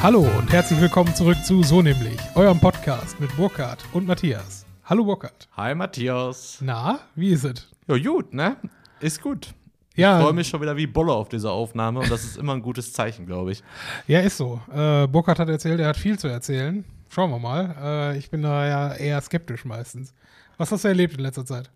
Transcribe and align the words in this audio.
Hallo 0.00 0.20
und 0.20 0.52
herzlich 0.52 0.80
willkommen 0.80 1.12
zurück 1.12 1.42
zu 1.44 1.64
So 1.64 1.82
nämlich, 1.82 2.16
eurem 2.36 2.60
Podcast 2.60 3.18
mit 3.18 3.34
Burkhard 3.36 3.84
und 3.92 4.06
Matthias. 4.06 4.64
Hallo 4.84 5.04
Burkhard. 5.04 5.48
Hi 5.56 5.74
Matthias. 5.74 6.58
Na, 6.60 7.00
wie 7.16 7.30
ist 7.30 7.42
es? 7.42 7.68
Ja, 7.88 7.98
gut, 7.98 8.32
ne? 8.32 8.56
Ist 9.00 9.20
gut. 9.20 9.52
Ja. 9.96 10.18
Ich 10.18 10.24
freue 10.24 10.34
mich 10.34 10.46
schon 10.46 10.60
wieder 10.60 10.76
wie 10.76 10.86
Bolle 10.86 11.12
auf 11.12 11.28
diese 11.28 11.50
Aufnahme 11.50 11.98
und 11.98 12.12
das 12.12 12.22
ist 12.22 12.36
immer 12.36 12.52
ein 12.52 12.62
gutes 12.62 12.92
Zeichen, 12.92 13.26
glaube 13.26 13.50
ich. 13.50 13.64
Ja, 14.06 14.20
ist 14.20 14.36
so. 14.36 14.60
Äh, 14.72 15.08
Burkhard 15.08 15.40
hat 15.40 15.48
erzählt, 15.48 15.80
er 15.80 15.88
hat 15.88 15.96
viel 15.96 16.16
zu 16.16 16.28
erzählen. 16.28 16.84
Schauen 17.08 17.32
wir 17.32 17.40
mal. 17.40 17.74
Äh, 18.14 18.18
ich 18.18 18.30
bin 18.30 18.42
da 18.42 18.68
ja 18.68 18.94
eher 18.94 19.20
skeptisch 19.20 19.64
meistens. 19.64 20.14
Was 20.58 20.70
hast 20.70 20.84
du 20.84 20.88
erlebt 20.88 21.14
in 21.14 21.24
letzter 21.24 21.44
Zeit? 21.44 21.72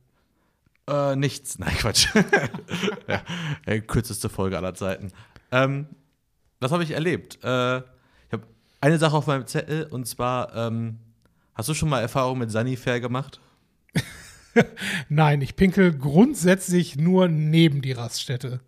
Äh, 0.89 1.16
nichts. 1.16 1.59
Nein, 1.59 1.75
Quatsch. 1.77 2.07
ja, 3.09 3.21
äh, 3.66 3.80
kürzeste 3.80 4.29
Folge 4.29 4.57
aller 4.57 4.75
Zeiten. 4.75 5.11
Ähm, 5.51 5.87
was 6.61 6.71
habe 6.71 6.85
ich 6.85 6.93
erlebt? 6.93 7.43
Äh, 7.43 7.83
eine 8.83 8.99
Sache 8.99 9.17
auf 9.17 9.27
meinem 9.27 9.47
Zettel 9.47 9.85
und 9.85 10.07
zwar, 10.07 10.55
ähm, 10.55 10.99
hast 11.55 11.69
du 11.69 11.75
schon 11.75 11.89
mal 11.89 12.01
Erfahrung 12.01 12.39
mit 12.39 12.51
Sanifair 12.51 13.01
gemacht? 13.01 13.41
Nein, 15.09 15.41
ich 15.41 15.57
pinkel 15.57 15.97
grundsätzlich 15.97 16.97
nur 16.97 17.29
neben 17.29 17.81
die 17.81 17.93
Raststätte. 17.93 18.61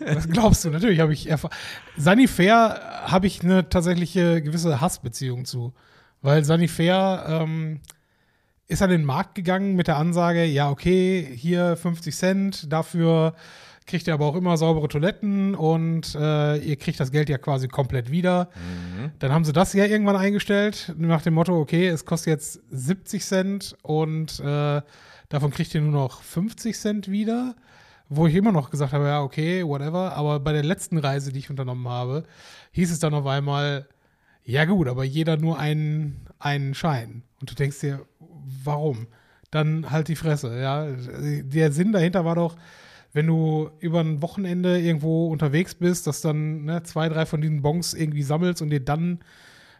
Was 0.00 0.28
glaubst 0.28 0.64
du? 0.64 0.70
Natürlich 0.70 1.00
habe 1.00 1.14
ich 1.14 1.28
Erfahrung. 1.28 1.56
Sanifair 1.96 3.04
habe 3.06 3.26
ich 3.26 3.42
eine 3.42 3.68
tatsächliche 3.68 4.42
gewisse 4.42 4.80
Hassbeziehung 4.80 5.46
zu. 5.46 5.72
Weil 6.20 6.44
Sanifair 6.44 7.24
ähm, 7.26 7.80
ist 8.68 8.82
an 8.82 8.90
den 8.90 9.04
Markt 9.04 9.34
gegangen 9.34 9.76
mit 9.76 9.86
der 9.86 9.96
Ansage, 9.96 10.44
ja, 10.44 10.70
okay, 10.70 11.26
hier 11.36 11.76
50 11.76 12.14
Cent, 12.14 12.72
dafür 12.72 13.34
kriegt 13.86 14.06
ihr 14.06 14.14
aber 14.14 14.26
auch 14.26 14.34
immer 14.36 14.56
saubere 14.56 14.88
Toiletten 14.88 15.54
und 15.54 16.14
äh, 16.14 16.56
ihr 16.58 16.76
kriegt 16.76 16.98
das 16.98 17.12
Geld 17.12 17.28
ja 17.28 17.38
quasi 17.38 17.68
komplett 17.68 18.10
wieder. 18.10 18.48
Dann 19.18 19.32
haben 19.32 19.44
sie 19.44 19.52
das 19.52 19.72
ja 19.72 19.84
irgendwann 19.84 20.16
eingestellt, 20.16 20.94
nach 20.98 21.22
dem 21.22 21.34
Motto, 21.34 21.58
okay, 21.58 21.86
es 21.88 22.04
kostet 22.04 22.28
jetzt 22.32 22.60
70 22.70 23.24
Cent 23.24 23.76
und 23.82 24.40
äh, 24.40 24.82
davon 25.28 25.50
kriegt 25.52 25.74
ihr 25.74 25.80
nur 25.80 25.92
noch 25.92 26.22
50 26.22 26.76
Cent 26.76 27.10
wieder. 27.10 27.54
Wo 28.08 28.28
ich 28.28 28.36
immer 28.36 28.52
noch 28.52 28.70
gesagt 28.70 28.92
habe, 28.92 29.06
ja, 29.06 29.20
okay, 29.20 29.66
whatever. 29.66 30.14
Aber 30.14 30.38
bei 30.38 30.52
der 30.52 30.62
letzten 30.62 30.98
Reise, 30.98 31.32
die 31.32 31.40
ich 31.40 31.50
unternommen 31.50 31.88
habe, 31.88 32.22
hieß 32.70 32.92
es 32.92 33.00
dann 33.00 33.14
auf 33.14 33.26
einmal, 33.26 33.88
ja 34.44 34.64
gut, 34.64 34.86
aber 34.86 35.02
jeder 35.02 35.36
nur 35.36 35.58
einen, 35.58 36.24
einen 36.38 36.74
Schein. 36.74 37.24
Und 37.40 37.50
du 37.50 37.56
denkst 37.56 37.80
dir, 37.80 38.06
warum? 38.62 39.08
Dann 39.50 39.90
halt 39.90 40.06
die 40.06 40.14
Fresse, 40.14 40.56
ja. 40.60 40.86
Der 41.42 41.72
Sinn 41.72 41.90
dahinter 41.90 42.24
war 42.24 42.36
doch, 42.36 42.56
wenn 43.16 43.26
du 43.26 43.70
über 43.80 44.00
ein 44.00 44.20
Wochenende 44.20 44.78
irgendwo 44.78 45.28
unterwegs 45.28 45.74
bist, 45.74 46.06
dass 46.06 46.20
dann 46.20 46.66
ne, 46.66 46.82
zwei, 46.82 47.08
drei 47.08 47.24
von 47.24 47.40
diesen 47.40 47.62
Bons 47.62 47.94
irgendwie 47.94 48.22
sammelst 48.22 48.60
und 48.60 48.68
dir 48.68 48.84
dann 48.84 49.20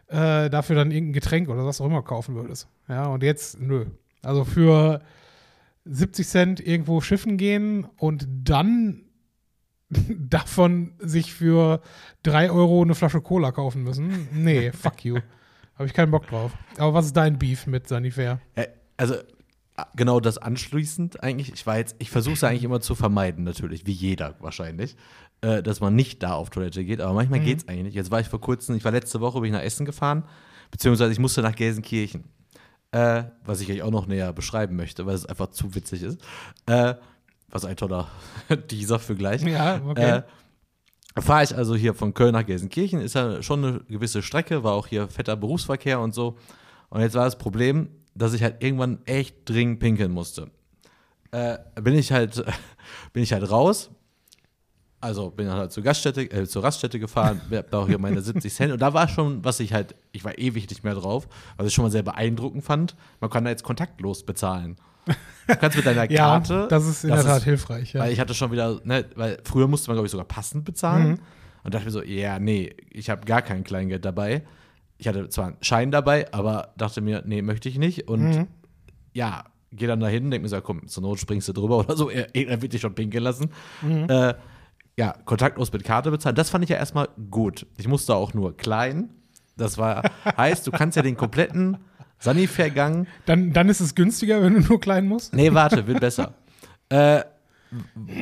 äh, 0.07 0.49
dafür 0.49 0.75
dann 0.75 0.89
irgendein 0.89 1.13
Getränk 1.13 1.47
oder 1.47 1.63
was 1.63 1.79
auch 1.79 1.85
immer 1.85 2.01
kaufen 2.01 2.33
würdest. 2.33 2.67
Ja, 2.89 3.05
und 3.05 3.21
jetzt, 3.21 3.61
nö. 3.61 3.85
Also 4.23 4.43
für 4.43 5.03
70 5.85 6.27
Cent 6.27 6.59
irgendwo 6.59 6.99
schiffen 6.99 7.37
gehen 7.37 7.85
und 7.97 8.27
dann 8.27 9.03
davon 10.17 10.93
sich 10.97 11.31
für 11.31 11.81
3 12.23 12.49
Euro 12.49 12.81
eine 12.81 12.95
Flasche 12.95 13.21
Cola 13.21 13.51
kaufen 13.51 13.83
müssen. 13.83 14.27
Nee, 14.33 14.71
fuck 14.71 15.05
you. 15.05 15.19
Habe 15.75 15.85
ich 15.85 15.93
keinen 15.93 16.09
Bock 16.09 16.25
drauf. 16.25 16.53
Aber 16.79 16.95
was 16.95 17.05
ist 17.05 17.15
dein 17.15 17.37
Beef 17.37 17.67
mit 17.67 17.87
Sanifair? 17.87 18.41
Äh, 18.55 18.65
also 18.97 19.13
genau 19.95 20.19
das 20.19 20.37
anschließend 20.37 21.23
eigentlich. 21.23 21.51
Ich 21.53 21.65
war 21.67 21.77
jetzt, 21.77 21.95
ich 21.99 22.09
versuche 22.09 22.33
es 22.35 22.43
eigentlich 22.43 22.63
immer 22.63 22.79
zu 22.81 22.95
vermeiden, 22.95 23.43
natürlich, 23.43 23.85
wie 23.85 23.91
jeder 23.91 24.35
wahrscheinlich, 24.39 24.95
äh, 25.41 25.61
dass 25.61 25.79
man 25.79 25.95
nicht 25.95 26.23
da 26.23 26.33
auf 26.33 26.49
Toilette 26.49 26.83
geht. 26.83 27.01
Aber 27.01 27.13
manchmal 27.13 27.39
Mhm. 27.39 27.45
geht 27.45 27.57
es 27.59 27.67
eigentlich 27.67 27.83
nicht. 27.85 27.95
Jetzt 27.95 28.11
war 28.11 28.19
ich 28.19 28.27
vor 28.27 28.41
kurzem, 28.41 28.75
ich 28.75 28.83
war 28.83 28.91
letzte 28.91 29.19
Woche 29.21 29.39
bin 29.39 29.51
ich 29.51 29.57
nach 29.57 29.63
Essen 29.63 29.85
gefahren, 29.85 30.23
beziehungsweise 30.71 31.11
ich 31.11 31.19
musste 31.19 31.41
nach 31.41 31.55
Gelsenkirchen. 31.55 32.23
Äh, 32.91 33.25
was 33.43 33.59
ich 33.61 33.69
euch 33.69 33.81
auch 33.83 33.91
noch 33.91 34.07
näher 34.07 34.31
beschreiben 34.33 34.75
möchte, 34.77 35.05
weil 35.05 35.13
es 35.15 35.25
einfach 35.25 35.47
zu 35.51 35.75
witzig 35.75 36.03
ist. 36.03 36.19
Äh, 36.65 36.95
was 37.49 37.65
ein 37.65 37.75
toller 37.75 38.07
dieser 38.71 38.97
für 38.99 39.15
gleich. 39.15 39.41
Ja, 39.43 39.81
okay. 39.85 40.23
Äh, 41.15 41.21
fahre 41.21 41.43
ich 41.43 41.55
also 41.55 41.75
hier 41.75 41.93
von 41.93 42.13
Köln 42.13 42.33
nach 42.33 42.45
Gelsenkirchen, 42.45 43.01
ist 43.01 43.15
ja 43.15 43.41
schon 43.43 43.63
eine 43.65 43.79
gewisse 43.89 44.21
Strecke, 44.21 44.63
war 44.63 44.73
auch 44.73 44.87
hier 44.87 45.07
fetter 45.09 45.35
Berufsverkehr 45.35 45.99
und 45.99 46.13
so. 46.13 46.37
Und 46.89 47.01
jetzt 47.01 47.15
war 47.15 47.25
das 47.25 47.37
Problem, 47.37 47.89
dass 48.17 48.33
ich 48.33 48.43
halt 48.43 48.63
irgendwann 48.63 48.99
echt 49.05 49.37
dringend 49.45 49.79
pinkeln 49.79 50.11
musste. 50.11 50.49
Äh, 51.31 51.57
bin 51.81 51.95
ich 51.95 52.11
halt, 52.11 52.43
bin 53.13 53.23
ich 53.23 53.33
halt 53.33 53.49
raus. 53.49 53.89
Also 54.99 55.29
bin 55.29 55.49
halt 55.51 55.71
zur 55.71 55.83
Gaststätte, 55.83 56.23
äh, 56.31 56.47
zur 56.47 56.63
Raststätte 56.63 56.99
gefahren, 56.99 57.39
hab 57.51 57.69
da 57.69 57.79
auch 57.79 57.87
hier 57.87 57.99
meine 57.99 58.21
70 58.21 58.53
Cent. 58.53 58.73
Und 58.73 58.81
da 58.81 58.93
war 58.93 59.07
schon, 59.07 59.43
was 59.45 59.59
ich 59.59 59.73
halt, 59.73 59.95
ich 60.11 60.25
war 60.25 60.37
ewig 60.37 60.69
nicht 60.69 60.83
mehr 60.83 60.95
drauf, 60.95 61.27
was 61.55 61.67
ich 61.67 61.73
schon 61.73 61.83
mal 61.83 61.91
sehr 61.91 62.03
beeindruckend 62.03 62.63
fand. 62.63 62.95
Man 63.19 63.29
kann 63.29 63.43
da 63.43 63.51
jetzt 63.51 63.63
kontaktlos 63.63 64.25
bezahlen. 64.25 64.77
Du 65.47 65.55
kannst 65.55 65.77
mit 65.77 65.85
deiner 65.85 66.03
ja, 66.11 66.17
Karte. 66.17 66.67
das 66.69 66.85
ist 66.87 67.03
in 67.03 67.11
der 67.11 67.23
Tat 67.23 67.43
hilfreich. 67.43 67.93
Ja. 67.93 68.01
Weil 68.01 68.11
ich 68.11 68.19
hatte 68.19 68.33
schon 68.33 68.51
wieder, 68.51 68.81
ne, 68.83 69.05
weil 69.15 69.37
früher 69.43 69.67
musste 69.67 69.89
man, 69.89 69.95
glaube 69.95 70.07
ich, 70.07 70.11
sogar 70.11 70.25
passend 70.25 70.65
bezahlen. 70.65 71.09
Mhm. 71.09 71.19
Und 71.63 71.73
dachte 71.73 71.85
mir 71.85 71.91
so, 71.91 72.03
ja, 72.03 72.39
nee, 72.39 72.75
ich 72.89 73.09
habe 73.09 73.25
gar 73.25 73.41
kein 73.41 73.63
Kleingeld 73.63 74.05
dabei. 74.05 74.43
Ich 74.97 75.07
hatte 75.07 75.29
zwar 75.29 75.47
einen 75.47 75.57
Schein 75.61 75.91
dabei, 75.91 76.31
aber 76.33 76.73
dachte 76.77 77.01
mir, 77.01 77.23
nee, 77.25 77.41
möchte 77.41 77.69
ich 77.69 77.77
nicht. 77.77 78.07
Und 78.07 78.21
Mhm. 78.23 78.47
ja, 79.13 79.43
geh 79.71 79.85
dann 79.87 79.99
dahin, 79.99 80.31
denk 80.31 80.41
mir 80.43 80.49
so, 80.49 80.59
komm, 80.61 80.87
zur 80.87 81.03
Not 81.03 81.19
springst 81.19 81.47
du 81.49 81.53
drüber 81.53 81.77
oder 81.79 81.95
so. 81.95 82.09
Er, 82.09 82.33
er 82.35 82.61
wird 82.61 82.73
dich 82.73 82.81
schon 82.81 82.95
pinkeln 82.95 83.23
lassen. 83.23 83.49
Mhm. 83.81 84.07
Äh, 84.09 84.33
ja, 84.97 85.13
kontaktlos 85.25 85.71
mit 85.71 85.83
Karte 85.83 86.09
bezahlen. 86.09 86.35
Das 86.35 86.49
fand 86.49 86.63
ich 86.63 86.71
ja 86.71 86.77
erstmal 86.77 87.07
gut. 87.29 87.67
Ich 87.77 87.87
musste 87.87 88.15
auch 88.15 88.33
nur 88.33 88.57
klein. 88.57 89.09
Das 89.55 89.77
war, 89.77 90.03
heißt, 90.37 90.65
du 90.65 90.71
kannst 90.71 90.95
ja 90.95 91.03
den 91.03 91.15
kompletten 91.17 91.77
Sanifair-Gang 92.19 93.05
Dann, 93.27 93.53
dann 93.53 93.69
ist 93.69 93.79
es 93.79 93.93
günstiger, 93.93 94.41
wenn 94.41 94.55
du 94.55 94.59
nur 94.61 94.79
klein 94.79 95.07
musst. 95.07 95.33
Nee, 95.35 95.53
warte, 95.53 95.85
wird 95.85 95.99
besser. 95.99 96.33
äh, 96.89 97.21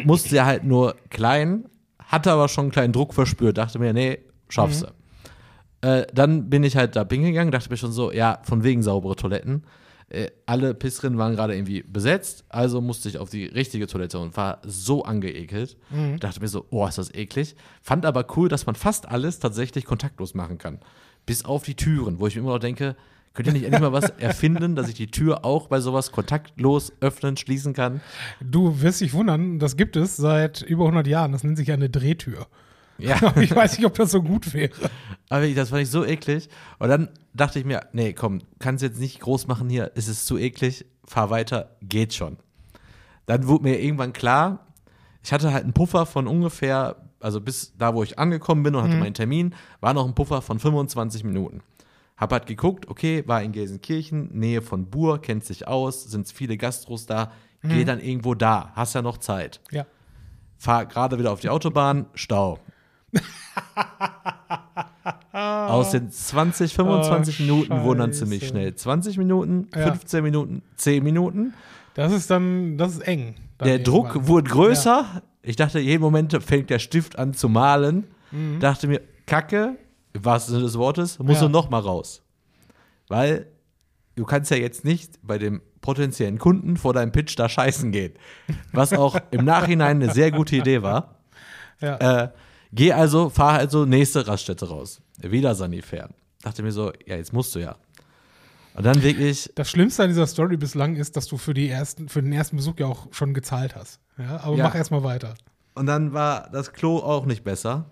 musste 0.03 0.35
ja 0.35 0.45
halt 0.45 0.63
nur 0.63 0.95
klein, 1.09 1.65
hatte 1.99 2.31
aber 2.31 2.47
schon 2.49 2.65
einen 2.65 2.71
kleinen 2.71 2.93
Druck 2.93 3.13
verspürt, 3.13 3.57
dachte 3.57 3.79
mir, 3.79 3.93
nee, 3.93 4.19
schaffst 4.49 4.83
du. 4.83 4.87
Äh, 5.81 6.07
dann 6.13 6.49
bin 6.49 6.63
ich 6.63 6.75
halt 6.75 6.95
da 6.95 7.03
pinkeln 7.03 7.33
gegangen, 7.33 7.51
dachte 7.51 7.69
mir 7.69 7.77
schon 7.77 7.91
so, 7.91 8.11
ja, 8.11 8.39
von 8.43 8.63
wegen 8.63 8.81
saubere 8.81 9.15
Toiletten. 9.15 9.63
Äh, 10.09 10.29
alle 10.45 10.73
Pissrinnen 10.75 11.17
waren 11.17 11.35
gerade 11.35 11.55
irgendwie 11.55 11.81
besetzt, 11.81 12.45
also 12.49 12.79
musste 12.79 13.09
ich 13.09 13.17
auf 13.17 13.29
die 13.29 13.45
richtige 13.45 13.87
Toilette 13.87 14.19
und 14.19 14.37
war 14.37 14.61
so 14.63 15.03
angeekelt. 15.03 15.77
Dachte 16.19 16.39
mir 16.41 16.47
so, 16.47 16.65
oh, 16.69 16.85
ist 16.87 16.97
das 16.97 17.13
eklig. 17.13 17.55
Fand 17.81 18.05
aber 18.05 18.25
cool, 18.37 18.47
dass 18.47 18.65
man 18.65 18.75
fast 18.75 19.07
alles 19.09 19.39
tatsächlich 19.39 19.85
kontaktlos 19.85 20.35
machen 20.35 20.57
kann. 20.57 20.79
Bis 21.25 21.43
auf 21.43 21.63
die 21.63 21.75
Türen, 21.75 22.19
wo 22.19 22.27
ich 22.27 22.35
mir 22.35 22.41
immer 22.41 22.53
noch 22.53 22.59
denke, 22.59 22.95
könnt 23.33 23.47
ihr 23.47 23.53
nicht 23.53 23.63
endlich 23.63 23.81
mal 23.81 23.93
was 23.93 24.09
erfinden, 24.19 24.75
dass 24.75 24.87
ich 24.89 24.93
die 24.93 25.09
Tür 25.09 25.43
auch 25.43 25.67
bei 25.67 25.79
sowas 25.79 26.11
kontaktlos 26.11 26.93
öffnen, 26.99 27.35
schließen 27.35 27.73
kann? 27.73 27.99
Du 28.39 28.81
wirst 28.81 29.01
dich 29.01 29.13
wundern, 29.13 29.57
das 29.57 29.75
gibt 29.75 29.95
es 29.95 30.17
seit 30.17 30.61
über 30.61 30.83
100 30.83 31.07
Jahren. 31.07 31.31
Das 31.31 31.43
nennt 31.43 31.57
sich 31.57 31.71
eine 31.71 31.89
Drehtür. 31.89 32.47
Ja, 32.97 33.35
ich 33.39 33.55
weiß 33.55 33.77
nicht, 33.77 33.85
ob 33.85 33.93
das 33.95 34.11
so 34.11 34.21
gut 34.21 34.53
wäre. 34.53 34.71
aber 35.29 35.47
das 35.49 35.69
fand 35.69 35.81
ich 35.83 35.89
so 35.89 36.05
eklig. 36.05 36.49
Und 36.79 36.89
dann 36.89 37.09
dachte 37.33 37.59
ich 37.59 37.65
mir, 37.65 37.87
nee, 37.93 38.13
komm, 38.13 38.41
kannst 38.59 38.83
jetzt 38.83 38.99
nicht 38.99 39.19
groß 39.19 39.47
machen 39.47 39.69
hier, 39.69 39.91
es 39.95 40.07
ist 40.07 40.25
zu 40.25 40.37
eklig, 40.37 40.85
fahr 41.05 41.29
weiter, 41.29 41.75
geht 41.81 42.13
schon. 42.13 42.37
Dann 43.25 43.47
wurde 43.47 43.63
mir 43.63 43.81
irgendwann 43.81 44.13
klar, 44.13 44.65
ich 45.23 45.33
hatte 45.33 45.51
halt 45.51 45.63
einen 45.63 45.73
Puffer 45.73 46.05
von 46.05 46.27
ungefähr, 46.27 46.95
also 47.19 47.41
bis 47.41 47.73
da, 47.77 47.95
wo 47.95 48.03
ich 48.03 48.19
angekommen 48.19 48.63
bin 48.63 48.75
und 48.75 48.83
hatte 48.83 48.97
meinen 48.97 49.15
Termin, 49.15 49.55
war 49.81 49.93
noch 49.93 50.05
ein 50.05 50.13
Puffer 50.13 50.41
von 50.41 50.59
25 50.59 51.23
Minuten. 51.23 51.61
Hab 52.15 52.31
halt 52.31 52.45
geguckt, 52.45 52.87
okay, 52.87 53.23
war 53.25 53.41
in 53.41 53.51
Gelsenkirchen, 53.51 54.29
Nähe 54.37 54.61
von 54.61 54.85
Bur, 54.85 55.21
kennt 55.21 55.43
sich 55.43 55.67
aus, 55.67 56.03
sind 56.05 56.31
viele 56.31 56.55
Gastros 56.57 57.07
da, 57.07 57.31
geh 57.63 57.83
dann 57.83 57.99
irgendwo 57.99 58.35
da, 58.35 58.71
hast 58.75 58.93
ja 58.93 59.01
noch 59.01 59.17
Zeit. 59.17 59.59
Ja. 59.71 59.85
Fahr 60.57 60.85
gerade 60.85 61.17
wieder 61.19 61.31
auf 61.31 61.41
die 61.41 61.49
Autobahn, 61.49 62.05
Stau. 62.13 62.59
Aus 65.33 65.91
den 65.91 66.09
20, 66.09 66.73
25 66.73 67.39
Oh, 67.39 67.43
Minuten 67.43 67.83
wurden 67.83 67.99
dann 67.99 68.13
ziemlich 68.13 68.47
schnell 68.47 68.73
20 68.75 69.17
Minuten, 69.17 69.67
Ja. 69.75 69.91
15 69.91 70.23
Minuten, 70.23 70.61
10 70.77 71.03
Minuten. 71.03 71.53
Das 71.93 72.11
ist 72.13 72.29
dann, 72.29 72.77
das 72.77 72.93
ist 72.93 73.01
eng. 73.07 73.35
Der 73.63 73.79
Druck 73.79 74.07
irgendwann. 74.07 74.27
wurde 74.27 74.49
größer. 74.49 75.21
Ich 75.41 75.55
dachte, 75.55 75.79
jeden 75.79 76.01
Moment 76.01 76.33
fängt 76.43 76.69
der 76.69 76.79
Stift 76.79 77.17
an 77.19 77.33
zu 77.33 77.49
malen. 77.49 78.05
Dachte 78.59 78.87
mir, 78.87 79.01
Kacke, 79.27 79.77
im 80.13 80.25
wahrsten 80.25 80.53
Sinne 80.55 80.65
des 80.65 80.77
Wortes, 80.77 81.19
muss 81.19 81.27
Mhm. 81.27 81.33
Ja. 81.33 81.39
du 81.41 81.49
noch 81.49 81.69
mal 81.69 81.79
raus. 81.79 82.21
Weil 83.07 83.47
du 84.15 84.25
kannst 84.25 84.51
ja 84.51 84.57
jetzt 84.57 84.83
nicht 84.83 85.19
bei 85.21 85.37
dem 85.37 85.61
potenziellen 85.81 86.39
Kunden 86.39 86.75
vor 86.77 86.93
deinem 86.93 87.11
Pitch 87.11 87.37
da 87.37 87.47
scheißen 87.47 87.91
gehen. 87.91 88.13
Was 88.73 88.91
auch 88.93 89.15
im 89.31 89.45
Nachhinein 89.45 90.01
eine 90.01 90.11
sehr 90.13 90.31
gute 90.31 90.55
Idee 90.55 90.81
war. 90.81 91.15
Ja. 91.81 92.23
Äh, 92.23 92.29
geh 92.75 92.91
also, 92.93 93.29
fahr 93.29 93.53
also 93.53 93.85
nächste 93.85 94.27
Raststätte 94.27 94.67
raus. 94.69 95.01
Wieder 95.21 95.55
Sanifair. 95.55 96.09
Dachte 96.43 96.61
mir 96.61 96.71
so, 96.71 96.91
ja, 97.05 97.15
jetzt 97.15 97.33
musst 97.33 97.55
du 97.55 97.59
ja. 97.59 97.75
Und 98.75 98.85
dann 98.85 99.01
wirklich, 99.01 99.49
Das 99.55 99.69
Schlimmste 99.69 100.03
an 100.03 100.09
dieser 100.09 100.27
Story 100.27 100.57
bislang 100.57 100.95
ist, 100.97 101.15
dass 101.15 101.27
du 101.27 101.37
für, 101.37 101.53
die 101.53 101.69
ersten, 101.69 102.09
für 102.09 102.21
den 102.21 102.33
ersten 102.33 102.57
Besuch 102.57 102.73
ja 102.77 102.87
auch 102.87 103.07
schon 103.11 103.33
gezahlt 103.33 103.75
hast. 103.75 103.99
Ja, 104.17 104.41
aber 104.41 104.55
Ja. 104.57 104.65
mach 104.65 104.75
erstmal 104.75 105.03
weiter. 105.03 105.33
und 105.75 105.85
dann 105.87 106.13
war 106.13 106.49
das 106.51 106.71
Klo 106.73 106.97
auch 106.99 107.25
nicht 107.25 107.43
besser. 107.43 107.85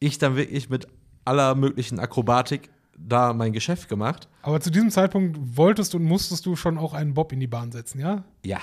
Ich 0.00 0.18
dann 0.18 0.36
wirklich 0.36 0.68
mit 0.68 0.86
aller 1.24 1.54
möglichen 1.54 1.98
Akrobatik 2.00 2.70
da 2.98 3.32
mein 3.32 3.52
Geschäft 3.52 3.88
gemacht. 3.88 4.28
Aber 4.42 4.60
zu 4.60 4.70
diesem 4.70 4.90
Zeitpunkt 4.90 5.38
wolltest 5.56 5.94
und 5.94 6.02
musstest 6.04 6.44
du 6.46 6.56
schon 6.56 6.76
auch 6.78 6.92
einen 6.94 7.14
Bob 7.14 7.32
in 7.32 7.40
die 7.40 7.46
Bahn 7.46 7.70
setzen, 7.72 8.00
ja? 8.00 8.24
Ja. 8.44 8.58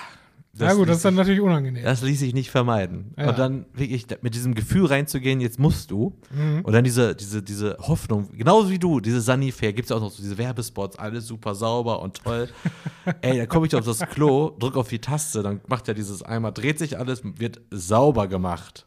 Na 0.52 0.74
gut, 0.74 0.88
das 0.88 0.96
ist 0.96 1.04
dann 1.04 1.14
natürlich 1.14 1.40
unangenehm. 1.40 1.84
Das 1.84 2.02
ließ 2.02 2.18
sich 2.18 2.34
nicht 2.34 2.50
vermeiden. 2.50 3.14
Ja. 3.16 3.30
Und 3.30 3.38
dann 3.38 3.66
wirklich 3.72 4.06
mit 4.20 4.34
diesem 4.34 4.54
Gefühl 4.54 4.86
reinzugehen, 4.86 5.40
jetzt 5.40 5.60
musst 5.60 5.90
du. 5.90 6.18
Mhm. 6.34 6.62
Und 6.62 6.72
dann 6.72 6.82
diese, 6.82 7.14
diese, 7.14 7.42
diese 7.42 7.76
Hoffnung, 7.78 8.30
genauso 8.36 8.70
wie 8.70 8.78
du, 8.78 8.98
diese 8.98 9.20
Sunnyfair, 9.20 9.72
gibt 9.72 9.86
es 9.86 9.92
auch 9.92 10.00
noch 10.00 10.10
so 10.10 10.22
diese 10.22 10.36
Werbespots, 10.38 10.98
alles 10.98 11.26
super 11.26 11.54
sauber 11.54 12.02
und 12.02 12.22
toll. 12.22 12.48
Ey, 13.20 13.38
dann 13.38 13.48
komme 13.48 13.66
ich 13.66 13.76
auf 13.76 13.84
das 13.84 14.00
Klo, 14.00 14.50
drück 14.58 14.76
auf 14.76 14.88
die 14.88 14.98
Taste, 14.98 15.42
dann 15.42 15.60
macht 15.68 15.86
ja 15.86 15.94
dieses 15.94 16.22
einmal, 16.22 16.52
dreht 16.52 16.78
sich 16.80 16.98
alles, 16.98 17.22
wird 17.22 17.60
sauber 17.70 18.26
gemacht. 18.26 18.86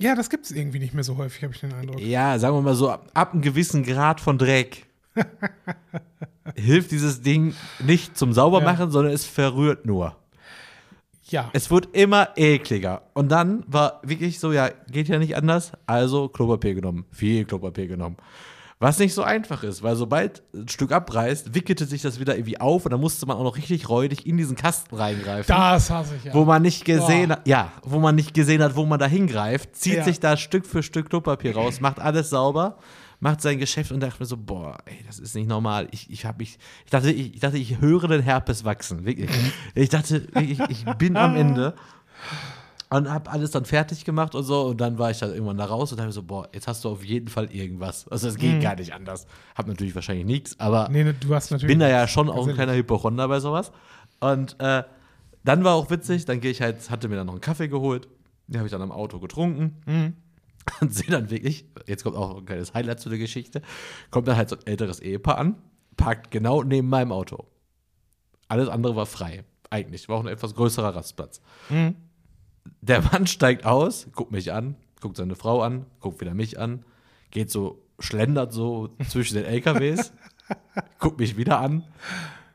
Ja, 0.00 0.14
das 0.16 0.30
gibt 0.30 0.46
es 0.46 0.50
irgendwie 0.50 0.78
nicht 0.80 0.94
mehr 0.94 1.04
so 1.04 1.18
häufig, 1.18 1.42
habe 1.44 1.54
ich 1.54 1.60
den 1.60 1.72
Eindruck. 1.72 2.00
Ja, 2.00 2.38
sagen 2.38 2.56
wir 2.56 2.62
mal 2.62 2.74
so, 2.74 2.90
ab, 2.90 3.10
ab 3.14 3.32
einem 3.32 3.42
gewissen 3.42 3.84
Grad 3.84 4.20
von 4.20 4.38
Dreck 4.38 4.86
hilft 6.56 6.90
dieses 6.90 7.20
Ding 7.20 7.54
nicht 7.78 8.16
zum 8.16 8.32
Saubermachen, 8.32 8.90
sondern 8.90 9.12
es 9.12 9.24
verrührt 9.24 9.86
nur. 9.86 10.16
Ja. 11.28 11.50
Es 11.52 11.70
wird 11.70 11.88
immer 11.96 12.28
ekliger. 12.36 13.02
Und 13.14 13.30
dann 13.30 13.64
war 13.66 14.00
wirklich 14.02 14.38
so, 14.38 14.52
ja, 14.52 14.70
geht 14.90 15.08
ja 15.08 15.18
nicht 15.18 15.36
anders, 15.36 15.72
also 15.86 16.28
Klopapier 16.28 16.74
genommen. 16.74 17.06
Viel 17.10 17.44
Klopapier 17.44 17.86
genommen. 17.86 18.16
Was 18.80 18.98
nicht 18.98 19.14
so 19.14 19.22
einfach 19.22 19.62
ist, 19.62 19.82
weil 19.82 19.96
sobald 19.96 20.42
ein 20.52 20.68
Stück 20.68 20.92
abreißt, 20.92 21.54
wickelte 21.54 21.86
sich 21.86 22.02
das 22.02 22.20
wieder 22.20 22.34
irgendwie 22.36 22.60
auf 22.60 22.84
und 22.84 22.90
dann 22.90 23.00
musste 23.00 23.24
man 23.24 23.36
auch 23.38 23.44
noch 23.44 23.56
richtig 23.56 23.88
räudig 23.88 24.26
in 24.26 24.36
diesen 24.36 24.56
Kasten 24.56 24.94
reingreifen. 24.96 25.46
Das 25.48 25.88
hasse 25.90 26.16
ich 26.16 26.24
ja. 26.24 26.34
Wo 26.34 26.44
man 26.44 26.60
nicht 26.60 26.84
gesehen 26.84 27.28
Boah. 27.28 27.36
hat, 27.36 27.48
ja, 27.48 27.72
wo 27.84 27.98
man 28.00 28.14
nicht 28.16 28.34
gesehen 28.34 28.62
hat, 28.62 28.76
wo 28.76 28.84
man 28.84 28.98
da 28.98 29.06
hingreift, 29.06 29.74
zieht 29.76 29.94
Ja. 29.98 30.04
sich 30.04 30.20
da 30.20 30.36
Stück 30.36 30.66
für 30.66 30.82
Stück 30.82 31.08
Klopapier 31.08 31.54
raus, 31.54 31.80
macht 31.80 32.00
alles 32.00 32.28
sauber, 32.30 32.76
macht 33.24 33.40
sein 33.40 33.58
Geschäft 33.58 33.90
und 33.90 34.00
dachte 34.00 34.20
mir 34.20 34.26
so, 34.26 34.36
boah, 34.36 34.76
ey, 34.84 34.98
das 35.06 35.18
ist 35.18 35.34
nicht 35.34 35.48
normal. 35.48 35.88
Ich, 35.92 36.10
ich 36.10 36.26
habe 36.26 36.38
mich, 36.38 36.58
ich 36.84 36.90
dachte, 36.90 37.10
ich, 37.10 37.32
ich 37.32 37.40
dachte, 37.40 37.56
ich 37.56 37.80
höre 37.80 38.06
den 38.06 38.20
Herpes 38.20 38.66
wachsen, 38.66 39.06
wirklich. 39.06 39.30
Ich 39.74 39.88
dachte, 39.88 40.28
wirklich, 40.34 40.60
ich 40.68 40.84
bin 40.98 41.16
am 41.16 41.34
Ende 41.34 41.74
und 42.90 43.10
habe 43.10 43.30
alles 43.30 43.50
dann 43.50 43.64
fertig 43.64 44.04
gemacht 44.04 44.34
und 44.34 44.44
so 44.44 44.66
und 44.66 44.78
dann 44.78 44.98
war 44.98 45.10
ich 45.10 45.20
dann 45.20 45.32
irgendwann 45.32 45.56
da 45.56 45.64
raus 45.64 45.90
und 45.90 45.96
dachte 45.96 46.08
mir 46.08 46.12
so, 46.12 46.22
boah, 46.22 46.50
jetzt 46.52 46.68
hast 46.68 46.84
du 46.84 46.90
auf 46.90 47.02
jeden 47.02 47.28
Fall 47.28 47.46
irgendwas. 47.50 48.06
Also 48.08 48.28
es 48.28 48.36
geht 48.36 48.60
gar 48.60 48.76
nicht 48.76 48.92
anders. 48.92 49.26
Hab 49.54 49.68
natürlich 49.68 49.94
wahrscheinlich 49.94 50.26
nichts, 50.26 50.60
aber 50.60 50.90
nee, 50.90 51.02
ne, 51.02 51.14
du 51.14 51.34
hast 51.34 51.50
natürlich. 51.50 51.72
bin 51.72 51.78
da 51.80 51.88
ja 51.88 52.06
schon 52.06 52.28
auch 52.28 52.46
ein 52.46 52.52
kleiner 52.52 52.74
Hypochonder 52.74 53.26
bei 53.26 53.40
sowas. 53.40 53.72
Und 54.20 54.60
äh, 54.60 54.82
dann 55.44 55.64
war 55.64 55.76
auch 55.76 55.88
witzig, 55.88 56.26
dann 56.26 56.40
gehe 56.42 56.50
ich 56.50 56.60
halt, 56.60 56.90
hatte 56.90 57.08
mir 57.08 57.16
dann 57.16 57.26
noch 57.26 57.34
einen 57.34 57.40
Kaffee 57.40 57.68
geholt, 57.68 58.06
den 58.48 58.58
habe 58.58 58.66
ich 58.66 58.72
dann 58.72 58.82
am 58.82 58.92
Auto 58.92 59.18
getrunken 59.18 59.80
Mhm. 59.86 60.12
und 60.80 60.92
sehe 60.94 61.10
dann 61.10 61.30
wirklich, 61.30 61.66
jetzt 61.86 62.04
kommt 62.04 62.16
auch 62.16 62.38
ein 62.38 62.46
kleines 62.46 62.74
Highlight 62.74 63.00
zu 63.00 63.08
der 63.08 63.18
Geschichte, 63.18 63.62
kommt 64.10 64.28
dann 64.28 64.36
halt 64.36 64.48
so 64.48 64.56
ein 64.56 64.66
älteres 64.66 65.00
Ehepaar 65.00 65.38
an, 65.38 65.56
parkt 65.96 66.30
genau 66.30 66.62
neben 66.62 66.88
meinem 66.88 67.12
Auto. 67.12 67.46
Alles 68.48 68.68
andere 68.68 68.96
war 68.96 69.06
frei, 69.06 69.44
eigentlich, 69.70 70.08
war 70.08 70.16
auch 70.16 70.24
ein 70.24 70.28
etwas 70.28 70.54
größerer 70.54 70.94
Rastplatz. 70.94 71.40
Mhm. 71.68 71.96
Der 72.80 73.02
Mann 73.12 73.26
steigt 73.26 73.64
aus, 73.64 74.08
guckt 74.12 74.32
mich 74.32 74.52
an, 74.52 74.76
guckt 75.00 75.16
seine 75.16 75.34
Frau 75.34 75.62
an, 75.62 75.86
guckt 76.00 76.20
wieder 76.20 76.34
mich 76.34 76.58
an, 76.58 76.84
geht 77.30 77.50
so, 77.50 77.82
schlendert 77.98 78.52
so 78.52 78.96
zwischen 79.08 79.36
den 79.36 79.44
LKWs, 79.44 80.12
guckt 80.98 81.18
mich 81.18 81.36
wieder 81.36 81.60
an. 81.60 81.84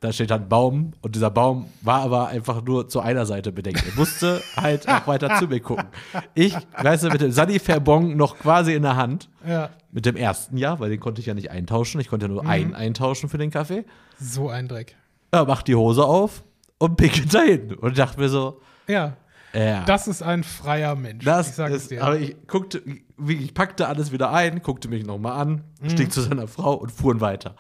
Da 0.02 0.14
steht 0.14 0.32
ein 0.32 0.48
Baum 0.48 0.94
und 1.02 1.16
dieser 1.16 1.30
Baum 1.30 1.66
war 1.82 2.02
aber 2.04 2.28
einfach 2.30 2.64
nur 2.64 2.88
zu 2.88 3.02
einer 3.02 3.26
Seite 3.26 3.52
bedeckt. 3.52 3.84
Er 3.86 3.94
musste 3.98 4.42
halt 4.56 4.88
auch 4.88 5.06
weiter 5.08 5.36
zu 5.40 5.48
mir 5.48 5.60
gucken. 5.60 5.88
Ich, 6.36 6.56
weißt 6.82 7.04
du, 7.04 7.10
mit 7.10 7.20
dem 7.20 7.32
Sanifair-Bon 7.34 8.16
noch 8.16 8.38
quasi 8.40 8.74
in 8.74 8.84
der 8.84 8.96
Hand, 8.96 9.28
Ja, 9.46 9.70
mit 9.92 10.06
dem 10.06 10.16
ersten 10.16 10.56
Jahr, 10.56 10.80
weil 10.80 10.90
den 10.90 11.02
konnte 11.02 11.20
ich 11.20 11.28
ja 11.28 11.34
nicht 11.34 11.52
eintauschen. 11.52 12.00
Ich 12.00 12.08
konnte 12.08 12.28
ja 12.28 12.32
nur 12.32 12.44
Mhm. 12.44 12.50
einen 12.50 12.76
eintauschen 12.76 13.28
für 13.28 13.38
den 13.38 13.52
Kaffee. 13.52 13.84
so 14.20 14.48
ein 14.50 14.70
Dreck. 14.70 14.96
Er 15.32 15.46
macht 15.46 15.68
die 15.68 15.76
Hose 15.76 16.06
auf 16.06 16.44
und 16.78 16.96
pickelt 16.96 17.34
dahin. 17.34 17.74
Und 17.76 17.98
dachte 18.00 18.20
mir 18.22 18.30
so, 18.30 18.62
Ja, 18.88 19.18
ja. 19.54 19.84
das 19.86 20.08
ist 20.08 20.22
ein 20.22 20.44
freier 20.44 20.96
Mensch. 20.96 21.26
Das 21.26 21.50
ich 21.50 21.56
sag 21.56 21.72
es 21.72 21.84
ist, 21.84 21.92
dir. 21.92 22.04
aber 22.04 22.20
ich 22.20 22.36
guckte, 22.48 22.82
ich 23.28 23.54
packte 23.54 23.88
alles 23.88 24.12
wieder 24.12 24.32
ein, 24.32 24.62
guckte 24.62 24.88
mich 24.88 25.06
nochmal 25.06 25.40
an, 25.40 25.64
Mhm. 25.82 25.90
stieg 25.90 26.12
zu 26.12 26.22
seiner 26.22 26.48
Frau 26.48 26.74
und 26.76 26.92
fuhren 26.92 27.22
weiter. 27.22 27.56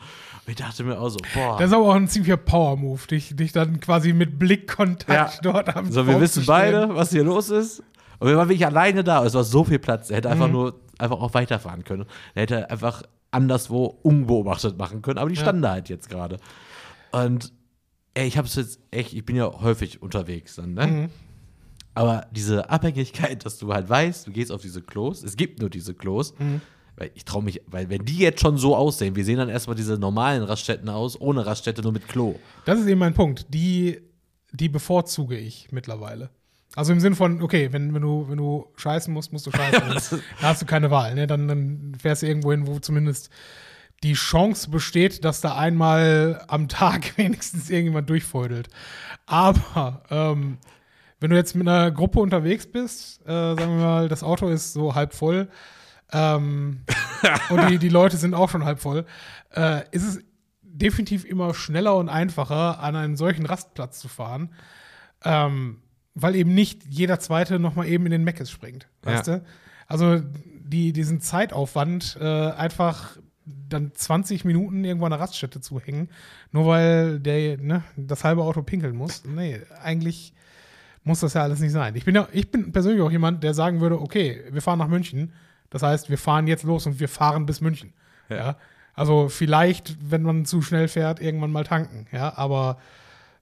Und 0.45 0.51
ich 0.51 0.55
dachte 0.55 0.83
mir 0.83 0.99
auch 0.99 1.09
so, 1.09 1.17
boah. 1.33 1.57
Das 1.57 1.67
ist 1.67 1.73
aber 1.73 1.85
auch 1.85 1.95
ein 1.95 2.07
ziemlicher 2.07 2.37
Power-Move, 2.37 3.07
dich, 3.07 3.35
dich 3.35 3.51
dann 3.51 3.79
quasi 3.79 4.13
mit 4.13 4.39
Blickkontakt 4.39 5.35
Ja. 5.35 5.41
dort 5.41 5.75
am 5.75 5.91
so, 5.91 6.05
wir 6.07 6.19
wissen 6.21 6.45
beide, 6.45 6.95
was 6.95 7.11
hier 7.11 7.23
los 7.23 7.49
ist. 7.49 7.83
Und 8.19 8.27
wir 8.27 8.35
waren 8.37 8.49
wirklich 8.49 8.65
alleine 8.65 9.03
da. 9.03 9.23
Es 9.23 9.33
war 9.33 9.43
so 9.45 9.63
viel 9.63 9.79
Platz. 9.79 10.09
Er 10.09 10.17
hätte 10.17 10.27
Mhm. 10.27 10.33
einfach 10.33 10.47
nur 10.49 10.79
einfach 10.97 11.19
auch 11.21 11.33
weiterfahren 11.33 11.85
können. 11.85 12.05
Er 12.35 12.41
hätte 12.41 12.69
einfach 12.69 13.03
anderswo 13.31 13.85
unbeobachtet 14.01 14.77
machen 14.77 15.01
können. 15.01 15.17
Aber 15.19 15.29
die 15.29 15.35
Ja. 15.35 15.41
standen 15.43 15.61
da 15.61 15.71
halt 15.71 15.87
jetzt 15.87 16.09
gerade. 16.09 16.37
Und 17.11 17.53
ey, 18.15 18.27
ich 18.27 18.37
habe 18.37 18.47
es 18.47 18.55
jetzt 18.55 18.79
echt, 18.91 19.13
ich 19.13 19.23
bin 19.25 19.35
ja 19.37 19.49
häufig 19.61 20.01
unterwegs 20.01 20.55
dann, 20.55 20.73
ne? 20.73 20.87
Mhm. 20.87 21.09
Aber 21.99 22.27
diese 22.31 22.69
Abhängigkeit, 22.69 23.43
dass 23.45 23.57
du 23.57 23.73
halt 23.73 23.89
weißt, 23.89 24.25
du 24.27 24.31
gehst 24.31 24.53
auf 24.53 24.61
diese 24.61 24.81
Klos, 24.81 25.21
es 25.21 25.35
gibt 25.35 25.59
nur 25.59 25.69
diese 25.69 25.93
Klos, 25.93 26.33
Mhm. 26.39 26.61
weil 26.95 27.11
ich 27.13 27.25
traue 27.25 27.43
mich, 27.43 27.61
weil 27.67 27.89
wenn 27.89 28.05
die 28.05 28.19
jetzt 28.19 28.39
schon 28.39 28.57
so 28.57 28.73
aussehen, 28.73 29.17
wir 29.17 29.25
sehen 29.25 29.37
dann 29.37 29.49
erstmal 29.49 29.75
diese 29.75 29.97
normalen 29.97 30.43
Raststätten 30.43 30.87
aus, 30.87 31.19
ohne 31.19 31.45
Raststätte, 31.45 31.81
nur 31.81 31.91
mit 31.91 32.07
Klo. 32.07 32.35
Das 32.63 32.79
ist 32.79 32.87
eben 32.87 32.99
mein 33.01 33.13
Punkt. 33.13 33.47
Die, 33.53 33.99
die 34.53 34.69
bevorzuge 34.69 35.37
ich 35.37 35.67
mittlerweile. 35.71 36.29
Also 36.73 36.93
im 36.93 37.01
Sinn 37.01 37.15
von, 37.15 37.41
okay, 37.41 37.73
wenn, 37.73 37.93
wenn, 37.93 38.01
du, 38.01 38.29
wenn 38.29 38.37
du 38.37 38.67
scheißen 38.77 39.13
musst, 39.13 39.33
musst 39.33 39.45
du 39.47 39.51
scheißen. 39.51 40.21
da 40.41 40.47
hast 40.47 40.61
du 40.61 40.65
keine 40.65 40.89
Wahl. 40.91 41.15
Ne? 41.15 41.27
Dann, 41.27 41.49
dann 41.49 41.95
fährst 41.99 42.21
du 42.21 42.27
irgendwo 42.27 42.51
hin, 42.51 42.65
wo 42.65 42.79
zumindest 42.79 43.29
die 44.03 44.13
Chance 44.13 44.69
besteht, 44.69 45.25
dass 45.25 45.41
da 45.41 45.57
einmal 45.57 46.45
am 46.47 46.69
Tag 46.69 47.17
wenigstens 47.17 47.69
irgendjemand 47.69 48.09
durchfeudelt. 48.09 48.69
Aber 49.25 50.03
ähm, 50.09 50.59
wenn 51.19 51.29
du 51.31 51.35
jetzt 51.35 51.55
mit 51.55 51.67
einer 51.67 51.91
Gruppe 51.91 52.19
unterwegs 52.19 52.65
bist, 52.67 53.21
äh, 53.25 53.29
sagen 53.31 53.77
wir 53.77 53.83
mal, 53.85 54.07
das 54.09 54.23
Auto 54.23 54.47
ist 54.47 54.73
so 54.73 54.95
halb 54.95 55.13
voll 55.13 55.49
ähm, 56.11 56.81
und 57.49 57.69
die, 57.69 57.77
die 57.77 57.89
Leute 57.89 58.17
sind 58.17 58.33
auch 58.33 58.49
schon 58.49 58.65
halb 58.65 58.79
voll, 58.79 59.05
äh, 59.55 59.81
ist 59.91 60.03
es 60.07 60.19
definitiv 60.61 61.25
immer 61.25 61.53
schneller 61.53 61.95
und 61.97 62.09
einfacher, 62.09 62.79
an 62.79 62.95
einen 62.95 63.17
solchen 63.17 63.45
Rastplatz 63.45 63.99
zu 63.99 64.07
fahren, 64.07 64.53
ähm, 65.25 65.81
weil 66.15 66.35
eben 66.35 66.53
nicht 66.53 66.83
jeder 66.87 67.19
Zweite 67.19 67.59
noch 67.59 67.75
mal 67.75 67.85
eben 67.87 68.05
in 68.05 68.11
den 68.11 68.23
Meckes 68.23 68.49
springt. 68.49 68.87
Weißt 69.03 69.27
Ja. 69.27 69.37
du? 69.39 69.45
Also 69.87 70.21
die, 70.61 70.93
diesen 70.93 71.19
Zeitaufwand, 71.19 72.17
äh, 72.21 72.51
einfach 72.51 73.17
dann 73.45 73.91
20 73.93 74.45
Minuten 74.45 74.83
irgendwo 74.85 75.05
an 75.05 75.11
der 75.11 75.19
Raststätte 75.19 75.59
zu 75.59 75.79
hängen, 75.79 76.09
nur 76.51 76.67
weil 76.67 77.19
der, 77.19 77.57
ne, 77.57 77.83
das 77.97 78.23
halbe 78.23 78.43
Auto 78.43 78.61
pinkeln 78.61 78.95
muss. 78.95 79.25
Nee, 79.25 79.59
eigentlich 79.81 80.33
muss 81.09 81.19
das 81.19 81.33
ja 81.33 81.43
alles 81.43 81.59
nicht 81.59 81.71
sein. 81.71 81.95
Ich 81.95 82.05
bin 82.05 82.15
ja, 82.15 82.27
ich 82.31 82.49
bin 82.49 82.71
persönlich 82.71 83.01
auch 83.01 83.11
jemand, 83.11 83.43
der 83.43 83.53
sagen 83.53 83.81
würde, 83.81 83.99
okay, 83.99 84.43
wir 84.51 84.61
fahren 84.61 84.79
nach 84.79 84.87
München. 84.87 85.33
Das 85.69 85.83
heißt, 85.83 86.09
wir 86.09 86.17
fahren 86.17 86.47
jetzt 86.47 86.63
los 86.63 86.85
und 86.85 86.99
wir 86.99 87.09
fahren 87.09 87.45
bis 87.45 87.61
München. 87.61 87.93
Ja. 88.29 88.35
Ja. 88.35 88.57
Also 88.93 89.29
vielleicht, 89.29 89.97
wenn 90.11 90.21
man 90.21 90.45
zu 90.45 90.61
schnell 90.61 90.87
fährt, 90.87 91.21
irgendwann 91.21 91.51
mal 91.51 91.63
tanken. 91.63 92.05
Ja, 92.11 92.37
aber 92.37 92.77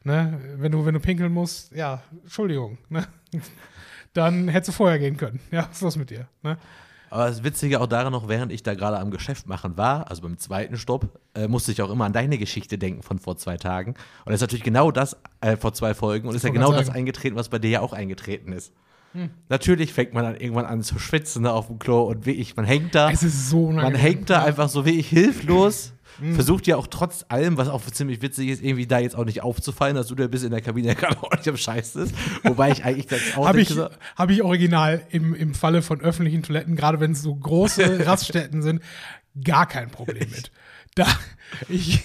ne, 0.04 0.40
wenn 0.56 0.72
du, 0.72 0.86
wenn 0.86 0.94
du 0.94 1.00
pinkeln 1.00 1.32
musst, 1.32 1.74
ja, 1.74 2.02
Entschuldigung, 2.24 2.78
ne? 2.90 3.06
Dann 4.14 4.48
hättest 4.48 4.70
du 4.70 4.74
vorher 4.74 4.98
gehen 4.98 5.18
können. 5.18 5.40
Ja, 5.52 5.68
was 5.68 5.78
ist 5.78 5.82
los 5.82 5.96
mit 5.98 6.10
dir? 6.10 6.28
Ne? 6.42 6.58
Aber 7.10 7.28
das 7.28 7.44
Witzige 7.44 7.80
auch 7.82 7.88
daran 7.88 8.12
noch, 8.12 8.28
während 8.28 8.52
ich 8.52 8.64
da 8.64 8.74
gerade 8.76 9.00
am 9.00 9.12
Geschäft 9.12 9.48
machen 9.48 9.78
war, 9.78 10.10
also 10.10 10.22
beim 10.24 10.38
zweiten 10.38 10.78
Stopp, 10.78 11.08
äh, 11.34 11.48
musste 11.48 11.72
ich 11.72 11.82
auch 11.82 11.90
immer 11.90 12.06
an 12.06 12.14
deine 12.14 12.38
Geschichte 12.38 12.78
denken 12.78 13.04
von 13.04 13.20
vor 13.20 13.38
zwei 13.38 13.58
Tagen. 13.58 13.92
Und 13.92 14.32
das 14.32 14.36
ist 14.36 14.42
natürlich 14.42 14.64
genau 14.64 14.92
das, 14.92 15.18
äh, 15.42 15.56
vor 15.58 15.74
zwei 15.74 15.94
Folgen, 15.94 16.28
und 16.28 16.36
ist 16.36 16.44
ja 16.44 16.50
genau 16.50 16.70
grad 16.70 16.80
das 16.80 16.88
sagen. 16.88 17.00
eingetreten, 17.00 17.36
was 17.36 17.50
bei 17.50 17.60
dir 17.60 17.70
ja 17.70 17.82
auch 17.82 17.94
eingetreten 17.94 18.52
ist. 18.52 18.74
Natürlich 19.50 19.94
fängt 19.94 20.14
man 20.14 20.24
dann 20.24 20.36
irgendwann 20.36 20.66
an 20.66 20.84
zu 20.84 21.00
schwitzen 21.00 21.44
ne, 21.44 21.52
auf 21.52 21.68
dem 21.68 21.80
Klo 21.80 22.04
und 22.04 22.26
wie 22.26 22.32
ich, 22.32 22.56
man 22.56 22.66
hängt 22.66 22.94
da. 22.94 23.10
Es 23.10 23.24
ist 23.24 23.50
so 23.50 23.66
unangenehm. 23.68 23.94
Man 23.94 23.96
hängt 23.96 24.30
da 24.30 24.44
einfach 24.44 24.70
so 24.70 24.86
wie 24.86 25.00
ich 25.00 25.08
hilflos. 25.08 25.94
Versucht 26.34 26.68
ja 26.68 26.78
auch 26.78 26.88
trotz 26.88 27.26
allem, 27.30 27.58
was 27.58 27.68
auch 27.68 27.82
ziemlich 27.86 28.22
witzig 28.22 28.50
ist, 28.50 28.64
irgendwie 28.64 28.88
da 28.88 29.00
jetzt 29.00 29.16
auch 29.16 29.26
nicht 29.26 29.44
aufzufallen, 29.44 29.96
dass 29.96 30.08
du 30.08 30.16
da 30.16 30.28
bist 30.28 30.44
in 30.44 30.52
der 30.52 30.62
Kabine 30.62 30.96
gerade 30.96 31.18
auch 31.22 31.32
nicht 31.32 31.48
am 31.48 31.58
Scheiß 31.58 31.96
ist. 31.96 32.16
Wobei 32.44 32.72
ich 32.72 32.84
eigentlich 32.84 33.08
das 33.08 33.20
auch 33.36 33.48
Habe 33.48 33.62
ich, 33.62 33.70
so, 33.70 33.88
hab 34.16 34.30
ich 34.30 34.42
original 34.42 35.06
im, 35.10 35.36
im 35.36 35.54
Falle 35.54 35.82
von 35.82 36.02
öffentlichen 36.02 36.44
Toiletten, 36.44 36.76
gerade 36.76 37.00
wenn 37.00 37.12
es 37.12 37.22
so 37.22 37.36
große 37.36 38.06
Raststätten 38.06 38.62
sind, 38.62 38.82
gar 39.44 39.66
kein 39.68 39.90
Problem 39.90 40.30
mit. 40.30 40.52
Da, 40.96 41.06
ich, 41.70 42.04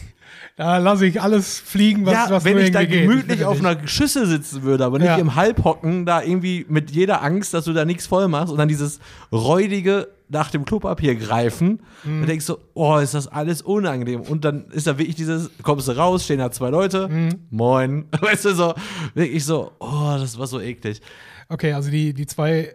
da 0.56 0.76
lasse 0.78 1.06
ich 1.06 1.20
alles 1.20 1.58
fliegen, 1.58 2.04
was, 2.04 2.12
ja, 2.14 2.26
was 2.30 2.44
wenn 2.44 2.58
ich 2.58 2.70
da 2.72 2.84
geht. 2.84 3.02
gemütlich 3.02 3.26
bitte 3.26 3.48
auf 3.48 3.58
einer 3.64 3.86
Schüssel 3.88 4.26
sitzen 4.26 4.62
würde, 4.62 4.84
aber 4.84 4.98
nicht 4.98 5.06
Ja. 5.08 5.16
im 5.16 5.34
Halbhocken, 5.34 6.04
da 6.04 6.22
irgendwie 6.22 6.66
mit 6.68 6.90
jeder 6.90 7.22
Angst, 7.22 7.54
dass 7.54 7.64
du 7.64 7.72
da 7.72 7.84
nichts 7.84 8.06
voll 8.06 8.28
machst 8.28 8.52
und 8.52 8.58
dann 8.58 8.68
dieses 8.68 9.00
räudige 9.32 10.08
nach 10.28 10.50
dem 10.50 10.64
Klopapier 10.64 11.14
greifen, 11.14 11.80
Mhm. 12.04 12.20
dann 12.20 12.26
denkst 12.26 12.46
du, 12.46 12.56
oh, 12.74 12.96
ist 12.98 13.14
das 13.14 13.28
alles 13.28 13.60
unangenehm. 13.62 14.20
Und 14.22 14.44
dann 14.44 14.66
ist 14.70 14.86
da 14.86 14.96
wirklich 14.98 15.16
dieses, 15.16 15.50
kommst 15.62 15.88
du 15.88 15.92
raus, 15.92 16.24
stehen 16.24 16.38
da 16.38 16.50
zwei 16.50 16.70
Leute, 16.70 17.08
Mhm. 17.08 17.40
moin, 17.50 18.06
weißt 18.20 18.46
du, 18.46 18.54
so, 18.54 18.74
wirklich 19.14 19.44
so, 19.44 19.72
oh, 19.78 20.16
das 20.18 20.38
war 20.38 20.46
so 20.46 20.60
eklig. 20.60 21.00
Okay, 21.48 21.72
also 21.74 21.90
die, 21.90 22.14
die 22.14 22.26
zwei, 22.26 22.74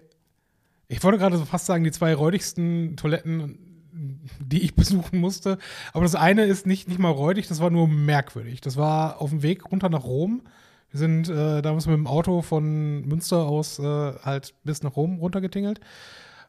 ich 0.87 1.03
wollte 1.03 1.17
gerade 1.17 1.37
so 1.37 1.45
fast 1.45 1.65
sagen, 1.65 1.83
die 1.83 1.91
zwei 1.91 2.13
räudigsten 2.13 2.95
Toiletten, 2.95 3.57
die 4.39 4.63
ich 4.63 4.75
besuchen 4.75 5.19
musste. 5.19 5.57
Aber 5.93 6.03
das 6.03 6.15
eine 6.15 6.45
ist 6.45 6.65
nicht, 6.65 6.87
nicht 6.87 6.99
mal 6.99 7.11
räudig, 7.11 7.47
das 7.47 7.61
war 7.61 7.69
nur 7.69 7.87
merkwürdig. 7.87 8.61
Das 8.61 8.77
war 8.77 9.21
auf 9.21 9.29
dem 9.29 9.43
Weg 9.43 9.71
runter 9.71 9.89
nach 9.89 10.03
Rom. 10.03 10.43
Wir 10.91 10.99
sind 10.99 11.29
äh, 11.29 11.61
damals 11.61 11.85
mit 11.85 11.95
dem 11.95 12.07
Auto 12.07 12.41
von 12.41 13.01
Münster 13.05 13.39
aus 13.45 13.79
äh, 13.79 13.83
halt 13.83 14.53
bis 14.63 14.83
nach 14.83 14.95
Rom 14.95 15.17
runtergetingelt. 15.19 15.79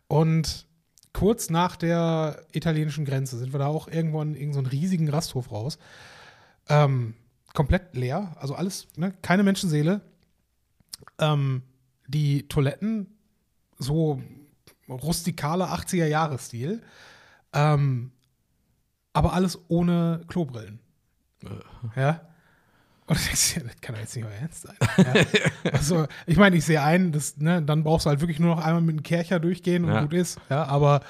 Und 0.07 0.67
kurz 1.13 1.51
nach 1.51 1.77
der 1.77 2.43
italienischen 2.53 3.05
Grenze 3.05 3.39
sind 3.39 3.53
wir 3.53 3.59
da 3.59 3.67
auch 3.67 3.89
irgendwo 3.89 4.23
in 4.23 4.35
irgendeinen 4.35 4.67
so 4.67 4.71
riesigen 4.71 5.09
Rasthof 5.09 5.51
raus. 5.51 5.79
Ähm, 6.69 7.15
komplett 7.55 7.97
leer, 7.97 8.37
also 8.39 8.55
alles, 8.55 8.87
ne, 8.97 9.13
keine 9.23 9.43
Menschenseele. 9.43 10.01
Ähm, 11.19 11.63
die 12.07 12.47
Toiletten, 12.49 13.19
so 13.79 14.23
rustikaler 14.89 15.73
80er-Jahres-Stil. 15.73 16.83
Ähm, 17.59 18.13
aber 19.13 19.33
alles 19.33 19.59
ohne 19.69 20.23
Klobrillen. 20.29 20.79
Ja. 21.97 22.21
Und 23.07 23.19
du 23.19 23.25
denkst 23.25 23.55
das 23.55 23.81
kann 23.81 23.95
doch 23.95 24.03
jetzt 24.03 24.15
nicht 24.17 24.27
euer 24.27 24.33
Ernst 24.33 24.63
sein. 24.63 24.77
Ja. 24.99 25.25
Also, 25.73 26.07
ich 26.27 26.37
meine, 26.37 26.57
ich 26.57 26.65
sehe 26.65 26.83
ein, 26.83 27.11
dass, 27.13 27.37
ne, 27.39 27.63
dann 27.63 27.83
brauchst 27.85 28.07
du 28.07 28.11
halt 28.11 28.21
wirklich 28.21 28.39
nur 28.39 28.55
noch 28.55 28.65
einmal 28.65 28.83
mit 28.83 28.95
einem 28.95 29.03
Kercher 29.03 29.41
durchgehen 29.41 29.85
und 29.85 29.93
Ja. 29.93 30.03
gut 30.03 30.13
ist. 30.13 30.39
Ja, 30.51 30.65
aber 30.65 31.01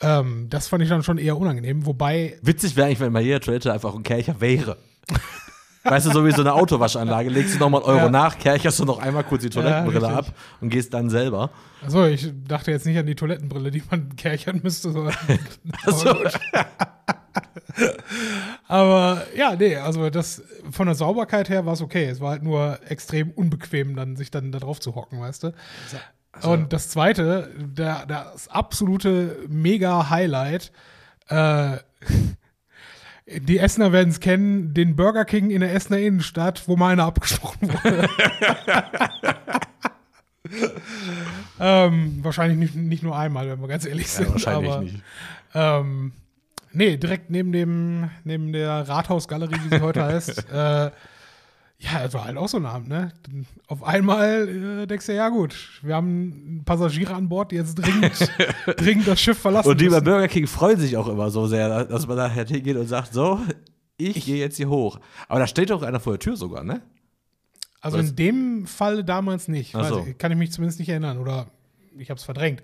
ähm, 0.00 0.46
das 0.48 0.68
fand 0.68 0.82
ich 0.82 0.88
dann 0.88 1.02
schon 1.02 1.18
eher 1.18 1.36
unangenehm. 1.36 1.84
Wobei, 1.86 2.38
Witzig 2.42 2.76
wäre 2.76 2.86
eigentlich, 2.86 3.00
wenn 3.00 3.12
bei 3.12 3.20
jeder 3.20 3.40
Toilette 3.40 3.72
einfach 3.72 3.94
ein 3.94 4.02
Kercher 4.02 4.40
wäre. 4.40 4.76
Weißt 5.82 6.06
du, 6.06 6.10
so 6.10 6.26
wie 6.26 6.32
so 6.32 6.42
eine 6.42 6.52
Autowaschanlage, 6.52 7.30
legst 7.30 7.54
du 7.54 7.58
nochmal 7.58 7.80
einen 7.82 7.90
Euro 7.90 8.04
Ja. 8.06 8.10
nach, 8.10 8.38
kercherst 8.38 8.78
du 8.80 8.84
noch 8.84 8.98
einmal 8.98 9.24
kurz 9.24 9.42
die 9.42 9.50
Toilettenbrille 9.50 10.08
richtig. 10.08 10.28
ab 10.28 10.34
und 10.60 10.68
gehst 10.68 10.92
dann 10.92 11.08
selber. 11.08 11.50
also 11.82 12.04
ich 12.04 12.30
dachte 12.46 12.70
jetzt 12.70 12.84
nicht 12.84 12.98
an 12.98 13.06
die 13.06 13.14
Toilettenbrille, 13.14 13.70
die 13.70 13.82
man 13.90 14.14
kerchern 14.16 14.60
müsste, 14.62 14.92
sondern. 14.92 15.14
Also, 15.84 16.14
Aber 18.68 19.22
ja, 19.36 19.54
nee, 19.56 19.76
also 19.76 20.10
das 20.10 20.42
von 20.70 20.86
der 20.86 20.94
Sauberkeit 20.94 21.48
her 21.48 21.66
war 21.66 21.72
es 21.72 21.80
okay. 21.82 22.04
Es 22.06 22.20
war 22.20 22.30
halt 22.30 22.42
nur 22.42 22.78
extrem 22.88 23.30
unbequem, 23.30 23.96
dann 23.96 24.16
sich 24.16 24.30
dann 24.30 24.52
da 24.52 24.58
drauf 24.58 24.80
zu 24.80 24.94
hocken, 24.94 25.20
weißt 25.20 25.44
du. 25.44 25.52
Und 26.42 26.72
das 26.72 26.88
zweite, 26.88 27.50
der, 27.58 28.06
das 28.06 28.48
absolute 28.48 29.36
Mega-Highlight, 29.48 30.72
äh, 31.28 31.76
die 33.26 33.58
Essener 33.58 33.92
werden 33.92 34.08
es 34.08 34.20
kennen, 34.20 34.74
den 34.74 34.96
Burger 34.96 35.24
King 35.24 35.50
in 35.50 35.60
der 35.60 35.74
Essener 35.74 35.98
Innenstadt, 35.98 36.66
wo 36.66 36.76
mal 36.76 36.92
einer 36.92 37.04
abgesprochen 37.04 37.72
wurde. 37.72 38.08
ähm, 41.60 42.18
wahrscheinlich 42.22 42.58
nicht, 42.58 42.74
nicht 42.74 43.02
nur 43.02 43.16
einmal, 43.16 43.48
wenn 43.48 43.60
wir 43.60 43.68
ganz 43.68 43.86
ehrlich 43.86 44.10
sind. 44.10 44.26
ja, 44.26 44.32
wahrscheinlich 44.32 44.72
aber, 44.72 44.82
nicht. 44.82 45.02
ähm, 45.54 46.12
nee, 46.72 46.96
direkt 46.96 47.30
neben 47.30 47.52
dem, 47.52 48.10
neben 48.24 48.52
der 48.52 48.88
Rathausgalerie, 48.88 49.60
wie 49.64 49.76
sie 49.76 49.82
heute 49.82 50.04
heißt. 50.04 50.46
Äh, 50.52 50.90
ja, 51.80 52.04
es 52.04 52.12
war 52.12 52.26
halt 52.26 52.36
auch 52.36 52.48
so 52.48 52.58
ein 52.58 52.66
Abend, 52.66 52.88
ne? 52.88 53.12
Auf 53.66 53.82
einmal 53.82 54.82
äh, 54.82 54.86
denkst 54.86 55.06
du, 55.06 55.14
ja 55.14 55.30
gut, 55.30 55.80
wir 55.82 55.94
haben 55.94 56.62
Passagiere 56.66 57.14
an 57.14 57.28
Bord, 57.28 57.52
die 57.52 57.56
jetzt 57.56 57.74
dringend, 57.76 58.30
dringend 58.76 59.08
das 59.08 59.18
Schiff 59.18 59.38
verlassen 59.38 59.68
Und 59.70 59.80
die 59.80 59.86
bei 59.86 59.92
müssen. 59.92 60.04
Burger 60.04 60.28
King 60.28 60.46
freuen 60.46 60.78
sich 60.78 60.98
auch 60.98 61.08
immer 61.08 61.30
so 61.30 61.46
sehr, 61.46 61.86
dass 61.86 62.06
man 62.06 62.18
da 62.18 62.28
hingeht 62.28 62.76
und 62.76 62.86
sagt, 62.86 63.14
so, 63.14 63.40
ich, 63.96 64.26
gehe 64.26 64.36
jetzt 64.36 64.58
hier 64.58 64.68
hoch. 64.68 65.00
Aber 65.26 65.40
da 65.40 65.46
steht 65.46 65.70
doch 65.70 65.82
einer 65.82 66.00
vor 66.00 66.14
der 66.14 66.20
Tür 66.20 66.36
sogar, 66.36 66.64
ne? 66.64 66.82
Also 67.80 67.98
Was? 67.98 68.10
in 68.10 68.16
dem 68.16 68.66
Fall 68.66 69.02
damals 69.02 69.48
nicht. 69.48 69.72
So. 69.72 70.06
Ich, 70.06 70.18
kann 70.18 70.30
ich 70.32 70.38
mich 70.38 70.52
zumindest 70.52 70.80
nicht 70.80 70.90
erinnern 70.90 71.16
oder 71.16 71.46
ich 71.96 72.10
habe 72.10 72.18
es 72.18 72.24
verdrängt. 72.24 72.62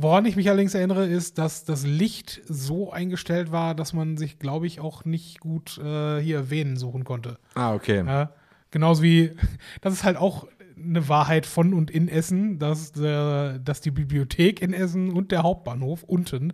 Woran 0.00 0.24
ich 0.26 0.36
mich 0.36 0.48
allerdings 0.48 0.74
erinnere, 0.74 1.06
ist, 1.06 1.38
dass 1.38 1.64
das 1.64 1.84
Licht 1.84 2.40
so 2.46 2.92
eingestellt 2.92 3.50
war, 3.50 3.74
dass 3.74 3.92
man 3.92 4.16
sich, 4.16 4.38
glaube 4.38 4.68
ich, 4.68 4.78
auch 4.78 5.04
nicht 5.04 5.40
gut 5.40 5.76
äh, 5.78 6.20
hier 6.20 6.50
Venen 6.50 6.76
suchen 6.76 7.02
konnte. 7.02 7.36
Ah, 7.54 7.74
okay. 7.74 8.04
Ja, 8.06 8.32
genauso 8.70 9.02
wie, 9.02 9.32
das 9.80 9.92
ist 9.92 10.04
halt 10.04 10.16
auch 10.16 10.46
eine 10.76 11.08
Wahrheit 11.08 11.46
von 11.46 11.74
und 11.74 11.90
in 11.90 12.08
Essen, 12.08 12.60
dass, 12.60 12.96
äh, 12.96 13.58
dass 13.58 13.80
die 13.80 13.90
Bibliothek 13.90 14.62
in 14.62 14.72
Essen 14.72 15.10
und 15.12 15.32
der 15.32 15.42
Hauptbahnhof 15.42 16.04
unten 16.04 16.52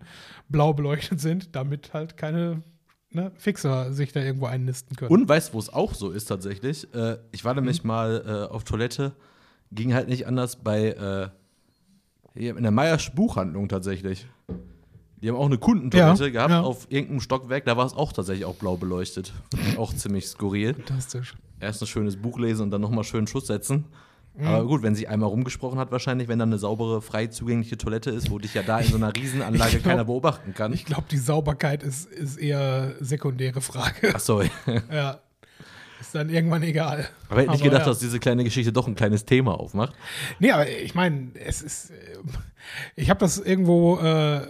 blau 0.48 0.72
beleuchtet 0.72 1.20
sind, 1.20 1.54
damit 1.54 1.92
halt 1.92 2.16
keine 2.16 2.62
ne, 3.10 3.30
Fixer 3.36 3.92
sich 3.92 4.12
da 4.12 4.20
irgendwo 4.20 4.46
einnisten 4.46 4.96
können. 4.96 5.10
Und 5.10 5.28
weißt 5.28 5.50
du, 5.50 5.54
wo 5.54 5.58
es 5.58 5.68
auch 5.68 5.92
so 5.92 6.10
ist 6.10 6.24
tatsächlich? 6.24 6.92
Äh, 6.94 7.18
ich 7.32 7.44
war 7.44 7.52
nämlich 7.52 7.84
mal 7.84 8.24
äh, 8.26 8.52
auf 8.52 8.64
Toilette, 8.64 9.12
ging 9.70 9.92
halt 9.92 10.08
nicht 10.08 10.26
anders 10.26 10.62
bei 10.62 10.92
äh, 10.92 11.28
in 12.34 12.62
der 12.62 12.72
Meyersch 12.72 13.12
Buchhandlung 13.14 13.68
tatsächlich. 13.68 14.26
Die 15.22 15.28
haben 15.28 15.36
auch 15.36 15.46
eine 15.46 15.56
Kundentoilette 15.58 16.24
Ja, 16.24 16.30
gehabt 16.30 16.50
ja. 16.50 16.60
auf 16.62 16.86
irgendeinem 16.90 17.20
Stockwerk, 17.20 17.64
da 17.64 17.76
war 17.76 17.86
es 17.86 17.94
auch 17.94 18.12
tatsächlich 18.12 18.44
auch 18.44 18.56
blau 18.56 18.76
beleuchtet. 18.76 19.32
auch 19.78 19.94
ziemlich 19.94 20.26
skurril. 20.26 20.74
Fantastisch. 20.74 21.34
Erst 21.60 21.82
ein 21.82 21.86
schönes 21.86 22.16
Buch 22.16 22.38
lesen 22.38 22.62
und 22.62 22.70
dann 22.70 22.80
nochmal 22.82 23.04
schön 23.04 23.26
Schuss 23.26 23.46
setzen. 23.46 23.86
Mhm. 24.36 24.46
Aber 24.46 24.66
gut, 24.66 24.82
wenn 24.82 24.94
sie 24.96 25.06
einmal 25.08 25.28
rumgesprochen 25.30 25.78
hat, 25.78 25.92
wahrscheinlich, 25.92 26.26
wenn 26.28 26.40
da 26.40 26.44
eine 26.44 26.58
saubere, 26.58 27.00
frei 27.00 27.28
zugängliche 27.28 27.78
Toilette 27.78 28.10
ist, 28.10 28.30
wo 28.30 28.38
dich 28.38 28.52
ja 28.52 28.62
da 28.62 28.80
in 28.80 28.88
so 28.88 28.96
einer 28.96 29.14
Riesenanlage 29.14 29.70
glaub- 29.78 29.84
keiner 29.84 30.04
beobachten 30.04 30.52
kann. 30.52 30.72
Ich 30.72 30.84
glaube, 30.84 31.04
die 31.10 31.18
Sauberkeit 31.18 31.82
ist, 31.84 32.06
ist 32.10 32.36
eher 32.36 32.94
sekundäre 33.00 33.60
Frage. 33.60 34.14
Achso, 34.14 34.42
ja. 34.92 35.20
Ist 36.04 36.14
dann 36.14 36.28
irgendwann 36.28 36.62
egal. 36.62 37.08
aber 37.30 37.40
hätte 37.40 37.52
nicht 37.52 37.64
gedacht, 37.64 37.80
ja. 37.80 37.86
dass 37.86 37.98
diese 37.98 38.20
kleine 38.20 38.44
Geschichte 38.44 38.72
doch 38.72 38.86
ein 38.86 38.94
kleines 38.94 39.24
Thema 39.24 39.58
aufmacht. 39.58 39.94
Nee, 40.38 40.50
aber 40.50 40.68
ich 40.68 40.94
meine, 40.94 41.30
es 41.34 41.62
ist. 41.62 41.90
äh, 41.90 41.94
Ich 42.94 43.08
habe 43.08 43.20
das 43.20 43.38
irgendwo. 43.38 43.98
Äh, 43.98 44.46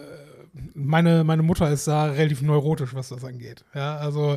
meine, 0.75 1.25
meine 1.25 1.43
Mutter 1.43 1.71
ist 1.71 1.87
da 1.87 2.07
relativ 2.07 2.43
neurotisch, 2.43 2.95
was 2.95 3.09
das 3.09 3.25
angeht. 3.25 3.65
Ja, 3.75 3.97
also 3.97 4.37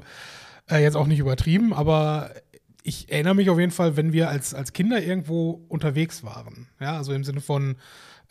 äh, 0.69 0.81
jetzt 0.81 0.95
auch 0.95 1.07
nicht 1.07 1.19
übertrieben, 1.19 1.74
aber 1.74 2.31
ich 2.83 3.12
erinnere 3.12 3.36
mich 3.36 3.50
auf 3.50 3.59
jeden 3.59 3.71
Fall, 3.71 3.97
wenn 3.97 4.13
wir 4.13 4.29
als, 4.29 4.53
als 4.53 4.74
Kinder 4.74 5.01
irgendwo 5.01 5.65
unterwegs 5.67 6.24
waren. 6.24 6.67
Ja, 6.79 6.97
also 6.97 7.13
im 7.13 7.24
Sinne 7.24 7.41
von, 7.41 7.75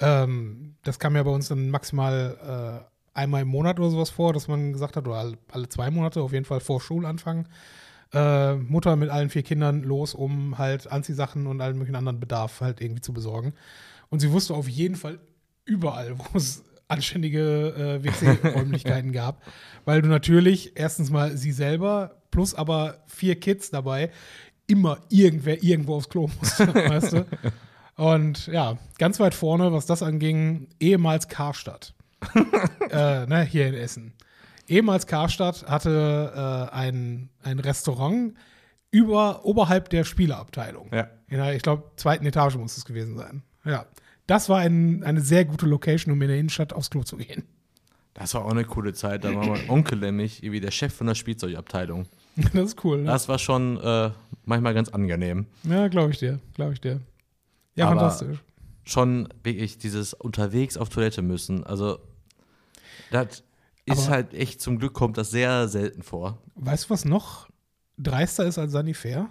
ähm, 0.00 0.74
das 0.82 0.98
kam 0.98 1.14
ja 1.16 1.22
bei 1.22 1.30
uns 1.30 1.48
dann 1.48 1.70
maximal 1.70 2.84
äh, 2.84 3.18
einmal 3.18 3.42
im 3.42 3.48
Monat 3.48 3.78
oder 3.78 3.90
sowas 3.90 4.10
vor, 4.10 4.32
dass 4.32 4.48
man 4.48 4.72
gesagt 4.72 4.96
hat, 4.96 5.06
oder 5.06 5.16
alle, 5.18 5.38
alle 5.50 5.68
zwei 5.68 5.90
Monate, 5.90 6.20
auf 6.20 6.32
jeden 6.32 6.44
Fall 6.44 6.60
vor 6.60 6.80
Schulanfang, 6.80 7.48
äh, 8.12 8.54
Mutter 8.54 8.96
mit 8.96 9.10
allen 9.10 9.30
vier 9.30 9.42
Kindern 9.42 9.82
los, 9.82 10.14
um 10.14 10.58
halt 10.58 10.90
Anziehsachen 10.90 11.46
und 11.46 11.60
allen 11.60 11.76
möglichen 11.76 11.96
anderen 11.96 12.20
Bedarf 12.20 12.60
halt 12.60 12.80
irgendwie 12.80 13.02
zu 13.02 13.12
besorgen. 13.12 13.54
Und 14.08 14.20
sie 14.20 14.32
wusste 14.32 14.54
auf 14.54 14.68
jeden 14.68 14.96
Fall 14.96 15.18
überall, 15.64 16.18
wo 16.18 16.38
es 16.38 16.64
anständige 16.88 18.00
äh, 18.00 18.04
WC-Räumlichkeiten 18.04 19.12
gab, 19.12 19.42
weil 19.84 20.02
du 20.02 20.08
natürlich 20.08 20.72
erstens 20.76 21.10
mal 21.10 21.36
sie 21.36 21.52
selber 21.52 22.22
plus 22.30 22.54
aber 22.54 23.02
vier 23.06 23.40
Kids 23.40 23.70
dabei 23.70 24.10
immer 24.68 24.98
irgendwer 25.08 25.62
irgendwo 25.62 25.96
aufs 25.96 26.08
Klo 26.08 26.28
musste, 26.38 26.72
weißt 26.74 27.12
du? 27.12 27.26
Und 27.96 28.46
ja, 28.48 28.78
ganz 28.98 29.18
weit 29.20 29.34
vorne, 29.34 29.72
was 29.72 29.86
das 29.86 30.02
anging, 30.02 30.68
ehemals 30.80 31.28
Karstadt. 31.28 31.94
äh, 32.90 33.26
ne, 33.26 33.42
hier 33.42 33.68
in 33.68 33.74
Essen. 33.74 34.12
Ehemals 34.68 35.06
Karstadt 35.06 35.66
hatte 35.68 36.68
äh, 36.70 36.74
ein, 36.74 37.28
ein 37.42 37.58
Restaurant 37.58 38.34
über, 38.90 39.44
oberhalb 39.44 39.88
der 39.90 40.04
Spieleabteilung. 40.04 40.90
Ja. 40.92 41.08
In 41.28 41.38
der, 41.38 41.54
ich 41.54 41.62
glaube, 41.62 41.90
zweiten 41.96 42.24
Etage 42.26 42.56
muss 42.56 42.76
es 42.76 42.84
gewesen 42.84 43.16
sein. 43.16 43.42
Ja. 43.64 43.86
Das 44.26 44.48
war 44.48 44.58
ein, 44.58 45.04
eine 45.04 45.20
sehr 45.20 45.44
gute 45.44 45.66
Location, 45.66 46.12
um 46.12 46.20
in 46.22 46.28
der 46.28 46.38
Innenstadt 46.38 46.72
aufs 46.72 46.90
Klo 46.90 47.02
zu 47.04 47.16
gehen. 47.16 47.44
Das 48.14 48.34
war 48.34 48.44
auch 48.44 48.50
eine 48.50 48.64
coole 48.64 48.92
Zeit. 48.92 49.24
Da 49.24 49.34
war 49.34 49.46
mein 49.46 49.60
Onkel 49.70 49.98
nämlich 49.98 50.42
irgendwie 50.42 50.60
der 50.60 50.70
Chef 50.70 50.92
von 50.94 51.06
der 51.06 51.14
Spielzeugabteilung. 51.14 52.06
Das 52.52 52.54
ist 52.54 52.84
cool. 52.84 52.98
Ne? 52.98 53.04
Das 53.04 53.28
war 53.28 53.38
schon 53.38 53.78
äh, 53.80 54.10
manchmal 54.44 54.74
ganz 54.74 54.88
angenehm. 54.88 55.46
Ja, 55.64 55.88
glaube 55.88 56.10
ich 56.12 56.18
dir. 56.18 56.40
Glaube 56.54 56.72
ich 56.72 56.80
dir. 56.80 57.00
Ja, 57.76 57.86
Aber- 57.88 58.00
fantastisch. 58.00 58.38
Schon 58.84 59.28
wirklich 59.42 59.78
dieses 59.78 60.14
unterwegs 60.14 60.76
auf 60.76 60.88
Toilette 60.90 61.20
müssen. 61.20 61.64
Also, 61.64 61.98
das 63.10 63.42
ist 63.86 64.04
Aber- 64.06 64.10
halt 64.16 64.34
echt, 64.34 64.60
zum 64.60 64.78
Glück 64.78 64.92
kommt 64.92 65.16
das 65.16 65.30
sehr 65.30 65.68
selten 65.68 66.02
vor. 66.02 66.42
Weißt 66.56 66.84
du, 66.86 66.90
was 66.90 67.04
noch 67.04 67.48
dreister 67.98 68.44
ist 68.44 68.58
als 68.58 68.72
Sanifair? 68.72 69.28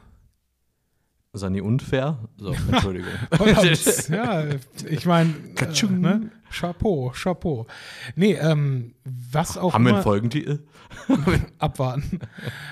Ist 1.33 1.43
das 1.43 1.51
nie 1.51 1.59
unfair? 1.61 2.17
So, 2.37 2.53
Entschuldigung. 2.71 3.11
Ja, 4.09 4.45
ich 4.89 5.05
meine, 5.05 5.33
äh, 5.59 5.85
ne? 5.91 6.31
Chapeau, 6.49 7.11
Chapeau. 7.13 7.67
Nee, 8.15 8.33
ähm, 8.35 8.95
was 9.03 9.57
auch 9.57 9.73
Haben 9.73 9.83
wir 9.83 9.89
immer, 9.89 9.97
einen 9.97 10.03
Folgentitel? 10.03 10.65
abwarten. 11.59 12.19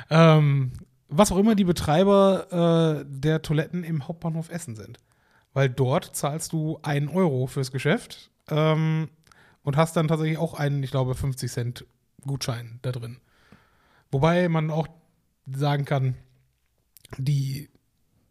ähm, 0.09 0.71
was 1.09 1.31
auch 1.31 1.37
immer 1.37 1.55
die 1.55 1.65
Betreiber 1.65 3.01
äh, 3.01 3.05
der 3.07 3.41
Toiletten 3.41 3.83
im 3.83 4.07
Hauptbahnhof 4.07 4.49
Essen 4.49 4.75
sind. 4.75 4.97
Weil 5.51 5.69
dort 5.69 6.15
zahlst 6.15 6.53
du 6.53 6.79
einen 6.81 7.09
Euro 7.09 7.45
fürs 7.47 7.71
Geschäft 7.71 8.31
ähm, 8.49 9.09
und 9.63 9.77
hast 9.77 9.95
dann 9.95 10.07
tatsächlich 10.07 10.37
auch 10.37 10.53
einen, 10.53 10.83
ich 10.83 10.91
glaube, 10.91 11.15
50 11.15 11.51
Cent 11.51 11.85
Gutschein 12.25 12.79
da 12.81 12.91
drin. 12.91 13.17
Wobei 14.11 14.47
man 14.49 14.69
auch 14.71 14.87
sagen 15.51 15.85
kann, 15.85 16.15
die, 17.17 17.69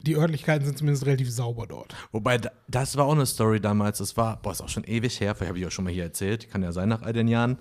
die 0.00 0.16
Örtlichkeiten 0.16 0.64
sind 0.64 0.78
zumindest 0.78 1.06
relativ 1.06 1.30
sauber 1.30 1.66
dort. 1.66 1.94
Wobei, 2.10 2.38
da- 2.38 2.50
das 2.68 2.96
war 2.96 3.06
auch 3.06 3.12
eine 3.12 3.26
Story 3.26 3.60
damals. 3.60 3.98
Das 3.98 4.16
war, 4.16 4.40
boah, 4.40 4.52
ist 4.52 4.60
auch 4.60 4.68
schon 4.68 4.84
ewig 4.84 5.20
her. 5.20 5.34
Vielleicht 5.34 5.48
habe 5.50 5.58
ich 5.58 5.66
auch 5.66 5.70
schon 5.70 5.84
mal 5.84 5.92
hier 5.92 6.04
erzählt. 6.04 6.50
Kann 6.50 6.62
ja 6.62 6.72
sein 6.72 6.88
nach 6.88 7.02
all 7.02 7.12
den 7.12 7.28
Jahren. 7.28 7.58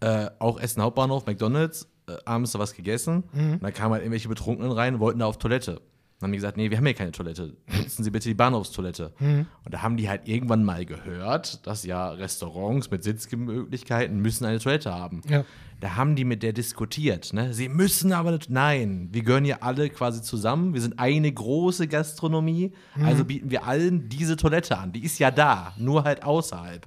äh, 0.00 0.28
auch 0.40 0.60
Essen 0.60 0.82
Hauptbahnhof, 0.82 1.24
McDonalds, 1.24 1.88
äh, 2.06 2.16
abends 2.26 2.52
da 2.52 2.58
was 2.58 2.74
gegessen. 2.74 3.22
Und 3.32 3.62
dann 3.62 3.72
kamen 3.72 3.92
halt 3.94 4.02
irgendwelche 4.02 4.28
Betrunkenen 4.28 4.70
rein, 4.70 5.00
wollten 5.00 5.20
da 5.20 5.26
auf 5.26 5.38
Toilette. 5.38 5.80
Dann 6.18 6.28
haben 6.28 6.32
die 6.32 6.38
gesagt, 6.38 6.56
nee, 6.56 6.70
wir 6.70 6.78
haben 6.78 6.86
hier 6.86 6.94
keine 6.94 7.12
Toilette. 7.12 7.54
Nutzen 7.76 8.02
Sie 8.02 8.10
bitte 8.10 8.28
die 8.28 8.34
Bahnhofstoilette. 8.34 9.12
Und 9.20 9.74
da 9.74 9.82
haben 9.82 9.98
die 9.98 10.08
halt 10.08 10.26
irgendwann 10.26 10.64
mal 10.64 10.86
gehört, 10.86 11.66
dass 11.66 11.84
ja 11.84 12.10
Restaurants 12.10 12.90
mit 12.90 13.04
Sitzmöglichkeiten 13.04 14.18
müssen 14.20 14.46
eine 14.46 14.58
Toilette 14.58 14.94
haben. 14.94 15.20
Ja. 15.28 15.44
Da 15.80 15.94
haben 15.94 16.16
die 16.16 16.24
mit 16.24 16.42
der 16.42 16.54
diskutiert. 16.54 17.34
Ne? 17.34 17.52
Sie 17.52 17.68
müssen 17.68 18.14
aber 18.14 18.30
nicht. 18.30 18.48
Nein, 18.48 19.10
wir 19.12 19.22
gehören 19.22 19.44
hier 19.44 19.62
alle 19.62 19.90
quasi 19.90 20.22
zusammen. 20.22 20.72
Wir 20.72 20.80
sind 20.80 20.98
eine 20.98 21.30
große 21.30 21.86
Gastronomie. 21.86 22.72
Also 23.02 23.26
bieten 23.26 23.50
wir 23.50 23.66
allen 23.66 24.08
diese 24.08 24.36
Toilette 24.36 24.78
an. 24.78 24.92
Die 24.92 25.04
ist 25.04 25.18
ja 25.18 25.30
da, 25.30 25.74
nur 25.76 26.04
halt 26.04 26.22
außerhalb. 26.22 26.86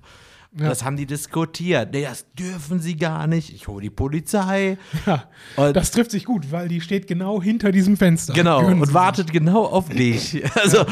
Ja. 0.58 0.68
Das 0.70 0.84
haben 0.84 0.98
die 0.98 1.06
diskutiert. 1.06 1.94
Nee, 1.94 2.02
das 2.04 2.26
dürfen 2.34 2.80
sie 2.80 2.96
gar 2.98 3.28
nicht. 3.28 3.54
Ich 3.54 3.68
hole 3.68 3.84
die 3.84 3.92
Polizei. 3.92 4.78
Ja, 5.06 5.26
Und- 5.56 5.76
das 5.76 5.92
trifft 5.92 6.10
sich 6.10 6.26
gut, 6.26 6.52
weil 6.52 6.68
die 6.68 6.82
steht 6.82 7.06
genau 7.06 7.40
hinter 7.42 7.72
diesem 7.72 7.98
Fenster. 7.98 8.34
Genau, 8.34 8.62
Gönnen 8.62 8.82
und 8.82 8.94
wartet 8.94 9.32
genau 9.32 9.66
auf 9.66 9.90
dich. 9.90 10.44
Also, 10.58 10.86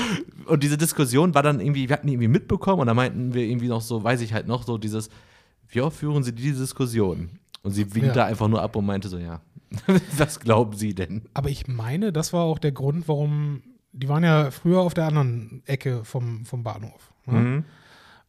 und 0.46 0.62
diese 0.62 0.78
Diskussion 0.78 1.34
war 1.34 1.42
dann 1.42 1.60
irgendwie, 1.60 1.90
wir 1.90 1.94
hatten 1.94 2.06
die 2.06 2.14
irgendwie 2.14 2.28
mitbekommen 2.28 2.82
und 2.82 2.88
da 2.88 2.94
meinten 2.94 3.34
wir 3.34 3.44
irgendwie 3.44 3.68
noch 3.68 3.82
so, 3.82 4.04
weiß 4.04 4.22
ich 4.22 4.32
halt 4.34 4.48
noch 4.48 4.62
so, 4.64 4.78
dieses, 4.78 5.10
wie 5.70 5.82
oft 5.82 5.98
führen 5.98 6.22
Sie 6.24 6.34
diese 6.34 6.62
Diskussion? 6.62 7.30
Und 7.64 7.72
sie 7.72 7.94
winkt 7.96 8.10
Ja. 8.10 8.14
da 8.14 8.26
einfach 8.26 8.48
nur 8.48 8.62
ab 8.62 8.76
und 8.76 8.86
meinte 8.86 9.10
so, 9.10 9.18
ja, 9.18 9.42
was 10.18 10.40
glauben 10.40 10.74
Sie 10.78 10.94
denn? 10.94 11.24
Aber 11.34 11.50
ich 11.50 11.68
meine, 11.68 12.14
das 12.14 12.32
war 12.32 12.44
auch 12.44 12.60
der 12.60 12.72
Grund, 12.74 13.08
warum 13.08 13.64
die 13.92 14.08
waren 14.08 14.24
ja 14.24 14.52
früher 14.52 14.82
auf 14.82 14.94
der 14.94 15.06
anderen 15.08 15.64
Ecke 15.66 16.04
vom, 16.06 16.46
vom 16.46 16.64
Bahnhof. 16.64 17.12
Ne? 17.26 17.40
Mhm. 17.40 17.64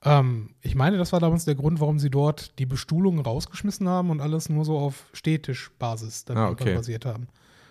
Ähm, 0.04 0.50
ich 0.62 0.74
meine, 0.74 0.96
das 0.98 1.12
war 1.12 1.20
damals 1.20 1.44
der 1.44 1.54
Grund, 1.56 1.80
warum 1.80 1.98
sie 1.98 2.10
dort 2.10 2.58
die 2.58 2.66
Bestuhlung 2.66 3.18
rausgeschmissen 3.20 3.88
haben 3.88 4.10
und 4.10 4.20
alles 4.20 4.48
nur 4.48 4.64
so 4.64 4.78
auf 4.78 5.06
Stehtischbasis 5.12 6.24
dann 6.24 6.36
Ah, 6.38 6.48
okay. 6.50 6.74
basiert 6.74 7.04
haben. 7.04 7.28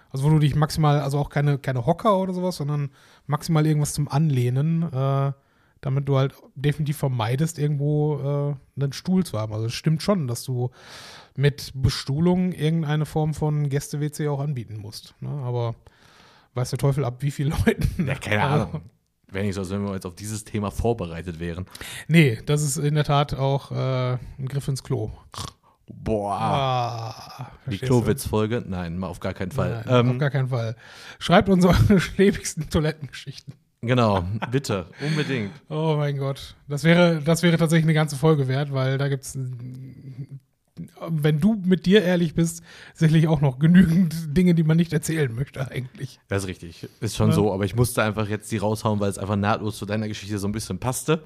Also 0.10 0.26
wo 0.26 0.30
du 0.30 0.40
dich 0.40 0.56
maximal, 0.56 1.00
also 1.02 1.20
auch 1.20 1.30
keine, 1.30 1.58
keine 1.58 1.86
Hocker 1.86 2.18
oder 2.18 2.34
sowas, 2.34 2.58
sondern 2.58 2.90
maximal 3.28 3.66
irgendwas 3.66 3.94
zum 3.94 4.08
Anlehnen, 4.08 4.84
äh, 4.92 5.32
damit 5.82 6.08
du 6.10 6.18
halt 6.18 6.34
definitiv 6.56 6.98
vermeidest, 6.98 7.60
irgendwo 7.60 8.56
äh, 8.78 8.82
einen 8.82 8.94
Stuhl 8.94 9.26
zu 9.26 9.38
haben. 9.38 9.54
Also 9.54 9.68
es 9.68 9.74
stimmt 9.74 10.02
schon, 10.02 10.28
dass 10.28 10.44
du 10.44 10.72
mit 11.36 11.72
Bestuhlung 11.76 12.52
irgendeine 12.52 13.06
Form 13.06 13.34
von 13.34 13.70
Gäste-WC 13.70 14.28
auch 14.30 14.40
anbieten 14.40 14.78
musst. 14.78 15.14
Ne? 15.20 15.30
Aber 15.30 15.76
weiß 16.56 16.72
der 16.72 16.80
Teufel 16.80 17.06
ab 17.06 17.18
wie 17.20 17.32
viele 17.32 17.52
Leuten. 17.66 18.08
Ja, 18.08 18.16
keine 18.16 18.44
Ahnung. 18.44 18.82
Wäre 19.30 19.46
nicht 19.46 19.56
so, 19.56 19.62
als 19.62 19.70
wenn 19.70 19.84
wir 19.86 19.94
jetzt 19.94 20.06
auf 20.06 20.16
dieses 20.16 20.44
Thema 20.46 20.72
vorbereitet 20.72 21.40
wären. 21.40 21.66
Nee, 22.08 22.40
das 22.46 22.62
ist 22.62 22.78
in 22.78 22.96
der 22.96 23.04
Tat 23.04 23.34
auch 23.34 23.72
äh, 23.72 24.14
ein 24.40 24.48
Griff 24.48 24.68
ins 24.68 24.84
Klo. 24.84 25.12
Boah. 25.90 26.34
Ah, 26.34 27.52
die? 27.70 27.78
Klowitz-Folge? 27.78 28.64
Nein, 28.68 29.04
auf 29.04 29.20
gar 29.20 29.34
keinen 29.34 29.52
Fall. 29.52 29.84
Nein, 29.86 30.00
ähm, 30.06 30.12
auf 30.12 30.18
gar 30.18 30.30
keinen 30.30 30.50
Fall. 30.50 30.76
Schreibt 31.20 31.50
uns 31.50 31.66
eure 31.66 32.00
schläbigsten 32.00 32.70
Toilettengeschichten. 32.70 33.54
genau, 33.82 34.24
bitte, 34.52 34.88
unbedingt. 35.06 35.52
Oh 35.70 35.96
mein 35.98 36.18
Gott. 36.18 36.56
Das 36.68 36.84
wäre, 36.84 37.22
das 37.22 37.44
wäre 37.44 37.58
tatsächlich 37.58 37.86
eine 37.86 37.94
ganze 37.94 38.16
Folge 38.16 38.48
wert, 38.48 38.74
weil 38.74 38.98
da 38.98 39.08
gibt 39.08 39.24
es, 39.24 39.38
wenn 41.10 41.40
du 41.40 41.56
mit 41.66 41.86
dir 41.86 42.04
ehrlich 42.04 42.34
bist, 42.36 42.62
sicherlich 42.94 43.28
auch 43.28 43.42
noch 43.42 43.60
genügend 43.60 44.36
Dinge, 44.38 44.56
die 44.56 44.64
man 44.64 44.78
nicht 44.78 44.94
erzählen 44.94 45.34
möchte 45.34 45.70
eigentlich. 45.70 46.20
Das 46.28 46.44
ist 46.44 46.50
richtig. 46.50 46.88
Ist 47.00 47.16
schon 47.16 47.30
Ja. 47.30 47.36
so, 47.36 47.54
aber 47.54 47.66
ich 47.66 47.76
musste 47.76 48.04
einfach 48.04 48.28
jetzt 48.30 48.52
die 48.52 48.58
raushauen, 48.58 49.00
weil 49.00 49.10
es 49.10 49.18
einfach 49.18 49.36
nahtlos 49.36 49.78
zu 49.78 49.86
deiner 49.86 50.08
Geschichte 50.08 50.38
so 50.40 50.48
ein 50.48 50.52
bisschen 50.52 50.80
passte. 50.80 51.24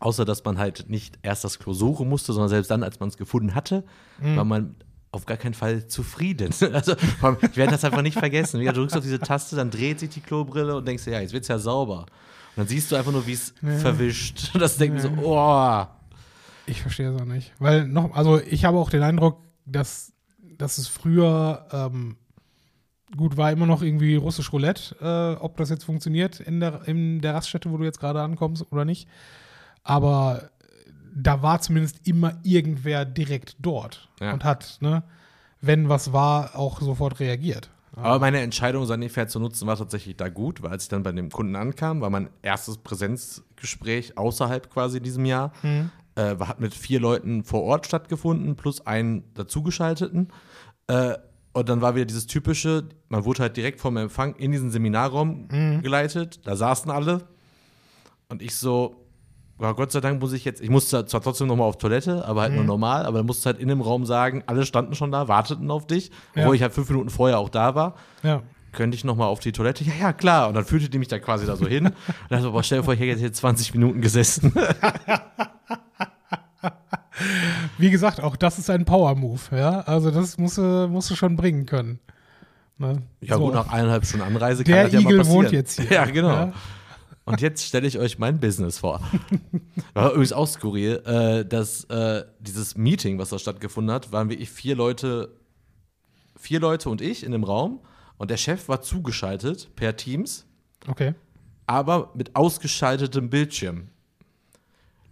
Außer, 0.00 0.24
dass 0.24 0.44
man 0.44 0.58
halt 0.58 0.86
nicht 0.88 1.18
erst 1.22 1.44
das 1.44 1.58
Klo 1.58 1.72
suchen 1.72 2.08
musste, 2.08 2.32
sondern 2.32 2.50
selbst 2.50 2.70
dann, 2.70 2.82
als 2.82 3.00
man 3.00 3.08
es 3.08 3.16
gefunden 3.16 3.54
hatte, 3.54 3.84
war 4.20 4.44
man 4.44 4.74
auf 5.12 5.24
gar 5.26 5.36
keinen 5.36 5.54
Fall 5.54 5.86
zufrieden. 5.86 6.50
Also, 6.72 6.94
ich 7.40 7.56
werde 7.56 7.70
das 7.72 7.84
einfach 7.84 8.02
nicht 8.02 8.18
vergessen. 8.18 8.60
Du 8.62 8.72
drückst 8.72 8.96
auf 8.96 9.02
diese 9.04 9.20
Taste, 9.20 9.56
dann 9.56 9.70
dreht 9.70 10.00
sich 10.00 10.10
die 10.10 10.20
Klobrille 10.20 10.76
und 10.76 10.86
denkst 10.86 11.04
dir, 11.04 11.12
ja, 11.12 11.20
jetzt 11.20 11.32
wird's 11.32 11.48
ja 11.48 11.58
sauber. 11.58 12.00
Und 12.00 12.06
dann 12.56 12.66
siehst 12.66 12.90
du 12.92 12.96
einfach 12.96 13.12
nur, 13.12 13.26
wie 13.26 13.32
es 13.32 13.54
verwischt. 13.80 14.50
Und 14.54 14.60
das 14.60 14.76
denkt 14.76 14.96
mir 14.96 15.02
so, 15.02 15.08
oh. 15.22 15.86
Ich 16.66 16.82
verstehe 16.82 17.12
es 17.14 17.20
auch 17.20 17.26
nicht. 17.26 17.52
Weil 17.58 17.86
noch, 17.86 18.14
also 18.14 18.40
ich 18.40 18.64
habe 18.64 18.78
auch 18.78 18.90
den 18.90 19.02
Eindruck, 19.02 19.38
dass, 19.66 20.12
dass 20.56 20.78
es 20.78 20.88
früher 20.88 21.66
ähm, 21.72 22.16
gut 23.16 23.36
war 23.36 23.52
immer 23.52 23.66
noch 23.66 23.82
irgendwie 23.82 24.16
russisch 24.16 24.52
Roulette, 24.52 24.96
äh, 25.00 25.42
ob 25.42 25.56
das 25.56 25.70
jetzt 25.70 25.84
funktioniert 25.84 26.40
in 26.40 26.60
der, 26.60 26.86
in 26.88 27.20
der 27.20 27.34
Raststätte, 27.34 27.70
wo 27.70 27.76
du 27.76 27.84
jetzt 27.84 28.00
gerade 28.00 28.22
ankommst 28.22 28.66
oder 28.72 28.84
nicht. 28.84 29.08
Aber 29.82 30.50
da 31.14 31.42
war 31.42 31.60
zumindest 31.60 32.06
immer 32.06 32.38
irgendwer 32.42 33.04
direkt 33.04 33.56
dort 33.60 34.08
Ja. 34.20 34.32
und 34.32 34.42
hat, 34.44 34.78
ne, 34.80 35.04
wenn 35.60 35.88
was 35.88 36.12
war, 36.12 36.56
auch 36.56 36.80
sofort 36.80 37.20
reagiert. 37.20 37.70
Aber 37.96 38.18
meine 38.18 38.40
Entscheidung, 38.40 38.86
Sanifair 38.86 39.28
zu 39.28 39.38
nutzen, 39.38 39.68
war 39.68 39.76
tatsächlich 39.76 40.16
da 40.16 40.28
gut, 40.28 40.62
weil 40.62 40.72
als 40.72 40.84
ich 40.84 40.88
dann 40.88 41.04
bei 41.04 41.12
dem 41.12 41.30
Kunden 41.30 41.54
ankam, 41.54 42.00
war 42.00 42.10
mein 42.10 42.28
erstes 42.42 42.78
Präsenzgespräch 42.78 44.18
außerhalb 44.18 44.68
quasi 44.68 45.00
diesem 45.00 45.24
Jahr. 45.24 45.52
Äh, 46.16 46.36
hat 46.38 46.60
mit 46.60 46.74
vier 46.74 47.00
Leuten 47.00 47.42
vor 47.44 47.62
Ort 47.62 47.86
stattgefunden, 47.86 48.54
plus 48.56 48.86
einen 48.86 49.24
dazugeschalteten. 49.34 50.28
Äh, 50.86 51.14
und 51.52 51.68
dann 51.68 51.80
war 51.80 51.94
wieder 51.94 52.04
dieses 52.04 52.26
typische, 52.26 52.88
man 53.08 53.24
wurde 53.24 53.42
halt 53.42 53.56
direkt 53.56 53.80
vom 53.80 53.96
Empfang 53.96 54.34
in 54.36 54.50
diesen 54.52 54.70
Seminarraum 54.70 55.48
geleitet, 55.82 56.40
da 56.46 56.56
saßen 56.56 56.90
alle. 56.90 57.28
Und 58.28 58.42
ich 58.42 58.56
so, 58.56 59.06
ja, 59.60 59.70
Gott 59.72 59.92
sei 59.92 60.00
Dank 60.00 60.20
muss 60.20 60.32
ich 60.32 60.44
jetzt, 60.44 60.60
ich 60.60 60.68
musste 60.70 61.06
zwar 61.06 61.20
trotzdem 61.20 61.46
nochmal 61.46 61.68
auf 61.68 61.78
Toilette, 61.78 62.24
aber 62.26 62.42
halt 62.42 62.54
nur 62.54 62.64
normal, 62.64 63.06
aber 63.06 63.18
dann 63.18 63.26
musst 63.26 63.44
du 63.44 63.46
halt 63.46 63.58
in 63.60 63.68
dem 63.68 63.80
Raum 63.80 64.04
sagen, 64.04 64.42
alle 64.46 64.66
standen 64.66 64.94
schon 64.96 65.12
da, 65.12 65.28
warteten 65.28 65.70
auf 65.70 65.86
dich, 65.86 66.10
obwohl 66.30 66.42
Ja. 66.46 66.52
ich 66.54 66.62
halt 66.62 66.72
fünf 66.72 66.88
Minuten 66.90 67.10
vorher 67.10 67.38
auch 67.38 67.48
da 67.50 67.74
war. 67.76 67.94
Ja. 68.24 68.42
Könnte 68.72 68.96
ich 68.96 69.04
nochmal 69.04 69.28
auf 69.28 69.38
die 69.38 69.52
Toilette? 69.52 69.84
Ja, 69.84 69.92
ja, 70.00 70.12
klar. 70.12 70.48
Und 70.48 70.54
dann 70.54 70.64
führte 70.64 70.88
die 70.88 70.98
mich 70.98 71.06
da 71.06 71.20
quasi 71.20 71.46
da 71.46 71.54
so 71.54 71.68
hin. 71.68 71.86
Und 71.86 71.94
dachte, 72.28 72.42
so, 72.42 72.50
boah, 72.50 72.64
stell 72.64 72.78
dir 72.78 72.84
vor, 72.84 72.94
ich 72.94 72.98
hätte 73.00 73.10
jetzt 73.10 73.20
hier 73.20 73.32
20 73.32 73.72
Minuten 73.74 74.00
gesessen. 74.00 74.52
Wie 77.78 77.90
gesagt, 77.90 78.20
auch 78.20 78.36
das 78.36 78.58
ist 78.58 78.70
ein 78.70 78.84
Power-Move, 78.84 79.40
ja. 79.56 79.80
Also 79.80 80.10
das 80.10 80.36
musst 80.38 80.58
du, 80.58 80.88
musst 80.88 81.10
du 81.10 81.14
schon 81.16 81.36
bringen 81.36 81.66
können. 81.66 82.00
Ne? 82.78 83.02
Ja, 83.20 83.36
So. 83.36 83.44
gut, 83.44 83.54
nach 83.54 83.68
eineinhalb 83.72 84.04
Stunden 84.04 84.26
Anreise 84.26 84.64
Der 84.64 84.76
kann 84.76 84.84
das 84.86 84.92
ja 84.94 85.00
mal 85.00 85.10
Igel 85.10 85.18
passieren. 85.18 85.36
wohnt 85.44 85.52
jetzt 85.52 85.80
hier. 85.80 85.90
Ja, 85.92 86.04
genau. 86.06 86.28
Ja. 86.28 86.52
Und 87.26 87.40
jetzt 87.40 87.64
stelle 87.64 87.86
ich 87.86 87.98
euch 87.98 88.18
mein 88.18 88.38
Business 88.40 88.78
vor. 88.78 89.00
War 89.94 90.10
übrigens 90.10 90.32
auch 90.34 90.46
skurril, 90.46 91.02
äh, 91.06 91.44
dass 91.46 91.84
äh, 91.84 92.24
dieses 92.40 92.76
Meeting, 92.76 93.18
was 93.18 93.30
da 93.30 93.38
stattgefunden 93.38 93.94
hat, 93.94 94.12
waren 94.12 94.28
wirklich 94.28 94.50
vier 94.50 94.76
Leute, 94.76 95.34
vier 96.36 96.60
Leute 96.60 96.90
und 96.90 97.00
ich 97.00 97.24
in 97.24 97.32
dem 97.32 97.44
Raum. 97.44 97.80
Und 98.18 98.30
der 98.30 98.36
Chef 98.36 98.68
war 98.68 98.82
zugeschaltet 98.82 99.74
per 99.76 99.96
Teams. 99.96 100.46
Okay. 100.86 101.14
aber 101.66 102.10
mit 102.14 102.36
ausgeschaltetem 102.36 103.30
Bildschirm. 103.30 103.88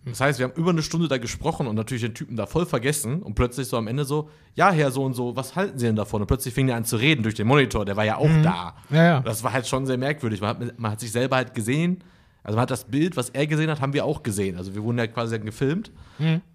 Das 0.04 0.20
heißt, 0.20 0.38
wir 0.38 0.46
haben 0.46 0.54
über 0.56 0.70
eine 0.70 0.82
Stunde 0.82 1.06
da 1.06 1.18
gesprochen 1.18 1.66
und 1.68 1.76
natürlich 1.76 2.02
den 2.02 2.14
Typen 2.14 2.36
da 2.36 2.46
voll 2.46 2.66
vergessen 2.66 3.22
und 3.22 3.34
plötzlich 3.34 3.68
so 3.68 3.76
am 3.76 3.86
Ende 3.86 4.04
so, 4.04 4.28
ja, 4.54 4.72
Herr 4.72 4.90
so 4.90 5.04
und 5.04 5.14
so, 5.14 5.36
was 5.36 5.54
halten 5.54 5.78
Sie 5.78 5.86
denn 5.86 5.96
davon? 5.96 6.20
Und 6.22 6.26
plötzlich 6.26 6.52
fing 6.52 6.68
er 6.68 6.76
an 6.76 6.84
zu 6.84 6.96
reden 6.96 7.22
durch 7.22 7.36
den 7.36 7.46
Monitor, 7.46 7.84
der 7.84 7.96
war 7.96 8.04
ja 8.04 8.16
auch 8.16 8.30
da. 8.42 8.74
Ja, 8.90 9.04
ja. 9.04 9.20
Das 9.20 9.44
war 9.44 9.52
halt 9.52 9.66
schon 9.66 9.86
sehr 9.86 9.98
merkwürdig. 9.98 10.40
Man 10.40 10.50
hat, 10.50 10.78
man 10.78 10.90
hat 10.90 11.00
sich 11.00 11.12
selber 11.12 11.36
halt 11.36 11.54
gesehen, 11.54 12.02
also 12.44 12.56
man 12.56 12.62
hat 12.62 12.72
das 12.72 12.84
Bild, 12.84 13.16
was 13.16 13.30
er 13.30 13.46
gesehen 13.46 13.70
hat, 13.70 13.80
haben 13.80 13.92
wir 13.92 14.04
auch 14.04 14.24
gesehen. 14.24 14.56
Also 14.56 14.74
wir 14.74 14.82
wurden 14.82 14.98
ja 14.98 15.06
quasi 15.06 15.36
dann 15.36 15.46
gefilmt. 15.46 15.92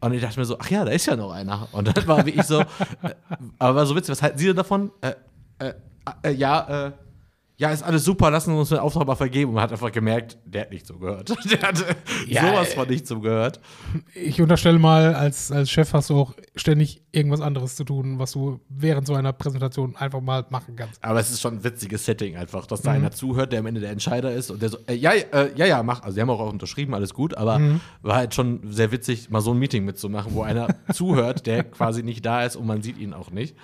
Und 0.01 0.13
ich 0.13 0.21
dachte 0.21 0.39
mir 0.39 0.45
so, 0.45 0.57
ach 0.59 0.69
ja, 0.69 0.83
da 0.83 0.91
ist 0.91 1.05
ja 1.05 1.15
noch 1.15 1.31
einer. 1.31 1.69
Und 1.71 1.87
dann 1.87 2.07
war 2.07 2.25
wirklich 2.25 2.45
so, 2.45 2.59
äh, 2.59 2.65
aber 3.59 3.75
war 3.75 3.85
so 3.85 3.95
witzig, 3.95 4.11
was 4.11 4.21
halten 4.21 4.37
Sie 4.37 4.47
denn 4.47 4.57
davon? 4.57 4.91
Äh, 4.99 5.13
äh, 5.59 5.73
äh, 6.23 6.31
ja, 6.31 6.87
äh, 6.87 6.91
ja, 7.59 7.71
ist 7.71 7.81
alles 7.81 8.03
super, 8.05 8.29
lassen 8.29 8.51
Sie 8.53 8.59
uns 8.59 8.69
den 8.69 8.77
Auftrag 8.77 9.07
mal 9.07 9.15
vergeben. 9.15 9.49
Und 9.49 9.55
man 9.55 9.63
hat 9.63 9.71
einfach 9.71 9.91
gemerkt, 9.91 10.37
der 10.45 10.61
hat 10.61 10.71
nicht 10.71 10.85
so 10.85 10.97
gehört. 10.99 11.29
Der 11.51 11.61
hatte 11.67 11.85
Ja, 12.27 12.41
sowas 12.51 12.71
äh, 12.71 12.75
von 12.75 12.87
nicht 12.87 13.07
so 13.07 13.19
gehört. 13.19 13.59
Ich 14.13 14.39
unterstelle 14.39 14.77
mal, 14.77 15.15
als, 15.15 15.51
als 15.51 15.71
Chef 15.71 15.91
hast 15.93 16.11
du 16.11 16.19
auch 16.19 16.33
ständig 16.55 17.01
irgendwas 17.11 17.41
anderes 17.41 17.75
zu 17.75 17.83
tun, 17.83 18.19
was 18.19 18.33
du 18.33 18.59
während 18.69 19.07
so 19.07 19.15
einer 19.15 19.33
Präsentation 19.33 19.95
einfach 19.95 20.21
mal 20.21 20.45
machen 20.51 20.75
kannst. 20.75 21.03
Aber 21.03 21.19
es 21.19 21.31
ist 21.31 21.41
schon 21.41 21.55
ein 21.55 21.63
witziges 21.63 22.05
Setting 22.05 22.35
einfach, 22.37 22.67
dass 22.67 22.83
da 22.83 22.91
Mhm. 22.91 22.97
einer 22.97 23.11
zuhört, 23.11 23.51
der 23.51 23.59
am 23.61 23.65
Ende 23.65 23.81
der 23.81 23.89
Entscheider 23.89 24.31
ist 24.33 24.51
und 24.51 24.61
der 24.61 24.69
so, 24.69 24.77
äh, 24.87 24.93
ja, 24.93 25.13
äh, 25.13 25.51
ja, 25.55 25.65
ja, 25.65 25.81
mach. 25.81 26.03
Also, 26.03 26.13
die 26.15 26.21
haben 26.21 26.29
auch 26.29 26.51
unterschrieben, 26.51 26.93
alles 26.93 27.15
gut, 27.15 27.35
aber 27.35 27.57
Mhm. 27.57 27.81
war 28.03 28.17
halt 28.17 28.35
schon 28.35 28.71
sehr 28.71 28.91
witzig, 28.91 29.31
mal 29.31 29.41
so 29.41 29.51
ein 29.51 29.57
Meeting 29.57 29.83
mitzumachen, 29.83 30.35
wo 30.35 30.43
einer 30.43 30.67
zuhört, 30.93 31.47
der 31.47 31.63
quasi 31.63 32.03
nicht 32.03 32.23
da 32.23 32.43
ist 32.43 32.55
und 32.55 32.67
man 32.67 32.83
sieht 32.83 32.99
ihn 32.99 33.13
auch 33.13 33.31
nicht. 33.31 33.55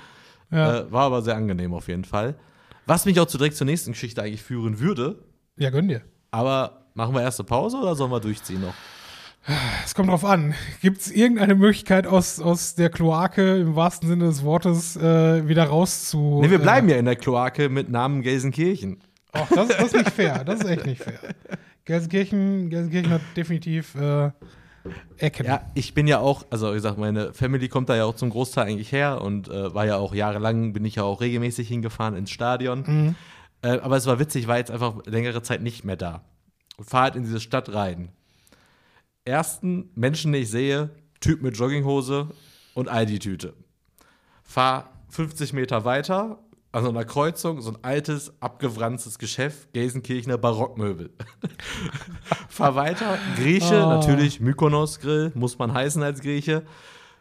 Ja, 0.49 0.79
Äh, 0.79 0.91
war 0.91 1.03
aber 1.03 1.21
sehr 1.21 1.35
angenehm 1.35 1.75
auf 1.75 1.87
jeden 1.87 2.05
Fall. 2.05 2.33
Was 2.85 3.05
mich 3.05 3.19
auch 3.19 3.25
zu 3.25 3.37
direkt 3.37 3.55
zur 3.55 3.65
nächsten 3.65 3.91
Geschichte 3.91 4.21
eigentlich 4.21 4.43
führen 4.43 4.79
würde, 4.79 5.23
ja 5.57 5.69
gönn 5.69 5.87
dir. 5.87 6.01
aber 6.31 6.87
machen 6.93 7.13
wir 7.15 7.21
erst 7.21 7.39
eine 7.39 7.47
Pause 7.47 7.77
oder 7.77 7.95
sollen 7.95 8.11
wir 8.11 8.19
durchziehen 8.19 8.61
noch? 8.61 8.73
Es 9.83 9.93
kommt 9.93 10.09
drauf 10.09 10.23
an. 10.23 10.53
Gibt 10.81 11.01
es 11.01 11.11
irgendeine 11.11 11.55
Möglichkeit, 11.55 12.07
aus, 12.07 12.39
aus 12.39 12.75
der 12.75 12.89
Kloake 12.89 13.57
im 13.57 13.75
wahrsten 13.75 14.07
Sinne 14.07 14.25
des 14.25 14.43
Wortes 14.43 14.95
äh, 14.95 15.47
wieder 15.47 15.65
raus 15.65 16.09
zu. 16.09 16.39
Nee, 16.41 16.49
wir 16.49 16.59
bleiben 16.59 16.87
ja 16.87 16.95
in 16.95 17.05
der 17.05 17.17
Kloake 17.17 17.67
mit 17.67 17.89
Namen 17.89 18.21
Gelsenkirchen. 18.21 19.01
Äh, 19.33 19.39
ach, 19.39 19.49
das, 19.49 19.67
das 19.67 19.83
ist 19.87 19.95
nicht 19.95 20.11
fair. 20.11 20.43
Das 20.45 20.61
ist 20.61 20.65
echt 20.69 20.85
nicht 20.85 21.03
fair. 21.03 21.19
Gelsenkirchen, 21.85 22.69
Gelsenkirchen 22.69 23.11
hat 23.11 23.21
definitiv 23.35 23.95
äh, 23.95 24.31
erkennen. 25.17 25.49
Ja, 25.49 25.61
ich 25.73 25.93
bin 25.93 26.07
ja 26.07 26.19
auch, 26.19 26.45
also 26.49 26.71
wie 26.71 26.75
gesagt, 26.75 26.97
meine 26.97 27.33
Family 27.33 27.69
kommt 27.69 27.89
da 27.89 27.95
ja 27.95 28.05
auch 28.05 28.15
zum 28.15 28.29
Großteil 28.29 28.67
eigentlich 28.67 28.91
her 28.91 29.21
und 29.21 29.47
äh, 29.49 29.73
war 29.73 29.85
ja 29.85 29.97
auch 29.97 30.13
jahrelang, 30.13 30.73
bin 30.73 30.85
ich 30.85 30.95
ja 30.95 31.03
auch 31.03 31.21
regelmäßig 31.21 31.67
hingefahren 31.67 32.15
ins 32.15 32.31
Stadion. 32.31 32.83
Mhm. 32.85 33.15
Äh, 33.61 33.79
aber 33.79 33.97
es 33.97 34.05
war 34.05 34.19
witzig, 34.19 34.47
war 34.47 34.57
jetzt 34.57 34.71
einfach 34.71 35.05
längere 35.05 35.41
Zeit 35.41 35.61
nicht 35.61 35.83
mehr 35.85 35.95
da. 35.95 36.23
Und 36.77 36.89
fahre 36.89 37.03
halt 37.03 37.15
in 37.15 37.23
diese 37.23 37.39
Stadt 37.39 37.73
rein. 37.73 38.09
Ersten 39.25 39.89
Menschen, 39.95 40.33
den 40.33 40.43
ich 40.43 40.49
sehe, 40.49 40.89
Typ 41.21 41.41
mit 41.41 41.57
Jogginghose 41.57 42.27
und 42.73 42.89
Aldi-Tüte. 42.89 43.53
Fahr 44.43 44.89
50 45.09 45.53
Meter 45.53 45.85
weiter, 45.85 46.39
an 46.73 46.83
so 46.83 46.89
einer 46.89 47.05
Kreuzung, 47.05 47.61
so 47.61 47.69
ein 47.71 47.77
altes, 47.83 48.33
abgewranstes 48.41 49.17
Geschäft, 49.19 49.71
Gelsenkirchener 49.73 50.37
Barockmöbel. 50.37 51.11
Fahr 52.49 52.75
weiter, 52.75 53.17
Grieche, 53.37 53.83
Oh. 53.85 53.89
natürlich 53.89 54.39
Mykonos 54.41 54.99
Grill, 54.99 55.31
muss 55.35 55.57
man 55.59 55.73
heißen 55.73 56.01
als 56.03 56.19
Grieche. 56.21 56.63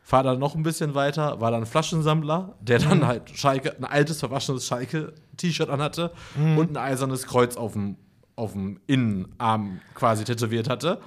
Fahr 0.02 0.22
dann 0.24 0.38
noch 0.40 0.56
ein 0.56 0.62
bisschen 0.64 0.94
weiter, 0.96 1.40
war 1.40 1.50
dann 1.52 1.64
Flaschensammler, 1.64 2.56
der 2.60 2.80
dann 2.80 3.06
halt 3.06 3.30
Schalke, 3.38 3.76
ein 3.76 3.84
altes, 3.84 4.18
verwaschenes 4.18 4.66
Schalke-T-Shirt 4.66 5.68
anhatte 5.70 6.12
und 6.34 6.70
ein 6.72 6.76
eisernes 6.76 7.24
Kreuz 7.26 7.56
auf 7.56 7.74
dem, 7.74 7.96
auf 8.34 8.52
dem 8.52 8.80
Innenarm 8.88 9.80
quasi 9.94 10.24
tätowiert 10.24 10.68
hatte. 10.68 11.00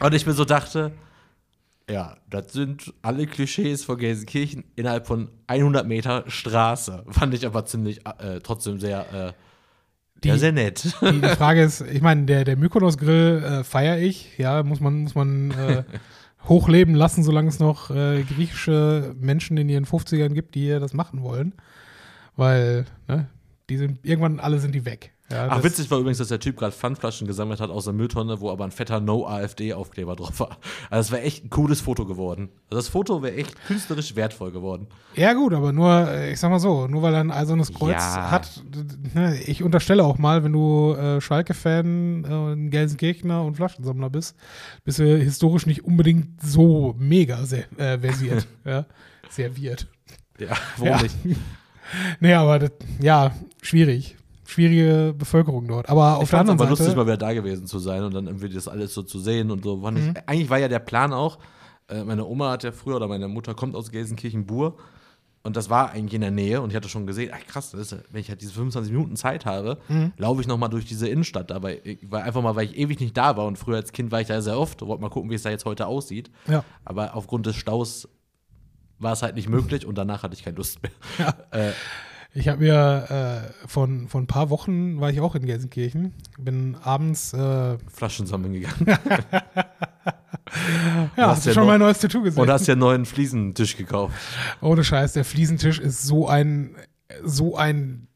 Und 0.00 0.12
ich 0.14 0.26
mir 0.26 0.34
so 0.34 0.44
dachte, 0.44 0.92
ja, 1.90 2.16
das 2.30 2.52
sind 2.52 2.92
alle 3.02 3.26
Klischees 3.26 3.84
von 3.84 3.98
Gelsenkirchen 3.98 4.64
innerhalb 4.76 5.06
von 5.06 5.28
100 5.46 5.86
Meter 5.86 6.24
Straße. 6.28 7.04
Fand 7.10 7.34
ich 7.34 7.44
aber 7.46 7.64
ziemlich, 7.66 8.00
äh, 8.18 8.40
trotzdem 8.42 8.78
sehr, 8.80 9.12
äh, 9.12 9.32
Die- 10.22 10.28
ja, 10.28 10.38
sehr 10.38 10.52
nett. 10.52 10.84
Die, 11.02 11.20
die 11.20 11.28
Frage 11.36 11.62
ist, 11.62 11.80
ich 11.82 12.00
meine, 12.00 12.24
der, 12.24 12.44
der 12.44 12.56
Mykonos-Grill 12.56 13.42
äh, 13.44 13.64
feiere 13.64 13.98
ich, 13.98 14.38
ja, 14.38 14.62
muss 14.62 14.80
man, 14.80 15.02
muss 15.02 15.14
man 15.14 15.50
äh, 15.52 15.84
hochleben 16.48 16.94
lassen, 16.94 17.22
solange 17.24 17.48
es 17.48 17.58
noch 17.58 17.90
äh, 17.90 18.22
griechische 18.22 19.14
Menschen 19.18 19.56
in 19.56 19.68
ihren 19.68 19.84
50ern 19.86 20.34
gibt, 20.34 20.54
die 20.54 20.68
das 20.70 20.92
machen 20.94 21.22
wollen. 21.22 21.54
Weil, 22.36 22.84
ne, 23.08 23.28
die 23.70 23.76
sind, 23.78 23.98
irgendwann 24.04 24.40
alle 24.40 24.58
sind 24.58 24.74
die 24.74 24.84
weg. 24.84 25.12
Ja, 25.34 25.48
Ach, 25.50 25.62
witzig 25.64 25.90
war 25.90 25.98
übrigens, 25.98 26.18
dass 26.18 26.28
der 26.28 26.38
Typ 26.38 26.56
gerade 26.56 26.72
Pfandflaschen 26.72 27.26
gesammelt 27.26 27.60
hat 27.60 27.68
aus 27.70 27.84
der 27.84 27.92
Mülltonne, 27.92 28.40
wo 28.40 28.50
aber 28.50 28.64
ein 28.64 28.70
fetter 28.70 29.00
No-AfD-Aufkleber 29.00 30.14
drauf 30.16 30.38
war. 30.40 30.58
Also, 30.90 31.08
es 31.08 31.12
wäre 31.12 31.22
echt 31.22 31.44
ein 31.44 31.50
cooles 31.50 31.80
Foto 31.80 32.06
geworden. 32.06 32.50
Also, 32.70 32.76
das 32.78 32.88
Foto 32.88 33.22
wäre 33.22 33.34
echt 33.34 33.54
künstlerisch 33.66 34.14
wertvoll 34.16 34.52
geworden. 34.52 34.86
Ja, 35.16 35.32
gut, 35.32 35.52
aber 35.52 35.72
nur, 35.72 36.08
äh, 36.08 36.32
ich 36.32 36.38
sag 36.40 36.50
mal 36.50 36.60
so, 36.60 36.86
nur 36.86 37.02
weil 37.02 37.14
er 37.14 37.20
ein 37.20 37.30
eisernes 37.32 37.72
Kreuz 37.74 37.92
Ja. 38.00 38.30
hat, 38.30 38.62
ne, 39.14 39.36
ich 39.46 39.62
unterstelle 39.62 40.04
auch 40.04 40.18
mal, 40.18 40.44
wenn 40.44 40.52
du 40.52 40.94
äh, 40.94 41.20
Schalke-Fan, 41.20 42.24
äh, 42.24 42.52
ein 42.54 42.70
Gelsenkirchener 42.70 43.42
und 43.42 43.56
Flaschensammler 43.56 44.10
bist, 44.10 44.36
bist 44.84 44.98
du 45.00 45.04
historisch 45.18 45.66
nicht 45.66 45.84
unbedingt 45.84 46.40
so 46.42 46.94
mega 46.98 47.44
sehr, 47.44 47.64
äh, 47.78 47.98
versiert. 47.98 48.46
ja, 48.64 48.86
serviert. 49.30 49.88
Ja, 50.38 50.48
warum 50.76 50.88
Ja. 50.88 51.02
nicht? 51.02 51.16
Nee, 52.18 52.32
aber 52.32 52.58
das, 52.58 52.70
ja, 52.98 53.32
schwierig. 53.60 54.16
Schwierige 54.46 55.14
Bevölkerung 55.16 55.66
dort. 55.66 55.88
Aber 55.88 56.16
auf 56.18 56.24
ich 56.24 56.30
der 56.30 56.40
anderen 56.40 56.60
aber 56.60 56.68
lustig, 56.70 56.86
Seite. 56.88 56.98
mal 56.98 57.06
wieder 57.06 57.16
da 57.16 57.32
gewesen 57.32 57.66
zu 57.66 57.78
sein 57.78 58.02
und 58.02 58.14
dann 58.14 58.26
irgendwie 58.26 58.48
das 58.48 58.68
alles 58.68 58.92
so 58.94 59.02
zu 59.02 59.18
sehen 59.18 59.50
und 59.50 59.64
so. 59.64 59.76
Mhm. 59.76 59.96
ich, 59.96 60.28
eigentlich 60.28 60.50
war 60.50 60.58
ja 60.58 60.68
der 60.68 60.78
Plan 60.80 61.12
auch, 61.12 61.38
äh, 61.88 62.04
meine 62.04 62.24
Oma 62.26 62.50
hat 62.52 62.62
ja 62.64 62.72
früher 62.72 62.96
oder 62.96 63.08
meine 63.08 63.28
Mutter 63.28 63.54
kommt 63.54 63.74
aus 63.74 63.90
Gelsenkirchen-Bur 63.90 64.76
und 65.42 65.56
das 65.56 65.68
war 65.68 65.90
eigentlich 65.90 66.14
in 66.14 66.22
der 66.22 66.30
Nähe 66.30 66.60
und 66.62 66.70
ich 66.70 66.76
hatte 66.76 66.88
schon 66.88 67.06
gesehen, 67.06 67.30
ach 67.34 67.46
krass, 67.46 67.74
ist, 67.74 67.92
ja- 67.92 67.98
wenn 68.10 68.20
ich 68.22 68.28
halt 68.30 68.40
diese 68.40 68.52
25 68.52 68.90
Minuten 68.92 69.16
Zeit 69.16 69.44
habe, 69.46 69.78
Mhm. 69.88 70.12
laufe 70.16 70.40
ich 70.40 70.46
nochmal 70.46 70.70
durch 70.70 70.86
diese 70.86 71.06
Innenstadt. 71.08 71.52
Aber 71.52 71.84
ich 71.86 71.98
war 72.10 72.22
einfach 72.22 72.40
mal, 72.42 72.56
weil 72.56 72.64
ich 72.66 72.76
ewig 72.78 72.98
nicht 73.00 73.16
da 73.16 73.36
war 73.36 73.46
und 73.46 73.58
früher 73.58 73.76
als 73.76 73.92
Kind 73.92 74.10
war 74.12 74.20
ich 74.22 74.28
da 74.28 74.40
sehr 74.40 74.58
oft, 74.58 74.80
wollte 74.82 75.02
mal 75.02 75.10
gucken, 75.10 75.30
wie 75.30 75.34
es 75.34 75.42
da 75.42 75.50
jetzt 75.50 75.64
heute 75.66 75.86
aussieht. 75.86 76.30
Ja. 76.48 76.64
Aber 76.84 77.14
aufgrund 77.14 77.44
des 77.46 77.56
Staus 77.56 78.08
war 78.98 79.12
es 79.12 79.22
halt 79.22 79.34
nicht 79.34 79.48
möglich 79.50 79.84
und 79.84 79.96
danach 79.98 80.22
hatte 80.22 80.34
ich 80.34 80.42
keine 80.44 80.56
Lust 80.56 80.78
mehr. 80.82 81.34
Äh, 81.50 81.72
Ich 82.36 82.48
habe 82.48 82.64
mir 82.64 83.52
äh, 83.62 83.68
von, 83.68 84.08
von 84.08 84.24
ein 84.24 84.26
paar 84.26 84.50
Wochen 84.50 85.00
war 85.00 85.08
ich 85.10 85.20
auch 85.20 85.36
in 85.36 85.46
Gelsenkirchen. 85.46 86.12
Bin 86.36 86.76
abends, 86.82 87.32
äh, 87.32 87.78
Flaschen 87.92 88.26
sammeln 88.26 88.54
gegangen. 88.54 88.86
ja, 88.86 88.98
hast 91.16 91.28
hast 91.28 91.44
du 91.44 91.50
ja 91.50 91.54
schon 91.54 91.66
mein 91.66 91.78
neues 91.78 92.00
Tattoo 92.00 92.22
gesehen? 92.22 92.42
Und 92.42 92.50
hast 92.50 92.66
ja 92.66 92.72
einen 92.72 92.80
neuen 92.80 93.06
Fliesentisch 93.06 93.76
gekauft. 93.76 94.14
Ohne 94.60 94.82
Scheiß, 94.82 95.12
der 95.12 95.24
Fliesentisch 95.24 95.78
ist 95.78 96.02
so 96.02 96.26
ein, 96.26 96.74
so 97.22 97.56
ein 97.56 98.08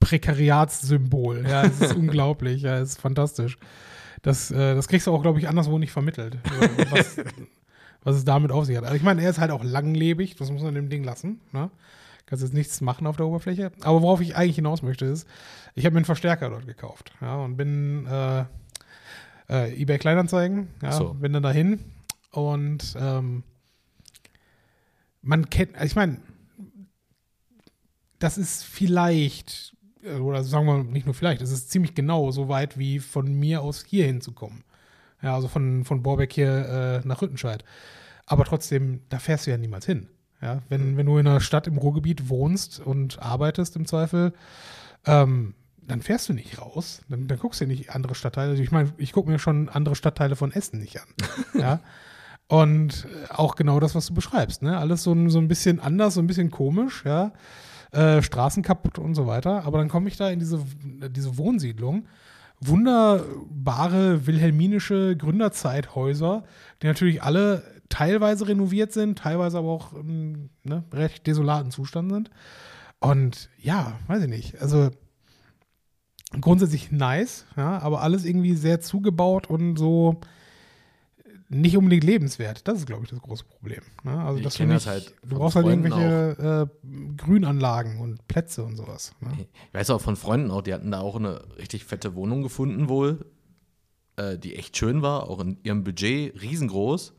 Prekariatssymbol. 0.00 1.46
Ja, 1.48 1.64
es 1.64 1.80
ist 1.80 1.94
unglaublich. 1.96 2.60
Ja, 2.60 2.78
es 2.78 2.90
ist 2.90 3.00
fantastisch. 3.00 3.56
Das, 4.20 4.50
äh, 4.50 4.74
das 4.74 4.86
kriegst 4.86 5.06
du 5.06 5.12
auch, 5.12 5.22
glaube 5.22 5.38
ich, 5.38 5.48
anderswo 5.48 5.78
nicht 5.78 5.92
vermittelt, 5.92 6.34
äh, 6.34 6.86
was, 6.90 7.16
was 8.04 8.16
es 8.16 8.24
damit 8.26 8.52
auf 8.52 8.66
sich 8.66 8.76
hat. 8.76 8.84
Also 8.84 8.96
ich 8.96 9.02
meine, 9.02 9.22
er 9.22 9.30
ist 9.30 9.38
halt 9.38 9.50
auch 9.50 9.64
langlebig, 9.64 10.36
das 10.36 10.50
muss 10.50 10.62
man 10.62 10.74
dem 10.74 10.90
Ding 10.90 11.04
lassen. 11.04 11.40
Ne? 11.52 11.70
Kannst 12.26 12.42
jetzt 12.42 12.54
nichts 12.54 12.80
machen 12.80 13.06
auf 13.06 13.16
der 13.16 13.26
Oberfläche. 13.26 13.70
Aber 13.82 14.02
worauf 14.02 14.20
ich 14.20 14.36
eigentlich 14.36 14.56
hinaus 14.56 14.82
möchte, 14.82 15.06
ist, 15.06 15.28
ich 15.74 15.84
habe 15.84 15.94
mir 15.94 15.98
einen 15.98 16.04
Verstärker 16.04 16.50
dort 16.50 16.66
gekauft. 16.66 17.12
Ja, 17.20 17.36
und 17.36 17.56
bin 17.56 18.06
äh, 18.06 18.44
äh, 19.48 19.80
eBay 19.80 19.98
Kleinanzeigen, 19.98 20.68
ja, 20.82 20.92
So. 20.92 21.14
bin 21.14 21.32
dann 21.32 21.44
dahin 21.44 21.80
und 22.32 22.96
ähm, 22.98 23.44
man 25.22 25.48
kennt, 25.50 25.74
also 25.74 25.86
ich 25.86 25.96
meine, 25.96 26.18
das 28.18 28.38
ist 28.38 28.64
vielleicht, 28.64 29.76
äh, 30.02 30.18
oder 30.18 30.42
sagen 30.42 30.66
wir 30.66 30.82
nicht 30.82 31.06
nur 31.06 31.14
vielleicht, 31.14 31.42
es 31.42 31.52
ist 31.52 31.70
ziemlich 31.70 31.94
genau 31.94 32.30
so 32.32 32.48
weit 32.48 32.76
wie 32.76 32.98
von 32.98 33.32
mir 33.32 33.62
aus 33.62 33.84
hier 33.86 34.06
hinzukommen. 34.06 34.64
Ja, 35.22 35.34
also 35.34 35.48
von, 35.48 35.84
von 35.84 36.02
Borbeck 36.02 36.32
hier 36.32 37.02
äh, 37.04 37.08
nach 37.08 37.22
Rüttenscheid. 37.22 37.64
Aber 38.26 38.44
trotzdem, 38.44 39.02
da 39.08 39.18
fährst 39.18 39.46
du 39.46 39.50
ja 39.50 39.56
niemals 39.56 39.86
hin. 39.86 40.08
Ja, 40.42 40.60
wenn, 40.68 40.96
wenn 40.96 41.06
du 41.06 41.16
in 41.18 41.26
einer 41.26 41.40
Stadt 41.40 41.66
im 41.66 41.78
Ruhrgebiet 41.78 42.28
wohnst 42.28 42.78
und 42.80 43.20
arbeitest 43.22 43.74
im 43.76 43.86
Zweifel, 43.86 44.32
ähm, 45.06 45.54
dann 45.80 46.02
fährst 46.02 46.28
du 46.28 46.32
nicht 46.34 46.60
raus. 46.60 47.00
Dann, 47.08 47.26
dann 47.26 47.38
guckst 47.38 47.60
du 47.60 47.64
dir 47.64 47.70
nicht 47.72 47.90
andere 47.90 48.14
Stadtteile. 48.14 48.50
Also 48.50 48.62
ich 48.62 48.72
meine, 48.72 48.92
ich 48.98 49.12
gucke 49.12 49.30
mir 49.30 49.38
schon 49.38 49.68
andere 49.68 49.94
Stadtteile 49.94 50.36
von 50.36 50.52
Essen 50.52 50.80
nicht 50.80 51.00
an. 51.00 51.08
ja. 51.60 51.80
Und 52.48 53.06
äh, 53.06 53.32
auch 53.32 53.54
genau 53.56 53.80
das, 53.80 53.94
was 53.94 54.06
du 54.06 54.14
beschreibst. 54.14 54.62
Ne? 54.62 54.76
Alles 54.78 55.02
so, 55.04 55.12
ein- 55.12 55.30
so 55.30 55.38
ein 55.38 55.48
bisschen 55.48 55.80
anders, 55.80 56.14
so 56.14 56.20
ein 56.20 56.26
bisschen 56.26 56.50
komisch, 56.50 57.02
ja. 57.06 57.32
Äh, 57.92 58.20
Straßen 58.20 58.62
kaputt 58.62 58.98
und 58.98 59.14
so 59.14 59.26
weiter. 59.26 59.64
Aber 59.64 59.78
dann 59.78 59.88
komme 59.88 60.08
ich 60.08 60.16
da 60.16 60.28
in 60.28 60.38
diese, 60.40 60.60
diese 61.10 61.38
Wohnsiedlung. 61.38 62.06
Wunderbare 62.60 64.26
wilhelminische 64.26 65.16
Gründerzeithäuser, 65.16 66.44
die 66.82 66.86
natürlich 66.86 67.22
alle 67.22 67.62
teilweise 67.88 68.48
renoviert 68.48 68.92
sind, 68.92 69.18
teilweise 69.18 69.58
aber 69.58 69.68
auch 69.68 69.92
im 69.92 70.50
ne, 70.64 70.84
recht 70.92 71.26
desolaten 71.26 71.70
Zustand 71.70 72.12
sind. 72.12 72.30
Und 73.00 73.50
ja, 73.58 73.98
weiß 74.06 74.22
ich 74.22 74.28
nicht. 74.28 74.60
Also 74.60 74.90
grundsätzlich 76.40 76.90
nice, 76.90 77.46
ja, 77.56 77.78
aber 77.78 78.02
alles 78.02 78.24
irgendwie 78.24 78.54
sehr 78.54 78.80
zugebaut 78.80 79.48
und 79.48 79.76
so 79.76 80.20
nicht 81.48 81.76
unbedingt 81.76 82.04
lebenswert. 82.04 82.66
Das 82.66 82.78
ist, 82.78 82.86
glaube 82.86 83.04
ich, 83.04 83.10
das 83.10 83.20
große 83.20 83.44
Problem. 83.44 83.80
Ne? 84.02 84.18
Also, 84.18 84.40
Ich 84.40 84.56
du, 84.56 84.64
nicht, 84.64 84.74
das 84.74 84.86
halt 84.86 85.14
du 85.22 85.36
brauchst 85.36 85.54
halt 85.54 85.66
Freunden 85.66 85.86
irgendwelche 85.86 86.68
äh, 86.82 87.16
Grünanlagen 87.16 88.00
und 88.00 88.26
Plätze 88.26 88.64
und 88.64 88.76
sowas. 88.76 89.12
Ne? 89.20 89.30
Ich 89.38 89.74
weiß 89.74 89.90
auch 89.90 90.00
von 90.00 90.16
Freunden 90.16 90.50
auch, 90.50 90.62
die 90.62 90.74
hatten 90.74 90.90
da 90.90 91.00
auch 91.00 91.16
eine 91.16 91.42
richtig 91.56 91.84
fette 91.84 92.14
Wohnung 92.14 92.42
gefunden 92.42 92.88
wohl, 92.88 93.24
äh, 94.16 94.38
die 94.38 94.56
echt 94.56 94.76
schön 94.76 95.02
war, 95.02 95.28
auch 95.28 95.40
in 95.40 95.58
ihrem 95.62 95.84
Budget 95.84 96.40
riesengroß. 96.40 97.12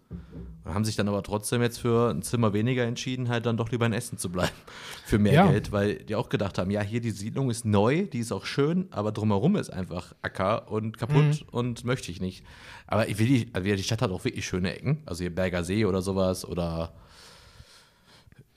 Und 0.64 0.74
haben 0.74 0.84
sich 0.86 0.96
dann 0.96 1.08
aber 1.08 1.24
trotzdem 1.24 1.62
jetzt 1.62 1.78
für 1.80 2.10
ein 2.10 2.22
Zimmer 2.22 2.54
weniger 2.54 2.84
entschieden, 2.84 3.30
halt 3.30 3.46
dann 3.46 3.56
doch 3.56 3.72
lieber 3.72 3.86
in 3.86 3.94
Essen 3.94 4.18
zu 4.18 4.30
bleiben. 4.30 4.52
Für 5.06 5.18
mehr 5.18 5.34
Ja. 5.34 5.48
Geld, 5.48 5.72
weil 5.72 5.96
die 5.96 6.16
auch 6.16 6.28
gedacht 6.28 6.58
haben, 6.58 6.72
ja, 6.72 6.82
hier 6.82 7.00
die 7.00 7.12
Siedlung 7.12 7.50
ist 7.50 7.64
neu, 7.66 8.06
die 8.06 8.20
ist 8.20 8.32
auch 8.34 8.46
schön, 8.46 8.88
aber 8.92 9.12
drumherum 9.14 9.56
ist 9.56 9.70
einfach 9.70 10.14
Acker 10.22 10.70
und 10.70 10.98
kaputt 10.98 11.46
und 11.52 11.86
möchte 11.86 12.12
ich 12.12 12.20
nicht. 12.20 12.44
Aber 12.86 13.08
ich 13.08 13.18
will 13.18 13.28
die, 13.28 13.50
also 13.54 13.66
die 13.66 13.84
Stadt 13.84 14.02
hat 14.02 14.12
auch 14.12 14.26
wirklich 14.26 14.46
schöne 14.46 14.76
Ecken, 14.76 15.04
also 15.06 15.22
hier 15.22 15.34
Berger 15.34 15.64
See 15.64 15.86
oder 15.86 16.02
sowas 16.02 16.44
oder 16.44 16.94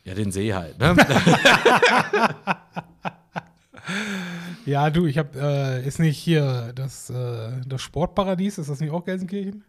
ja, 0.05 0.15
den 0.15 0.33
See 0.33 0.53
halt, 0.53 0.79
ne? 0.79 0.97
Ja, 4.67 4.91
du, 4.91 5.07
ich 5.07 5.19
habe, 5.19 5.31
äh, 5.39 5.87
ist 5.87 5.99
nicht 5.99 6.19
hier 6.19 6.73
das, 6.75 7.11
äh, 7.11 7.53
das 7.67 7.83
Sportparadies, 7.83 8.59
ist 8.59 8.71
das 8.71 8.81
nicht 8.81 8.91
auch 8.91 9.05
Gelsenkirchen? 9.05 9.65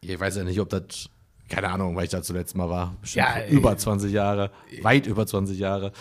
Ich 0.00 0.18
weiß 0.18 0.36
ja 0.36 0.44
nicht, 0.44 0.60
ob 0.60 0.68
das, 0.68 1.08
keine 1.48 1.70
Ahnung, 1.70 1.94
weil 1.94 2.04
ich 2.04 2.10
da 2.10 2.22
zuletzt 2.22 2.56
mal 2.56 2.68
war. 2.68 2.96
Bestimmt 3.00 3.26
Ja, 3.26 3.46
über 3.46 3.76
20 3.76 4.12
Jahre, 4.12 4.50
weit 4.82 5.06
über 5.06 5.26
20 5.26 5.58
Jahre. 5.58 5.92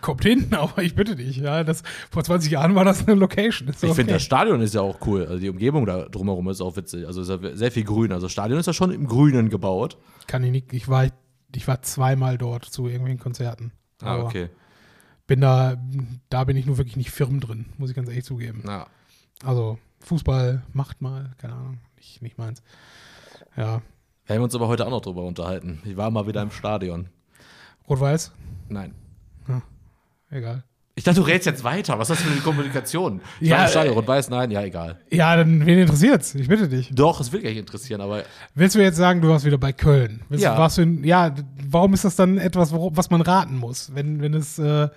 Kommt 0.00 0.22
hin, 0.22 0.48
aber 0.52 0.82
ich 0.82 0.94
bitte 0.94 1.16
dich. 1.16 1.38
Ja, 1.38 1.64
das, 1.64 1.82
vor 2.10 2.22
20 2.22 2.52
Jahren 2.52 2.74
war 2.74 2.84
das 2.84 3.06
eine 3.06 3.18
Location. 3.18 3.70
Ich 3.70 3.76
finde, 3.76 3.92
okay. 3.92 4.06
das 4.12 4.22
Stadion 4.22 4.60
ist 4.60 4.74
ja 4.74 4.82
auch 4.82 4.98
cool. 5.06 5.26
Also 5.26 5.38
die 5.38 5.48
Umgebung 5.48 5.86
da 5.86 6.04
drumherum 6.04 6.48
ist 6.48 6.60
auch 6.60 6.76
witzig. 6.76 7.06
Also 7.06 7.22
ist 7.22 7.30
ja 7.30 7.56
sehr 7.56 7.72
viel 7.72 7.84
Grün. 7.84 8.12
Also 8.12 8.26
das 8.26 8.32
Stadion 8.32 8.60
ist 8.60 8.66
ja 8.66 8.72
schon 8.72 8.90
im 8.92 9.06
Grünen 9.06 9.48
gebaut. 9.48 9.96
Kann 10.26 10.44
ich 10.44 10.50
nicht, 10.50 10.72
ich 10.72 10.88
war, 10.88 11.06
ich 11.54 11.66
war 11.66 11.82
zweimal 11.82 12.36
dort 12.36 12.66
zu 12.66 12.86
irgendwelchen 12.86 13.20
Konzerten. 13.20 13.72
Ah, 14.02 14.14
Aber 14.14 14.24
okay. 14.26 14.50
Bin 15.28 15.40
da, 15.40 15.76
da 16.30 16.42
bin 16.42 16.56
ich 16.56 16.66
nur 16.66 16.78
wirklich 16.78 16.96
nicht 16.96 17.10
firm 17.12 17.38
drin, 17.38 17.66
muss 17.78 17.90
ich 17.90 17.96
ganz 17.96 18.08
ehrlich 18.08 18.24
zugeben. 18.24 18.62
Na, 18.64 18.86
Also 19.44 19.78
Fußball 20.00 20.62
macht 20.72 21.00
mal, 21.00 21.30
keine 21.38 21.54
Ahnung, 21.54 21.78
nicht, 21.96 22.20
nicht 22.22 22.38
meins. 22.38 22.62
Ja. 23.56 23.82
Wir 24.26 24.42
uns 24.42 24.54
aber 24.54 24.66
heute 24.68 24.84
auch 24.86 24.90
noch 24.90 25.00
drüber 25.00 25.22
unterhalten. 25.22 25.80
Ich 25.84 25.96
war 25.96 26.10
mal 26.10 26.26
wieder 26.26 26.42
im 26.42 26.50
Stadion. 26.50 27.08
Rot-Weiß? 27.88 28.32
Nein. 28.68 28.94
Egal. 30.30 30.64
Ich 30.94 31.04
dachte, 31.04 31.20
du 31.20 31.26
rätst 31.26 31.46
jetzt 31.46 31.62
weiter. 31.62 31.98
Was 31.98 32.10
ist 32.10 32.18
das 32.18 32.26
für 32.26 32.32
eine 32.32 32.40
Kommunikation? 32.40 33.20
Ich 33.40 33.48
Ja, 33.48 33.58
war 33.58 33.64
im 33.64 33.70
Stadion, 33.70 33.94
äh, 33.94 33.98
Rot-Weiß, 33.98 34.30
nein, 34.30 34.50
ja, 34.50 34.62
egal. 34.64 34.98
Ja, 35.10 35.36
dann 35.36 35.64
wen 35.64 35.78
interessiert's? 35.78 36.34
Ich 36.34 36.48
bitte 36.48 36.68
dich. 36.68 36.90
Doch, 36.92 37.20
es 37.20 37.30
will 37.32 37.40
gleich 37.40 37.56
interessieren, 37.56 38.00
aber 38.00 38.24
Willst 38.54 38.74
du 38.74 38.80
jetzt 38.82 38.96
sagen, 38.96 39.20
du 39.20 39.28
warst 39.28 39.44
wieder 39.44 39.58
bei 39.58 39.72
Köln? 39.72 40.22
Willst, 40.28 40.42
Ja. 40.44 40.58
Warst 40.58 40.78
du 40.78 40.82
in, 40.82 41.04
ja, 41.04 41.34
warum 41.70 41.94
ist 41.94 42.04
das 42.04 42.16
dann 42.16 42.36
etwas, 42.38 42.72
was 42.72 43.10
man 43.10 43.20
raten 43.20 43.56
muss, 43.56 43.94
wenn, 43.94 44.20
wenn 44.20 44.34
es 44.34 44.58
äh, 44.58 44.88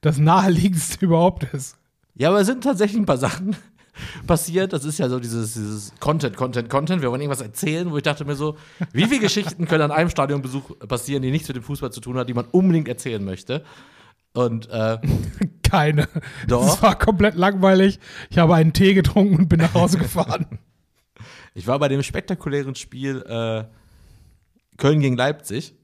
das 0.00 0.18
naheliegendste 0.18 1.04
überhaupt 1.04 1.44
ist? 1.52 1.76
Ja, 2.14 2.30
aber 2.30 2.40
es 2.40 2.46
sind 2.46 2.64
tatsächlich 2.64 3.00
ein 3.00 3.06
paar 3.06 3.18
Sachen 3.18 3.56
passiert. 4.26 4.72
Das 4.72 4.84
ist 4.84 4.98
ja 4.98 5.08
so 5.08 5.20
dieses, 5.20 5.54
dieses 5.54 5.92
Content, 6.00 6.36
Content, 6.36 6.68
Content. 6.68 7.02
Wir 7.02 7.10
wollen 7.10 7.20
irgendwas 7.20 7.40
erzählen, 7.40 7.90
wo 7.90 7.96
ich 7.96 8.02
dachte 8.02 8.24
mir 8.24 8.34
so, 8.34 8.56
wie 8.92 9.04
viele 9.04 9.20
Geschichten 9.20 9.66
können 9.66 9.82
an 9.82 9.90
einem 9.92 10.10
Stadionbesuch 10.10 10.78
passieren, 10.86 11.22
die 11.22 11.30
nichts 11.30 11.48
mit 11.48 11.56
dem 11.56 11.62
Fußball 11.62 11.92
zu 11.92 12.00
tun 12.00 12.16
hat, 12.18 12.28
die 12.28 12.34
man 12.34 12.46
unbedingt 12.46 12.88
erzählen 12.88 13.24
möchte. 13.24 13.64
Und 14.34 14.68
äh, 14.70 14.98
Keine. 15.68 16.08
Doch. 16.46 16.64
Das 16.64 16.82
war 16.82 16.98
komplett 16.98 17.34
langweilig. 17.34 18.00
Ich 18.30 18.38
habe 18.38 18.54
einen 18.54 18.72
Tee 18.72 18.94
getrunken 18.94 19.36
und 19.36 19.48
bin 19.48 19.60
nach 19.60 19.74
Hause 19.74 19.98
gefahren. 19.98 20.46
ich 21.54 21.66
war 21.66 21.78
bei 21.78 21.88
dem 21.88 22.02
spektakulären 22.02 22.74
Spiel 22.74 23.22
äh, 23.22 23.64
Köln 24.78 25.00
gegen 25.00 25.16
Leipzig. 25.16 25.74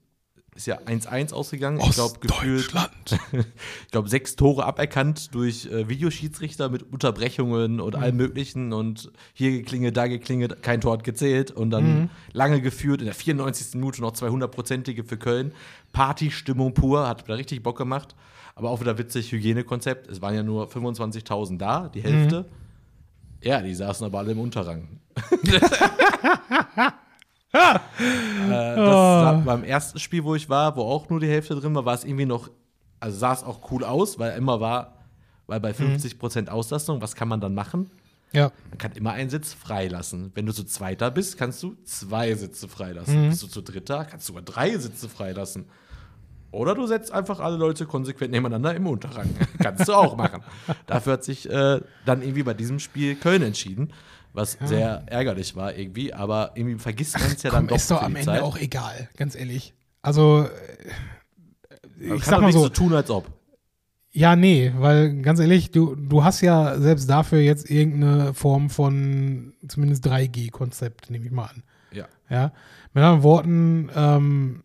Ist 0.55 0.67
ja 0.67 0.77
1-1 0.77 1.33
ausgegangen. 1.33 1.81
Ich 1.81 1.91
glaube, 1.91 2.17
gefühlt 2.21 2.73
ich 3.33 3.91
glaube, 3.91 4.07
sechs 4.07 4.37
Tore 4.37 4.65
aberkannt 4.65 5.35
durch 5.35 5.65
äh, 5.65 5.89
Videoschiedsrichter 5.89 6.69
mit 6.69 6.93
Unterbrechungen 6.93 7.81
und 7.81 7.97
allem 7.97 8.15
Möglichen 8.15 8.71
und 8.71 9.11
hier 9.33 9.51
geklingelt, 9.51 9.97
da 9.97 10.07
geklingelt, 10.07 10.63
kein 10.63 10.79
Tor 10.79 10.93
hat 10.93 11.03
gezählt 11.03 11.51
und 11.51 11.71
dann 11.71 12.09
lange 12.31 12.61
geführt, 12.61 13.01
in 13.01 13.05
der 13.05 13.15
94. 13.15 13.73
Minute 13.73 14.01
noch 14.01 14.13
200-prozentige 14.13 15.03
für 15.03 15.17
Köln. 15.17 15.51
Partystimmung 15.91 16.73
pur, 16.73 17.05
hat 17.05 17.25
wieder 17.25 17.37
richtig 17.37 17.61
Bock 17.61 17.77
gemacht, 17.77 18.15
aber 18.55 18.69
auch 18.69 18.79
wieder 18.79 18.97
witzig, 18.97 19.33
Hygienekonzept. 19.33 20.07
Es 20.09 20.21
waren 20.21 20.35
ja 20.35 20.43
nur 20.43 20.69
25.000 20.69 21.57
da, 21.57 21.89
die 21.89 22.01
Hälfte. 22.01 22.45
Ja, 23.41 23.61
die 23.61 23.75
saßen 23.75 24.05
aber 24.05 24.19
alle 24.19 24.31
im 24.31 24.39
Unterrang. 24.39 25.01
äh, 27.55 28.75
das 28.75 28.85
sah, 28.85 29.41
beim 29.45 29.63
ersten 29.63 29.99
Spiel, 29.99 30.23
wo 30.23 30.35
ich 30.35 30.49
war, 30.49 30.75
wo 30.75 30.81
auch 30.81 31.09
nur 31.09 31.19
die 31.19 31.27
Hälfte 31.27 31.55
drin 31.55 31.73
war, 31.75 31.85
war 31.85 31.93
es 31.93 32.03
irgendwie 32.03 32.25
noch, 32.25 32.49
also 32.99 33.17
sah 33.17 33.33
es 33.33 33.43
auch 33.43 33.71
cool 33.71 33.83
aus, 33.83 34.19
weil 34.19 34.37
immer 34.37 34.59
war, 34.59 34.99
weil 35.47 35.59
bei 35.59 35.71
50% 35.71 36.49
Auslastung, 36.49 37.01
was 37.01 37.15
kann 37.15 37.27
man 37.27 37.39
dann 37.39 37.53
machen? 37.53 37.89
Ja. 38.31 38.51
Man 38.69 38.77
kann 38.77 38.91
immer 38.93 39.13
einen 39.13 39.29
Sitz 39.29 39.53
freilassen. 39.53 40.31
Wenn 40.35 40.45
du 40.45 40.51
zu 40.51 40.65
zweiter 40.65 41.09
bist, 41.11 41.37
kannst 41.37 41.63
du 41.63 41.75
zwei 41.85 42.33
Sitze 42.35 42.67
freilassen. 42.67 43.29
Bist 43.29 43.43
du 43.43 43.47
zu 43.47 43.61
dritter, 43.61 44.03
kannst 44.03 44.27
du 44.27 44.33
sogar 44.33 44.43
drei 44.43 44.77
Sitze 44.77 45.07
freilassen. 45.07 45.65
Oder 46.51 46.73
du 46.73 46.87
setzt 46.87 47.11
einfach 47.11 47.39
alle 47.39 47.57
Leute 47.57 47.85
konsequent 47.85 48.31
nebeneinander 48.31 48.73
im 48.75 48.87
Unterrang. 48.87 49.29
kannst 49.61 49.87
du 49.87 49.93
auch 49.93 50.15
machen. 50.15 50.41
Dafür 50.85 51.13
hat 51.13 51.23
sich 51.23 51.49
äh, 51.49 51.81
dann 52.05 52.21
irgendwie 52.21 52.43
bei 52.43 52.53
diesem 52.53 52.79
Spiel 52.79 53.15
Köln 53.15 53.41
entschieden, 53.41 53.91
was 54.35 54.57
sehr 54.65 55.03
ärgerlich 55.07 55.55
war 55.55 55.75
irgendwie. 55.75 56.13
Aber 56.13 56.51
irgendwie 56.55 56.77
vergisst 56.79 57.19
man 57.19 57.31
es 57.31 57.43
ja 57.43 57.51
dann 57.51 57.61
Komm, 57.61 57.67
doch 57.69 57.75
ist 57.75 57.91
doch 57.91 58.01
am 58.01 58.15
Ende 58.15 58.25
Zeit. 58.25 58.41
auch 58.41 58.57
egal, 58.57 59.09
ganz 59.17 59.35
ehrlich. 59.35 59.73
Also, 60.01 60.45
äh, 60.45 62.03
ich 62.03 62.09
kann 62.09 62.19
sag 62.19 62.41
mal 62.41 62.47
nicht 62.47 62.55
so, 62.55 62.63
so 62.63 62.69
tun, 62.69 62.93
als 62.93 63.09
ob. 63.09 63.27
ja, 64.11 64.35
nee, 64.35 64.71
weil 64.77 65.21
ganz 65.21 65.39
ehrlich, 65.39 65.71
du, 65.71 65.95
du 65.95 66.23
hast 66.23 66.41
ja 66.41 66.77
selbst 66.79 67.09
dafür 67.09 67.39
jetzt 67.39 67.69
irgendeine 67.69 68.33
Form 68.33 68.69
von 68.69 69.53
zumindest 69.67 70.05
3G-Konzept, 70.07 71.09
nehme 71.09 71.25
ich 71.25 71.31
mal 71.31 71.45
an. 71.45 71.63
Ja. 71.91 72.05
Ja. 72.29 72.51
Mit 72.93 73.03
anderen 73.03 73.23
Worten, 73.23 73.89
ähm, 73.95 74.63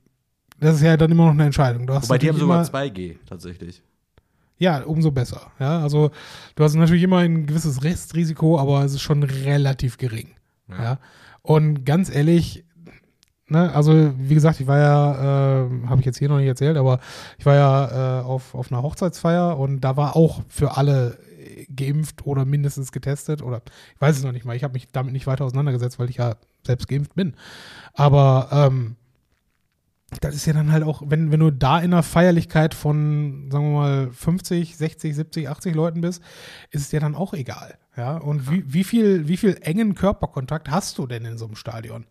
das 0.58 0.76
ist 0.76 0.82
ja 0.82 0.96
dann 0.96 1.10
immer 1.10 1.24
noch 1.26 1.32
eine 1.32 1.46
Entscheidung. 1.46 1.86
Du 1.86 1.94
hast 1.94 2.08
Wobei 2.08 2.18
die 2.18 2.28
haben 2.28 2.38
sogar 2.38 2.66
immer, 2.66 2.78
2G 2.78 3.16
tatsächlich. 3.26 3.82
Ja, 4.60 4.82
umso 4.82 5.10
besser. 5.10 5.50
Ja, 5.58 5.80
also 5.80 6.10
du 6.54 6.62
hast 6.62 6.74
natürlich 6.74 7.02
immer 7.02 7.18
ein 7.18 7.46
gewisses 7.46 7.82
Restrisiko, 7.82 8.58
aber 8.58 8.84
es 8.84 8.92
ist 8.92 9.00
schon 9.00 9.22
relativ 9.22 9.96
gering. 9.96 10.28
Ja. 10.68 10.98
Und 11.40 11.86
ganz 11.86 12.14
ehrlich, 12.14 12.66
ne, 13.48 13.74
also 13.74 14.12
wie 14.18 14.34
gesagt, 14.34 14.60
ich 14.60 14.66
war 14.66 14.78
ja, 14.78 15.64
äh, 15.64 15.86
habe 15.86 16.00
ich 16.00 16.04
jetzt 16.04 16.18
hier 16.18 16.28
noch 16.28 16.36
nicht 16.36 16.46
erzählt, 16.46 16.76
aber 16.76 17.00
ich 17.38 17.46
war 17.46 17.54
ja 17.54 18.20
äh, 18.20 18.22
auf, 18.22 18.54
auf 18.54 18.70
einer 18.70 18.82
Hochzeitsfeier 18.82 19.58
und 19.58 19.80
da 19.80 19.96
war 19.96 20.14
auch 20.14 20.42
für 20.48 20.76
alle 20.76 21.18
geimpft 21.74 22.26
oder 22.26 22.44
mindestens 22.44 22.92
getestet 22.92 23.40
oder 23.40 23.62
ich 23.94 24.00
weiß 24.00 24.18
es 24.18 24.24
noch 24.24 24.32
nicht 24.32 24.44
mal. 24.44 24.56
Ich 24.56 24.62
habe 24.62 24.74
mich 24.74 24.88
damit 24.92 25.14
nicht 25.14 25.26
weiter 25.26 25.46
auseinandergesetzt, 25.46 25.98
weil 25.98 26.10
ich 26.10 26.16
ja 26.16 26.36
selbst 26.66 26.86
geimpft 26.86 27.14
bin. 27.14 27.34
Aber 27.94 28.48
ähm, 28.52 28.96
das 30.20 30.34
ist 30.34 30.46
ja 30.46 30.52
dann 30.52 30.72
halt 30.72 30.82
auch, 30.82 31.02
wenn, 31.06 31.30
wenn 31.30 31.40
du 31.40 31.52
da 31.52 31.78
in 31.78 31.92
einer 31.92 32.02
Feierlichkeit 32.02 32.74
von, 32.74 33.48
sagen 33.50 33.72
wir 33.72 33.78
mal, 33.78 34.10
50, 34.10 34.76
60, 34.76 35.14
70, 35.14 35.48
80 35.48 35.74
Leuten 35.74 36.00
bist, 36.00 36.22
ist 36.70 36.82
es 36.82 36.90
dir 36.90 37.00
dann 37.00 37.14
auch 37.14 37.32
egal. 37.32 37.78
Ja, 37.96 38.16
und 38.16 38.50
wie, 38.50 38.64
wie, 38.72 38.84
viel, 38.84 39.28
wie 39.28 39.36
viel 39.36 39.58
engen 39.60 39.94
Körperkontakt 39.94 40.70
hast 40.70 40.98
du 40.98 41.06
denn 41.06 41.24
in 41.24 41.38
so 41.38 41.46
einem 41.46 41.56
Stadion? 41.56 42.06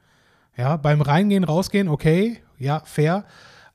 Ja, 0.55 0.77
beim 0.77 1.01
Reingehen, 1.01 1.43
Rausgehen, 1.43 1.87
okay, 1.87 2.41
ja, 2.57 2.81
fair. 2.85 3.25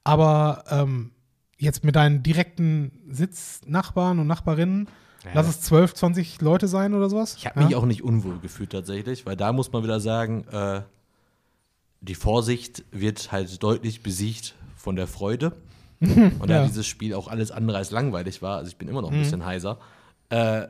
Aber 0.05 0.65
ähm, 0.71 1.13
jetzt 1.59 1.85
mit 1.85 1.97
deinen 1.97 2.23
direkten 2.23 2.93
Sitznachbarn 3.09 4.19
und 4.19 4.27
Nachbarinnen, 4.27 4.89
lass 5.33 5.49
es 5.49 5.61
12, 5.63 5.95
20 5.95 6.41
Leute 6.41 6.69
sein 6.69 6.95
oder 6.95 7.09
sowas? 7.09 7.37
Ich 7.39 7.47
habe 7.47 7.61
ja? 7.61 7.67
mich 7.67 7.77
auch 7.77 7.87
nicht 7.87 8.05
unwohl 8.05 8.39
gefühlt 8.39 8.71
tatsächlich, 8.71 9.25
weil 9.27 9.37
da 9.37 9.53
muss 9.53 9.73
man 9.73 9.83
wieder 9.83 10.01
sagen, 10.01 10.45
äh, 10.51 10.83
die 12.05 12.15
Vorsicht 12.15 12.85
wird 12.93 13.33
halt 13.33 13.63
deutlich 13.63 14.03
besiegt 14.03 14.55
von 14.77 14.97
der 14.97 15.07
Freude. 15.07 15.53
Und 16.01 16.49
da 16.49 16.57
Ja. 16.63 16.67
dieses 16.67 16.87
Spiel 16.87 17.15
auch 17.15 17.29
alles 17.29 17.51
andere 17.51 17.79
als 17.79 17.91
langweilig 17.91 18.43
war, 18.43 18.59
also 18.59 18.69
ich 18.69 18.77
bin 18.77 18.89
immer 18.89 19.01
noch 19.03 19.11
ein 19.13 19.21
bisschen 19.21 19.45
heiser, 19.45 19.79
äh, 20.29 20.67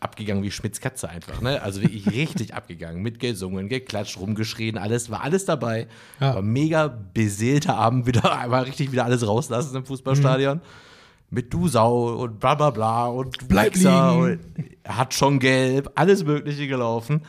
abgegangen 0.00 0.42
wie 0.42 0.50
Schmitz 0.50 0.80
Katze 0.80 1.08
einfach, 1.08 1.40
ne? 1.40 1.62
Also 1.62 1.80
wirklich 1.82 2.06
richtig 2.12 2.54
abgegangen, 2.54 3.02
mit 3.02 3.18
gesungen, 3.20 3.68
geklatscht, 3.68 4.18
rumgeschrien, 4.18 4.76
alles, 4.78 5.10
war 5.10 5.22
alles 5.22 5.44
dabei. 5.44 5.86
Ja. 6.20 6.34
War 6.34 6.42
mega 6.42 6.88
beseelter 7.14 7.76
Abend 7.76 8.06
wieder, 8.06 8.22
war 8.48 8.66
richtig 8.66 8.92
wieder 8.92 9.04
alles 9.04 9.26
rauslassen 9.26 9.76
im 9.76 9.84
Fußballstadion. 9.84 10.60
Mit 11.30 11.52
Du 11.52 11.66
Sau 11.68 12.14
und 12.22 12.38
bla 12.40 12.54
bla 12.54 12.70
bla 12.70 13.06
und 13.06 13.48
Bleib 13.48 13.74
liegen. 13.74 13.88
und 13.88 14.38
hat 14.86 15.12
schon 15.14 15.38
gelb, 15.40 15.90
alles 15.96 16.24
Mögliche 16.24 16.68
gelaufen. 16.68 17.22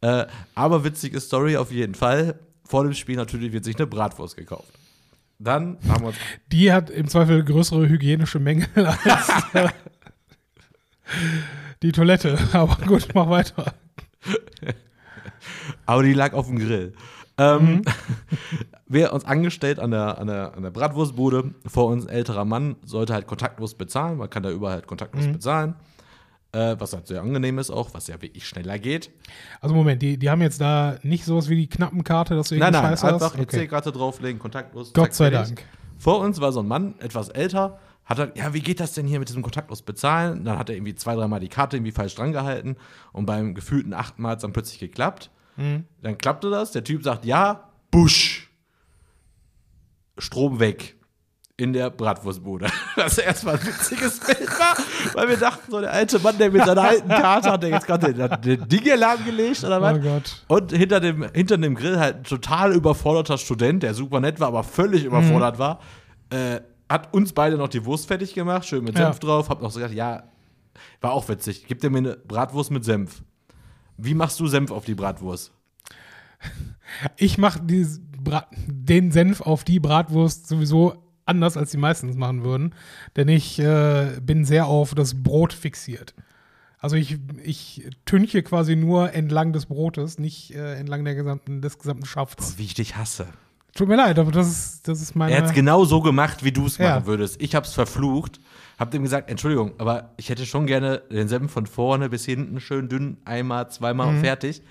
Äh, 0.00 0.26
aber 0.54 0.84
witzige 0.84 1.18
Story 1.20 1.56
auf 1.56 1.72
jeden 1.72 1.94
Fall. 1.94 2.38
Vor 2.68 2.84
dem 2.84 2.92
Spiel 2.92 3.16
natürlich 3.16 3.52
wird 3.52 3.64
sich 3.64 3.76
eine 3.76 3.86
Bratwurst 3.86 4.36
gekauft. 4.36 4.68
Dann 5.38 5.78
haben 5.88 6.02
wir 6.02 6.08
uns 6.08 6.16
Die 6.52 6.70
hat 6.70 6.90
im 6.90 7.08
Zweifel 7.08 7.42
größere 7.42 7.88
hygienische 7.88 8.38
Mängel 8.38 8.68
als 8.76 9.28
äh, 9.54 9.68
die 11.82 11.92
Toilette. 11.92 12.38
Aber 12.52 12.76
gut, 12.84 13.08
mach 13.14 13.30
weiter. 13.30 13.72
Aber 15.86 16.02
die 16.02 16.12
lag 16.12 16.34
auf 16.34 16.48
dem 16.48 16.58
Grill. 16.58 16.92
Ähm, 17.38 17.82
wir 18.86 19.14
uns 19.14 19.24
angestellt 19.24 19.78
an 19.78 19.92
der, 19.92 20.18
an, 20.18 20.26
der, 20.26 20.54
an 20.54 20.62
der 20.62 20.70
Bratwurstbude. 20.70 21.54
Vor 21.66 21.86
uns 21.86 22.06
ein 22.06 22.12
älterer 22.12 22.44
Mann 22.44 22.76
sollte 22.84 23.14
halt 23.14 23.26
kontaktlos 23.26 23.74
bezahlen. 23.76 24.18
Man 24.18 24.28
kann 24.28 24.42
da 24.42 24.50
überall 24.50 24.74
halt 24.74 24.86
kontaktlos 24.86 25.26
bezahlen. 25.26 25.74
Äh, 26.52 26.76
was 26.78 26.94
halt 26.94 27.06
sehr 27.06 27.20
angenehm 27.20 27.58
ist 27.58 27.70
auch, 27.70 27.92
was 27.92 28.06
ja 28.06 28.20
wirklich 28.22 28.46
schneller 28.46 28.78
geht. 28.78 29.10
Also 29.60 29.74
Moment, 29.74 30.00
die, 30.00 30.16
die 30.16 30.30
haben 30.30 30.40
jetzt 30.40 30.60
da 30.60 30.96
nicht 31.02 31.26
sowas 31.26 31.50
wie 31.50 31.56
die 31.56 31.68
Knappenkarte, 31.68 32.34
dass 32.34 32.48
du 32.48 32.56
Nein, 32.56 32.72
nein, 32.72 32.82
Scheiß 32.84 33.04
einfach 33.04 33.34
hast? 33.34 33.38
Okay. 33.38 33.64
EC-Karte 33.64 33.92
drauflegen, 33.92 34.38
kontaktlos. 34.38 34.94
Gott 34.94 35.12
zack, 35.12 35.14
sei 35.14 35.30
fertig. 35.30 35.56
Dank. 35.56 35.68
Vor 35.98 36.20
uns 36.20 36.40
war 36.40 36.52
so 36.52 36.60
ein 36.60 36.66
Mann, 36.66 36.94
etwas 37.00 37.28
älter, 37.28 37.78
hat 38.08 38.18
er, 38.18 38.34
ja, 38.34 38.54
wie 38.54 38.60
geht 38.62 38.80
das 38.80 38.94
denn 38.94 39.06
hier 39.06 39.18
mit 39.18 39.28
diesem 39.28 39.42
kontaktlos 39.42 39.82
bezahlen? 39.82 40.44
Dann 40.44 40.58
hat 40.58 40.70
er 40.70 40.76
irgendwie 40.76 40.94
zwei, 40.94 41.14
dreimal 41.14 41.40
die 41.40 41.48
Karte 41.48 41.76
irgendwie 41.76 41.92
falsch 41.92 42.14
dran 42.14 42.32
gehalten 42.32 42.76
und 43.12 43.26
beim 43.26 43.54
gefühlten 43.54 43.92
achten 43.92 44.22
Mal 44.22 44.30
hat 44.30 44.38
es 44.38 44.42
dann 44.42 44.54
plötzlich 44.54 44.78
geklappt. 44.78 45.30
Mhm. 45.56 45.84
Dann 46.00 46.16
klappte 46.16 46.48
das, 46.48 46.72
der 46.72 46.84
Typ 46.84 47.02
sagt, 47.02 47.26
ja, 47.26 47.68
Busch. 47.90 48.50
Strom 50.16 50.58
weg. 50.60 50.96
In 51.60 51.72
der 51.72 51.90
Bratwurstbude. 51.90 52.68
Das 52.96 53.18
erstmal 53.18 53.54
ein 53.56 53.66
witziges 53.66 54.20
Bild 54.20 54.48
war, 54.58 54.76
weil 55.14 55.28
wir 55.28 55.36
dachten, 55.36 55.70
so 55.70 55.80
der 55.80 55.92
alte 55.92 56.18
Mann, 56.20 56.38
der 56.38 56.50
mit 56.52 56.64
seiner 56.64 56.82
alten 56.82 57.08
Karte 57.08 57.50
hat 57.50 57.62
der 57.62 57.70
jetzt 57.70 57.86
gerade 57.86 58.14
den, 58.14 58.40
den 58.42 58.68
Dingealarm 58.68 59.24
gelegt 59.24 59.62
oder 59.64 59.82
was? 59.82 59.98
Oh 59.98 60.00
Gott. 60.00 60.44
Und 60.48 60.72
hinter 60.72 61.00
dem, 61.00 61.24
hinter 61.32 61.58
dem 61.58 61.74
Grill 61.74 61.98
halt 61.98 62.16
ein 62.18 62.24
total 62.24 62.72
überforderter 62.74 63.36
Student, 63.38 63.82
der 63.82 63.94
super 63.94 64.20
nett 64.20 64.38
war, 64.40 64.48
aber 64.48 64.62
völlig 64.62 65.04
überfordert 65.04 65.58
war, 65.58 65.80
äh, 66.30 66.60
hat 66.88 67.12
uns 67.12 67.32
beide 67.32 67.56
noch 67.56 67.68
die 67.68 67.84
Wurst 67.84 68.06
fertig 68.06 68.34
gemacht, 68.34 68.66
schön 68.66 68.84
mit 68.84 68.96
Ja. 68.96 69.06
Senf 69.06 69.18
drauf, 69.18 69.48
hab 69.48 69.60
noch 69.60 69.70
so 69.70 69.80
gesagt, 69.80 69.94
ja, 69.94 70.24
war 71.00 71.12
auch 71.12 71.28
witzig, 71.28 71.66
gib 71.66 71.80
dir 71.80 71.90
mir 71.90 71.98
eine 71.98 72.16
Bratwurst 72.16 72.70
mit 72.70 72.84
Senf. 72.84 73.22
Wie 73.96 74.14
machst 74.14 74.38
du 74.38 74.46
Senf 74.46 74.70
auf 74.70 74.84
die 74.84 74.94
Bratwurst? 74.94 75.52
Ich 77.16 77.36
mache 77.36 77.60
den 77.62 79.10
Senf 79.10 79.40
auf 79.40 79.64
die 79.64 79.80
Bratwurst 79.80 80.48
sowieso 80.48 81.07
anders, 81.28 81.56
als 81.56 81.70
die 81.70 81.76
meisten 81.76 82.08
es 82.08 82.16
machen 82.16 82.42
würden. 82.44 82.74
Denn 83.16 83.28
ich 83.28 83.58
äh, 83.58 84.18
bin 84.22 84.44
sehr 84.44 84.66
auf 84.66 84.94
das 84.94 85.22
Brot 85.22 85.52
fixiert. 85.52 86.14
Also 86.80 86.94
ich, 86.96 87.18
ich 87.42 87.90
tünche 88.04 88.42
quasi 88.42 88.76
nur 88.76 89.12
entlang 89.12 89.52
des 89.52 89.66
Brotes, 89.66 90.18
nicht 90.18 90.54
äh, 90.54 90.74
entlang 90.74 91.04
der 91.04 91.14
gesamten, 91.16 91.60
des 91.60 91.78
gesamten 91.78 92.06
Schafts. 92.06 92.56
Wie 92.58 92.64
ich 92.64 92.74
dich 92.74 92.96
hasse. 92.96 93.26
Tut 93.74 93.88
mir 93.88 93.96
leid, 93.96 94.18
aber 94.18 94.32
das 94.32 94.48
ist, 94.48 94.88
das 94.88 95.00
ist 95.02 95.14
meine. 95.14 95.32
Er 95.32 95.38
hat 95.38 95.46
es 95.46 95.52
genau 95.52 95.84
so 95.84 96.00
gemacht, 96.00 96.42
wie 96.44 96.52
du 96.52 96.66
es 96.66 96.78
Ja. 96.78 96.90
machen 96.96 97.06
würdest. 97.06 97.40
Ich 97.40 97.54
hab's 97.54 97.74
verflucht, 97.74 98.40
hab 98.78 98.90
dem 98.90 99.02
gesagt, 99.02 99.28
Entschuldigung, 99.30 99.72
aber 99.78 100.14
ich 100.16 100.30
hätte 100.30 100.46
schon 100.46 100.66
gerne 100.66 101.02
den 101.12 101.28
Senf 101.28 101.52
von 101.52 101.66
vorne 101.66 102.08
bis 102.08 102.24
hinten 102.24 102.60
schön 102.60 102.88
dünn, 102.88 103.18
einmal, 103.24 103.70
zweimal 103.70 104.12
Mhm. 104.14 104.20
fertig. 104.20 104.62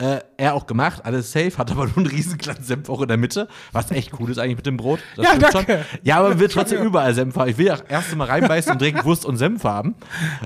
Äh, 0.00 0.20
er 0.36 0.54
auch 0.54 0.66
gemacht, 0.66 1.04
alles 1.04 1.32
safe, 1.32 1.58
hat 1.58 1.72
aber 1.72 1.86
nur 1.86 1.96
einen 1.96 2.06
riesen 2.06 2.38
kleinen 2.38 2.62
Senf 2.62 2.88
auch 2.88 3.02
in 3.02 3.08
der 3.08 3.16
Mitte, 3.16 3.48
was 3.72 3.90
echt 3.90 4.12
cool 4.20 4.30
ist 4.30 4.38
eigentlich 4.38 4.56
mit 4.56 4.66
dem 4.66 4.76
Brot. 4.76 5.00
Das 5.16 5.24
Ja, 5.24 5.36
danke. 5.36 5.72
Schon. 5.72 5.98
Ja, 6.04 6.20
aber 6.20 6.38
wird 6.38 6.52
trotzdem 6.52 6.82
überall 6.84 7.14
Senf 7.14 7.34
haben. 7.34 7.50
Ich 7.50 7.58
will 7.58 7.66
ja 7.66 7.78
erst 7.88 8.14
mal 8.14 8.26
reinbeißen 8.26 8.72
und 8.72 8.80
direkt 8.80 9.04
Wurst 9.04 9.24
und 9.26 9.38
Senf 9.38 9.64
haben. 9.64 9.96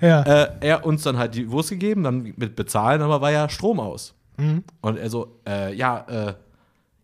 ja. 0.01 0.23
Äh, 0.23 0.53
er 0.61 0.87
uns 0.87 1.03
dann 1.03 1.19
halt 1.19 1.35
die 1.35 1.51
Wurst 1.51 1.69
gegeben, 1.69 2.03
dann 2.03 2.33
mit 2.37 2.57
bezahlen, 2.57 3.03
aber 3.03 3.21
war 3.21 3.31
ja 3.31 3.51
Strom 3.51 3.79
aus. 3.79 4.15
Mhm. 4.39 4.65
Und 4.81 4.97
er 4.97 5.11
so, 5.11 5.39
äh, 5.47 5.75
ja, 5.75 6.07
äh, 6.09 6.35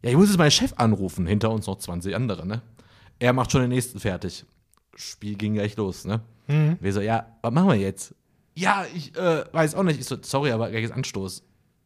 ja, 0.03 0.11
ich 0.11 0.17
muss 0.17 0.29
jetzt 0.29 0.39
meinen 0.39 0.51
Chef 0.51 0.73
anrufen, 0.77 1.27
hinter 1.27 1.51
uns 1.51 1.67
noch 1.67 1.77
20 1.77 2.15
andere, 2.15 2.47
ne? 2.47 2.63
Er 3.19 3.33
macht 3.33 3.53
schon 3.53 3.61
den 3.61 3.71
nächsten 3.71 4.01
fertig. 4.01 4.47
Spiel 4.95 5.35
ging 5.35 5.55
gleich 5.55 5.77
los, 5.77 6.05
ne? 6.05 6.21
Mhm. 6.47 6.79
Wir 6.81 6.93
so, 6.93 7.01
ja, 7.01 7.27
was 7.43 7.53
machen 7.53 7.69
wir 7.69 7.77
jetzt? 7.77 8.15
Ja, 8.55 8.87
ich 8.95 9.15
äh, 9.17 9.45
weiß 9.53 9.75
auch 9.75 9.83
nicht. 9.83 10.01
Ich 10.01 10.07
so, 10.07 10.17
sorry, 10.21 10.51
aber 10.51 10.71
gleich 10.71 10.85
ist 10.85 10.93
Anstoß. 10.93 11.43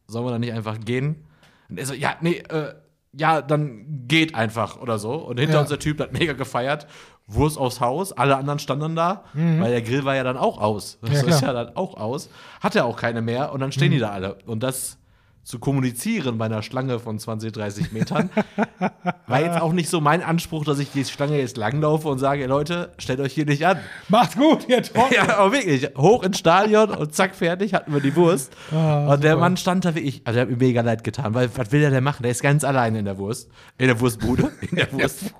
Sollen 0.07 0.25
wir 0.25 0.31
da 0.31 0.39
nicht 0.39 0.53
einfach 0.53 0.79
gehen? 0.79 1.25
Und 1.69 1.79
er 1.79 1.85
so, 1.85 1.93
ja, 1.93 2.15
nee, 2.21 2.37
äh, 2.49 2.73
ja, 3.15 3.41
dann 3.41 4.05
geht 4.07 4.35
einfach 4.35 4.79
oder 4.81 4.97
so. 4.99 5.13
Und 5.13 5.39
hinter 5.39 5.55
Ja. 5.55 5.59
uns 5.61 5.69
der 5.69 5.79
Typ 5.79 5.99
hat 5.99 6.13
mega 6.13 6.33
gefeiert. 6.33 6.87
Wurst 7.27 7.57
aufs 7.57 7.79
Haus, 7.79 8.11
alle 8.11 8.35
anderen 8.35 8.59
standen 8.59 8.95
da, 8.97 9.23
weil 9.33 9.71
der 9.71 9.81
Grill 9.81 10.03
war 10.03 10.13
ja 10.15 10.23
dann 10.23 10.35
auch 10.35 10.59
aus. 10.59 10.97
Das 11.01 11.09
Mhm. 11.23 11.29
Ja, 11.29 11.35
ist 11.35 11.41
ja 11.41 11.53
dann 11.53 11.75
auch 11.77 11.95
aus. 11.95 12.29
Hat 12.59 12.75
er 12.75 12.85
auch 12.85 12.97
keine 12.97 13.21
mehr 13.21 13.53
und 13.53 13.61
dann 13.61 13.71
stehen 13.71 13.91
die 13.91 13.99
da 13.99 14.09
alle. 14.09 14.35
Und 14.45 14.61
das 14.61 14.97
zu 15.43 15.59
kommunizieren 15.59 16.37
bei 16.37 16.45
einer 16.45 16.61
Schlange 16.61 16.99
von 16.99 17.19
20, 17.19 17.51
30 17.51 17.91
Metern, 17.91 18.29
war 19.27 19.41
jetzt 19.41 19.59
auch 19.61 19.73
nicht 19.73 19.89
so 19.89 19.99
mein 19.99 20.23
Anspruch, 20.23 20.63
dass 20.63 20.79
ich 20.79 20.91
die 20.91 21.03
Schlange 21.05 21.37
jetzt 21.37 21.57
langlaufe 21.57 22.07
und 22.07 22.19
sage, 22.19 22.45
Leute, 22.47 22.93
stellt 22.97 23.19
euch 23.19 23.33
hier 23.33 23.45
nicht 23.45 23.65
an. 23.65 23.77
Macht's 24.09 24.35
gut, 24.35 24.67
ihr 24.69 24.81
Trottel. 24.81 25.03
Ja, 25.13 25.37
aber 25.37 25.51
wirklich. 25.51 25.89
Hoch 25.97 26.23
ins 26.23 26.39
Stadion 26.39 26.89
und 26.91 27.13
zack, 27.13 27.35
fertig, 27.35 27.73
hatten 27.73 27.93
wir 27.93 27.99
die 28.01 28.15
Wurst. 28.15 28.55
Ah, 28.71 29.13
und 29.13 29.23
der. 29.23 29.37
Mann 29.37 29.57
stand 29.57 29.83
da 29.85 29.93
wirklich, 29.95 30.21
also 30.25 30.35
der 30.37 30.43
hat 30.43 30.49
mir 30.49 30.57
mega 30.57 30.81
leid 30.81 31.03
getan, 31.03 31.33
weil 31.33 31.49
was 31.55 31.71
will 31.71 31.81
der 31.81 31.89
denn 31.89 32.03
machen? 32.03 32.23
Der 32.23 32.31
ist 32.31 32.41
ganz 32.41 32.63
alleine 32.63 32.99
in 32.99 33.05
der 33.05 33.17
Wurst. 33.17 33.49
In 33.77 33.87
der 33.87 33.99
Wurstbude. 33.99 34.49
In 34.61 34.77
der 34.77 34.91
Wurst. 34.93 35.33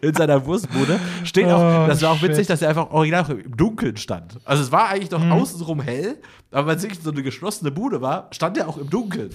In 0.00 0.14
seiner 0.14 0.44
Wurstbude. 0.46 0.98
Steht 1.24 1.46
auch, 1.46 1.58
Oh, 1.84 1.86
das 1.86 2.02
war 2.02 2.12
auch 2.12 2.22
witzig, 2.22 2.46
shit. 2.46 2.48
Mhm. 2.48 2.52
dass 2.52 2.62
er 2.62 2.68
einfach 2.70 2.90
original 2.90 3.30
im 3.30 3.56
Dunkeln 3.56 3.96
stand. 3.96 4.38
Also 4.44 4.62
es 4.62 4.72
war 4.72 4.88
eigentlich 4.88 5.10
noch 5.10 5.22
außenrum 5.28 5.80
hell, 5.80 6.18
aber 6.50 6.68
weil 6.68 6.76
es 6.76 6.82
wirklich 6.82 7.00
so 7.02 7.10
eine 7.10 7.22
geschlossene 7.22 7.70
Bude 7.70 8.00
war, 8.00 8.28
stand 8.30 8.56
er 8.56 8.68
auch 8.68 8.77
im 8.80 8.90
Dunkeln. 8.90 9.30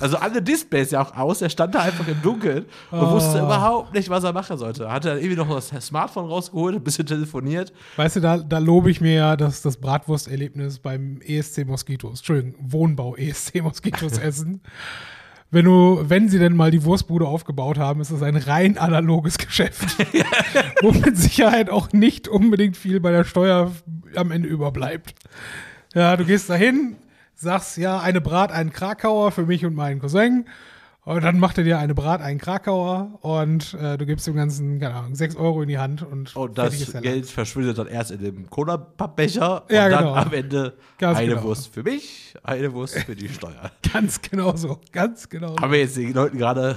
Also 0.00 0.16
alle 0.16 0.40
Displays 0.42 0.90
ja 0.90 1.02
auch 1.02 1.16
aus, 1.16 1.42
er 1.42 1.50
stand 1.50 1.74
da 1.74 1.80
einfach 1.80 2.06
im 2.08 2.20
Dunkeln 2.22 2.64
und 2.90 2.98
Oh. 3.00 3.12
wusste 3.12 3.38
überhaupt 3.38 3.94
nicht, 3.94 4.08
was 4.10 4.24
er 4.24 4.32
machen 4.32 4.56
sollte. 4.58 4.90
Hat 4.90 5.04
er 5.04 5.16
irgendwie 5.18 5.36
noch 5.36 5.48
das 5.48 5.68
Smartphone 5.86 6.26
rausgeholt, 6.26 6.76
ein 6.76 6.82
bisschen 6.84 7.06
telefoniert. 7.06 7.72
Weißt 7.96 8.16
du, 8.16 8.20
da, 8.20 8.38
da 8.38 8.58
lobe 8.58 8.90
ich 8.90 9.00
mir 9.00 9.14
ja 9.14 9.36
das, 9.36 9.62
das 9.62 9.76
Bratwursterlebnis 9.78 10.78
beim 10.78 11.20
ESC 11.26 11.64
Moskitos, 11.66 12.20
Entschuldigung, 12.20 12.54
Wohnbau 12.60 13.16
ESC 13.16 13.62
Moskitos 13.62 14.18
essen. 14.18 14.60
Wenn 15.52 15.64
du, 15.64 16.00
wenn 16.04 16.28
sie 16.28 16.38
denn 16.38 16.54
mal 16.54 16.70
die 16.70 16.84
Wurstbude 16.84 17.26
aufgebaut 17.26 17.76
haben, 17.76 18.00
ist 18.00 18.10
es 18.12 18.22
ein 18.22 18.36
rein 18.36 18.78
analoges 18.78 19.36
Geschäft. 19.36 19.96
wo 20.82 20.92
mit 20.92 21.16
Sicherheit 21.16 21.70
auch 21.70 21.92
nicht 21.92 22.28
unbedingt 22.28 22.76
viel 22.76 23.00
bei 23.00 23.10
der 23.10 23.24
Steuer 23.24 23.72
am 24.14 24.30
Ende 24.30 24.48
überbleibt. 24.48 25.12
Ja, 25.92 26.16
du 26.16 26.24
gehst 26.24 26.48
dahin, 26.50 26.94
sagst 27.40 27.78
ja, 27.78 28.00
eine 28.00 28.20
Brat, 28.20 28.52
einen 28.52 28.70
Krakauer 28.70 29.32
für 29.32 29.46
mich 29.46 29.64
und 29.64 29.74
meinen 29.74 30.00
Cousin. 30.00 30.46
Und 31.02 31.24
dann 31.24 31.38
macht 31.38 31.56
er 31.56 31.64
dir 31.64 31.78
eine 31.78 31.94
Brat, 31.94 32.20
einen 32.20 32.38
Krakauer 32.38 33.18
und 33.22 33.72
äh, 33.72 33.96
du 33.96 34.04
gibst 34.04 34.26
dem 34.26 34.36
Ganzen, 34.36 34.78
keine 34.78 34.94
Ahnung, 34.94 35.14
6 35.14 35.34
Euro 35.36 35.62
in 35.62 35.68
die 35.68 35.78
Hand 35.78 36.02
und, 36.02 36.36
Und 36.36 36.56
fertig 36.56 36.92
das 36.92 37.02
Geld 37.02 37.26
verschwindet 37.26 37.78
dann 37.78 37.86
erst 37.86 38.10
in 38.10 38.22
dem 38.22 38.50
Cola-Pappbecher 38.50 39.64
Ja, 39.70 39.86
und 39.86 39.90
dann 39.90 40.04
genau. 40.04 40.14
am 40.14 40.32
Ende 40.34 40.74
Ganz 40.98 41.18
eine 41.18 41.28
genau. 41.30 41.44
Wurst 41.44 41.72
für 41.72 41.82
mich, 41.82 42.34
eine 42.42 42.74
Wurst 42.74 42.98
für 42.98 43.16
die 43.16 43.30
Steuer. 43.30 43.72
Ganz 43.92 44.20
genau 44.20 44.54
so, 44.54 44.78
ganz 44.92 45.28
genau 45.28 45.48
so. 45.48 45.56
Haben 45.56 45.72
wir 45.72 45.80
jetzt 45.80 45.96
den 45.96 46.12
Leuten 46.12 46.36
gerade 46.36 46.76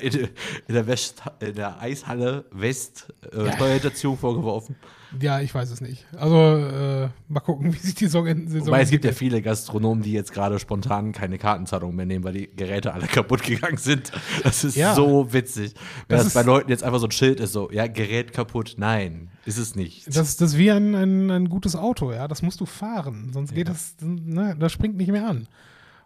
in, 0.00 0.12
in, 0.66 0.74
der 0.74 0.86
West, 0.86 1.22
in 1.40 1.54
der 1.54 1.80
Eishalle 1.80 2.46
West 2.50 3.12
äh, 3.30 3.52
Steuerhinterziehung 3.52 4.16
vorgeworfen? 4.16 4.74
Ja, 5.20 5.40
ich 5.40 5.54
weiß 5.54 5.70
es 5.70 5.80
nicht. 5.80 6.06
Also, 6.16 6.36
äh, 6.36 7.08
mal 7.28 7.40
gucken, 7.40 7.72
wie 7.74 7.78
sich 7.78 7.94
die 7.94 8.04
Saison, 8.04 8.26
Saison 8.46 8.68
Wobei 8.68 8.82
es 8.82 8.90
gibt 8.90 9.04
ja 9.04 9.12
viele 9.12 9.42
Gastronomen, 9.42 10.02
die 10.02 10.12
jetzt 10.12 10.32
gerade 10.32 10.58
spontan 10.58 11.12
keine 11.12 11.38
Kartenzahlung 11.38 11.96
mehr 11.96 12.06
nehmen, 12.06 12.24
weil 12.24 12.34
die 12.34 12.50
Geräte 12.54 12.94
alle 12.94 13.06
kaputt 13.08 13.42
gegangen 13.42 13.76
sind. 13.76 14.12
Das 14.44 14.62
ist 14.62 14.76
Ja. 14.76 14.94
so 14.94 15.32
witzig. 15.32 15.74
Wenn 16.08 16.18
Das 16.18 16.24
das, 16.26 16.34
bei 16.34 16.42
Leuten 16.42 16.70
jetzt 16.70 16.84
einfach 16.84 17.00
so 17.00 17.06
ein 17.06 17.10
Schild 17.10 17.40
ist, 17.40 17.52
so, 17.52 17.70
ja, 17.72 17.86
Gerät 17.86 18.32
kaputt. 18.32 18.74
Nein, 18.78 19.30
ist 19.46 19.58
es 19.58 19.74
nicht. 19.74 20.06
Das, 20.06 20.36
das 20.36 20.52
ist 20.52 20.58
wie 20.58 20.70
ein, 20.70 20.94
ein, 20.94 21.30
ein 21.30 21.48
gutes 21.48 21.74
Auto, 21.74 22.12
ja. 22.12 22.28
Das 22.28 22.42
musst 22.42 22.60
du 22.60 22.66
fahren, 22.66 23.30
sonst 23.32 23.54
geht 23.54 23.68
das, 23.68 23.96
ne, 24.00 24.56
das 24.58 24.70
springt 24.72 24.96
nicht 24.96 25.10
mehr 25.10 25.26
an. 25.28 25.48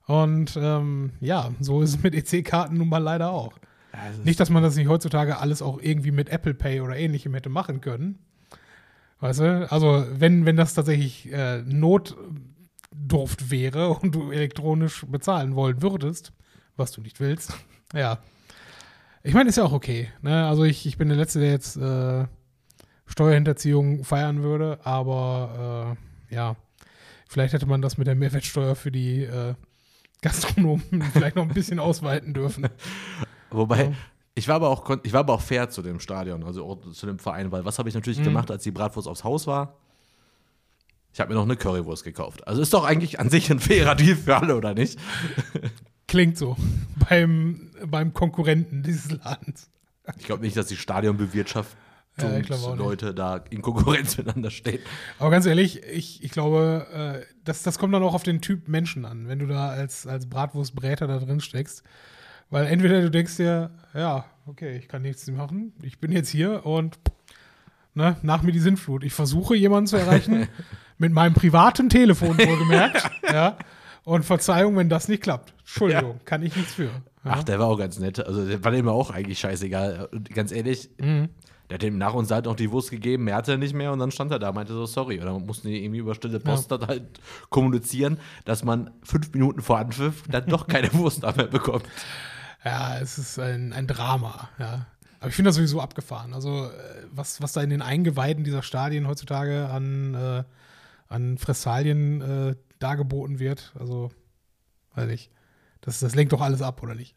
Und 0.06 0.58
ähm, 0.60 1.12
ja, 1.20 1.50
so 1.60 1.80
ist 1.82 1.90
es 1.90 2.02
mit 2.02 2.14
EC-Karten 2.14 2.76
nun 2.76 2.88
mal 2.88 2.98
leider 2.98 3.30
auch. 3.30 3.54
Also 3.92 4.22
Nicht, 4.22 4.40
dass 4.40 4.50
man 4.50 4.62
das 4.62 4.76
nicht 4.76 4.88
heutzutage 4.88 5.38
alles 5.38 5.62
auch 5.62 5.80
irgendwie 5.80 6.10
mit 6.10 6.28
Apple 6.28 6.52
Pay 6.54 6.80
oder 6.80 6.96
ähnlichem 6.96 7.32
hätte 7.32 7.48
machen 7.48 7.80
können. 7.80 8.18
Weißt 9.24 9.40
du? 9.40 9.72
Also, 9.72 10.04
wenn, 10.10 10.44
wenn 10.44 10.58
das 10.58 10.74
tatsächlich 10.74 11.32
äh, 11.32 11.62
Notdurft 11.62 13.50
wäre 13.50 13.88
und 14.02 14.14
du 14.14 14.30
elektronisch 14.30 15.06
bezahlen 15.08 15.56
wollen 15.56 15.80
würdest, 15.80 16.34
was 16.76 16.92
du 16.92 17.00
nicht 17.00 17.20
willst, 17.20 17.54
ja. 17.94 18.18
Ich 19.22 19.32
meine, 19.32 19.48
ist 19.48 19.56
ja 19.56 19.64
auch 19.64 19.72
okay. 19.72 20.10
Ne? 20.20 20.46
Also, 20.46 20.64
ich, 20.64 20.84
ich 20.84 20.98
bin 20.98 21.08
der 21.08 21.16
Letzte, 21.16 21.40
der 21.40 21.52
jetzt 21.52 21.78
äh, 21.78 22.26
Steuerhinterziehung 23.06 24.04
feiern 24.04 24.42
würde, 24.42 24.78
aber 24.84 25.96
äh, 26.30 26.34
ja, 26.34 26.56
vielleicht 27.26 27.54
hätte 27.54 27.64
man 27.64 27.80
das 27.80 27.96
mit 27.96 28.06
der 28.06 28.16
Mehrwertsteuer 28.16 28.74
für 28.74 28.90
die 28.92 29.22
äh, 29.22 29.54
Gastronomen 30.20 31.00
vielleicht 31.14 31.36
noch 31.36 31.48
ein 31.48 31.54
bisschen 31.54 31.78
ausweiten 31.78 32.34
dürfen. 32.34 32.68
Wobei, 33.50 33.84
Ja. 33.84 33.92
Ich, 34.34 34.48
war 34.48 34.56
aber 34.56 34.68
auch, 34.68 34.98
ich 35.02 35.12
war 35.12 35.20
aber 35.20 35.34
auch 35.34 35.40
fair 35.40 35.68
zu 35.70 35.82
dem 35.82 36.00
Stadion, 36.00 36.42
also 36.44 36.64
auch 36.64 36.92
zu 36.92 37.06
dem 37.06 37.18
Verein, 37.18 37.52
weil 37.52 37.64
was 37.64 37.78
habe 37.78 37.88
ich 37.88 37.94
natürlich 37.94 38.18
Mhm. 38.20 38.24
gemacht, 38.24 38.50
als 38.50 38.62
die 38.62 38.70
Bratwurst 38.72 39.08
aufs 39.08 39.24
Haus 39.24 39.46
war? 39.46 39.76
Ich 41.12 41.20
habe 41.20 41.28
mir 41.32 41.36
noch 41.36 41.44
eine 41.44 41.56
Currywurst 41.56 42.02
gekauft. 42.02 42.46
Also 42.48 42.60
ist 42.60 42.74
doch 42.74 42.84
eigentlich 42.84 43.20
an 43.20 43.30
sich 43.30 43.48
ein 43.50 43.60
fairer 43.60 43.94
Deal 43.94 44.16
für 44.16 44.36
alle, 44.36 44.56
oder 44.56 44.74
nicht? 44.74 44.98
Klingt 46.08 46.36
so. 46.36 46.56
Beim, 47.08 47.70
beim 47.86 48.12
Konkurrenten 48.12 48.82
dieses 48.82 49.12
Ladens. 49.12 49.70
Ich 50.18 50.24
glaube 50.26 50.42
nicht, 50.42 50.56
dass 50.56 50.66
die 50.66 50.76
Stadionbewirtschaftung 50.76 51.78
Ja, 52.18 52.28
nicht. 52.38 52.50
Leute 52.76 53.14
da 53.14 53.36
in 53.50 53.62
Konkurrenz 53.62 54.16
miteinander 54.18 54.50
stehen. 54.50 54.80
Aber 55.18 55.30
ganz 55.30 55.46
ehrlich, 55.46 55.82
ich, 55.84 56.22
ich 56.22 56.30
glaube, 56.32 57.22
äh, 57.24 57.34
das, 57.44 57.62
das 57.62 57.78
kommt 57.78 57.94
dann 57.94 58.02
auch 58.02 58.14
auf 58.14 58.22
den 58.24 58.40
Typ 58.40 58.68
Menschen 58.68 59.04
an, 59.04 59.28
wenn 59.28 59.38
du 59.38 59.46
da 59.46 59.68
als, 59.68 60.06
als 60.06 60.28
Bratwurstbräter 60.28 61.06
da 61.06 61.18
drin 61.18 61.40
steckst. 61.40 61.84
Weil 62.50 62.66
entweder 62.66 63.00
du 63.02 63.10
denkst 63.10 63.36
dir, 63.36 63.70
ja, 63.94 64.24
okay, 64.46 64.76
ich 64.76 64.88
kann 64.88 65.02
nichts 65.02 65.26
machen, 65.30 65.72
ich 65.82 65.98
bin 65.98 66.12
jetzt 66.12 66.28
hier 66.28 66.64
und 66.66 66.98
ne, 67.94 68.16
nach 68.22 68.42
mir 68.42 68.52
die 68.52 68.60
Sintflut. 68.60 69.04
Ich 69.04 69.12
versuche 69.12 69.56
jemanden 69.56 69.86
zu 69.86 69.96
erreichen, 69.96 70.48
mit 70.98 71.12
meinem 71.12 71.34
privaten 71.34 71.88
Telefon 71.88 72.38
wohlgemerkt. 72.38 73.10
ja. 73.32 73.56
Und 74.04 74.24
Verzeihung, 74.24 74.76
wenn 74.76 74.90
das 74.90 75.08
nicht 75.08 75.22
klappt. 75.22 75.54
Entschuldigung, 75.60 76.20
kann 76.26 76.42
ich 76.42 76.54
nichts 76.54 76.74
für. 76.74 76.84
Ja. 76.84 76.92
Ach, 77.24 77.42
der 77.42 77.58
war 77.58 77.68
auch 77.68 77.78
ganz 77.78 77.98
nett. 77.98 78.20
Also 78.20 78.46
der 78.46 78.62
war 78.62 78.70
dem 78.70 78.86
auch 78.86 79.10
eigentlich 79.10 79.38
scheißegal. 79.38 80.08
Und 80.12 80.28
ganz 80.34 80.52
ehrlich, 80.52 80.90
Mhm. 80.98 81.30
Der 81.68 81.76
hat 81.76 81.82
dem 81.82 81.96
nach 81.96 82.14
uns 82.14 82.30
halt 82.30 82.44
noch 82.44 82.56
die 82.56 82.70
Wurst 82.70 82.90
gegeben, 82.90 83.24
mehr 83.24 83.36
hatte 83.36 83.52
er 83.52 83.58
nicht 83.58 83.74
mehr 83.74 83.92
und 83.92 83.98
dann 83.98 84.10
stand 84.10 84.30
er 84.30 84.38
da, 84.38 84.52
meinte 84.52 84.72
so, 84.74 84.86
sorry. 84.86 85.18
Und 85.18 85.26
dann 85.26 85.46
mussten 85.46 85.68
die 85.68 85.82
irgendwie 85.82 86.00
über 86.00 86.14
stille 86.14 86.40
Post 86.40 86.70
dann 86.70 86.86
halt 86.86 87.20
kommunizieren, 87.48 88.18
dass 88.44 88.64
man 88.64 88.90
fünf 89.02 89.32
Minuten 89.32 89.62
vor 89.62 89.78
Anpfiff 89.78 90.24
dann 90.28 90.46
doch 90.46 90.66
keine 90.66 90.92
Wurst 90.94 91.22
mehr 91.22 91.46
bekommt. 91.46 91.86
Ja, 92.64 92.98
es 92.98 93.18
ist 93.18 93.38
ein, 93.38 93.72
ein 93.72 93.86
Drama, 93.86 94.48
ja. 94.58 94.86
Aber 95.20 95.30
ich 95.30 95.36
finde 95.36 95.48
das 95.48 95.56
sowieso 95.56 95.80
abgefahren. 95.80 96.34
Also, 96.34 96.66
äh, 96.66 97.06
was, 97.10 97.40
was 97.40 97.52
da 97.52 97.62
in 97.62 97.70
den 97.70 97.80
Eingeweiden 97.80 98.44
dieser 98.44 98.62
Stadien 98.62 99.08
heutzutage 99.08 99.68
an, 99.70 100.14
äh, 100.14 100.44
an 101.08 101.38
Fressalien 101.38 102.20
äh, 102.20 102.56
dargeboten 102.78 103.38
wird, 103.38 103.72
also, 103.78 104.10
weiß 104.94 105.10
ich. 105.10 105.30
Das, 105.80 106.00
das 106.00 106.14
lenkt 106.14 106.32
doch 106.34 106.42
alles 106.42 106.60
ab, 106.60 106.82
oder 106.82 106.94
nicht? 106.94 107.16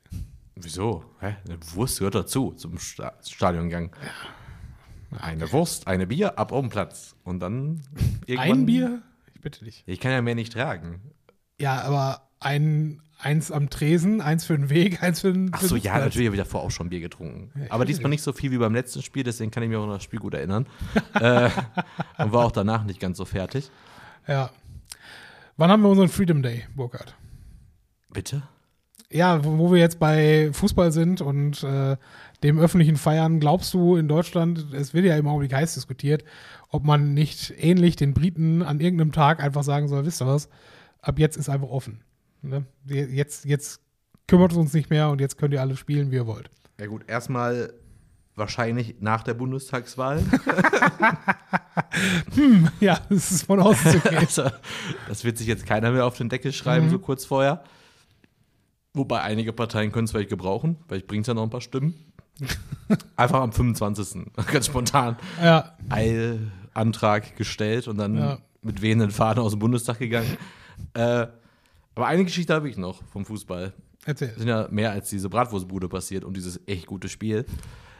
Wieso? 0.63 1.03
Hä? 1.19 1.35
Eine 1.45 1.57
Wurst 1.73 1.99
gehört 1.99 2.15
dazu, 2.15 2.51
zum 2.51 2.77
Sta 2.77 3.13
Stadiongang. 3.25 3.91
Eine 5.17 5.51
Wurst, 5.51 5.87
eine 5.87 6.07
Bier, 6.07 6.37
ab 6.37 6.51
auf 6.51 6.61
den 6.61 6.69
Platz. 6.69 7.15
Und 7.23 7.39
dann 7.39 7.83
irgendwann. 8.25 8.59
Ein 8.59 8.65
Bier? 8.65 9.01
Ich 9.33 9.41
bitte 9.41 9.65
dich. 9.65 9.83
Ich 9.85 9.99
kann 9.99 10.11
ja 10.11 10.21
mehr 10.21 10.35
nicht 10.35 10.53
tragen. 10.53 11.01
Ja, 11.59 11.81
aber 11.81 12.29
ein, 12.39 13.01
eins 13.19 13.51
am 13.51 13.69
Tresen, 13.69 14.21
eins 14.21 14.45
für 14.45 14.57
den 14.57 14.69
Weg, 14.69 15.01
eins 15.01 15.21
für 15.21 15.31
den 15.31 15.51
Ach 15.53 15.61
so, 15.61 15.75
ja, 15.75 15.97
natürlich 15.97 16.27
habe 16.27 16.35
ich 16.35 16.41
davor 16.41 16.61
auch 16.61 16.71
schon 16.71 16.89
Bier 16.89 16.99
getrunken. 16.99 17.51
Ja, 17.59 17.71
Aber 17.71 17.85
diesmal 17.85 18.09
nicht 18.09 18.21
so 18.21 18.33
viel 18.33 18.51
wie 18.51 18.57
beim 18.57 18.73
letzten 18.73 19.01
Spiel, 19.01 19.23
deswegen 19.23 19.51
kann 19.51 19.63
ich 19.63 19.69
mich 19.69 19.77
auch 19.77 19.83
an 19.83 19.89
das 19.89 20.03
Spiel 20.03 20.19
gut 20.19 20.33
erinnern. 20.33 20.67
äh, 21.13 21.49
und 22.17 22.31
war 22.31 22.45
auch 22.45 22.51
danach 22.51 22.83
nicht 22.83 22.99
ganz 22.99 23.17
so 23.17 23.25
fertig. 23.25 23.71
Ja. 24.27 24.51
Wann 25.55 25.71
haben 25.71 25.81
wir 25.81 25.89
unseren 25.89 26.09
Freedom 26.09 26.43
Day, 26.43 26.65
Burkhard? 26.75 27.15
Bitte? 28.09 28.43
Ja, 29.11 29.45
wo, 29.45 29.71
wir 29.71 29.79
jetzt 29.79 29.99
bei 29.99 30.49
Fußball 30.51 30.91
sind 30.91 31.21
und 31.21 31.63
äh, 31.63 31.95
dem 32.43 32.59
öffentlichen 32.59 32.97
Feiern, 32.97 33.39
glaubst 33.39 33.73
du 33.73 33.95
in 33.95 34.09
Deutschland, 34.09 34.67
es 34.73 34.93
wird 34.93 35.05
ja 35.05 35.15
im 35.15 35.27
Augenblick 35.27 35.53
heiß 35.53 35.75
diskutiert, 35.75 36.25
ob 36.69 36.83
man 36.83 37.13
nicht 37.13 37.53
ähnlich 37.57 37.95
den 37.95 38.13
Briten 38.13 38.61
an 38.63 38.81
irgendeinem 38.81 39.13
Tag 39.13 39.41
einfach 39.41 39.63
sagen 39.63 39.87
soll, 39.87 40.05
wisst 40.05 40.21
ihr 40.21 40.27
was, 40.27 40.49
ab 41.01 41.19
jetzt 41.19 41.37
ist 41.37 41.47
einfach 41.47 41.69
offen. 41.69 42.01
Ne? 42.41 42.65
Jetzt, 42.85 43.45
jetzt 43.45 43.79
kümmert 44.27 44.51
es 44.51 44.57
uns 44.57 44.73
nicht 44.73 44.89
mehr 44.89 45.09
und 45.09 45.21
jetzt 45.21 45.37
könnt 45.37 45.53
ihr 45.53 45.61
alle 45.61 45.77
spielen, 45.77 46.11
wie 46.11 46.15
ihr 46.15 46.27
wollt. 46.27 46.49
Ja 46.79 46.87
gut, 46.87 47.05
erstmal 47.07 47.73
wahrscheinlich 48.35 48.97
nach 48.99 49.23
der 49.23 49.33
Bundestagswahl. 49.35 50.19
hm, 52.35 52.67
ja, 52.79 52.99
das 53.09 53.31
ist 53.31 53.43
von 53.43 53.59
auszugehen. 53.59 54.17
also, 54.17 54.43
das 55.07 55.23
wird 55.23 55.37
sich 55.37 55.47
jetzt 55.47 55.65
keiner 55.65 55.91
mehr 55.91 56.05
auf 56.05 56.17
den 56.17 56.29
Deckel 56.29 56.51
schreiben, 56.51 56.87
Mhm. 56.87 56.91
so 56.91 56.99
kurz 56.99 57.25
vorher. 57.25 57.63
Wobei 58.97 59.21
einige 59.21 59.53
Parteien 59.53 59.91
können 59.91 60.05
es 60.05 60.11
vielleicht 60.11 60.29
gebrauchen, 60.29 60.77
weil 60.87 60.99
ich 60.99 61.07
bringt 61.07 61.27
ja 61.27 61.33
noch 61.33 61.43
ein 61.43 61.49
paar 61.49 61.61
Stimmen. 61.61 61.93
Einfach 63.15 63.41
am 63.41 63.51
25. 63.51 64.25
ganz 64.51 64.65
spontan 64.67 65.17
ja, 65.41 65.75
Eilantrag 65.89 67.35
gestellt 67.35 67.87
und 67.87 67.97
dann 67.97 68.15
Ja. 68.17 68.37
mit 68.61 68.81
wehenden 68.81 69.11
Fahnen 69.11 69.39
aus 69.39 69.51
dem 69.51 69.59
Bundestag 69.59 69.99
gegangen. 69.99 70.37
äh, 70.93 71.27
aber 71.95 72.05
eine 72.07 72.23
Geschichte 72.25 72.53
habe 72.53 72.69
ich 72.69 72.77
noch 72.77 73.01
vom 73.11 73.25
Fußball. 73.25 73.73
erzähl. 74.05 74.29
Es 74.29 74.35
sind 74.37 74.47
ja 74.47 74.67
mehr 74.69 74.91
als 74.91 75.09
diese 75.09 75.29
Bratwurstbude 75.29 75.89
passiert 75.89 76.23
und 76.23 76.37
dieses 76.37 76.59
echt 76.67 76.85
gute 76.85 77.09
Spiel. 77.09 77.45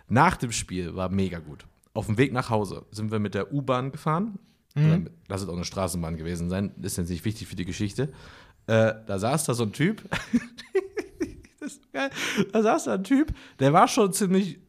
Nach 0.08 0.38
dem 0.38 0.52
Spiel 0.52 0.96
war 0.96 1.10
mega 1.10 1.40
gut. 1.40 1.66
Auf 1.94 2.06
dem 2.06 2.18
Weg 2.20 2.32
nach 2.32 2.50
Hause 2.52 2.86
sind 2.92 3.12
wir 3.12 3.18
mit 3.20 3.34
der 3.34 3.52
U-Bahn 3.52 3.92
gefahren. 3.92 4.38
Mit- 4.76 5.10
Lass 5.28 5.42
es 5.42 5.50
auch 5.50 5.56
eine 5.56 5.66
Straßenbahn 5.66 6.18
gewesen 6.18 6.50
sein. 6.50 6.72
Ist 6.84 6.98
jetzt 6.98 7.10
nicht 7.10 7.26
wichtig 7.26 7.48
für 7.48 7.56
die 7.56 7.66
Geschichte. 7.66 8.14
Äh, 8.68 8.94
da 9.06 9.18
saß 9.20 9.46
da 9.46 9.54
so 9.54 9.64
ein 9.64 9.72
Typ. 9.74 10.02
das 11.60 11.74
ist 11.74 11.92
geil. 11.94 12.10
Da 12.52 12.62
saß 12.62 12.86
da 12.86 12.94
ein 12.96 13.04
Typ, 13.04 13.34
der 13.60 13.74
war 13.74 13.88
schon 13.88 14.14
ziemlich 14.14 14.60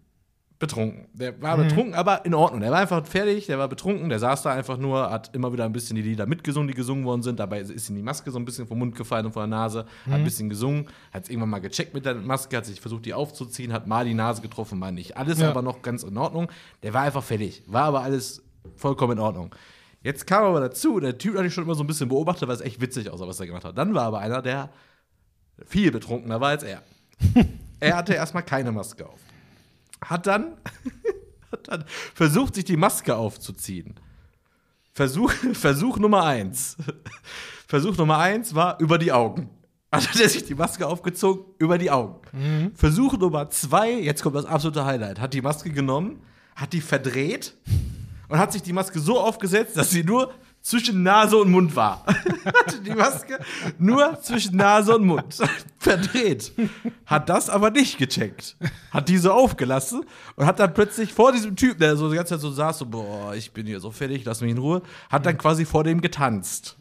betrunken. 0.60 1.06
Der 1.12 1.40
war 1.40 1.56
betrunken, 1.56 1.94
aber 1.94 2.24
in 2.24 2.34
Ordnung. 2.34 2.60
Der 2.60 2.72
war 2.72 2.80
einfach 2.80 3.06
fertig, 3.06 3.46
der 3.46 3.58
war 3.60 3.68
betrunken, 3.68 4.08
der 4.08 4.18
saß 4.18 4.42
da 4.42 4.52
einfach 4.52 4.76
nur, 4.76 5.08
hat 5.08 5.32
immer 5.34 5.52
wieder 5.52 5.64
ein 5.64 5.72
bisschen 5.72 5.94
die 5.94 6.02
Lieder 6.02 6.26
mitgesungen, 6.26 6.66
die 6.66 6.74
gesungen 6.74 7.04
worden 7.04 7.22
sind. 7.22 7.38
Dabei 7.38 7.60
ist 7.60 7.88
ihm 7.88 7.94
die 7.94 8.02
Maske 8.02 8.32
so 8.32 8.38
ein 8.40 8.44
bisschen 8.44 8.66
vom 8.66 8.78
Mund 8.80 8.96
gefallen 8.96 9.26
und 9.26 9.32
von 9.32 9.48
der 9.48 9.56
Nase, 9.58 9.86
hat 10.06 10.14
ein 10.14 10.24
bisschen 10.24 10.48
gesungen, 10.48 10.88
hat 11.12 11.24
es 11.24 11.30
irgendwann 11.30 11.50
mal 11.50 11.60
gecheckt 11.60 11.94
mit 11.94 12.04
der 12.04 12.16
Maske, 12.16 12.56
hat 12.56 12.66
sich 12.66 12.80
versucht, 12.80 13.06
die 13.06 13.14
aufzuziehen, 13.14 13.72
hat 13.72 13.86
mal 13.86 14.04
die 14.04 14.14
Nase 14.14 14.42
getroffen, 14.42 14.80
mal 14.80 14.90
nicht. 14.90 15.16
Alles 15.16 15.38
Ja. 15.38 15.50
aber 15.50 15.62
noch 15.62 15.80
ganz 15.82 16.02
in 16.02 16.16
Ordnung. 16.16 16.50
Der 16.82 16.92
war 16.92 17.02
einfach 17.02 17.22
fertig. 17.22 17.62
War 17.68 17.84
aber 17.84 18.00
alles 18.02 18.42
vollkommen 18.74 19.12
in 19.12 19.18
Ordnung. 19.20 19.54
Jetzt 20.02 20.26
kam 20.26 20.44
aber 20.44 20.60
dazu, 20.60 21.00
der 21.00 21.18
Typ 21.18 21.36
hatte 21.36 21.46
ich 21.46 21.54
schon 21.54 21.64
immer 21.64 21.74
so 21.74 21.82
ein 21.82 21.86
bisschen 21.86 22.08
beobachtet, 22.08 22.48
weil 22.48 22.54
es 22.54 22.60
echt 22.60 22.80
witzig 22.80 23.10
aussah, 23.10 23.26
was 23.26 23.40
er 23.40 23.46
gemacht 23.46 23.64
hat. 23.64 23.76
Dann 23.76 23.94
war 23.94 24.04
aber 24.04 24.20
einer, 24.20 24.42
der 24.42 24.70
viel 25.66 25.90
betrunkener 25.90 26.40
war 26.40 26.50
als 26.50 26.62
er. 26.62 26.82
er 27.80 27.96
hatte 27.96 28.14
erstmal 28.14 28.44
keine 28.44 28.70
Maske 28.70 29.06
auf. 29.06 29.20
Hat 30.04 30.26
dann, 30.26 30.56
hat 31.52 31.68
dann 31.68 31.84
versucht, 32.14 32.54
sich 32.54 32.64
die 32.64 32.76
Maske 32.76 33.16
aufzuziehen. 33.16 33.94
Versuch, 34.92 35.32
Versuch 35.52 35.98
Nummer 35.98 36.24
eins. 36.24 36.76
Versuch 37.66 37.96
Nummer 37.96 38.18
eins 38.18 38.54
war 38.54 38.78
über 38.80 38.98
die 38.98 39.10
Augen. 39.10 39.50
Also 39.90 40.08
hat 40.10 40.20
er 40.20 40.28
sich 40.28 40.44
die 40.44 40.54
Maske 40.54 40.86
aufgezogen 40.86 41.46
über 41.58 41.78
die 41.78 41.90
Augen. 41.90 42.20
Versuch 42.74 43.16
Nummer 43.16 43.48
zwei, 43.48 43.92
jetzt 43.92 44.22
kommt 44.22 44.36
das 44.36 44.44
absolute 44.44 44.84
Highlight, 44.84 45.18
hat 45.18 45.32
die 45.32 45.40
Maske 45.40 45.70
genommen, 45.70 46.20
hat 46.54 46.74
die 46.74 46.82
verdreht 46.82 47.54
und 48.28 48.38
hat 48.38 48.52
sich 48.52 48.62
die 48.62 48.72
Maske 48.72 49.00
so 49.00 49.18
aufgesetzt, 49.18 49.76
dass 49.76 49.90
sie 49.90 50.04
nur 50.04 50.32
zwischen 50.60 51.02
Nase 51.02 51.36
und 51.36 51.50
Mund 51.50 51.74
war. 51.76 52.04
Hatte 52.44 52.80
die 52.80 52.90
Maske 52.90 53.38
nur 53.78 54.20
zwischen 54.20 54.56
Nase 54.56 54.96
und 54.96 55.06
Mund 55.06 55.36
verdreht. 55.78 56.52
Hat 57.06 57.28
das 57.28 57.48
aber 57.48 57.70
nicht 57.70 57.98
gecheckt. 57.98 58.56
Hat 58.90 59.08
diese 59.08 59.32
aufgelassen 59.32 60.04
und 60.36 60.46
hat 60.46 60.58
dann 60.58 60.74
plötzlich 60.74 61.12
vor 61.12 61.32
diesem 61.32 61.56
Typ, 61.56 61.78
der 61.78 61.96
so 61.96 62.10
die 62.10 62.16
ganze 62.16 62.34
Zeit 62.34 62.40
so 62.40 62.50
saß, 62.50 62.78
so, 62.78 62.86
boah, 62.86 63.34
ich 63.34 63.52
bin 63.52 63.66
hier 63.66 63.80
so 63.80 63.90
fertig, 63.90 64.24
lass 64.24 64.40
mich 64.40 64.50
in 64.50 64.58
Ruhe, 64.58 64.82
hat 65.08 65.24
dann 65.26 65.38
quasi 65.38 65.64
vor 65.64 65.84
dem 65.84 66.00
getanzt. 66.00 66.77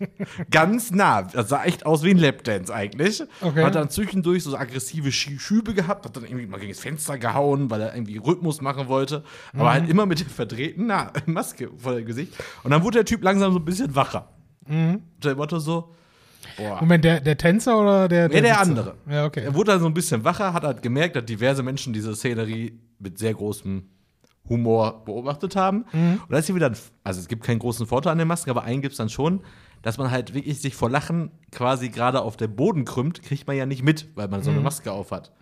Ganz 0.50 0.90
nah. 0.90 1.22
Das 1.22 1.48
sah 1.48 1.64
echt 1.64 1.86
aus 1.86 2.02
wie 2.02 2.10
ein 2.10 2.18
Lapdance 2.18 2.72
eigentlich. 2.74 3.22
Okay. 3.40 3.64
Hat 3.64 3.74
dann 3.74 3.90
zwischendurch 3.90 4.42
so 4.44 4.56
aggressive 4.56 5.08
Schü- 5.10 5.38
Schübe 5.38 5.74
gehabt, 5.74 6.04
hat 6.06 6.16
dann 6.16 6.24
irgendwie 6.24 6.46
mal 6.46 6.58
gegen 6.60 6.72
das 6.72 6.80
Fenster 6.80 7.18
gehauen, 7.18 7.70
weil 7.70 7.80
er 7.80 7.94
irgendwie 7.94 8.16
Rhythmus 8.18 8.60
machen 8.60 8.88
wollte. 8.88 9.24
Aber 9.54 9.72
halt 9.72 9.88
immer 9.88 10.06
mit 10.06 10.20
der 10.20 10.26
verdrehten 10.28 10.86
Na 10.86 11.12
Maske 11.26 11.70
vor 11.76 11.94
dem 11.94 12.06
Gesicht. 12.06 12.32
Und 12.62 12.70
dann 12.70 12.82
wurde 12.82 12.98
der 12.98 13.04
Typ 13.04 13.22
langsam 13.22 13.52
so 13.52 13.58
ein 13.58 13.64
bisschen 13.64 13.94
wacher. 13.94 14.28
Unter 14.68 15.00
dem 15.30 15.36
Motto 15.36 15.58
so, 15.58 15.94
boah. 16.56 16.78
Moment, 16.80 17.04
der, 17.04 17.20
der 17.20 17.36
Tänzer 17.36 17.80
oder 17.80 18.06
der 18.08 18.28
Nee, 18.28 18.40
der 18.40 18.54
Sitzer? 18.54 18.60
andere. 18.60 18.94
Ja, 19.10 19.24
okay. 19.26 19.44
Er 19.44 19.54
wurde 19.54 19.72
dann 19.72 19.80
so 19.80 19.86
ein 19.86 19.94
bisschen 19.94 20.22
wacher, 20.24 20.52
hat 20.52 20.62
halt 20.62 20.82
gemerkt, 20.82 21.16
dass 21.16 21.24
diverse 21.24 21.62
Menschen 21.62 21.92
diese 21.92 22.14
Szenerie 22.14 22.78
mit 22.98 23.18
sehr 23.18 23.34
großem 23.34 23.84
Humor 24.48 25.04
beobachtet 25.04 25.54
haben. 25.56 25.82
Und 25.92 26.20
da 26.28 26.38
ist 26.38 26.46
hier 26.46 26.54
wieder, 26.54 26.66
ein, 26.70 26.76
also 27.04 27.20
es 27.20 27.28
gibt 27.28 27.44
keinen 27.44 27.58
großen 27.60 27.86
Vorteil 27.86 28.12
an 28.12 28.18
den 28.18 28.26
Masken, 28.28 28.50
aber 28.50 28.64
einen 28.64 28.82
gibt 28.82 28.92
es 28.92 28.98
dann 28.98 29.08
schon, 29.08 29.42
dass 29.82 29.98
man 29.98 30.10
halt 30.10 30.34
wirklich 30.34 30.60
sich 30.60 30.74
vor 30.74 30.90
Lachen 30.90 31.30
quasi 31.52 31.88
gerade 31.88 32.22
auf 32.22 32.36
den 32.36 32.54
Boden 32.54 32.84
krümmt, 32.84 33.22
kriegt 33.22 33.46
man 33.46 33.56
ja 33.56 33.66
nicht 33.66 33.82
mit, 33.82 34.08
weil 34.14 34.28
man 34.28 34.42
so 34.42 34.50
eine 34.50 34.60
Maske 34.60 34.92
auf 34.92 35.10
hat. 35.10 35.32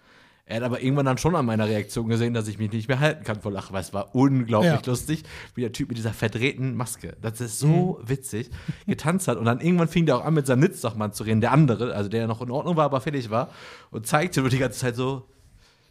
Er 0.50 0.56
hat 0.56 0.62
aber 0.62 0.80
irgendwann 0.82 1.04
dann 1.04 1.18
schon 1.18 1.36
an 1.36 1.44
meiner 1.44 1.66
Reaktion 1.68 2.08
gesehen, 2.08 2.32
dass 2.32 2.48
ich 2.48 2.58
mich 2.58 2.72
nicht 2.72 2.88
mehr 2.88 3.00
halten 3.00 3.22
kann 3.22 3.38
vor 3.42 3.52
Lachen, 3.52 3.74
weil 3.74 3.82
es 3.82 3.92
war 3.92 4.14
unglaublich 4.14 4.70
Ja. 4.72 4.80
lustig, 4.86 5.24
wie 5.54 5.60
der 5.60 5.72
Typ 5.72 5.88
mit 5.90 5.98
dieser 5.98 6.14
verdrehten 6.14 6.74
Maske, 6.74 7.18
das 7.20 7.42
ist 7.42 7.58
so 7.58 8.00
witzig, 8.02 8.48
getanzt 8.86 9.28
hat. 9.28 9.36
Und 9.36 9.44
dann 9.44 9.60
irgendwann 9.60 9.88
fing 9.88 10.06
der 10.06 10.16
auch 10.16 10.24
an, 10.24 10.32
mit 10.32 10.46
seinem 10.46 10.60
Nitzachmann 10.60 11.12
zu 11.12 11.24
reden, 11.24 11.42
der 11.42 11.52
andere, 11.52 11.94
also 11.94 12.08
der 12.08 12.26
noch 12.26 12.40
in 12.40 12.50
Ordnung 12.50 12.76
war, 12.76 12.86
aber 12.86 13.02
fertig 13.02 13.28
war, 13.28 13.50
und 13.90 14.06
zeigte 14.06 14.40
nur 14.40 14.48
die 14.48 14.56
ganze 14.58 14.78
Zeit 14.78 14.96
so, 14.96 15.28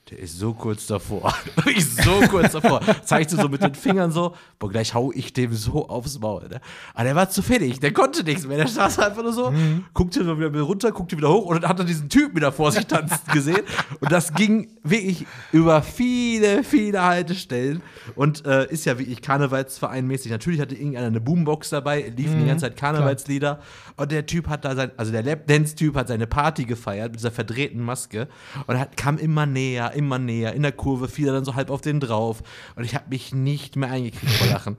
der 0.09 0.19
ist 0.19 0.37
so 0.37 0.53
kurz 0.53 0.87
davor. 0.87 1.33
ich 1.65 1.85
so 1.85 2.21
kurz 2.29 2.53
davor. 2.53 2.81
Zeigte 3.03 3.35
so 3.35 3.49
mit 3.49 3.61
den 3.61 3.75
Fingern 3.75 4.11
so, 4.11 4.35
boah, 4.59 4.69
gleich 4.69 4.93
hau 4.93 5.11
ich 5.13 5.33
dem 5.33 5.53
so 5.53 5.87
aufs 5.89 6.19
Maul. 6.19 6.47
Ne? 6.47 6.61
Aber 6.93 7.03
der 7.03 7.15
war 7.15 7.29
zu 7.29 7.41
fertig, 7.41 7.79
der 7.79 7.91
konnte 7.91 8.23
nichts 8.23 8.47
mehr. 8.47 8.57
Der 8.57 8.67
saß 8.67 8.99
einfach 8.99 9.23
nur 9.23 9.33
so, 9.33 9.53
guckte 9.93 10.23
so 10.23 10.39
wieder 10.39 10.59
runter, 10.61 10.91
guckte 10.91 11.17
wieder 11.17 11.29
hoch 11.29 11.45
und 11.47 11.61
dann 11.61 11.69
hat 11.69 11.79
er 11.79 11.85
diesen 11.85 12.09
Typen 12.09 12.35
wieder 12.35 12.51
vor 12.51 12.71
sich 12.71 12.87
tanzen 12.87 13.19
gesehen. 13.33 13.61
Und 13.99 14.11
das 14.11 14.33
ging 14.33 14.69
wirklich 14.83 15.25
über 15.51 15.81
viele, 15.81 16.63
viele 16.63 17.03
Haltestellen 17.03 17.81
und 18.15 18.45
äh, 18.45 18.69
ist 18.71 18.85
ja 18.85 18.97
wirklich 18.97 19.21
Karnevalsvereinmäßig. 19.21 20.31
Natürlich 20.31 20.61
hatte 20.61 20.75
irgendeiner 20.75 21.07
eine 21.07 21.21
Boombox 21.21 21.69
dabei, 21.69 22.13
liefen 22.15 22.39
die 22.39 22.45
ganze 22.45 22.65
Zeit 22.65 22.77
Karnevalslieder. 22.77 23.59
Und 23.97 24.11
der 24.11 24.25
Typ 24.25 24.47
hat 24.47 24.63
da 24.63 24.75
sein, 24.75 24.91
also 24.95 25.11
der 25.11 25.23
Lapdance-Typ 25.23 25.95
hat 25.95 26.07
seine 26.07 26.27
Party 26.27 26.65
gefeiert 26.65 27.11
mit 27.11 27.19
dieser 27.19 27.31
verdrehten 27.31 27.81
Maske 27.81 28.27
und 28.67 28.79
hat, 28.79 28.95
kam 28.95 29.17
immer 29.17 29.45
näher, 29.45 29.93
immer 29.97 30.19
näher. 30.19 30.53
In 30.53 30.61
der 30.61 30.71
Kurve 30.71 31.07
fiel 31.09 31.27
er 31.27 31.33
dann 31.33 31.43
so 31.43 31.55
halb 31.55 31.69
auf 31.69 31.81
den 31.81 31.99
drauf. 31.99 32.41
Und 32.75 32.83
ich 32.85 32.95
habe 32.95 33.09
mich 33.09 33.33
nicht 33.33 33.75
mehr 33.75 33.89
eingekriegt 33.91 34.31
vor 34.31 34.47
Lachen. 34.47 34.77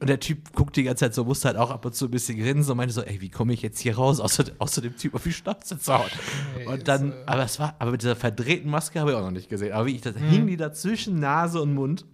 Und 0.00 0.08
der 0.08 0.18
Typ 0.18 0.52
guckt 0.54 0.74
die 0.76 0.82
ganze 0.82 1.04
Zeit 1.04 1.14
so, 1.14 1.24
musste 1.24 1.48
halt 1.48 1.56
auch 1.58 1.70
ab 1.70 1.84
und 1.84 1.94
zu 1.94 2.06
ein 2.06 2.10
bisschen 2.10 2.38
grinsen 2.38 2.72
und 2.72 2.76
meinte 2.78 2.92
so, 2.94 3.02
ey, 3.02 3.20
wie 3.20 3.30
komme 3.30 3.52
ich 3.52 3.62
jetzt 3.62 3.78
hier 3.78 3.96
raus, 3.96 4.18
außer, 4.18 4.44
außer 4.58 4.80
dem 4.80 4.96
Typ 4.96 5.14
auf 5.14 5.22
die 5.22 5.32
Schnauze 5.32 5.78
zu 5.78 5.92
hauen. 5.94 6.10
Und 6.66 6.88
dann, 6.88 7.12
aber 7.26 7.44
es 7.44 7.60
war, 7.60 7.76
aber 7.78 7.92
mit 7.92 8.02
dieser 8.02 8.16
verdrehten 8.16 8.70
Maske 8.70 8.98
habe 8.98 9.10
ich 9.12 9.16
auch 9.16 9.22
noch 9.22 9.30
nicht 9.30 9.48
gesehen. 9.48 9.72
Aber 9.72 9.86
wie 9.86 9.94
ich 9.94 10.00
das 10.00 10.16
hing 10.16 10.46
die 10.46 10.56
da 10.56 10.72
zwischen 10.72 11.20
Nase 11.20 11.60
und 11.60 11.74
Mund. 11.74 12.06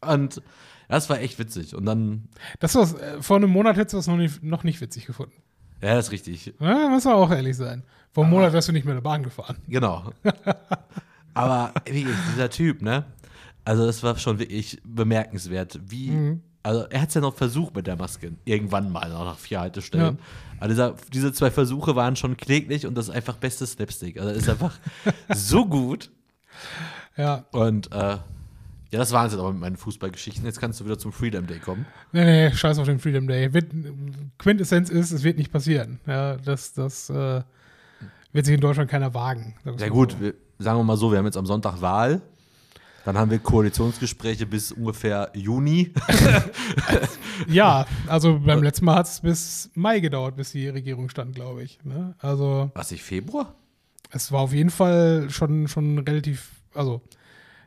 Und 0.00 0.40
das 0.88 1.10
war 1.10 1.20
echt 1.20 1.38
witzig. 1.38 1.74
Und 1.74 1.84
dann, 1.84 2.28
Das 2.60 2.74
was, 2.74 2.94
äh, 2.94 3.20
vor 3.20 3.36
einem 3.36 3.50
Monat 3.50 3.76
hättest 3.76 3.92
du 3.94 3.96
das 3.98 4.06
noch 4.06 4.16
nicht, 4.16 4.42
noch 4.42 4.64
nicht 4.64 4.80
witzig 4.80 5.06
gefunden. 5.06 5.34
ja, 5.82 5.94
das 5.96 6.06
ist 6.06 6.12
richtig. 6.12 6.54
Ja, 6.60 6.88
muss 6.88 7.04
man 7.04 7.14
auch 7.14 7.30
ehrlich 7.30 7.56
sein. 7.56 7.82
Vor 8.12 8.24
einem 8.24 8.32
Monat 8.32 8.52
wärst 8.54 8.68
du 8.68 8.72
nicht 8.72 8.84
mehr 8.84 8.92
in 8.94 9.02
der 9.02 9.08
Bahn 9.08 9.22
gefahren. 9.22 9.58
Genau. 9.68 10.12
Aber 11.38 11.72
wirklich, 11.84 12.06
dieser 12.34 12.50
Typ, 12.50 12.82
ne? 12.82 13.04
Also, 13.64 13.86
das 13.86 14.02
war 14.02 14.16
schon 14.18 14.38
wirklich 14.38 14.80
bemerkenswert, 14.84 15.78
wie. 15.88 16.38
Also, 16.62 16.86
er 16.90 17.02
hat 17.02 17.08
es 17.08 17.14
ja 17.14 17.20
noch 17.20 17.34
versucht 17.34 17.74
mit 17.74 17.86
der 17.86 17.96
Maske. 17.96 18.32
Irgendwann 18.44 18.90
mal, 18.90 19.08
noch 19.10 19.24
nach 19.24 19.38
vier 19.38 19.60
Haltestellen. 19.60 20.18
Aber 20.58 20.68
dieser, 20.68 20.96
diese 21.12 21.32
zwei 21.32 21.50
Versuche 21.50 21.94
waren 21.96 22.16
schon 22.16 22.36
kläglich 22.36 22.86
und 22.86 22.94
das 22.96 23.08
ist 23.08 23.14
einfach 23.14 23.36
bestes 23.36 23.72
Slapstick. 23.72 24.18
Also, 24.18 24.30
das 24.30 24.42
ist 24.42 24.48
einfach 24.48 24.78
so 25.34 25.66
gut. 25.66 26.10
Ja. 27.16 27.44
Und, 27.52 27.92
äh, 27.92 28.18
ja, 28.90 28.98
das 28.98 29.12
waren 29.12 29.26
es 29.26 29.32
jetzt 29.32 29.40
aber 29.40 29.52
mit 29.52 29.60
meinen 29.60 29.76
Fußballgeschichten. 29.76 30.46
Jetzt 30.46 30.60
kannst 30.60 30.80
du 30.80 30.86
wieder 30.86 30.98
zum 30.98 31.12
Freedom 31.12 31.46
Day 31.46 31.58
kommen. 31.58 31.84
Nee, 32.12 32.24
nee, 32.24 32.54
scheiß 32.54 32.78
auf 32.78 32.86
den 32.86 32.98
Freedom 32.98 33.28
Day. 33.28 33.52
Wird, 33.52 33.66
Quintessenz 34.38 34.88
ist, 34.88 35.12
es 35.12 35.24
wird 35.24 35.36
nicht 35.36 35.52
passieren. 35.52 36.00
Ja, 36.06 36.36
das, 36.36 36.72
das 36.72 37.10
äh, 37.10 37.42
wird 38.32 38.46
sich 38.46 38.54
in 38.54 38.62
Deutschland 38.62 38.90
keiner 38.90 39.12
wagen. 39.12 39.56
Ja 39.78 39.88
gut, 39.88 40.12
so. 40.12 40.20
wir, 40.20 40.34
sagen 40.58 40.78
wir 40.78 40.84
mal 40.84 40.96
so, 40.96 41.10
wir 41.10 41.18
haben 41.18 41.24
jetzt 41.26 41.36
am 41.36 41.46
Sonntag 41.46 41.80
Wahl. 41.80 42.20
Dann 43.04 43.16
haben 43.16 43.30
wir 43.30 43.38
Koalitionsgespräche 43.38 44.44
bis 44.44 44.72
ungefähr 44.72 45.30
Juni. 45.34 45.92
Ja, 47.46 47.86
also 48.08 48.40
beim 48.40 48.62
letzten 48.64 48.84
Mal 48.84 48.96
hat 48.96 49.06
es 49.06 49.20
bis 49.20 49.70
Mai 49.74 50.00
gedauert, 50.00 50.34
bis 50.36 50.52
die 50.52 50.68
Regierung 50.68 51.08
stand, 51.08 51.36
glaube 51.36 51.62
ich. 51.62 51.78
Ne? 51.84 52.14
Also 52.18 52.70
Was, 52.74 52.90
ich 52.90 53.02
Februar? 53.02 53.54
es 54.10 54.32
war 54.32 54.40
auf 54.40 54.52
jeden 54.52 54.70
Fall 54.70 55.28
schon, 55.30 55.68
schon 55.68 55.98
relativ, 55.98 56.50
also 56.74 57.00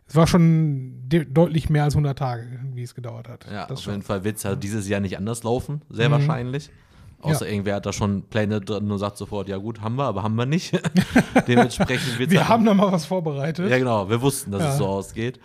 es 0.08 0.16
war 0.16 0.28
schon 0.28 1.08
de 1.08 1.24
deutlich 1.24 1.70
mehr 1.70 1.86
als 1.86 1.94
100 1.94 2.18
Tage, 2.18 2.60
wie 2.74 2.84
es 2.84 2.96
gedauert 2.96 3.30
hat. 3.30 3.46
Ja, 3.46 3.66
das 3.66 3.78
auf 3.80 3.84
schon. 3.86 3.94
jeden 3.94 4.04
Fall 4.04 4.24
wird 4.24 4.38
es 4.38 4.44
ja 4.44 4.56
dieses 4.56 4.88
Jahr 4.90 5.00
nicht 5.00 5.18
anders 5.18 5.44
laufen, 5.44 5.82
sehr 5.90 6.12
wahrscheinlich. 6.12 6.70
Außer 7.22 7.46
Ja. 7.46 7.52
irgendwer 7.52 7.76
hat 7.76 7.86
da 7.86 7.94
schon 7.94 8.24
Pläne 8.24 8.62
drin 8.62 8.90
und 8.92 8.98
sagt 8.98 9.18
sofort, 9.18 9.48
ja 9.48 9.58
gut, 9.58 9.82
haben 9.82 9.96
wir, 9.96 10.06
aber 10.06 10.24
haben 10.24 10.36
wir 10.36 10.46
nicht. 10.46 10.72
Dementsprechend 11.48 12.18
wird 12.20 12.32
Wir 12.32 12.48
haben 12.48 12.66
da 12.66 12.74
mal 12.74 12.92
was 12.92 13.06
vorbereitet. 13.06 13.70
Ja, 13.70 13.78
genau, 13.78 14.10
wir 14.10 14.22
wussten, 14.22 14.52
dass 14.52 14.62
Ja. 14.64 14.70
es 14.72 14.78
so 14.78 14.88
ausgeht. 14.88 15.40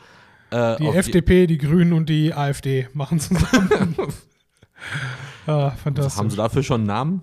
Äh, 0.51 0.77
Die 0.77 0.87
FDP, 0.89 1.47
die 1.47 1.59
Grünen 1.59 1.93
und 1.93 2.09
die 2.09 2.33
AfD 2.33 2.89
machen 2.95 3.19
zusammen. 3.21 3.95
ah, 5.47 5.71
fantastisch. 5.71 6.19
haben 6.19 6.31
sie 6.31 6.37
dafür 6.37 6.63
schon 6.63 6.81
einen 6.83 6.87
Namen? 6.87 7.23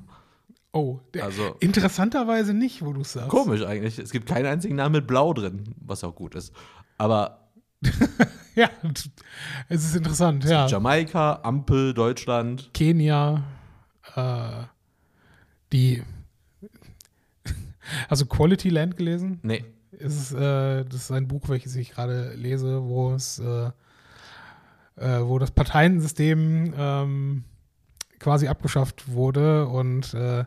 oh, 0.75 0.99
der, 1.13 1.25
Also- 1.25 1.55
interessanterweise 1.59 2.53
nicht, 2.53 2.83
wo 2.83 2.93
du 2.93 3.01
es 3.01 3.13
sagst. 3.13 3.29
Komisch 3.29 3.63
eigentlich. 3.63 3.99
Es 3.99 4.11
gibt 4.11 4.27
keinen 4.27 4.47
einzigen 4.47 4.75
Namen 4.75 4.93
mit 4.93 5.07
Blau 5.07 5.33
drin, 5.33 5.75
was 5.79 6.03
auch 6.03 6.15
gut 6.15 6.35
ist. 6.35 6.51
Aber 6.97 7.39
Ja, 8.55 8.69
es 9.67 9.83
ist 9.83 9.95
interessant, 9.95 10.45
ja. 10.45 10.67
Jamaika, 10.67 11.39
Ampel, 11.43 11.93
Deutschland. 11.93 12.69
Kenia, 12.73 13.43
äh, 14.15 14.65
die. 15.71 16.03
Also 18.07 18.25
Quality 18.25 18.69
Land 18.69 18.95
gelesen? 18.95 19.39
Nee. 19.43 19.65
Ist, 19.91 20.31
äh, 20.31 20.85
das 20.85 20.95
ist 20.95 21.11
ein 21.11 21.27
Buch, 21.27 21.49
welches 21.49 21.75
ich 21.75 21.91
gerade 21.91 22.33
lese, 22.33 22.81
wo 22.83 23.13
es, 23.13 23.39
äh, 23.39 23.71
äh, 24.95 25.21
wo 25.21 25.37
das 25.37 25.51
Parteiensystem 25.51 26.73
ähm, 26.77 27.43
quasi 28.19 28.47
abgeschafft 28.47 29.11
wurde 29.11 29.67
und 29.67 30.13
äh, 30.13 30.45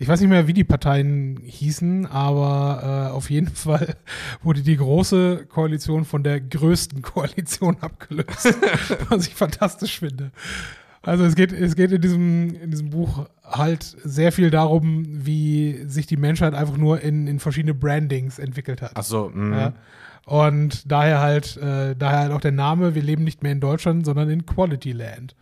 ich 0.00 0.08
weiß 0.08 0.20
nicht 0.20 0.30
mehr, 0.30 0.46
wie 0.46 0.54
die 0.54 0.64
Parteien 0.64 1.38
hießen, 1.44 2.06
aber 2.06 3.10
äh, 3.10 3.12
auf 3.12 3.28
jeden 3.28 3.48
Fall 3.54 3.96
wurde 4.42 4.62
die 4.62 4.78
große 4.78 5.44
Koalition 5.46 6.06
von 6.06 6.24
der 6.24 6.40
größten 6.40 7.02
Koalition 7.02 7.76
abgelöst, 7.82 8.54
was 9.10 9.26
ich 9.26 9.34
fantastisch 9.34 9.98
finde. 9.98 10.32
Also 11.02 11.24
es 11.24 11.34
geht, 11.34 11.52
es 11.52 11.76
geht 11.76 11.92
in 11.92 12.00
diesem, 12.00 12.54
in 12.54 12.70
diesem 12.70 12.90
Buch 12.90 13.26
halt 13.42 13.82
sehr 13.82 14.32
viel 14.32 14.50
darum, 14.50 15.04
wie 15.08 15.84
sich 15.86 16.06
die 16.06 16.18
Menschheit 16.18 16.54
einfach 16.54 16.76
nur 16.76 17.00
in, 17.00 17.26
in 17.26 17.38
verschiedene 17.38 17.74
Brandings 17.74 18.38
entwickelt 18.38 18.82
hat. 18.82 18.92
Ach 18.94 19.02
so, 19.02 19.30
mhm. 19.32 19.52
Ja. 19.52 19.72
Und 20.26 20.90
daher 20.90 21.20
halt, 21.20 21.56
äh, 21.56 21.96
daher 21.96 22.18
halt 22.20 22.32
auch 22.32 22.40
der 22.40 22.52
Name, 22.52 22.94
wir 22.94 23.02
leben 23.02 23.24
nicht 23.24 23.42
mehr 23.42 23.52
in 23.52 23.60
Deutschland, 23.60 24.04
sondern 24.04 24.28
in 24.28 24.44
Quality 24.44 24.92
Land. 24.92 25.34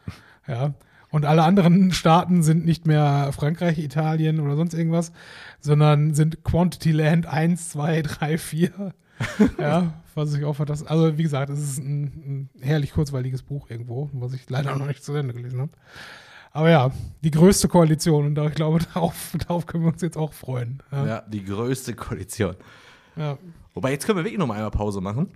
Ja. 0.46 0.74
Und 1.10 1.24
alle 1.24 1.42
anderen 1.42 1.90
Staaten 1.92 2.42
sind 2.42 2.64
nicht 2.64 2.86
mehr 2.86 3.30
Frankreich, 3.32 3.78
Italien 3.78 4.40
oder 4.40 4.56
sonst 4.56 4.74
irgendwas, 4.74 5.12
sondern 5.60 6.14
sind 6.14 6.44
Quantity 6.44 6.92
Land 6.92 7.26
1, 7.26 7.70
2, 7.70 8.02
3, 8.02 8.38
4. 8.38 8.94
ja, 9.58 9.92
was 10.14 10.34
ich 10.34 10.44
auch 10.44 10.54
fantastisch. 10.54 10.90
Also, 10.90 11.16
wie 11.18 11.22
gesagt, 11.22 11.50
es 11.50 11.60
ist 11.60 11.78
ein, 11.78 12.02
ein 12.02 12.50
herrlich 12.60 12.92
kurzweiliges 12.92 13.42
Buch 13.42 13.68
irgendwo, 13.70 14.10
was 14.12 14.32
ich 14.32 14.48
leider 14.48 14.76
noch 14.76 14.86
nicht 14.86 15.02
zu 15.04 15.14
Ende 15.14 15.34
gelesen 15.34 15.60
habe. 15.60 15.72
Aber 16.52 16.70
ja, 16.70 16.90
die 17.22 17.30
größte 17.30 17.68
Koalition 17.68 18.26
und 18.26 18.34
da, 18.34 18.46
ich 18.46 18.54
glaube, 18.54 18.80
darauf, 18.94 19.36
darauf 19.46 19.66
können 19.66 19.84
wir 19.84 19.92
uns 19.92 20.02
jetzt 20.02 20.16
auch 20.16 20.32
freuen. 20.32 20.82
Ja. 20.90 21.06
Ja, 21.06 21.22
die 21.22 21.44
größte 21.44 21.94
Koalition. 21.94 22.56
ja. 23.16 23.38
Wobei, 23.74 23.92
jetzt 23.92 24.06
können 24.06 24.18
wir 24.18 24.24
wirklich 24.24 24.40
noch 24.40 24.48
mal 24.48 24.54
einmal 24.54 24.72
Pause 24.72 25.00
machen. 25.00 25.28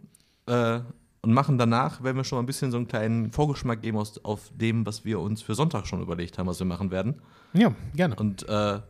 Äh, 0.47 0.81
und 1.25 1.33
machen 1.33 1.57
danach, 1.57 2.03
wenn 2.03 2.17
wir 2.17 2.25
schon 2.25 2.37
mal 2.37 2.43
ein 2.43 2.47
bisschen 2.47 2.73
so 2.73 2.77
einen 2.77 2.89
kleinen 2.89 3.31
Vorgeschmack 3.31 3.81
geben 3.81 3.97
aus, 3.97 4.23
auf 4.25 4.51
dem, 4.55 4.85
was 4.85 5.05
wir 5.05 5.21
uns 5.21 5.41
für 5.41 5.55
Sonntag 5.55 5.87
schon 5.87 6.03
überlegt 6.03 6.37
haben, 6.37 6.49
was 6.49 6.59
wir 6.59 6.67
machen 6.67 6.91
werden. 6.91 7.23
ja 7.53 7.73
gerne. 7.95 8.17
Und 8.17 8.49
äh, 8.49 8.81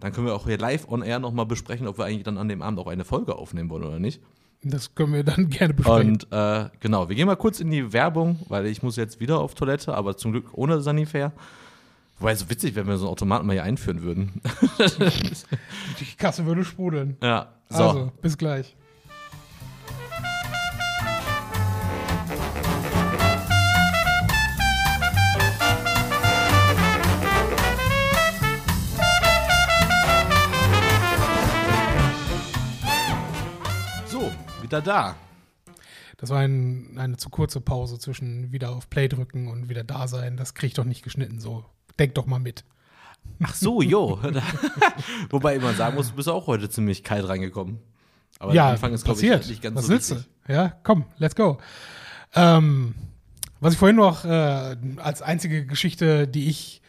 dann 0.00 0.12
können 0.12 0.26
wir 0.26 0.34
auch 0.34 0.46
hier 0.46 0.58
live 0.58 0.88
on 0.88 1.02
air 1.02 1.18
noch 1.18 1.32
mal 1.32 1.44
besprechen, 1.44 1.86
ob 1.86 1.98
wir 1.98 2.04
eigentlich 2.04 2.24
dann 2.24 2.38
an 2.38 2.48
dem 2.48 2.62
Abend 2.62 2.78
auch 2.78 2.86
eine 2.86 3.04
Folge 3.04 3.36
aufnehmen 3.36 3.70
wollen 3.70 3.84
oder 3.84 3.98
nicht. 3.98 4.20
Das 4.62 4.94
können 4.94 5.12
wir 5.14 5.24
dann 5.24 5.48
gerne 5.50 5.74
besprechen. 5.74 6.12
Und 6.12 6.32
äh, 6.32 6.68
genau, 6.80 7.08
wir 7.08 7.16
gehen 7.16 7.26
mal 7.26 7.36
kurz 7.36 7.60
in 7.60 7.70
die 7.70 7.92
Werbung, 7.92 8.40
weil 8.48 8.66
ich 8.66 8.82
muss 8.82 8.96
jetzt 8.96 9.20
wieder 9.20 9.38
auf 9.38 9.54
Toilette, 9.54 9.94
aber 9.94 10.16
zum 10.16 10.32
Glück 10.32 10.48
ohne 10.52 10.80
Sanifair. 10.80 11.32
Wobei, 12.18 12.34
so 12.34 12.50
witzig, 12.50 12.74
wenn 12.74 12.86
wir 12.86 12.98
so 12.98 13.06
einen 13.06 13.12
Automaten 13.12 13.46
mal 13.46 13.54
hier 13.54 13.62
einführen 13.62 14.02
würden. 14.02 14.42
Die 16.00 16.16
Kasse 16.18 16.44
würde 16.44 16.64
sprudeln. 16.64 17.16
ja, 17.22 17.48
so. 17.70 17.82
Also, 17.82 18.12
bis 18.20 18.36
gleich. 18.36 18.76
Wieder 34.70 34.80
da. 34.80 35.16
Das 36.16 36.30
war 36.30 36.38
ein, 36.38 36.96
eine 36.96 37.16
zu 37.16 37.28
kurze 37.30 37.60
Pause 37.60 37.98
zwischen 37.98 38.52
wieder 38.52 38.70
auf 38.70 38.88
Play 38.88 39.08
drücken 39.08 39.48
und 39.48 39.68
wieder 39.68 39.84
da 39.84 40.06
sein. 40.06 40.36
Das 40.36 40.54
krieg 40.54 40.68
ich 40.68 40.74
doch 40.74 40.84
nicht 40.84 41.02
geschnitten. 41.02 41.40
So, 41.40 41.64
denk 41.98 42.14
doch 42.14 42.26
mal 42.26 42.38
mit. 42.38 42.64
Ach 43.42 43.54
so, 43.54 43.82
jo. 43.82 44.20
Wobei 45.30 45.58
man 45.58 45.74
sagen 45.74 45.96
muss, 45.96 46.10
du 46.10 46.16
bist 46.16 46.28
auch 46.28 46.46
heute 46.46 46.68
ziemlich 46.68 47.02
kalt 47.02 47.26
reingekommen. 47.26 47.78
Aber 48.38 48.54
ja, 48.54 48.64
der 48.64 48.72
Anfang 48.72 48.92
ist, 48.92 49.04
glaube 49.04 49.20
ich, 49.20 49.48
nicht 49.48 49.62
ganz 49.62 49.76
Was 49.76 49.86
so 49.86 49.92
willst 49.92 50.10
du? 50.12 50.24
Ja, 50.46 50.74
komm, 50.82 51.04
let's 51.18 51.34
go. 51.34 51.58
Ähm, 52.34 52.94
was 53.60 53.74
ich 53.74 53.78
vorhin 53.78 53.96
noch 53.96 54.24
äh, 54.24 54.76
als 54.96 55.22
einzige 55.22 55.66
Geschichte, 55.66 56.28
die 56.28 56.48
ich 56.48 56.80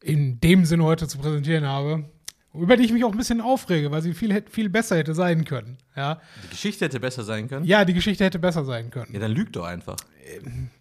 in 0.00 0.40
dem 0.40 0.64
Sinne 0.64 0.84
heute 0.84 1.06
zu 1.06 1.18
präsentieren 1.18 1.66
habe, 1.66 2.04
über 2.54 2.76
die 2.76 2.84
ich 2.84 2.92
mich 2.92 3.04
auch 3.04 3.10
ein 3.12 3.18
bisschen 3.18 3.40
aufrege, 3.40 3.90
weil 3.90 4.00
sie 4.02 4.14
viel, 4.14 4.42
viel 4.50 4.68
besser 4.68 4.96
hätte 4.96 5.14
sein 5.14 5.44
können. 5.44 5.76
Ja, 5.96 6.20
Die 6.44 6.48
Geschichte 6.50 6.84
hätte 6.84 7.00
besser 7.00 7.24
sein 7.24 7.48
können. 7.48 7.64
ja 7.64 7.84
die 7.84 7.94
Geschichte 7.94 8.24
hätte 8.24 8.38
besser 8.38 8.64
sein 8.64 8.90
können. 8.90 9.10
Ja, 9.12 9.20
dann 9.20 9.32
lüg 9.32 9.52
doch 9.52 9.64
einfach. 9.64 9.96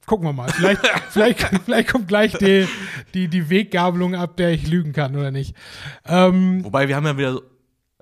Gucken 0.06 0.28
wir 0.28 0.34
mal. 0.34 0.50
Vielleicht, 0.50 0.82
vielleicht, 1.10 1.40
vielleicht 1.66 1.90
kommt 1.90 2.08
gleich 2.08 2.34
die, 2.38 2.68
die, 3.14 3.28
die 3.28 3.50
Weggabelung 3.50 4.16
ab, 4.16 4.38
der 4.38 4.52
ich 4.52 4.68
lügen 4.68 4.94
kann 4.94 5.16
oder 5.16 5.32
nicht. 5.32 5.56
Ähm, 6.06 6.64
Wobei, 6.64 6.88
wir 6.88 6.96
haben 6.96 7.06
ja 7.06 7.18
wieder, 7.18 7.34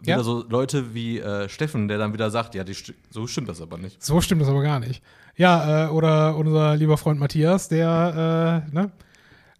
wieder 0.01 0.17
Ja? 0.17 0.23
so 0.23 0.43
Leute 0.47 0.93
wie 0.93 1.19
äh, 1.19 1.47
Steffen, 1.49 1.87
der 1.87 1.97
dann 1.97 2.13
wieder 2.13 2.29
sagt, 2.29 2.53
ja, 2.55 2.63
die, 2.63 2.75
so 3.09 3.25
stimmt 3.27 3.49
das 3.49 3.61
aber 3.61 3.77
nicht. 3.77 4.03
so 4.03 4.21
stimmt 4.21 4.41
das 4.41 4.49
aber 4.49 4.61
gar 4.61 4.79
nicht. 4.79 5.01
Ja, 5.35 5.85
äh, 5.85 5.89
oder 5.89 6.35
unser 6.35 6.75
lieber 6.75 6.97
Freund 6.97 7.19
Matthias, 7.19 7.69
der, 7.69 8.65
äh, 8.69 8.75
ne? 8.75 8.91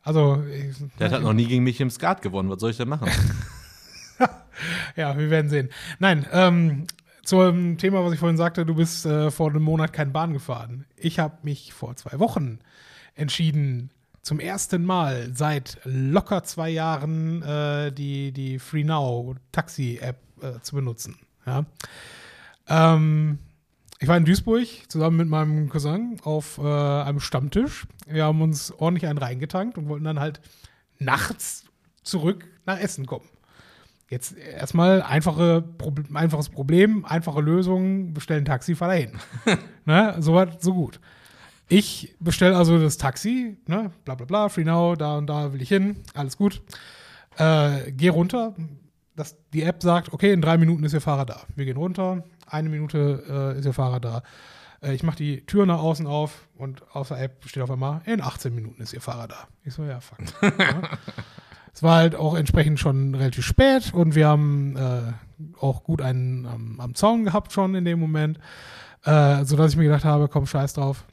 Also, 0.03 0.43
ich, 0.51 0.75
Der 0.99 1.11
hat 1.11 1.21
noch 1.21 1.33
nie 1.33 1.45
gegen 1.45 1.63
mich 1.63 1.79
im 1.79 1.89
Skat 1.91 2.21
gewonnen. 2.23 2.49
Was 2.49 2.59
soll 2.59 2.71
ich 2.71 2.77
denn 2.77 2.89
machen? 2.89 3.07
ja, 4.95 5.17
wir 5.17 5.29
werden 5.29 5.49
sehen. 5.49 5.69
Nein, 5.99 6.25
ähm, 6.31 6.87
zum 7.23 7.77
Thema, 7.77 8.03
was 8.03 8.13
ich 8.13 8.19
vorhin 8.19 8.37
sagte, 8.37 8.65
du 8.65 8.75
bist 8.75 9.05
äh, 9.05 9.31
vor 9.31 9.49
einem 9.49 9.63
Monat 9.63 9.93
kein 9.93 10.11
Bahn 10.11 10.33
gefahren. 10.33 10.85
Ich 10.97 11.19
habe 11.19 11.37
mich 11.43 11.73
vor 11.73 11.95
zwei 11.95 12.19
Wochen 12.19 12.59
entschieden, 13.15 13.91
zum 14.21 14.39
ersten 14.39 14.85
Mal 14.85 15.31
seit 15.33 15.79
locker 15.83 16.43
zwei 16.43 16.69
Jahren 16.69 17.41
äh, 17.41 17.91
die, 17.91 18.31
die 18.31 18.59
Free 18.59 18.83
Now 18.83 19.35
Taxi-App 19.51 20.17
äh, 20.41 20.59
zu 20.61 20.75
benutzen. 20.75 21.17
Ja. 21.45 21.65
Ähm, 22.67 23.39
ich 23.99 24.07
war 24.07 24.17
in 24.17 24.25
Duisburg 24.25 24.67
zusammen 24.87 25.17
mit 25.17 25.27
meinem 25.27 25.69
Cousin 25.69 26.17
auf 26.23 26.57
äh, 26.57 26.61
einem 26.63 27.19
Stammtisch. 27.19 27.85
Wir 28.07 28.25
haben 28.25 28.41
uns 28.41 28.71
ordentlich 28.71 29.07
einen 29.07 29.19
reingetankt 29.19 29.77
und 29.77 29.89
wollten 29.89 30.05
dann 30.05 30.19
halt 30.19 30.41
nachts 30.97 31.65
zurück 32.03 32.47
nach 32.65 32.79
Essen 32.79 33.05
kommen. 33.05 33.27
Jetzt 34.11 34.35
erstmal 34.37 35.01
einfache, 35.01 35.63
einfaches 36.13 36.49
Problem, 36.49 37.05
einfache 37.05 37.39
Lösung, 37.39 38.13
bestellen 38.13 38.43
Taxi, 38.43 38.75
fahr 38.75 38.89
dahin. 38.89 39.11
ne? 39.85 40.17
So 40.19 40.33
weit, 40.33 40.61
so 40.61 40.73
gut. 40.73 40.99
Ich 41.69 42.13
bestelle 42.19 42.57
also 42.57 42.77
das 42.77 42.97
Taxi, 42.97 43.55
ne? 43.67 43.89
bla 44.03 44.15
bla 44.15 44.25
bla, 44.25 44.49
Free 44.49 44.65
Now, 44.65 44.97
da 44.97 45.17
und 45.17 45.27
da 45.27 45.53
will 45.53 45.61
ich 45.61 45.69
hin, 45.69 46.03
alles 46.13 46.35
gut. 46.35 46.61
Äh, 47.37 47.93
geh 47.93 48.09
runter, 48.09 48.53
das, 49.15 49.37
die 49.53 49.63
App 49.63 49.81
sagt, 49.81 50.11
okay, 50.11 50.33
in 50.33 50.41
drei 50.41 50.57
Minuten 50.57 50.83
ist 50.83 50.91
Ihr 50.91 50.99
Fahrer 50.99 51.25
da. 51.25 51.43
Wir 51.55 51.63
gehen 51.63 51.77
runter, 51.77 52.25
eine 52.45 52.67
Minute 52.67 53.53
äh, 53.55 53.59
ist 53.59 53.65
Ihr 53.65 53.71
Fahrer 53.71 54.01
da. 54.01 54.23
Äh, 54.83 54.93
ich 54.93 55.03
mache 55.03 55.15
die 55.15 55.45
Tür 55.45 55.65
nach 55.65 55.79
außen 55.79 56.05
auf 56.05 56.49
und 56.57 56.83
auf 56.93 57.07
der 57.07 57.21
App 57.21 57.45
steht 57.45 57.63
auf 57.63 57.71
einmal, 57.71 58.01
in 58.03 58.19
18 58.19 58.53
Minuten 58.53 58.81
ist 58.81 58.91
Ihr 58.91 58.99
Fahrer 58.99 59.29
da. 59.29 59.47
Ich 59.63 59.73
so, 59.73 59.85
ja, 59.85 60.01
fuck. 60.01 60.19
ja. 60.59 60.81
Es 61.73 61.83
war 61.83 61.97
halt 61.97 62.15
auch 62.15 62.35
entsprechend 62.35 62.79
schon 62.79 63.15
relativ 63.15 63.45
spät 63.45 63.93
und 63.93 64.15
wir 64.15 64.27
haben 64.27 64.75
äh, 64.75 65.13
auch 65.59 65.83
gut 65.83 66.01
einen 66.01 66.45
am, 66.45 66.79
am 66.79 66.95
Zaun 66.95 67.23
gehabt 67.23 67.53
schon 67.53 67.75
in 67.75 67.85
dem 67.85 67.99
Moment, 67.99 68.39
äh, 69.03 69.43
sodass 69.45 69.71
ich 69.71 69.77
mir 69.77 69.85
gedacht 69.85 70.05
habe, 70.05 70.27
komm, 70.27 70.45
scheiß 70.45 70.73
drauf. 70.73 71.05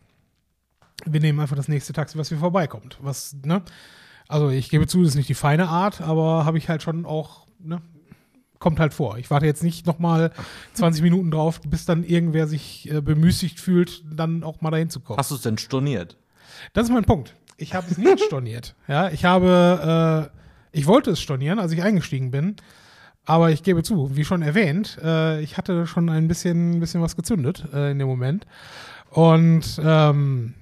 Wir 1.05 1.21
nehmen 1.21 1.39
einfach 1.41 1.57
das 1.57 1.69
nächste 1.69 1.93
Taxi, 1.93 2.19
was 2.19 2.29
hier 2.29 2.39
vorbeikommt. 2.39 2.99
Was, 3.01 3.37
ne? 3.45 3.63
Also 4.27 4.51
ich 4.51 4.69
gebe 4.69 4.87
zu, 4.87 5.01
das 5.03 5.11
ist 5.11 5.15
nicht 5.17 5.29
die 5.29 5.35
feine 5.35 5.69
Art, 5.69 6.01
aber 6.01 6.45
habe 6.45 6.59
ich 6.59 6.69
halt 6.69 6.83
schon 6.83 7.07
auch, 7.07 7.47
ne? 7.59 7.81
Kommt 8.59 8.81
halt 8.81 8.93
vor. 8.93 9.19
Ich 9.19 9.31
warte 9.31 9.47
jetzt 9.47 9.63
nicht 9.63 9.87
nochmal 9.87 10.33
20 10.73 11.03
Minuten 11.03 11.31
drauf, 11.31 11.61
bis 11.61 11.85
dann 11.85 12.03
irgendwer 12.03 12.49
sich 12.49 12.91
äh, 12.91 13.01
bemüßigt 13.01 13.61
fühlt, 13.61 14.03
dann 14.13 14.43
auch 14.43 14.61
mal 14.61 14.73
dahin 14.73 14.91
zu 14.91 14.99
kommen. 14.99 15.17
Hast 15.17 15.31
du 15.31 15.37
es 15.37 15.43
denn 15.43 15.59
storniert? 15.59 16.17
Das 16.73 16.89
ist 16.89 16.93
mein 16.93 17.05
Punkt. 17.05 17.37
Ich 17.57 17.75
habe 17.75 17.87
es 17.89 17.99
nicht 17.99 18.21
storniert. 18.27 18.75
Ja, 18.89 19.11
ich 19.11 19.25
habe, 19.25 20.31
äh, 20.35 20.38
ich 20.73 20.87
wollte 20.87 21.11
es 21.11 21.21
stornieren, 21.21 21.59
als 21.59 21.73
ich 21.73 21.83
eingestiegen 21.83 22.31
bin. 22.31 22.57
Aber 23.25 23.51
ich 23.51 23.63
gebe 23.63 23.83
zu, 23.83 24.17
wie 24.17 24.25
schon 24.25 24.41
erwähnt, 24.41 24.99
äh, 25.03 25.43
ich 25.43 25.59
hatte 25.59 25.87
schon 25.87 26.09
ein 26.09 26.29
bisschen, 26.29 26.81
bisschen 26.81 27.03
was 27.03 27.15
gezündet 27.15 27.67
äh, 27.75 27.91
in 27.91 27.99
dem 27.99 28.09
Moment. 28.09 28.47
Und 29.11 29.79
ähm, 29.85 30.55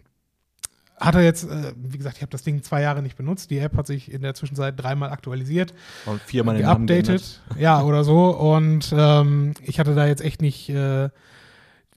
hatte 0.98 1.20
jetzt, 1.20 1.44
äh, 1.44 1.72
wie 1.76 1.98
gesagt, 1.98 2.16
ich 2.16 2.22
habe 2.22 2.32
das 2.32 2.42
Ding 2.42 2.62
zwei 2.62 2.82
Jahre 2.82 3.02
nicht 3.02 3.16
benutzt. 3.16 3.50
Die 3.50 3.59
App 3.59 3.76
hat 3.76 3.86
sich 3.86 4.11
in 4.11 4.22
der 4.22 4.34
Zwischenzeit 4.34 4.74
dreimal 4.76 5.11
aktualisiert, 5.11 5.74
Und 6.07 6.20
viermal 6.22 6.59
geupdatet, 6.59 7.40
ja, 7.59 7.82
oder 7.82 8.02
so. 8.02 8.30
Und 8.30 8.92
ähm, 8.96 9.54
ich 9.62 9.78
hatte 9.78 9.94
da 9.94 10.07
jetzt 10.07 10.22
echt 10.22 10.40
nicht 10.40 10.68
äh, 10.68 11.11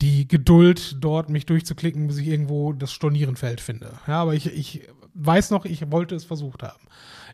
die 0.01 0.27
Geduld, 0.27 0.97
dort 0.99 1.29
mich 1.29 1.45
durchzuklicken, 1.45 2.07
bis 2.07 2.17
ich 2.17 2.27
irgendwo 2.27 2.73
das 2.73 2.91
Stornierenfeld 2.91 3.61
finde. 3.61 3.93
Ja, 4.07 4.21
aber 4.21 4.33
ich, 4.33 4.45
ich 4.45 4.87
weiß 5.13 5.51
noch, 5.51 5.65
ich 5.65 5.89
wollte 5.91 6.15
es 6.15 6.25
versucht 6.25 6.63
haben. 6.63 6.83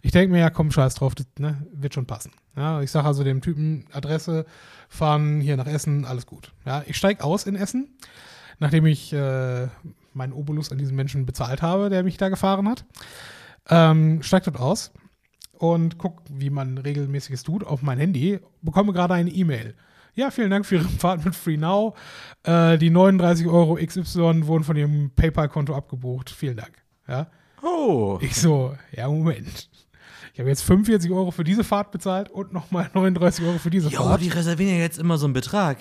Ich 0.05 0.11
denke 0.11 0.31
mir, 0.31 0.39
ja, 0.39 0.51
komm, 0.51 0.69
scheiß 0.69 0.93
drauf, 0.93 1.15
das 1.15 1.25
ne, 1.39 1.65
wird 1.73 1.95
schon 1.95 2.05
passen. 2.05 2.31
Ja, 2.55 2.79
ich 2.79 2.91
sage 2.91 3.07
also 3.07 3.23
dem 3.23 3.41
Typen 3.41 3.85
Adresse, 3.91 4.45
fahren 4.87 5.41
hier 5.41 5.57
nach 5.57 5.65
Essen, 5.65 6.05
alles 6.05 6.27
gut. 6.27 6.53
Ja, 6.63 6.83
ich 6.85 6.95
steige 6.95 7.23
aus 7.23 7.47
in 7.47 7.55
Essen, 7.55 7.89
nachdem 8.59 8.85
ich 8.85 9.11
äh, 9.13 9.67
meinen 10.13 10.31
Obolus 10.31 10.71
an 10.71 10.77
diesen 10.77 10.95
Menschen 10.95 11.25
bezahlt 11.25 11.63
habe, 11.63 11.89
der 11.89 12.03
mich 12.03 12.17
da 12.17 12.29
gefahren 12.29 12.69
hat. 12.69 12.85
Ähm, 13.67 14.21
steig 14.21 14.43
dort 14.43 14.59
aus 14.59 14.91
und 15.57 15.97
guck, 15.97 16.21
wie 16.29 16.51
man 16.51 16.77
regelmäßiges 16.77 17.41
tut, 17.41 17.63
auf 17.63 17.81
mein 17.81 17.97
Handy, 17.97 18.39
bekomme 18.61 18.93
gerade 18.93 19.15
eine 19.15 19.31
E-Mail. 19.31 19.73
Ja, 20.13 20.29
vielen 20.29 20.51
Dank 20.51 20.67
für 20.67 20.75
Ihre 20.75 20.87
Fahrt 20.87 21.25
mit 21.25 21.33
Free 21.33 21.57
Now. 21.57 21.95
Äh, 22.43 22.77
die 22.77 22.91
39 22.91 23.47
Euro 23.47 23.79
XY 23.83 24.45
wurden 24.45 24.63
von 24.63 24.75
Ihrem 24.75 25.09
PayPal-Konto 25.15 25.73
abgebucht. 25.73 26.29
Vielen 26.29 26.57
Dank. 26.57 26.73
Ja. 27.07 27.25
Oh. 27.63 28.19
Ich 28.21 28.35
so, 28.35 28.75
ja, 28.91 29.07
Moment. 29.07 29.67
Ich 30.35 30.39
habe 30.41 30.49
jetzt 30.49 30.63
45 30.63 31.11
Euro 31.11 31.31
für 31.31 31.45
diese 31.45 31.63
Fahrt 31.63 31.91
bezahlt 31.91 32.29
und 32.29 32.51
nochmal 32.51 32.89
39 32.93 33.45
Euro 33.45 33.57
für 33.57 33.69
diese 33.69 33.87
Jo, 33.87 34.03
Fahrt. 34.03 34.21
die 34.21 34.27
reservieren 34.27 34.73
ja 34.75 34.81
jetzt 34.81 34.99
immer 34.99 35.17
so 35.17 35.27
einen 35.27 35.33
Betrag. 35.33 35.77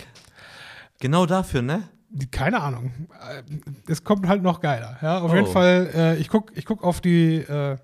Genau 1.01 1.27
dafür, 1.27 1.61
ne? 1.61 1.89
Keine 2.31 2.61
Ahnung. 2.63 2.93
Äh, 3.29 3.43
Es 3.91 4.05
kommt 4.05 4.29
halt 4.29 4.45
noch 4.45 4.61
geiler. 4.61 4.97
Ja, 5.03 5.19
auf 5.23 5.33
Oh. 5.33 5.35
jeden 5.35 5.49
Fall, 5.49 5.91
äh, 5.93 6.17
ich 6.19 6.29
gucke 6.29 6.53
ich 6.57 6.65
guck 6.67 6.85
auf 6.85 7.01
die, 7.01 7.39
äh, 7.39 7.77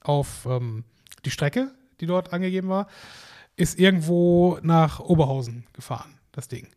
auf 0.00 0.46
ähm, 0.48 0.84
die 1.26 1.30
Strecke, 1.30 1.70
die 2.00 2.06
dort 2.06 2.32
angegeben 2.32 2.70
war. 2.70 2.86
Ist 3.56 3.78
irgendwo 3.78 4.58
nach 4.62 5.00
Oberhausen 5.00 5.66
gefahren, 5.74 6.14
das 6.32 6.48
Ding. 6.48 6.68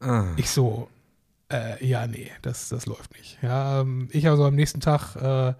Ah. 0.00 0.26
Ich 0.36 0.50
so, 0.50 0.90
äh, 1.50 1.82
ja, 1.82 2.06
nee, 2.06 2.30
das, 2.42 2.68
das 2.68 2.84
läuft 2.84 3.14
nicht. 3.16 3.38
Ja, 3.40 3.80
ähm, 3.80 4.08
ich 4.12 4.28
also 4.28 4.44
am 4.44 4.54
nächsten 4.56 4.80
Tag 4.80 5.16
äh, 5.16 5.54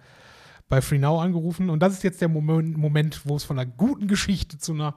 bei 0.73 0.81
FreeNow 0.81 1.21
angerufen 1.21 1.69
und 1.69 1.81
das 1.81 1.93
ist 1.93 2.03
jetzt 2.03 2.19
der 2.19 2.29
Moment, 2.29 2.75
Moment, 2.77 3.21
wo 3.25 3.35
es 3.35 3.43
von 3.43 3.59
einer 3.59 3.69
guten 3.69 4.07
Geschichte 4.07 4.57
zu 4.57 4.73
einer 4.73 4.95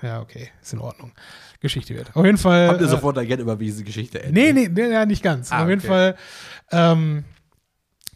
ja, 0.00 0.20
okay, 0.20 0.50
ist 0.62 0.72
in 0.72 0.78
Ordnung. 0.78 1.10
Geschichte 1.58 1.92
wird. 1.92 2.14
Auf 2.14 2.24
jeden 2.24 2.38
Fall. 2.38 2.68
Habt 2.68 2.80
ihr 2.80 2.86
äh, 2.86 2.90
sofort 2.90 3.16
erkennt, 3.16 3.40
über 3.40 3.58
wie 3.58 3.64
diese 3.64 3.82
Geschichte 3.82 4.22
endet? 4.22 4.34
Nee, 4.34 4.52
nee, 4.52 4.68
nee, 4.68 4.92
ja, 4.92 5.06
nicht 5.06 5.24
ganz. 5.24 5.50
Ah, 5.50 5.64
Auf 5.64 5.68
jeden 5.68 5.80
okay. 5.80 5.88
Fall, 5.88 6.16
ähm, 6.70 7.24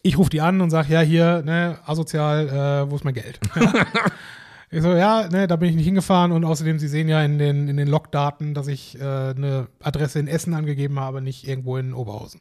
ich 0.03 0.17
rufe 0.17 0.31
die 0.31 0.41
an 0.41 0.61
und 0.61 0.71
sage, 0.71 0.93
ja, 0.93 1.01
hier, 1.01 1.43
ne, 1.43 1.79
asozial, 1.85 2.49
äh, 2.49 2.91
wo 2.91 2.95
ist 2.95 3.05
mein 3.05 3.15
Geld? 3.15 3.41
ich 4.71 4.83
so, 4.83 4.93
ja, 4.93 5.27
ne, 5.29 5.49
da 5.49 5.57
bin 5.57 5.71
ich 5.71 5.75
nicht 5.75 5.87
hingefahren 5.87 6.31
und 6.31 6.45
außerdem, 6.45 6.79
Sie 6.79 6.87
sehen 6.87 7.09
ja 7.09 7.25
in 7.25 7.39
den, 7.39 7.67
in 7.67 7.77
den 7.77 7.89
Logdaten, 7.89 8.55
dass 8.55 8.69
ich 8.69 8.97
äh, 8.97 9.03
eine 9.03 9.67
Adresse 9.83 10.21
in 10.21 10.29
Essen 10.29 10.55
angegeben 10.55 11.01
habe, 11.01 11.21
nicht 11.21 11.49
irgendwo 11.49 11.79
in 11.79 11.95
Oberhausen. 11.95 12.41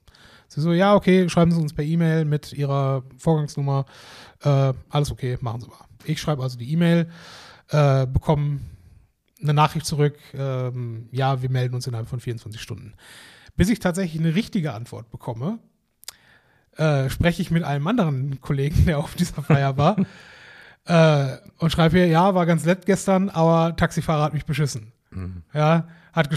Sie 0.49 0.61
so, 0.61 0.73
ja, 0.73 0.95
okay, 0.95 1.29
schreiben 1.29 1.51
Sie 1.51 1.61
uns 1.61 1.73
per 1.73 1.85
E-Mail 1.85 2.25
mit 2.25 2.53
Ihrer 2.53 3.03
Vorgangsnummer. 3.17 3.85
Äh, 4.41 4.73
alles 4.89 5.11
okay, 5.11 5.37
machen 5.41 5.61
Sie 5.61 5.67
mal. 5.67 5.85
Ich 6.05 6.19
schreibe 6.19 6.41
also 6.41 6.57
die 6.57 6.71
E-Mail, 6.73 7.07
äh, 7.69 8.07
bekomme 8.07 8.59
eine 9.41 9.53
Nachricht 9.53 9.85
zurück, 9.85 10.17
ähm, 10.33 11.07
ja, 11.11 11.41
wir 11.41 11.49
melden 11.49 11.75
uns 11.75 11.87
innerhalb 11.87 12.09
von 12.09 12.19
24 12.19 12.61
Stunden. 12.61 12.93
Bis 13.55 13.69
ich 13.69 13.79
tatsächlich 13.79 14.19
eine 14.19 14.35
richtige 14.35 14.73
Antwort 14.73 15.11
bekomme, 15.11 15.59
äh, 16.77 17.09
spreche 17.09 17.41
ich 17.41 17.51
mit 17.51 17.63
einem 17.63 17.87
anderen 17.87 18.41
Kollegen, 18.41 18.85
der 18.85 18.97
auf 18.97 19.15
dieser 19.15 19.41
Feier 19.43 19.77
war, 19.77 19.97
äh, 20.85 21.37
und 21.57 21.71
schreibe 21.71 21.97
hier, 21.97 22.07
ja, 22.07 22.33
war 22.35 22.45
ganz 22.45 22.65
nett 22.65 22.85
gestern, 22.85 23.29
aber 23.29 23.75
Taxifahrer 23.75 24.23
hat 24.23 24.33
mich 24.33 24.45
beschissen. 24.45 24.91
Ja, 25.53 25.87
hat 26.13 26.29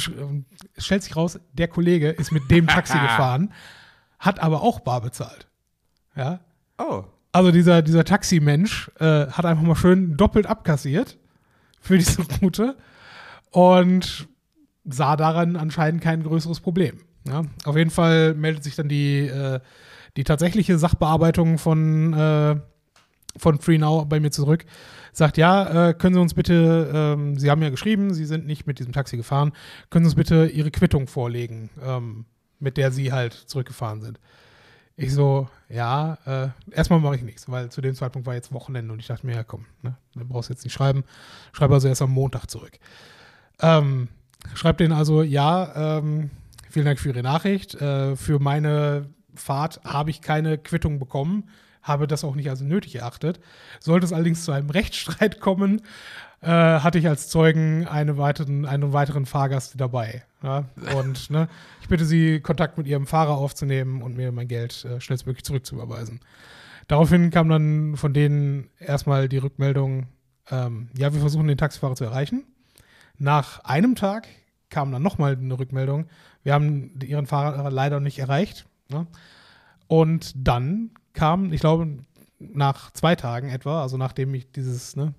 stellt 0.78 1.02
sich 1.02 1.14
raus, 1.14 1.38
der 1.52 1.68
Kollege 1.68 2.08
ist 2.08 2.32
mit 2.32 2.50
dem 2.50 2.66
Taxi 2.66 2.98
gefahren, 3.02 3.52
hat 4.22 4.40
aber 4.40 4.62
auch 4.62 4.80
bar 4.80 5.00
bezahlt. 5.02 5.48
Ja, 6.16 6.40
Oh. 6.78 7.04
also 7.32 7.50
dieser, 7.52 7.82
dieser 7.82 8.04
Taximensch 8.04 8.90
äh, 8.98 9.26
hat 9.26 9.44
einfach 9.44 9.62
mal 9.62 9.76
schön 9.76 10.16
doppelt 10.16 10.46
abkassiert 10.46 11.18
für 11.80 11.98
diese 11.98 12.22
Route 12.42 12.76
und 13.50 14.26
sah 14.84 15.16
daran 15.16 15.56
anscheinend 15.56 16.02
kein 16.02 16.22
größeres 16.22 16.60
Problem. 16.60 16.98
Ja? 17.26 17.42
Auf 17.64 17.76
jeden 17.76 17.90
Fall 17.90 18.34
meldet 18.34 18.64
sich 18.64 18.74
dann 18.74 18.88
die, 18.88 19.26
äh, 19.26 19.60
die 20.16 20.24
tatsächliche 20.24 20.78
Sachbearbeitung 20.78 21.58
von, 21.58 22.12
äh, 22.14 22.56
von 23.36 23.58
FreeNow 23.58 24.06
bei 24.08 24.20
mir 24.20 24.30
zurück. 24.30 24.64
Sagt, 25.12 25.36
ja, 25.36 25.88
äh, 25.90 25.94
können 25.94 26.14
Sie 26.14 26.20
uns 26.20 26.34
bitte, 26.34 26.90
ähm, 26.92 27.38
Sie 27.38 27.50
haben 27.50 27.62
ja 27.62 27.70
geschrieben, 27.70 28.12
Sie 28.14 28.24
sind 28.24 28.46
nicht 28.46 28.66
mit 28.66 28.78
diesem 28.78 28.92
Taxi 28.92 29.16
gefahren, 29.16 29.52
können 29.90 30.04
Sie 30.04 30.08
uns 30.08 30.16
bitte 30.16 30.46
Ihre 30.46 30.70
Quittung 30.70 31.06
vorlegen, 31.06 31.70
ähm, 31.84 32.24
mit 32.62 32.76
der 32.76 32.92
Sie 32.92 33.12
halt 33.12 33.34
zurückgefahren 33.34 34.00
sind. 34.00 34.18
Ich 34.96 35.12
so, 35.12 35.48
ja, 35.68 36.18
äh, 36.26 36.48
erstmal 36.70 37.00
mache 37.00 37.16
ich 37.16 37.22
nichts, 37.22 37.50
weil 37.50 37.70
zu 37.70 37.80
dem 37.80 37.94
Zeitpunkt 37.94 38.26
war 38.26 38.34
jetzt 38.34 38.52
Wochenende 38.52 38.92
und 38.92 39.00
ich 39.00 39.06
dachte 39.06 39.26
mir, 39.26 39.34
ja 39.34 39.42
komm, 39.42 39.64
ne, 39.82 39.96
du 40.14 40.24
brauchst 40.24 40.50
jetzt 40.50 40.64
nicht 40.64 40.72
schreiben. 40.72 41.02
Schreibe 41.52 41.74
also 41.74 41.88
erst 41.88 42.02
am 42.02 42.10
Montag 42.10 42.46
zurück. 42.46 42.78
Ähm, 43.60 44.08
schreibt 44.54 44.80
denen 44.80 44.92
also, 44.92 45.22
ja, 45.22 45.98
ähm, 45.98 46.30
vielen 46.70 46.84
Dank 46.84 47.00
für 47.00 47.08
Ihre 47.08 47.22
Nachricht. 47.22 47.74
Äh, 47.74 48.16
für 48.16 48.38
meine 48.38 49.08
Fahrt 49.34 49.80
habe 49.82 50.10
ich 50.10 50.20
keine 50.20 50.58
Quittung 50.58 50.98
bekommen, 50.98 51.48
habe 51.82 52.06
das 52.06 52.22
auch 52.22 52.34
nicht 52.34 52.50
als 52.50 52.60
nötig 52.60 52.96
erachtet. 52.96 53.40
Sollte 53.80 54.06
es 54.06 54.12
allerdings 54.12 54.44
zu 54.44 54.52
einem 54.52 54.70
Rechtsstreit 54.70 55.40
kommen, 55.40 55.80
äh, 56.42 56.48
hatte 56.48 56.98
ich 56.98 57.08
als 57.08 57.28
Zeugen 57.28 57.86
eine 57.86 58.18
weiteren, 58.18 58.66
einen 58.66 58.92
weiteren 58.92 59.26
Fahrgast 59.26 59.80
dabei. 59.80 60.24
Ja? 60.42 60.64
Und 60.96 61.30
ne, 61.30 61.48
ich 61.80 61.88
bitte 61.88 62.04
Sie, 62.04 62.40
Kontakt 62.40 62.76
mit 62.78 62.86
Ihrem 62.86 63.06
Fahrer 63.06 63.36
aufzunehmen 63.36 64.02
und 64.02 64.16
mir 64.16 64.32
mein 64.32 64.48
Geld 64.48 64.84
äh, 64.84 65.00
schnellstmöglich 65.00 65.44
zurückzuüberweisen. 65.44 66.20
Daraufhin 66.88 67.30
kam 67.30 67.48
dann 67.48 67.96
von 67.96 68.12
denen 68.12 68.68
erstmal 68.78 69.28
die 69.28 69.38
Rückmeldung, 69.38 70.08
ähm, 70.50 70.88
ja, 70.96 71.12
wir 71.12 71.20
versuchen 71.20 71.46
den 71.46 71.58
Taxifahrer 71.58 71.94
zu 71.94 72.04
erreichen. 72.04 72.44
Nach 73.18 73.62
einem 73.64 73.94
Tag 73.94 74.26
kam 74.68 74.90
dann 74.90 75.02
nochmal 75.02 75.36
eine 75.36 75.58
Rückmeldung, 75.58 76.06
wir 76.42 76.54
haben 76.54 76.98
Ihren 77.04 77.26
Fahrer 77.26 77.70
leider 77.70 78.00
nicht 78.00 78.18
erreicht. 78.18 78.66
Ne? 78.88 79.06
Und 79.86 80.32
dann 80.34 80.90
kam, 81.12 81.52
ich 81.52 81.60
glaube, 81.60 81.98
nach 82.40 82.90
zwei 82.90 83.14
Tagen 83.14 83.48
etwa, 83.50 83.82
also 83.82 83.96
nachdem 83.96 84.34
ich 84.34 84.50
dieses, 84.50 84.96
ne, 84.96 85.14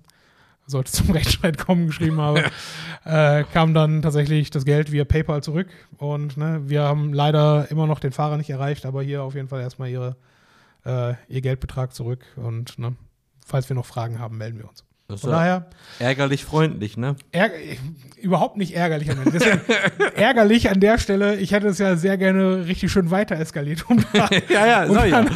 sollte 0.66 0.92
zum 0.92 1.10
Rechtsstreit 1.12 1.58
kommen, 1.58 1.86
geschrieben 1.86 2.20
habe, 2.20 2.44
äh, 3.04 3.44
kam 3.52 3.74
dann 3.74 4.02
tatsächlich 4.02 4.50
das 4.50 4.64
Geld 4.64 4.92
via 4.92 5.04
PayPal 5.04 5.42
zurück. 5.42 5.68
Und 5.98 6.36
ne, 6.36 6.62
wir 6.66 6.82
haben 6.82 7.12
leider 7.12 7.70
immer 7.70 7.86
noch 7.86 8.00
den 8.00 8.12
Fahrer 8.12 8.36
nicht 8.36 8.50
erreicht, 8.50 8.86
aber 8.86 9.02
hier 9.02 9.22
auf 9.22 9.34
jeden 9.34 9.48
Fall 9.48 9.60
erstmal 9.60 9.90
ihre, 9.90 10.16
äh, 10.84 11.14
ihr 11.28 11.40
Geldbetrag 11.40 11.92
zurück. 11.94 12.24
Und 12.36 12.78
ne, 12.78 12.96
falls 13.44 13.68
wir 13.68 13.76
noch 13.76 13.86
Fragen 13.86 14.18
haben, 14.18 14.38
melden 14.38 14.58
wir 14.58 14.68
uns. 14.68 14.84
Das 15.06 15.20
Von 15.20 15.32
daher, 15.32 15.66
ärgerlich 15.98 16.46
freundlich, 16.46 16.96
ne? 16.96 17.16
ärg 17.30 17.52
überhaupt 18.22 18.56
nicht 18.56 18.74
ärgerlich 18.74 19.10
an 19.10 19.18
der 19.30 19.60
ärgerlich 20.16 20.70
an 20.70 20.80
der 20.80 20.96
Stelle, 20.98 21.36
ich 21.36 21.52
hätte 21.52 21.66
es 21.66 21.76
ja 21.76 21.94
sehr 21.96 22.16
gerne 22.16 22.64
richtig 22.64 22.90
schön 22.90 23.10
weiter 23.10 23.38
eskaliert. 23.38 23.84
Um 23.90 24.02
da, 24.14 24.30
Ja, 24.48 24.66
ja, 24.66 24.84
um 24.86 24.96
ja. 25.06 25.26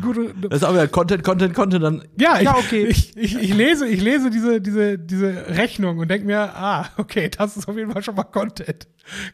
gute, 0.00 0.32
Das 0.48 0.62
ist 0.62 0.64
aber 0.64 0.78
ja 0.78 0.86
Content, 0.86 1.22
Content, 1.22 1.52
Content, 1.52 1.84
dann. 1.84 2.02
ja, 2.18 2.38
ich, 2.38 2.44
Ja, 2.44 2.56
okay. 2.56 2.86
ich, 2.86 3.14
ich, 3.14 3.36
ich 3.38 3.54
lese, 3.54 3.86
ich 3.86 4.00
lese 4.00 4.30
diese, 4.30 4.58
diese, 4.62 4.98
diese 4.98 5.48
Rechnung 5.48 5.98
und 5.98 6.10
denke 6.10 6.26
mir, 6.26 6.56
ah, 6.56 6.88
okay, 6.96 7.28
das 7.28 7.58
ist 7.58 7.68
auf 7.68 7.76
jeden 7.76 7.92
Fall 7.92 8.02
schon 8.02 8.14
mal 8.14 8.24
Content. 8.24 8.88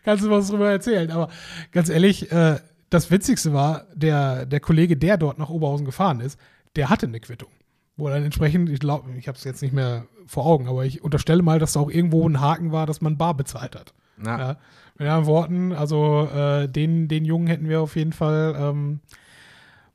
Kannst 0.04 0.24
du 0.24 0.30
was 0.30 0.48
drüber 0.48 0.68
erzählen? 0.68 1.12
Aber 1.12 1.28
ganz 1.70 1.90
ehrlich, 1.90 2.32
äh, 2.32 2.56
das 2.90 3.12
Witzigste 3.12 3.52
war, 3.52 3.86
der, 3.94 4.46
der 4.46 4.58
Kollege, 4.58 4.96
der 4.96 5.16
dort 5.16 5.38
nach 5.38 5.48
Oberhausen 5.48 5.86
gefahren 5.86 6.18
ist, 6.18 6.40
der 6.74 6.90
hatte 6.90 7.06
eine 7.06 7.20
Quittung. 7.20 7.50
Wo 7.96 8.08
dann 8.08 8.24
entsprechend, 8.24 8.68
ich 8.68 8.78
glaube, 8.80 9.10
ich 9.18 9.26
habe 9.28 9.38
es 9.38 9.44
jetzt 9.44 9.62
nicht 9.62 9.72
mehr 9.72 10.06
vor 10.26 10.44
Augen, 10.44 10.68
aber 10.68 10.84
ich 10.84 11.02
unterstelle 11.02 11.42
mal, 11.42 11.58
dass 11.58 11.72
da 11.74 11.80
auch 11.80 11.90
irgendwo 11.90 12.28
ein 12.28 12.40
Haken 12.40 12.72
war, 12.72 12.86
dass 12.86 13.00
man 13.00 13.16
bar 13.16 13.34
bezahlt 13.34 13.74
hat. 13.74 13.94
Ja. 14.24 14.38
Ja. 14.38 14.56
Mit 14.98 15.08
anderen 15.08 15.26
Worten, 15.26 15.72
also 15.72 16.28
äh, 16.34 16.68
den, 16.68 17.08
den 17.08 17.24
Jungen 17.24 17.46
hätten 17.46 17.68
wir 17.68 17.80
auf 17.80 17.96
jeden 17.96 18.12
Fall 18.12 18.54
ähm, 18.58 19.00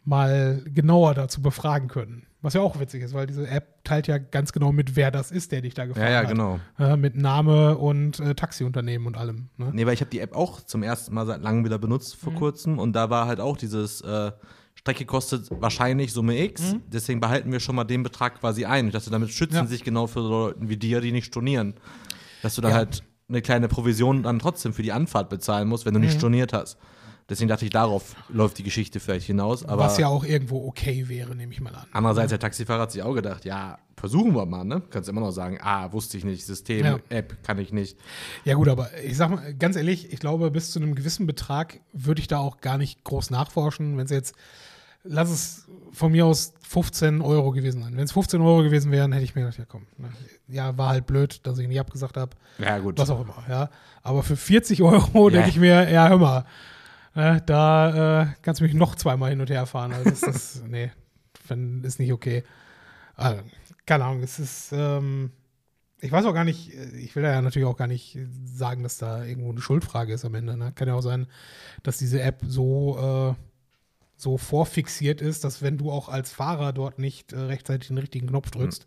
mal 0.04 0.62
genauer 0.74 1.14
dazu 1.14 1.42
befragen 1.42 1.88
können. 1.88 2.24
Was 2.44 2.56
ja 2.56 2.62
auch 2.62 2.80
witzig 2.80 3.04
ist, 3.04 3.14
weil 3.14 3.28
diese 3.28 3.48
App 3.48 3.84
teilt 3.84 4.08
ja 4.08 4.18
ganz 4.18 4.52
genau 4.52 4.72
mit, 4.72 4.96
wer 4.96 5.12
das 5.12 5.30
ist, 5.30 5.52
der 5.52 5.62
dich 5.62 5.76
da 5.76 5.86
gefahren 5.86 6.06
Ja, 6.08 6.12
ja, 6.12 6.20
hat. 6.22 6.28
genau. 6.30 6.60
Äh, 6.80 6.98
mit 6.98 7.16
Name 7.16 7.78
und 7.78 8.20
äh, 8.20 8.34
Taxiunternehmen 8.34 9.06
und 9.06 9.16
allem. 9.16 9.50
Ne? 9.58 9.70
Nee, 9.74 9.86
weil 9.86 9.94
ich 9.94 10.02
habe 10.02 10.10
die 10.10 10.20
App 10.20 10.36
auch 10.36 10.62
zum 10.62 10.82
ersten 10.82 11.14
Mal 11.14 11.28
seit 11.28 11.42
langem 11.44 11.66
wieder 11.66 11.78
benutzt 11.78 12.18
Mhm. 12.18 12.24
vor 12.24 12.34
kurzem 12.34 12.80
und 12.80 12.94
da 12.94 13.12
war 13.12 13.28
halt 13.28 13.40
auch 13.40 13.58
dieses 13.58 14.02
äh, 14.02 14.32
Strecke 14.82 15.06
kostet 15.06 15.48
wahrscheinlich 15.62 16.12
Summe 16.12 16.44
X, 16.44 16.76
deswegen 16.88 17.20
behalten 17.20 17.52
wir 17.52 17.60
schon 17.60 17.76
mal 17.76 17.84
den 17.84 18.02
Betrag 18.02 18.40
quasi 18.40 18.66
ein. 18.66 18.88
Ich 18.88 18.94
dachte, 18.94 19.12
damit 19.12 19.30
schützen 19.30 19.58
Mhm. 19.58 19.62
Ja. 19.64 19.68
sich 19.68 19.84
genau 19.84 20.08
für 20.08 20.22
Leute 20.22 20.58
wie 20.62 20.78
dir, 20.78 21.02
die 21.02 21.12
nicht 21.12 21.28
stornieren. 21.28 21.76
Dass 22.42 22.56
du 22.56 22.62
dann 22.62 22.72
Ja. 22.72 22.78
halt 22.78 23.04
eine 23.30 23.42
kleine 23.44 23.68
Provision 23.68 24.24
dann 24.24 24.40
trotzdem 24.40 24.74
für 24.74 24.82
die 24.82 24.92
Anfahrt 24.92 25.30
bezahlen 25.30 25.68
musst, 25.68 25.86
wenn 25.86 25.94
du 25.94 26.00
nicht 26.00 26.18
storniert 26.18 26.52
hast. 26.54 26.78
Deswegen 27.30 27.48
dachte 27.48 27.64
ich, 27.64 27.72
darauf 27.72 28.16
läuft 28.28 28.58
die 28.58 28.64
Geschichte 28.64 29.00
vielleicht 29.00 29.28
hinaus. 29.28 29.64
Aber 29.64 29.84
Was 29.84 29.98
ja 30.00 30.08
auch 30.08 30.26
irgendwo 30.26 30.66
okay 30.68 31.08
wäre, 31.08 31.34
nehme 31.36 31.54
ich 31.54 31.62
mal 31.62 31.74
an. 31.74 31.86
andererseits, 31.94 32.32
der 32.32 32.40
Taxifahrer 32.40 32.82
hat 32.82 32.92
sich 32.92 33.04
auch 33.04 33.14
gedacht, 33.14 33.46
ja, 33.46 33.78
versuchen 33.96 34.36
wir 34.36 34.46
mal, 34.48 34.66
ne? 34.66 34.82
Kannst 34.90 35.08
immer 35.08 35.22
noch 35.22 35.32
sagen, 35.32 35.60
ah, 35.62 35.94
wusste 35.94 36.18
ich 36.18 36.26
nicht, 36.26 36.44
System, 36.46 36.84
Ja. 36.86 37.00
App, 37.10 37.42
kann 37.44 37.60
ich 37.60 37.72
nicht. 37.72 37.98
Ja, 38.44 38.56
gut, 38.56 38.68
aber 38.68 38.90
ich 39.06 39.16
sag 39.16 39.30
mal 39.30 39.54
ganz 39.54 39.76
ehrlich, 39.78 40.12
ich 40.12 40.20
glaube, 40.20 40.50
bis 40.52 40.72
zu 40.72 40.80
einem 40.80 40.96
gewissen 40.96 41.26
Betrag 41.28 41.80
würde 41.94 42.20
ich 42.20 42.28
da 42.28 42.40
auch 42.40 42.60
gar 42.60 42.78
nicht 42.80 43.04
groß 43.06 43.30
nachforschen. 43.30 43.96
Wenn 43.98 44.06
es 44.06 44.12
jetzt, 44.12 44.36
lass 45.04 45.30
es 45.30 45.68
von 45.92 46.12
mir 46.12 46.26
aus 46.26 46.54
15 46.68 47.22
Euro 47.22 47.52
gewesen 47.52 47.84
sein. 47.84 47.96
Wenn 47.98 48.06
es 48.06 48.12
15 48.14 48.40
Euro 48.42 48.64
gewesen 48.64 48.92
wären, 48.92 49.12
hätte 49.12 49.24
ich 49.26 49.36
mir 49.36 49.42
gedacht, 49.42 49.58
ja 49.60 49.66
komm, 49.66 49.88
ne, 49.98 50.10
ja, 50.48 50.78
war 50.78 50.90
halt 50.90 51.06
blöd, 51.06 51.46
dass 51.46 51.58
ich 51.60 51.68
nicht 51.68 51.80
abgesagt 51.80 52.18
habe. 52.18 52.36
Ja, 52.60 52.78
gut. 52.80 52.98
Was 52.98 53.10
auch 53.10 53.22
immer, 53.22 53.44
ja. 53.50 53.70
Aber 54.04 54.24
für 54.24 54.38
40 54.38 54.82
Euro 54.82 55.30
Ja. 55.30 55.34
denke 55.36 55.50
ich 55.50 55.60
mir, 55.60 55.90
ja, 55.92 56.08
hör 56.10 56.18
mal, 56.18 56.46
ne, 57.16 57.42
da 57.46 58.22
äh, 58.22 58.28
kannst 58.42 58.62
du 58.62 58.66
mich 58.66 58.74
noch 58.74 58.96
zweimal 58.96 59.30
hin 59.32 59.42
und 59.42 59.50
her 59.50 59.66
fahren. 59.66 59.92
Also 59.94 60.10
das 60.10 60.24
ist, 60.24 60.66
nee, 60.68 60.92
wenn, 61.48 61.84
ist 61.84 62.00
nicht 62.00 62.14
okay. 62.14 62.44
Also, 63.16 63.42
keine 63.86 64.06
Ahnung, 64.06 64.24
es 64.24 64.40
ist, 64.40 64.70
ähm, 64.72 65.32
ich 66.00 66.12
weiß 66.12 66.26
auch 66.26 66.34
gar 66.34 66.46
nicht, 66.46 66.74
ich 66.74 67.16
will 67.16 67.24
da 67.24 67.32
ja 67.32 67.42
natürlich 67.42 67.68
auch 67.68 67.78
gar 67.78 67.88
nicht 67.88 68.18
sagen, 68.46 68.82
dass 68.84 68.98
da 68.98 69.24
irgendwo 69.24 69.52
eine 69.52 69.62
Schuldfrage 69.62 70.14
ist 70.14 70.26
am 70.26 70.34
Ende. 70.36 70.58
Ne? 70.58 70.72
Kann 70.74 70.88
ja 70.88 70.96
auch 70.96 71.02
sein, 71.02 71.28
dass 71.84 71.98
diese 71.98 72.22
App 72.22 72.42
so, 72.48 73.36
äh, 73.38 73.42
so 74.22 74.38
vorfixiert 74.38 75.20
ist, 75.22 75.44
dass 75.44 75.62
wenn 75.62 75.78
du 75.78 75.92
auch 75.92 76.08
als 76.10 76.32
Fahrer 76.32 76.74
dort 76.74 77.00
nicht 77.00 77.34
äh, 77.34 77.40
rechtzeitig 77.40 77.88
den 77.88 77.98
richtigen 77.98 78.28
Knopf 78.28 78.52
drückst, 78.52 78.86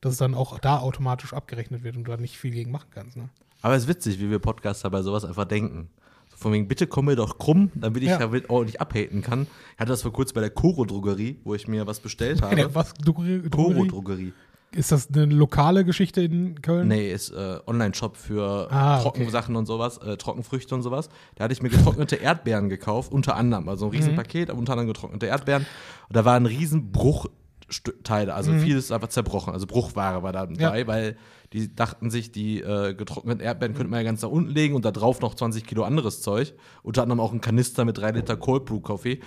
dass 0.00 0.12
es 0.12 0.18
dann 0.18 0.34
auch 0.34 0.58
da 0.58 0.78
automatisch 0.78 1.32
abgerechnet 1.32 1.82
wird 1.84 1.96
und 1.96 2.04
du 2.04 2.10
da 2.12 2.16
nicht 2.18 2.36
viel 2.38 2.50
gegen 2.50 2.70
machen 2.70 2.88
kannst. 2.94 3.16
Ne? 3.16 3.28
Aber 3.62 3.74
es 3.74 3.84
ist 3.84 3.88
witzig, 3.88 4.20
wie 4.20 4.30
wir 4.30 4.38
Podcaster 4.40 4.90
bei 4.90 5.00
sowas 5.02 5.24
einfach 5.24 5.46
denken. 5.46 5.88
So 6.30 6.36
von 6.36 6.52
wegen, 6.52 6.68
bitte 6.68 6.86
komm 6.86 7.06
mir 7.06 7.16
doch 7.16 7.38
krumm, 7.38 7.70
damit 7.74 8.02
ich 8.02 8.10
Ja. 8.10 8.18
damit 8.18 8.50
ordentlich 8.50 8.80
abhaten 8.80 9.22
kann. 9.22 9.46
Ich 9.74 9.78
hatte 9.80 9.90
das 9.90 10.02
vor 10.02 10.12
kurzem 10.12 10.34
bei 10.34 10.40
der 10.42 10.50
Koro-Drogerie, 10.50 11.38
wo 11.44 11.54
ich 11.54 11.66
mir 11.66 11.86
was 11.86 12.00
bestellt 12.00 12.42
habe. 12.42 12.74
Was, 12.74 12.92
Drogerie? 12.94 13.48
Koro-Drogerie. 13.48 14.32
Ist 14.74 14.90
das 14.92 15.08
eine 15.12 15.26
lokale 15.26 15.84
Geschichte 15.84 16.22
in 16.22 16.60
Köln? 16.60 16.88
Nee, 16.88 17.12
ist 17.12 17.30
äh, 17.30 17.58
Online-Shop 17.66 18.16
für 18.16 18.68
Ah, 18.72 19.00
Trockensachen 19.00 19.54
und 19.56 19.66
sowas, 19.66 19.98
äh, 19.98 20.16
Trockenfrüchte 20.16 20.74
und 20.74 20.82
sowas. 20.82 21.08
Da 21.36 21.44
hatte 21.44 21.52
ich 21.52 21.62
mir 21.62 21.68
getrocknete 21.68 22.16
Erdbeeren 22.22 22.68
gekauft, 22.68 23.12
unter 23.12 23.36
anderem. 23.36 23.68
Also 23.68 23.86
ein 23.86 23.90
Mhm. 23.92 23.96
Riesenpaket, 23.96 24.50
aber 24.50 24.58
unter 24.58 24.72
anderem 24.72 24.88
getrocknete 24.88 25.26
Erdbeeren. 25.26 25.66
Und 26.08 26.16
da 26.16 26.24
war 26.24 26.34
ein 26.34 26.46
riesen 26.46 26.90
Bruchteile, 26.90 28.34
also 28.34 28.52
vieles 28.52 28.86
ist 28.86 28.92
einfach 28.92 29.08
zerbrochen. 29.08 29.52
Also 29.52 29.66
Bruchware 29.66 30.22
war 30.22 30.32
da 30.32 30.46
dabei, 30.46 30.54
Mhm. 30.54 30.60
Ja. 30.60 30.86
weil 30.86 31.16
die 31.52 31.72
dachten 31.74 32.10
sich, 32.10 32.32
die 32.32 32.60
äh, 32.60 32.94
getrockneten 32.94 33.40
Erdbeeren 33.40 33.74
könnte 33.74 33.90
man 33.90 34.00
ja 34.00 34.04
ganz 34.04 34.22
nach 34.22 34.28
unten 34.30 34.50
legen 34.50 34.74
und 34.74 34.84
da 34.84 34.90
drauf 34.90 35.20
noch 35.20 35.34
20 35.34 35.64
Kilo 35.64 35.84
anderes 35.84 36.20
Zeug. 36.20 36.54
Unter 36.82 37.02
anderem 37.02 37.20
auch 37.20 37.32
ein 37.32 37.40
Kanister 37.40 37.84
mit 37.84 37.96
3 37.98 38.10
Liter 38.10 38.36
Cold 38.36 38.64
Brew 38.64 38.80
Coffee. 38.80 39.20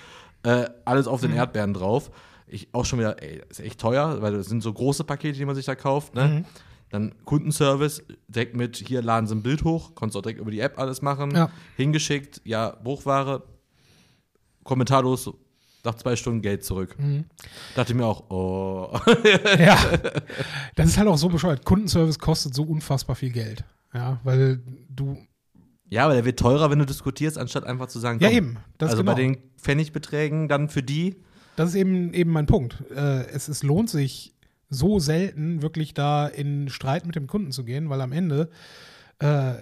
Äh, 0.43 0.65
alles 0.83 1.07
auf 1.07 1.21
den 1.21 1.31
Mhm. 1.31 1.37
Erdbeeren 1.37 1.73
drauf. 1.73 2.11
Ich 2.47 2.69
auch 2.73 2.85
schon 2.85 2.99
wieder, 2.99 3.21
ey, 3.21 3.41
ist 3.49 3.59
echt 3.59 3.79
teuer, 3.79 4.21
weil 4.21 4.33
das 4.33 4.47
sind 4.47 4.61
so 4.63 4.71
große 4.73 5.03
Pakete, 5.03 5.37
die 5.37 5.45
man 5.45 5.55
sich 5.55 5.65
da 5.65 5.75
kauft, 5.75 6.15
Mhm. 6.15 6.21
ne? 6.21 6.45
Dann 6.89 7.13
Kundenservice, 7.25 8.01
direkt 8.29 8.55
mit, 8.55 8.77
hier 8.77 9.01
laden 9.01 9.27
sie 9.27 9.35
ein 9.35 9.43
Bild 9.43 9.65
hoch, 9.65 9.93
konntest 9.93 10.15
auch 10.17 10.21
direkt 10.21 10.39
über 10.39 10.51
die 10.51 10.61
App 10.61 10.79
alles 10.79 11.01
machen. 11.01 11.31
Ja. 11.35 11.49
Hingeschickt, 11.75 12.39
ja, 12.45 12.77
Bruchware, 12.81 13.43
kommentarlos, 14.63 15.29
nach 15.83 15.95
zwei 15.95 16.15
Stunden 16.15 16.41
Geld 16.41 16.63
zurück. 16.63 16.95
Mhm. 16.99 17.25
Dachte 17.75 17.93
ich 17.93 17.97
mir 17.97 18.05
auch, 18.05 18.29
oh. 18.29 18.97
Ja, 19.59 19.77
das 20.75 20.87
ist 20.89 20.97
halt 20.97 21.07
auch 21.07 21.17
so 21.17 21.29
bescheuert. 21.29 21.65
Kundenservice 21.65 22.19
kostet 22.19 22.53
so 22.53 22.63
unfassbar 22.63 23.15
viel 23.15 23.31
Geld. 23.31 23.63
Ja, 23.93 24.19
weil 24.23 24.61
du. 24.89 25.17
ja, 25.89 26.05
aber 26.05 26.13
der 26.13 26.25
wird 26.25 26.39
teurer, 26.39 26.69
wenn 26.69 26.79
du 26.79 26.85
diskutierst, 26.85 27.37
anstatt 27.37 27.63
einfach 27.65 27.87
zu 27.87 27.99
sagen, 27.99 28.19
Ja, 28.21 28.27
komm. 28.29 28.37
eben. 28.37 28.57
Das 28.77 28.91
also 28.91 29.03
genau. 29.03 29.13
bei 29.13 29.21
den 29.21 29.37
Pfennigbeträgen 29.57 30.47
dann 30.47 30.67
für 30.69 30.83
die, 30.83 31.15
Das 31.57 31.69
ist 31.69 31.75
eben, 31.75 32.13
eben 32.13 32.31
mein 32.31 32.45
Punkt. 32.45 32.83
Äh, 32.91 33.25
es, 33.31 33.47
es 33.47 33.63
lohnt 33.63 33.89
sich 33.89 34.33
so 34.69 34.99
selten, 34.99 35.61
wirklich 35.61 35.93
da 35.93 36.27
in 36.27 36.69
Streit 36.69 37.05
mit 37.05 37.15
dem 37.15 37.25
Kunden 37.27 37.51
zu 37.51 37.65
gehen, 37.65 37.89
weil 37.89 37.99
am 37.99 38.11
Ende 38.11 38.49
äh, 39.19 39.53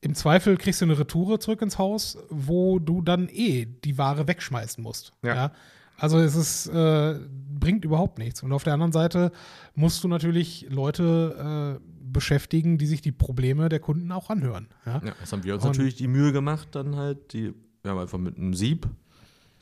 im 0.00 0.14
Zweifel 0.14 0.56
kriegst 0.56 0.80
du 0.80 0.86
eine 0.86 0.98
Retoure 0.98 1.38
zurück 1.38 1.60
ins 1.62 1.78
Haus, 1.78 2.16
wo 2.30 2.78
du 2.78 3.02
dann 3.02 3.28
eh 3.28 3.66
die 3.66 3.98
Ware 3.98 4.26
wegschmeißen 4.26 4.82
musst. 4.82 5.12
Ja. 5.22 5.52
Also 5.98 6.18
es 6.18 6.34
ist, 6.34 6.68
äh, 6.68 7.20
bringt 7.60 7.84
überhaupt 7.84 8.18
nichts. 8.18 8.42
Und 8.42 8.52
auf 8.52 8.64
der 8.64 8.72
anderen 8.72 8.92
Seite 8.92 9.30
musst 9.74 10.02
du 10.02 10.08
natürlich 10.08 10.66
Leute 10.70 11.78
äh, 11.80 11.86
beschäftigen, 12.10 12.78
die 12.78 12.86
sich 12.86 13.02
die 13.02 13.12
Probleme 13.12 13.68
der 13.68 13.78
Kunden 13.78 14.10
auch 14.10 14.30
anhören. 14.30 14.68
Ja? 14.86 15.02
ja, 15.04 15.12
das 15.20 15.30
haben 15.32 15.44
wir 15.44 15.54
uns 15.54 15.64
Und- 15.64 15.72
natürlich 15.72 15.96
die 15.96 16.08
Mühe 16.08 16.32
gemacht, 16.32 16.68
dann 16.72 16.96
halt, 16.96 17.34
die, 17.34 17.52
wir 17.82 17.90
haben 17.90 17.98
einfach 17.98 18.18
mit 18.18 18.38
einem 18.38 18.54
Sieb 18.54 18.88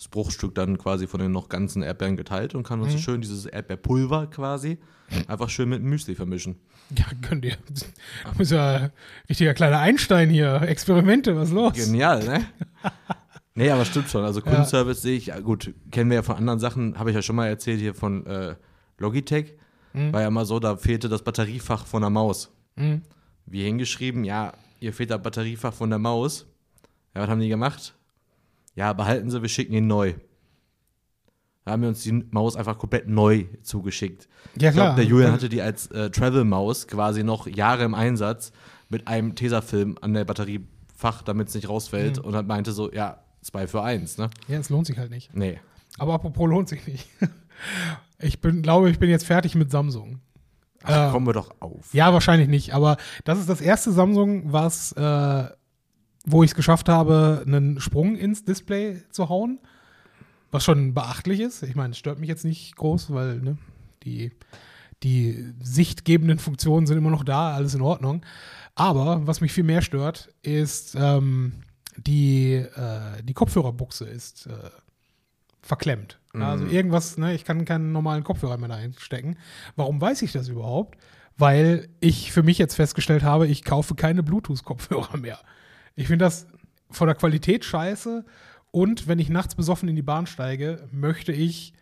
das 0.01 0.09
Bruchstück 0.09 0.55
dann 0.55 0.78
quasi 0.78 1.07
von 1.07 1.20
den 1.20 1.30
noch 1.30 1.51
ganzen 1.51 1.82
Erdbeeren 1.82 2.16
geteilt 2.16 2.55
und 2.55 2.62
kann 2.62 2.80
uns 2.80 2.94
Mhm. 2.94 2.98
schön 2.98 3.20
dieses 3.20 3.44
Erdbeerpulver 3.44 4.28
quasi 4.28 4.78
einfach 5.28 5.51
schön 5.51 5.68
mit 5.68 5.82
Müsli 5.82 6.14
vermischen. 6.14 6.57
Ja, 6.96 7.05
könnt 7.20 7.44
ihr. 7.44 7.57
Du 7.68 8.38
bist 8.38 8.51
ja 8.51 8.76
ein 8.76 8.92
richtiger 9.28 9.53
kleiner 9.53 9.78
Einstein 9.78 10.30
hier. 10.30 10.62
Experimente, 10.62 11.36
was 11.36 11.48
ist 11.48 11.55
los? 11.55 11.74
Genial, 11.74 12.24
ne? 12.24 12.46
nee, 13.55 13.68
aber 13.70 13.84
stimmt 13.84 14.09
schon. 14.09 14.24
Also 14.24 14.40
Kundenservice 14.40 15.03
sehe 15.03 15.18
ich, 15.18 15.26
ja, 15.26 15.38
gut, 15.40 15.74
kennen 15.90 16.09
wir 16.09 16.14
ja 16.16 16.22
von 16.22 16.36
anderen 16.36 16.61
Sachen, 16.61 16.98
habe 16.98 17.11
ich 17.11 17.16
ja 17.16 17.20
schon 17.20 17.36
mal 17.36 17.48
erzählt 17.48 17.80
hier 17.80 17.94
von 17.94 18.24
äh, 18.24 18.55
Logitech. 18.96 19.53
Mhm. 19.92 20.14
War 20.14 20.22
ja 20.22 20.30
mal 20.30 20.46
so, 20.46 20.61
da 20.61 20.76
fehlte 20.78 21.11
das 21.11 21.22
Batteriefach 21.22 21.84
von 21.84 22.01
der 22.01 22.11
Maus. 22.11 22.51
Mhm. 22.76 23.03
Wie 23.44 23.64
hingeschrieben, 23.64 24.24
ja, 24.24 24.55
ihr 24.78 24.94
fehlt 24.94 25.11
das 25.11 25.20
Batteriefach 25.22 25.74
von 25.74 25.90
der 25.90 25.98
Maus. 25.98 26.46
Ja, 27.14 27.20
was 27.20 27.28
haben 27.28 27.40
die 27.40 27.48
gemacht? 27.51 27.94
Ja, 28.75 28.93
behalten 28.93 29.31
Sie, 29.31 29.43
wir 29.43 29.49
schicken 29.49 29.73
ihn 29.75 29.87
neu. 29.87 30.14
Da 31.64 31.73
haben 31.73 31.83
wir 31.83 31.89
uns 31.91 32.03
die 32.03 32.12
Maus 32.31 32.57
einfach 32.57 32.79
komplett 32.79 33.07
neu 33.09 33.45
zugeschickt. 33.62 34.29
Ja, 34.59 34.68
Ich 34.71 34.75
klar. 34.75 34.87
glaube, 34.87 34.97
der 35.03 35.05
Julian 35.05 35.33
hatte 35.33 35.49
die 35.49 35.61
als 35.62 35.89
äh, 35.89 36.11
Travel-Maus 36.11 36.87
quasi 36.89 37.23
noch 37.23 37.47
Jahre 37.47 37.85
im 37.85 37.95
Einsatz 37.95 38.53
mit 38.89 39.07
einem 39.07 39.35
Tesafilm 39.35 39.97
an 40.01 40.14
der 40.14 40.25
Batteriefach, 40.25 41.23
damit 41.23 41.49
es 41.49 41.55
nicht 41.55 41.68
rausfällt 41.68 42.18
Mhm. 42.18 42.25
und 42.25 42.35
hat 42.35 42.47
meinte 42.47 42.73
so, 42.73 42.91
ja, 42.93 43.23
zwei 43.43 43.66
für 43.66 43.83
eins, 43.83 44.18
ne? 44.18 44.31
Ja, 44.49 44.59
es 44.59 44.71
lohnt 44.71 44.87
sich 44.87 44.99
halt 44.99 45.11
nicht. 45.11 45.35
Nee. 45.35 45.61
Aber 45.99 46.14
apropos 46.14 46.49
lohnt 46.49 46.68
sich 46.68 46.87
nicht. 46.87 47.09
Ich 48.18 48.41
bin, 48.41 48.62
glaube, 48.62 48.91
ich 48.91 48.99
bin 48.99 49.11
jetzt 49.11 49.27
fertig 49.27 49.55
mit 49.55 49.71
Samsung. 49.71 50.21
Ach, 50.83 51.09
Äh, 51.09 51.11
kommen 51.11 51.27
wir 51.27 51.35
doch 51.35 51.55
auf. 51.61 51.93
Ja, 51.93 52.12
wahrscheinlich 52.14 52.49
nicht. 52.49 52.75
Aber 52.75 52.97
das 53.25 53.39
ist 53.39 53.49
das 53.51 53.61
erste 53.61 53.93
Samsung, 53.93 54.51
was, 54.53 54.93
äh, 54.93 55.45
wo 56.25 56.43
ich 56.43 56.51
es 56.51 56.55
geschafft 56.55 56.89
habe, 56.89 57.43
einen 57.47 57.81
Sprung 57.81 58.16
ins 58.16 58.45
Display 58.45 59.03
zu 59.11 59.29
hauen. 59.29 59.59
Was 60.51 60.64
schon 60.64 60.95
beachtlich 60.95 61.41
ist. 61.41 61.62
Ich 61.62 61.77
meine, 61.77 61.93
es 61.93 61.99
stört 61.99 62.18
mich 62.18 62.29
jetzt 62.29 62.45
nicht 62.45 62.75
groß, 62.77 63.12
weil 63.12 63.39
ne, 63.39 63.57
die, 64.03 64.33
die 65.05 65.53
sichtgebenden 65.62 66.41
Funktionen 66.41 66.87
sind 66.87 66.99
immer 66.99 67.11
noch 67.11 67.23
da, 67.25 67.55
alles 67.55 67.75
in 67.75 67.83
Ordnung. 67.83 68.23
Aber 68.75 69.27
was 69.27 69.41
mich 69.41 69.53
viel 69.53 69.64
mehr 69.64 69.81
stört, 69.81 70.35
ist 70.43 70.97
ähm, 70.99 71.62
die, 71.97 72.55
äh, 72.55 73.23
die 73.23 73.35
Kopfhörerbuchse 73.35 74.07
ist 74.07 74.47
äh, 74.47 74.71
verklemmt. 75.62 76.18
Ja, 76.35 76.51
Also 76.51 76.66
irgendwas, 76.66 77.16
ne, 77.16 77.35
ich 77.35 77.45
kann 77.45 77.64
keinen 77.64 77.93
normalen 77.93 78.25
Kopfhörer 78.25 78.57
mehr 78.57 78.68
da 78.68 78.77
einstecken. 78.77 79.37
Warum 79.77 80.01
weiß 80.01 80.23
ich 80.23 80.33
das 80.33 80.49
überhaupt? 80.49 80.99
Weil 81.37 81.89
ich 82.01 82.33
für 82.33 82.43
mich 82.43 82.59
jetzt 82.59 82.75
festgestellt 82.75 83.23
habe, 83.23 83.47
ich 83.47 83.64
kaufe 83.64 83.95
keine 83.95 84.23
Bluetooth-Kopfhörer 84.23 85.16
mehr. 85.16 85.39
Ich 85.97 86.07
finde 86.09 86.24
das 86.24 86.47
von 86.91 87.07
der 87.07 87.16
Qualität 87.16 87.64
scheiße. 87.64 88.24
Und 88.72 89.09
wenn 89.09 89.18
ich 89.18 89.28
nachts 89.28 89.55
besoffen 89.55 89.88
in 89.88 89.97
die 89.97 90.03
Bahn 90.03 90.26
steige, 90.26 90.88
möchte 90.93 91.32
ich 91.32 91.72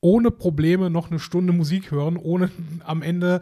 ohne 0.00 0.30
Probleme 0.30 0.90
noch 0.90 1.10
eine 1.10 1.18
Stunde 1.20 1.52
Musik 1.52 1.90
hören, 1.90 2.16
ohne 2.16 2.50
am 2.84 3.02
Ende 3.02 3.40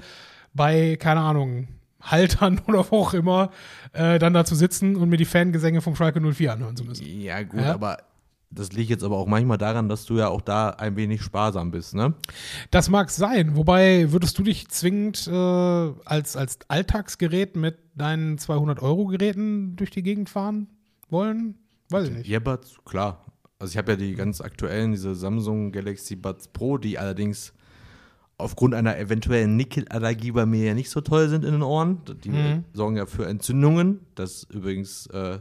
bei, 0.53 0.97
keine 0.97 1.21
Ahnung, 1.21 1.69
Haltern 2.01 2.61
oder 2.67 2.85
wo 2.91 2.99
auch 2.99 3.15
immer, 3.15 3.51
äh, 3.93 4.19
dann 4.19 4.35
da 4.35 4.45
zu 4.45 4.55
sitzen 4.55 4.97
und 4.97 5.09
mir 5.09 5.17
die 5.17 5.25
Fangesänge 5.25 5.81
vom 5.81 5.97
Schalke 5.97 6.21
04 6.21 6.53
anhören 6.53 6.77
zu 6.77 6.85
müssen. 6.85 7.05
Ja, 7.21 7.43
gut, 7.43 7.61
Ja. 7.61 7.75
aber 7.75 7.99
das 8.55 8.73
liegt 8.73 8.91
jetzt 8.91 9.03
aber 9.05 9.17
auch 9.17 9.27
manchmal 9.27 9.59
daran, 9.59 9.89
dass 9.89 10.05
du 10.05 10.17
ja 10.17 10.29
auch 10.29 10.41
da 10.41 10.71
ein 10.71 10.97
wenig 10.97 11.23
sparsam 11.23 11.71
bist, 11.71 11.95
ne? 11.95 12.15
Das 12.71 12.89
mag 12.89 13.11
sein, 13.11 13.57
wobei 13.57 14.13
würdest 14.13 14.39
du 14.39 14.43
dich 14.43 14.69
zwingend 14.69 15.27
äh, 15.27 15.33
als, 16.05 16.37
als 16.37 16.59
Alltagsgerät 16.69 17.57
mit 17.57 17.79
deinen 17.95 18.39
200-Euro-Geräten 18.39 19.77
durch 19.77 19.91
die 19.91 20.03
Gegend 20.03 20.29
fahren 20.31 20.69
wollen? 21.11 21.57
Weiß 21.91 22.09
ich 22.09 22.15
nicht. 22.15 22.31
Earbuds, 22.31 22.79
klar. 22.85 23.25
Also 23.59 23.73
ich 23.73 23.79
habe 23.79 23.93
ja 23.93 23.97
die 23.97 24.15
ganz 24.15 24.41
aktuellen, 24.41 24.93
diese 24.93 25.15
Samsung 25.15 25.73
Galaxy 25.73 26.17
Buds 26.17 26.49
Pro, 26.49 26.79
die 26.79 26.99
allerdings 26.99 27.53
aufgrund 28.37 28.75
einer 28.75 28.99
eventuellen 28.99 29.57
Nickelallergie 29.57 30.33
bei 30.33 30.45
mir 30.45 30.65
ja 30.65 30.75
nicht 30.75 30.91
so 30.91 31.01
toll 31.01 31.29
sind 31.29 31.45
in 31.45 31.53
den 31.53 31.63
Ohren. 31.63 31.99
Die 32.25 32.31
Mhm. 32.31 32.65
sorgen 32.73 32.97
ja 32.97 33.07
für 33.07 33.27
Entzündungen. 33.27 34.01
Das 34.17 34.43
ist 34.43 34.51
übrigens 34.53 35.07
äh, 35.07 35.39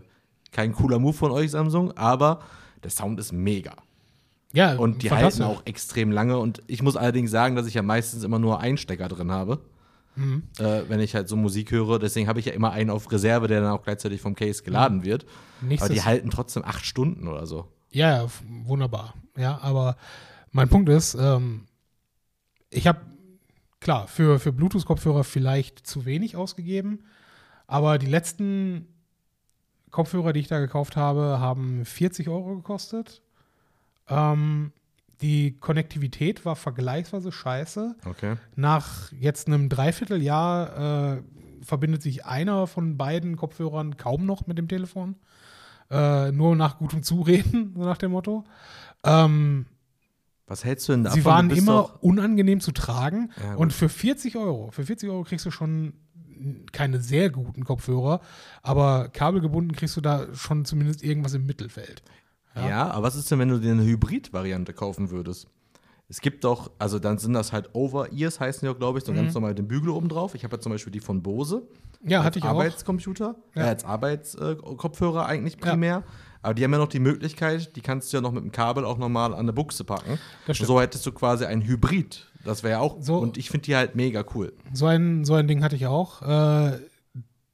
kein 0.52 0.74
cooler 0.74 1.00
Move 1.00 1.14
von 1.14 1.32
euch, 1.32 1.50
Samsung, 1.52 1.92
aber 1.94 2.40
der 2.84 2.92
Sound 2.92 3.20
ist 3.20 3.32
mega. 3.32 3.76
Ja, 4.54 4.76
Und 4.76 5.02
die 5.02 5.10
halten 5.10 5.42
auch 5.44 5.64
extrem 5.66 6.12
lange. 6.12 6.38
Und 6.38 6.62
ich 6.68 6.84
muss 6.84 6.96
allerdings 6.96 7.32
sagen, 7.32 7.56
dass 7.56 7.66
ich 7.66 7.74
ja 7.74 7.82
meistens 7.82 8.24
immer 8.24 8.38
nur 8.40 8.60
einen 8.60 8.78
Stecker 8.78 9.08
drin 9.08 9.32
habe. 9.32 9.60
Mhm. 10.16 10.44
äh, 10.60 10.84
wenn 10.90 11.00
ich 11.00 11.16
halt 11.16 11.28
so 11.28 11.36
Musik 11.36 11.72
höre. 11.72 11.98
Deswegen 11.98 12.28
habe 12.28 12.40
ich 12.40 12.46
ja 12.46 12.54
immer 12.54 12.72
einen 12.72 12.92
auf 12.92 13.12
Reserve, 13.12 13.48
der 13.48 13.62
dann 13.62 13.72
auch 13.72 13.82
gleichzeitig 13.82 14.22
vom 14.22 14.36
Case 14.36 14.62
geladen 14.62 15.04
wird. 15.04 15.26
Aber 15.62 15.70
Nichtsdest- 15.72 15.94
die 15.94 16.04
halten 16.04 16.30
trotzdem 16.30 16.64
acht 16.64 16.86
Stunden 16.86 17.28
oder 17.28 17.48
so. 17.48 17.68
Ja, 17.90 18.28
wunderbar. 18.66 19.16
Ja, 19.36 19.58
aber 19.64 19.98
mein 20.52 20.70
Punkt 20.70 20.88
ist, 20.90 21.16
ähm, 21.16 21.66
ich 22.70 22.86
habe, 22.86 23.00
klar, 23.80 24.08
für, 24.08 24.38
für 24.40 24.52
Bluetooth-Kopfhörer 24.52 25.24
vielleicht 25.24 25.80
zu 25.88 26.06
wenig 26.06 26.36
ausgegeben, 26.36 27.00
aber 27.66 27.98
die 27.98 28.06
letzten 28.06 28.86
Kopfhörer, 29.94 30.34
die 30.34 30.42
ich 30.42 30.48
da 30.48 30.60
gekauft 30.60 30.98
habe, 30.98 31.40
haben 31.40 31.86
40 31.86 32.28
Euro 32.28 32.56
gekostet. 32.56 33.22
Ähm, 34.10 34.74
die 35.22 35.58
Konnektivität 35.60 36.44
war 36.44 36.58
vergleichsweise 36.58 37.32
scheiße. 37.32 37.96
Okay. 38.06 38.36
Nach 38.56 39.12
jetzt 39.14 39.48
einem 39.48 39.70
Dreivierteljahr 39.70 41.18
äh, 41.18 41.22
verbindet 41.64 42.02
sich 42.02 42.26
einer 42.26 42.68
von 42.68 42.98
beiden 42.98 43.38
Kopfhörern 43.38 43.96
kaum 43.96 44.26
noch 44.26 44.48
mit 44.48 44.58
dem 44.58 44.68
Telefon. 44.68 45.16
Äh, 45.92 46.32
nur 46.32 46.56
nach 46.56 46.80
gutem 46.80 47.04
Zureden, 47.04 47.74
so 47.78 47.86
nach 47.86 47.98
dem 47.98 48.12
Motto. 48.12 48.44
Ähm, 49.06 49.68
Was 50.48 50.66
hältst 50.66 50.90
du 50.90 50.94
denn 50.94 51.04
davon? 51.04 51.20
sie 51.20 51.26
waren 51.26 51.50
immer 51.52 52.04
unangenehm 52.04 52.60
zu 52.60 52.72
tragen. 52.72 53.32
Ja, 53.42 53.56
und 53.56 53.72
für 53.74 53.90
40 53.90 54.36
Euro, 54.38 54.72
für 54.72 54.84
40 54.84 55.10
Euro 55.10 55.24
kriegst 55.24 55.46
du 55.46 55.52
schon 55.52 55.94
keine 56.72 57.00
sehr 57.00 57.30
guten 57.30 57.64
Kopfhörer, 57.64 58.22
aber 58.62 59.10
kabelgebunden 59.10 59.76
kriegst 59.76 59.96
du 59.98 60.02
da 60.02 60.28
schon 60.34 60.66
zumindest 60.66 61.04
irgendwas 61.04 61.34
im 61.34 61.46
Mittelfeld. 61.46 62.02
Ja. 62.56 62.92
aber 62.92 63.08
was 63.08 63.16
ist 63.16 63.32
denn, 63.32 63.40
wenn 63.40 63.50
du 63.50 63.60
dir 63.60 63.72
eine 63.72 63.84
Hybrid-Variante 63.84 64.74
kaufen 64.74 65.10
würdest? 65.10 65.48
Es 66.08 66.22
gibt 66.22 66.44
doch, 66.44 66.70
also 66.78 67.00
dann 67.00 67.18
sind 67.18 67.34
das 67.34 67.52
halt 67.52 67.70
Over-Ears, 67.74 68.40
heißen 68.40 68.60
die 68.68 68.70
auch, 68.72 68.78
glaube 68.78 69.00
ich, 69.00 69.06
so 69.06 69.14
ganz 69.14 69.34
normal 69.34 69.56
den 69.56 69.68
Bügel 69.68 69.90
oben 69.90 70.10
drauf. 70.10 70.36
Ich 70.36 70.44
habe 70.44 70.56
ja 70.58 70.60
zum 70.62 70.72
Beispiel 70.72 70.92
die 70.92 71.00
von 71.00 71.24
Bose. 71.24 71.64
Mhm. 72.02 72.10
Ja, 72.10 72.24
hatte 72.24 72.38
ich 72.38 72.46
auch. 72.46 72.50
Arbeitscomputer, 72.50 73.36
Ja. 73.56 73.64
äh, 73.64 73.66
als 73.70 73.84
Arbeitskopfhörer 73.86 75.26
eigentlich 75.26 75.58
primär. 75.58 76.04
Aber 76.42 76.54
die 76.54 76.64
haben 76.64 76.74
ja 76.74 76.78
noch 76.78 76.90
die 76.90 77.00
Möglichkeit, 77.00 77.76
die 77.76 77.82
kannst 77.82 78.12
du 78.12 78.18
ja 78.18 78.22
noch 78.22 78.34
mit 78.34 78.44
dem 78.44 78.52
Kabel 78.52 78.84
auch 78.86 78.98
normal 78.98 79.34
an 79.34 79.40
eine 79.40 79.54
Buchse 79.54 79.86
packen. 79.86 80.20
So 80.52 80.80
hättest 80.82 81.06
du 81.06 81.14
quasi 81.14 81.46
ein 81.46 81.62
Hybrid. 81.66 82.28
Das 82.44 82.64
wäre 82.64 82.74
ja 82.74 82.80
auch, 82.80 82.98
So- 83.02 83.18
und 83.20 83.38
ich 83.38 83.50
finde 83.50 83.66
die 83.66 83.76
halt 83.76 83.96
mega 83.96 84.24
cool. 84.36 84.54
So 84.74 84.86
ein, 84.86 85.26
so 85.26 85.34
ein 85.36 85.48
Ding 85.48 85.64
hatte 85.64 85.76
ich 85.76 85.88
auch. 85.88 86.22
Äh, 86.22 86.80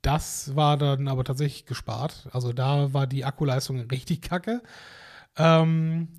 das 0.02 0.56
war 0.56 0.78
dann 0.78 1.08
aber 1.08 1.24
tatsächlich 1.24 1.66
gespart. 1.66 2.28
Also 2.32 2.54
da 2.54 2.94
war 2.94 3.06
die 3.06 3.26
Akkuleistung 3.26 3.82
richtig 3.82 4.22
kacke. 4.22 4.62
Ähm, 5.38 6.10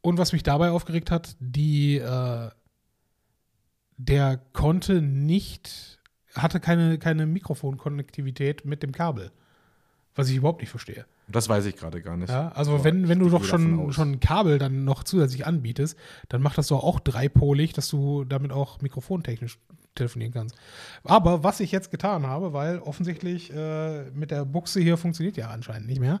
und 0.00 0.18
was 0.18 0.32
mich 0.32 0.42
dabei 0.42 0.70
aufgeregt 0.70 1.10
hat, 1.10 1.36
die, 1.40 1.98
äh, 1.98 2.50
der 3.96 4.36
konnte 4.52 5.02
nicht, 5.02 6.00
hatte 6.34 6.60
keine, 6.60 6.98
keine 6.98 7.26
Mikrofonkonnektivität 7.26 8.64
mit 8.64 8.82
dem 8.82 8.92
Kabel. 8.92 9.32
Was 10.18 10.28
ich 10.28 10.36
überhaupt 10.36 10.60
nicht 10.60 10.70
verstehe. 10.70 11.06
Das 11.28 11.48
weiß 11.48 11.64
ich 11.66 11.76
gerade 11.76 12.02
gar 12.02 12.16
nicht. 12.16 12.28
Ja, 12.28 12.48
also 12.48 12.72
Aber 12.74 12.84
wenn, 12.84 13.06
wenn 13.06 13.20
du 13.20 13.28
doch 13.28 13.44
schon, 13.44 13.92
schon 13.92 14.12
ein 14.12 14.20
Kabel 14.20 14.58
dann 14.58 14.84
noch 14.84 15.04
zusätzlich 15.04 15.46
anbietest, 15.46 15.96
dann 16.28 16.42
macht 16.42 16.58
das 16.58 16.66
doch 16.66 16.82
auch 16.82 16.98
dreipolig, 16.98 17.72
dass 17.72 17.88
du 17.88 18.24
damit 18.24 18.50
auch 18.50 18.80
mikrofontechnisch 18.80 19.58
telefonieren 19.94 20.32
kannst. 20.32 20.56
Aber 21.04 21.44
was 21.44 21.60
ich 21.60 21.70
jetzt 21.70 21.92
getan 21.92 22.26
habe, 22.26 22.52
weil 22.52 22.80
offensichtlich 22.80 23.52
äh, 23.54 24.10
mit 24.10 24.32
der 24.32 24.44
Buchse 24.44 24.80
hier 24.80 24.96
funktioniert 24.96 25.36
ja 25.36 25.50
anscheinend 25.50 25.86
nicht 25.86 26.00
mehr. 26.00 26.20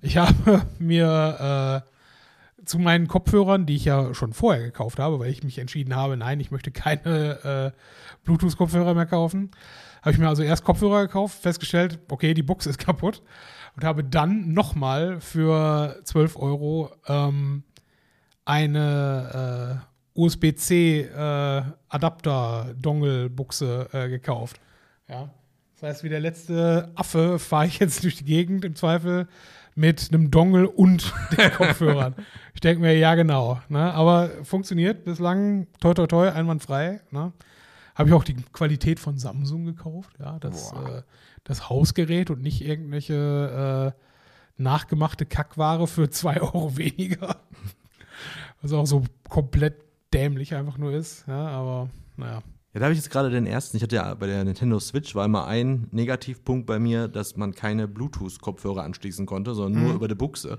Ich 0.00 0.16
habe 0.16 0.62
mir 0.78 1.84
äh, 1.84 2.64
zu 2.64 2.78
meinen 2.78 3.06
Kopfhörern, 3.06 3.66
die 3.66 3.76
ich 3.76 3.84
ja 3.84 4.14
schon 4.14 4.32
vorher 4.32 4.64
gekauft 4.64 4.98
habe, 4.98 5.18
weil 5.18 5.30
ich 5.30 5.44
mich 5.44 5.58
entschieden 5.58 5.94
habe, 5.94 6.16
nein, 6.16 6.40
ich 6.40 6.50
möchte 6.50 6.70
keine 6.70 7.74
äh, 7.74 7.78
Bluetooth-Kopfhörer 8.24 8.94
mehr 8.94 9.06
kaufen, 9.06 9.50
habe 10.06 10.12
ich 10.12 10.20
mir 10.20 10.28
also 10.28 10.44
erst 10.44 10.62
Kopfhörer 10.62 11.08
gekauft, 11.08 11.42
festgestellt, 11.42 11.98
okay, 12.08 12.32
die 12.32 12.44
Buchse 12.44 12.70
ist 12.70 12.78
kaputt 12.86 13.22
und 13.74 13.82
habe 13.82 14.04
dann 14.04 14.52
nochmal 14.52 15.20
für 15.20 16.00
12 16.04 16.36
Euro 16.36 16.92
ähm, 17.08 17.64
eine 18.44 19.82
äh, 20.14 20.20
USB-C 20.20 21.00
äh, 21.00 21.62
äh, 23.92 24.08
gekauft. 24.08 24.60
Ja. 25.08 25.28
Das 25.74 25.82
heißt, 25.82 26.04
wie 26.04 26.08
der 26.08 26.20
letzte 26.20 26.92
Affe 26.94 27.40
fahre 27.40 27.66
ich 27.66 27.80
jetzt 27.80 28.04
durch 28.04 28.14
die 28.14 28.24
Gegend 28.24 28.64
im 28.64 28.76
Zweifel 28.76 29.26
mit 29.74 30.08
einem 30.12 30.30
Dongle 30.30 30.70
und 30.70 31.12
den 31.36 31.52
Kopfhörern. 31.52 32.14
ich 32.54 32.60
denke 32.60 32.80
mir, 32.80 32.96
ja, 32.96 33.16
genau. 33.16 33.60
Ne? 33.68 33.92
Aber 33.92 34.30
funktioniert 34.44 35.04
bislang 35.04 35.66
toi 35.80 35.94
toi 35.94 36.06
toi, 36.06 36.28
einwandfrei. 36.28 37.00
Ne? 37.10 37.32
Habe 37.96 38.10
ich 38.10 38.14
auch 38.14 38.24
die 38.24 38.36
Qualität 38.52 39.00
von 39.00 39.16
Samsung 39.16 39.64
gekauft, 39.64 40.16
ja, 40.20 40.38
das, 40.38 40.72
äh, 40.72 41.02
das 41.44 41.70
Hausgerät 41.70 42.28
und 42.30 42.42
nicht 42.42 42.60
irgendwelche 42.60 43.94
äh, 43.96 44.62
nachgemachte 44.62 45.24
Kackware 45.24 45.86
für 45.86 46.10
zwei 46.10 46.40
Euro 46.40 46.76
weniger. 46.76 47.40
Was 48.60 48.72
auch 48.74 48.86
so 48.86 49.04
komplett 49.30 49.82
dämlich 50.12 50.54
einfach 50.54 50.76
nur 50.76 50.92
ist, 50.92 51.26
ja, 51.26 51.48
aber 51.48 51.88
naja. 52.16 52.42
Ja, 52.74 52.80
da 52.80 52.84
habe 52.84 52.92
ich 52.92 52.98
jetzt 52.98 53.10
gerade 53.10 53.30
den 53.30 53.46
ersten. 53.46 53.78
Ich 53.78 53.82
hatte 53.82 53.96
ja 53.96 54.12
bei 54.12 54.26
der 54.26 54.44
Nintendo 54.44 54.78
Switch 54.78 55.14
war 55.14 55.24
immer 55.24 55.46
ein 55.46 55.88
Negativpunkt 55.90 56.66
bei 56.66 56.78
mir, 56.78 57.08
dass 57.08 57.34
man 57.34 57.54
keine 57.54 57.88
Bluetooth-Kopfhörer 57.88 58.82
anschließen 58.82 59.24
konnte, 59.24 59.54
sondern 59.54 59.82
nur 59.82 59.94
über 59.94 60.08
die 60.08 60.14
Buchse. 60.14 60.58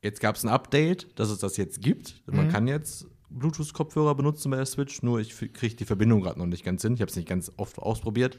Jetzt 0.00 0.20
gab 0.20 0.36
es 0.36 0.44
ein 0.44 0.48
Update, 0.48 1.18
dass 1.18 1.28
es 1.28 1.38
das 1.38 1.58
jetzt 1.58 1.82
gibt. 1.82 2.22
Man 2.26 2.48
kann 2.48 2.66
jetzt 2.66 3.06
Bluetooth-Kopfhörer 3.38 4.14
benutzen 4.14 4.50
bei 4.50 4.56
der 4.56 4.66
Switch, 4.66 5.02
nur 5.02 5.20
ich 5.20 5.36
kriege 5.36 5.76
die 5.76 5.84
Verbindung 5.84 6.20
gerade 6.20 6.38
noch 6.38 6.46
nicht 6.46 6.64
ganz 6.64 6.82
hin. 6.82 6.94
Ich 6.94 7.00
habe 7.00 7.10
es 7.10 7.16
nicht 7.16 7.28
ganz 7.28 7.50
oft 7.56 7.78
ausprobiert. 7.78 8.38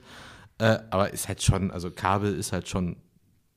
Äh, 0.59 0.79
aber 0.91 1.11
ist 1.11 1.27
halt 1.27 1.41
schon, 1.41 1.71
also 1.71 1.91
Kabel 1.91 2.33
ist 2.35 2.51
halt 2.51 2.67
schon, 2.67 2.97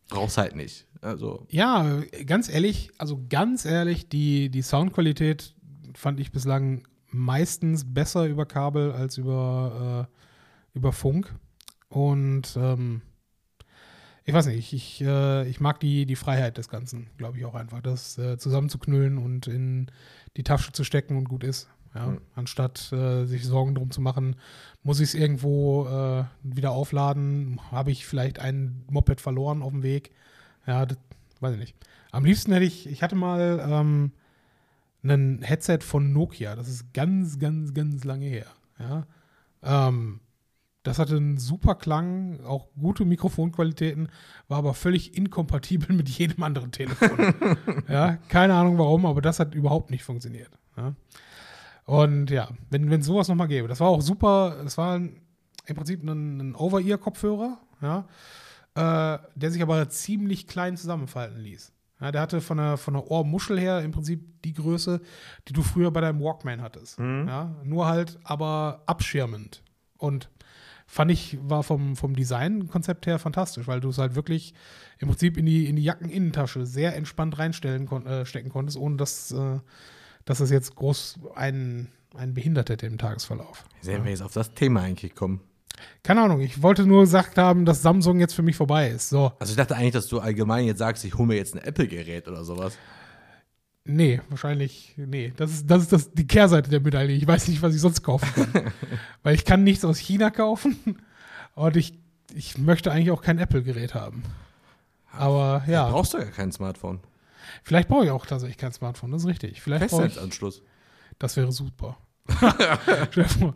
brauchst 0.09 0.39
halt 0.39 0.57
nicht. 0.57 0.87
Also, 1.03 1.47
Ja, 1.51 2.01
ganz 2.24 2.49
ehrlich, 2.49 2.91
also 2.99 3.22
ganz 3.28 3.64
ehrlich, 3.64 4.09
die, 4.09 4.49
die 4.51 4.62
Soundqualität 4.62 5.55
fand 5.95 6.20
ich 6.20 6.32
bislang 6.32 6.87
meistens 7.11 7.84
besser 7.93 8.26
über 8.26 8.47
Kabel 8.47 8.93
als 8.93 9.18
über, 9.18 10.09
äh, 10.74 10.76
über 10.76 10.93
Funk. 10.93 11.34
Und 11.89 12.57
ähm, 12.57 13.03
ich 14.24 14.34
weiß 14.34 14.47
nicht, 14.47 14.59
ich, 14.59 14.72
ich, 14.72 15.01
äh, 15.03 15.49
ich 15.49 15.61
mag 15.61 15.78
die, 15.80 16.05
die 16.05 16.16
Freiheit 16.16 16.59
des 16.59 16.68
Ganzen, 16.68 17.09
glaube 17.16 17.39
ich 17.39 17.45
auch 17.45 17.55
einfach. 17.55 17.80
Das 17.80 18.18
äh, 18.18 18.39
zusammenzuknüllen 18.39 19.18
und 19.18 19.47
in 19.47 19.91
die 20.36 20.42
Tasche 20.42 20.72
zu 20.72 20.84
stecken 20.84 21.16
und 21.16 21.28
gut 21.28 21.44
ist. 21.44 21.68
Ja, 21.94 22.08
Mhm. 22.08 22.20
Anstatt 22.34 22.92
äh, 22.92 23.24
sich 23.24 23.44
Sorgen 23.44 23.74
drum 23.74 23.90
zu 23.90 24.00
machen, 24.00 24.36
muss 24.82 25.00
ich 25.00 25.08
es 25.08 25.14
irgendwo 25.14 25.86
äh, 25.86 26.24
wieder 26.42 26.72
aufladen? 26.72 27.58
Habe 27.70 27.90
ich 27.90 28.06
vielleicht 28.06 28.38
ein 28.38 28.84
Moped 28.90 29.20
verloren 29.20 29.62
auf 29.62 29.72
dem 29.72 29.82
Weg? 29.82 30.10
Ja, 30.66 30.84
das 30.84 30.98
weiß 31.40 31.54
ich 31.54 31.60
nicht. 31.60 31.76
Am 32.12 32.24
liebsten 32.24 32.52
hätte 32.52 32.64
ich, 32.64 32.86
ich 32.86 33.02
hatte 33.02 33.16
mal 33.16 33.64
ähm, 33.66 34.12
ein 35.02 35.42
Headset 35.42 35.78
von 35.80 36.12
Nokia, 36.12 36.54
das 36.54 36.68
ist 36.68 36.92
ganz, 36.92 37.38
ganz, 37.38 37.72
ganz 37.72 38.04
lange 38.04 38.26
her. 38.26 38.46
Ja. 38.78 39.06
Ähm, 39.62 40.20
das 40.87 41.01
hatte 41.01 41.16
einen 41.16 41.37
super 41.37 41.74
Klang, 41.74 42.45
auch 42.45 42.68
gute 42.78 43.05
Mikrofonqualitäten, 43.05 44.09
war 44.47 44.59
aber 44.59 44.72
völlig 44.72 45.16
inkompatibel 45.16 45.95
mit 45.97 46.09
jedem 46.09 46.45
anderen 46.45 46.70
Telefon. 46.70 47.34
ja, 47.89 48.18
keine 48.28 48.55
Ahnung 48.55 48.78
warum, 48.78 49.05
aber 49.05 49.20
das 49.20 49.41
hat 49.41 49.55
überhaupt 49.55 49.91
nicht 49.91 50.05
funktioniert. 50.05 50.51
Ja. 50.76 50.95
Und 51.87 52.30
ja, 52.30 52.49
wenn 52.70 52.93
es 52.93 53.07
sowas 53.07 53.26
nochmal 53.26 53.49
gäbe, 53.49 53.66
das 53.66 53.80
war 53.80 53.89
auch 53.89 54.01
super, 54.01 54.62
es 54.64 54.78
war 54.78 54.95
ein, 54.95 55.20
im 55.66 55.74
Prinzip 55.74 56.05
ein, 56.05 56.39
ein 56.39 56.55
Over-Ear-Kopfhörer, 56.55 57.59
ja, 57.82 58.07
äh, 58.74 59.18
der 59.34 59.51
sich 59.51 59.62
aber 59.62 59.89
ziemlich 59.89 60.47
klein 60.47 60.76
zusammenfalten 60.76 61.41
ließ. 61.41 61.72
Ja, 62.01 62.12
der 62.12 62.20
hatte 62.20 62.41
von 62.41 62.59
der, 62.59 62.76
von 62.76 62.95
der 62.95 63.11
Ohrmuschel 63.11 63.59
her 63.59 63.80
im 63.80 63.91
Prinzip 63.91 64.43
die 64.43 64.53
Größe, 64.53 65.01
die 65.49 65.53
du 65.53 65.62
früher 65.62 65.91
bei 65.91 66.03
deinem 66.03 66.20
Walkman 66.20 66.61
hattest. 66.61 66.99
Ja, 66.99 67.57
nur 67.64 67.87
halt 67.87 68.18
aber 68.22 68.82
abschirmend. 68.87 69.62
Und 69.97 70.28
fand 70.87 71.11
ich, 71.11 71.39
war 71.43 71.62
vom, 71.62 71.97
vom 71.97 72.14
Designkonzept 72.14 73.07
her 73.07 73.18
fantastisch, 73.18 73.66
weil 73.66 73.80
du 73.80 73.89
es 73.89 73.99
halt 73.99 74.14
wirklich 74.14 74.55
im 74.99 75.09
Prinzip 75.09 75.37
in 75.37 75.47
die, 75.47 75.66
in 75.66 75.76
die 75.76 75.82
Jackeninnentasche 75.82 76.64
sehr 76.64 76.97
entspannt 76.97 77.39
reinstellen 77.39 77.87
kon 77.87 78.07
äh, 78.07 78.24
stecken 78.24 78.51
konntest, 78.51 78.78
ohne 78.78 78.97
dass, 78.97 79.32
äh, 79.32 79.59
dass 80.24 80.41
es 80.41 80.51
jetzt 80.51 80.76
groß 80.76 81.18
einen, 81.34 81.89
einen 82.14 82.34
behindert 82.34 82.70
hätte 82.70 82.87
im 82.87 82.99
Tagesverlauf. 82.99 83.64
sehen 83.80 84.05
wir 84.05 84.11
jetzt 84.11 84.22
auf 84.22 84.32
das 84.32 84.55
Thema 84.55 84.82
eigentlich 84.82 85.14
kommen. 85.14 85.41
Keine 86.03 86.22
Ahnung, 86.22 86.41
ich 86.41 86.62
wollte 86.62 86.87
nur 86.87 87.03
gesagt 87.03 87.37
haben, 87.37 87.66
dass 87.66 87.82
Samsung 87.82 88.18
jetzt 88.18 88.32
für 88.34 88.43
mich 88.43 88.57
vorbei 88.57 88.89
ist. 88.89 89.11
So, 89.11 89.32
Also 89.39 89.51
ich 89.51 89.57
dachte 89.57 89.76
eigentlich, 89.76 89.93
dass 89.93 90.07
du 90.07 90.20
allgemein 90.20 90.64
jetzt 90.64 90.78
sagst, 90.78 91.05
ich 91.05 91.18
hole 91.18 91.28
mir 91.28 91.37
jetzt 91.37 91.55
ein 91.55 91.62
Apple-Gerät 91.62 92.28
oder 92.28 92.45
sowas. 92.45 92.78
Nee, 93.87 94.20
wahrscheinlich, 94.28 94.95
nee. 94.97 95.32
Das 95.37 95.51
ist, 95.51 95.70
das 95.70 95.82
ist 95.82 95.93
das, 95.93 96.12
die 96.12 96.26
Kehrseite 96.26 96.70
der 96.70 96.80
Medaille. 96.80 97.14
Ich 97.14 97.26
weiß 97.26 97.49
nicht, 97.49 97.62
was 97.62 97.74
ich 97.74 97.80
sonst 97.80 98.03
kaufen 98.03 98.28
kann. 98.34 98.72
Weil 99.22 99.34
ich 99.34 99.45
kann 99.45 99.64
nichts 99.64 99.84
aus 99.84 99.99
China 99.99 100.30
kaufen 100.30 100.99
und 101.55 101.76
ich, 101.76 101.99
ich 102.34 102.59
möchte 102.59 102.93
eigentlich 102.93 103.11
auch 103.11 103.22
kein 103.22 103.39
Apple-Gerät 103.39 103.95
haben. 103.95 104.22
Aber 105.12 105.64
ja, 105.66 105.89
brauchst 105.89 106.14
du 106.14 106.18
ja 106.18 106.24
kein 106.26 106.53
Smartphone. 106.53 107.01
vielleicht 107.62 107.89
brauche 107.89 108.05
ich 108.05 108.11
auch 108.11 108.26
tatsächlich 108.26 108.59
kein 108.59 108.72
Smartphone, 108.72 109.12
das 109.12 109.22
ist 109.22 109.28
richtig. 109.28 109.62
Vielleicht 109.62 109.91
brauche 109.91 110.07
ich, 110.07 110.12
Festnetzanschluss. 110.12 110.62
das 111.18 111.37
wäre 111.37 111.53
super. 111.53 111.97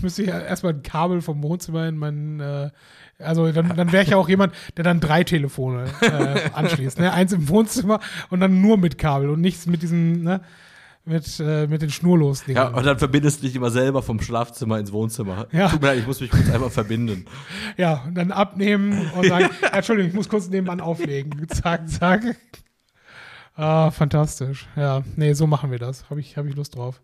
Müsste 0.00 0.22
ich 0.22 0.28
ja 0.28 0.40
erstmal 0.40 0.74
ein 0.74 0.82
Kabel 0.82 1.20
vom 1.20 1.42
Wohnzimmer 1.42 1.86
in 1.86 1.96
mein, 1.96 2.40
äh, 2.40 2.70
also 3.18 3.50
dann, 3.52 3.76
dann 3.76 3.92
wäre 3.92 4.02
ich 4.02 4.10
ja 4.10 4.16
auch 4.16 4.28
jemand, 4.28 4.54
der 4.76 4.84
dann 4.84 5.00
drei 5.00 5.24
Telefone 5.24 5.84
äh, 6.00 6.50
anschließt. 6.54 6.98
Ne? 6.98 7.12
Eins 7.12 7.32
im 7.32 7.48
Wohnzimmer 7.48 8.00
und 8.30 8.40
dann 8.40 8.60
nur 8.60 8.78
mit 8.78 8.98
Kabel 8.98 9.28
und 9.30 9.40
nichts 9.40 9.66
mit 9.66 9.82
diesem, 9.82 10.22
ne? 10.22 10.40
Mit, 11.04 11.40
äh, 11.40 11.66
mit 11.66 11.82
den 11.82 11.90
schnurlos 11.90 12.44
Ja, 12.46 12.68
und 12.68 12.86
dann 12.86 12.96
verbindest 12.96 13.42
du 13.42 13.46
dich 13.48 13.56
immer 13.56 13.72
selber 13.72 14.04
vom 14.04 14.20
Schlafzimmer 14.20 14.78
ins 14.78 14.92
Wohnzimmer. 14.92 15.48
Ja. 15.50 15.68
Tut 15.68 15.80
mir 15.80 15.88
leid, 15.88 15.98
ich 15.98 16.06
muss 16.06 16.20
mich 16.20 16.30
kurz 16.30 16.48
einmal 16.48 16.70
verbinden. 16.70 17.24
Ja, 17.76 18.04
und 18.06 18.14
dann 18.14 18.30
abnehmen 18.30 19.10
und 19.16 19.26
sagen, 19.26 19.50
Entschuldigung, 19.72 20.10
ich 20.10 20.14
muss 20.14 20.28
kurz 20.28 20.48
nebenan 20.48 20.80
auflegen. 20.80 21.48
Zack, 21.48 21.88
zack. 21.88 22.22
Ah, 23.56 23.90
fantastisch. 23.90 24.68
Ja, 24.76 25.02
nee, 25.16 25.32
so 25.32 25.48
machen 25.48 25.72
wir 25.72 25.80
das. 25.80 26.08
Habe 26.08 26.20
ich, 26.20 26.36
hab 26.36 26.46
ich 26.46 26.54
Lust 26.54 26.76
drauf. 26.76 27.02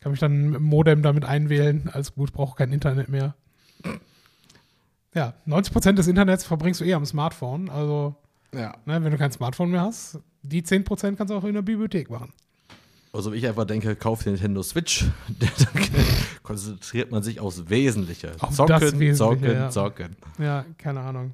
Kann 0.00 0.12
mich 0.12 0.20
dann 0.20 0.50
mit 0.50 0.60
dem 0.60 0.62
Modem 0.64 1.02
damit 1.02 1.24
einwählen. 1.24 1.88
Alles 1.92 2.14
gut, 2.14 2.32
brauche 2.32 2.56
kein 2.56 2.72
Internet 2.72 3.08
mehr. 3.08 3.34
Ja, 5.14 5.34
90% 5.46 5.92
des 5.94 6.06
Internets 6.08 6.44
verbringst 6.44 6.80
du 6.80 6.84
eh 6.84 6.94
am 6.94 7.06
Smartphone. 7.06 7.70
Also, 7.70 8.14
Ja. 8.54 8.74
ne, 8.84 9.02
wenn 9.02 9.10
du 9.10 9.16
kein 9.18 9.32
Smartphone 9.32 9.70
mehr 9.70 9.80
hast, 9.82 10.18
die 10.42 10.62
10% 10.62 11.16
kannst 11.16 11.30
du 11.32 11.36
auch 11.36 11.44
in 11.44 11.54
der 11.54 11.62
Bibliothek 11.62 12.10
machen. 12.10 12.32
Also 13.12 13.32
ich 13.32 13.46
einfach 13.48 13.64
denke, 13.64 13.96
kauf 13.96 14.22
die 14.24 14.28
Nintendo 14.30 14.62
Switch. 14.62 15.06
Dann 15.38 15.48
konzentriert 16.42 17.10
man 17.10 17.22
sich 17.22 17.40
aufs 17.40 17.70
Wesentliche. 17.70 18.32
Auf 18.40 18.54
zocken, 18.54 18.80
Wesentliche, 18.82 19.14
zocken, 19.14 19.50
ja. 19.52 19.70
zocken. 19.70 20.16
Ja, 20.38 20.66
keine 20.76 21.00
Ahnung. 21.00 21.32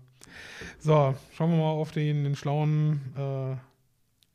So, 0.78 1.14
schauen 1.36 1.50
wir 1.50 1.56
mal 1.58 1.70
auf 1.70 1.90
den, 1.90 2.22
den 2.22 2.36
schlauen 2.36 3.00
äh, 3.16 3.56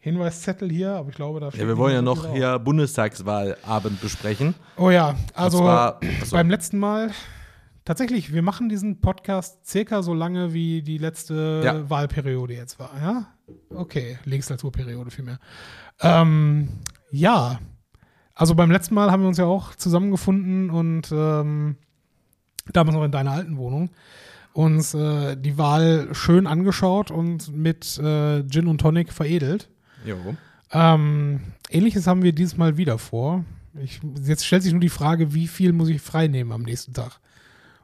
Hinweiszettel 0.07 0.69
hier, 0.71 0.91
aber 0.93 1.09
ich 1.09 1.15
glaube, 1.15 1.39
da 1.39 1.49
Ja, 1.49 1.67
wir 1.67 1.77
wollen 1.77 1.93
ja 1.93 2.01
noch 2.01 2.31
hier 2.33 2.57
Bundestagswahlabend 2.59 4.01
besprechen. 4.01 4.55
Oh 4.77 4.89
ja, 4.89 5.15
also 5.33 5.59
zwar- 5.59 5.99
achso. 6.21 6.35
beim 6.35 6.49
letzten 6.49 6.79
Mal, 6.79 7.11
tatsächlich, 7.85 8.33
wir 8.33 8.41
machen 8.41 8.69
diesen 8.69 8.99
Podcast 9.01 9.65
circa 9.65 10.01
so 10.01 10.13
lange, 10.13 10.53
wie 10.53 10.81
die 10.81 10.97
letzte 10.97 11.61
Ja. 11.63 11.89
Wahlperiode 11.89 12.53
jetzt 12.53 12.79
war, 12.79 12.91
ja? 13.01 13.27
Okay, 13.73 14.17
Legislaturperiode 14.25 15.11
vielmehr. 15.11 15.39
Ähm, 16.01 16.69
ja, 17.11 17.59
also 18.35 18.55
beim 18.55 18.71
letzten 18.71 18.93
Mal 18.95 19.11
haben 19.11 19.21
wir 19.21 19.27
uns 19.29 19.37
ja 19.37 19.45
auch 19.45 19.73
zusammengefunden 19.75 20.69
und 20.69 21.09
ähm, 21.11 21.77
damals 22.73 22.95
noch 22.95 23.03
in 23.03 23.11
deiner 23.11 23.31
alten 23.31 23.57
Wohnung 23.57 23.89
uns 24.53 24.93
äh, 24.95 25.35
die 25.37 25.57
Wahl 25.57 26.09
schön 26.13 26.47
angeschaut 26.47 27.11
und 27.11 27.55
mit 27.55 27.97
äh, 27.99 28.43
Gin 28.47 28.67
und 28.67 28.81
Tonic 28.81 29.13
veredelt. 29.13 29.69
Jo. 30.05 30.35
Ähm, 30.71 31.39
Ähnliches 31.69 32.07
haben 32.07 32.23
wir 32.23 32.33
dieses 32.33 32.57
Mal 32.57 32.77
wieder 32.77 32.97
vor. 32.97 33.45
Ich, 33.81 33.99
jetzt 34.23 34.45
stellt 34.45 34.63
sich 34.63 34.71
nur 34.71 34.81
die 34.81 34.89
Frage, 34.89 35.33
wie 35.33 35.47
viel 35.47 35.71
muss 35.73 35.89
ich 35.89 36.01
frei 36.01 36.27
nehmen 36.27 36.51
am 36.51 36.63
nächsten 36.63 36.93
Tag? 36.93 37.19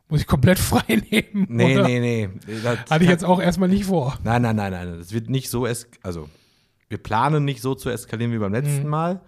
Muss 0.10 0.22
ich 0.22 0.28
komplett 0.28 0.60
frei 0.60 1.02
nehmen? 1.12 1.48
Nee, 1.50 1.76
oder? 1.78 1.88
nee, 1.88 2.00
nee. 2.00 2.30
Hatte 2.90 3.04
ich 3.04 3.10
jetzt 3.10 3.26
auch 3.26 3.42
erstmal 3.42 3.70
nicht 3.70 3.86
vor. 3.86 4.18
Nein, 4.24 4.42
nein, 4.42 4.56
nein, 4.56 4.72
nein. 4.72 4.98
Das 4.98 5.14
wird 5.14 5.30
nicht 5.30 5.50
so 5.50 5.66
es 5.66 5.88
also 6.02 6.30
wir 6.90 6.98
planen 6.98 7.44
nicht 7.46 7.62
so 7.62 7.74
zu 7.74 7.90
eskalieren 7.90 8.32
wie 8.32 8.38
beim 8.38 8.54
letzten 8.54 8.84
Mhm. 8.84 8.90
Mal. 8.90 9.22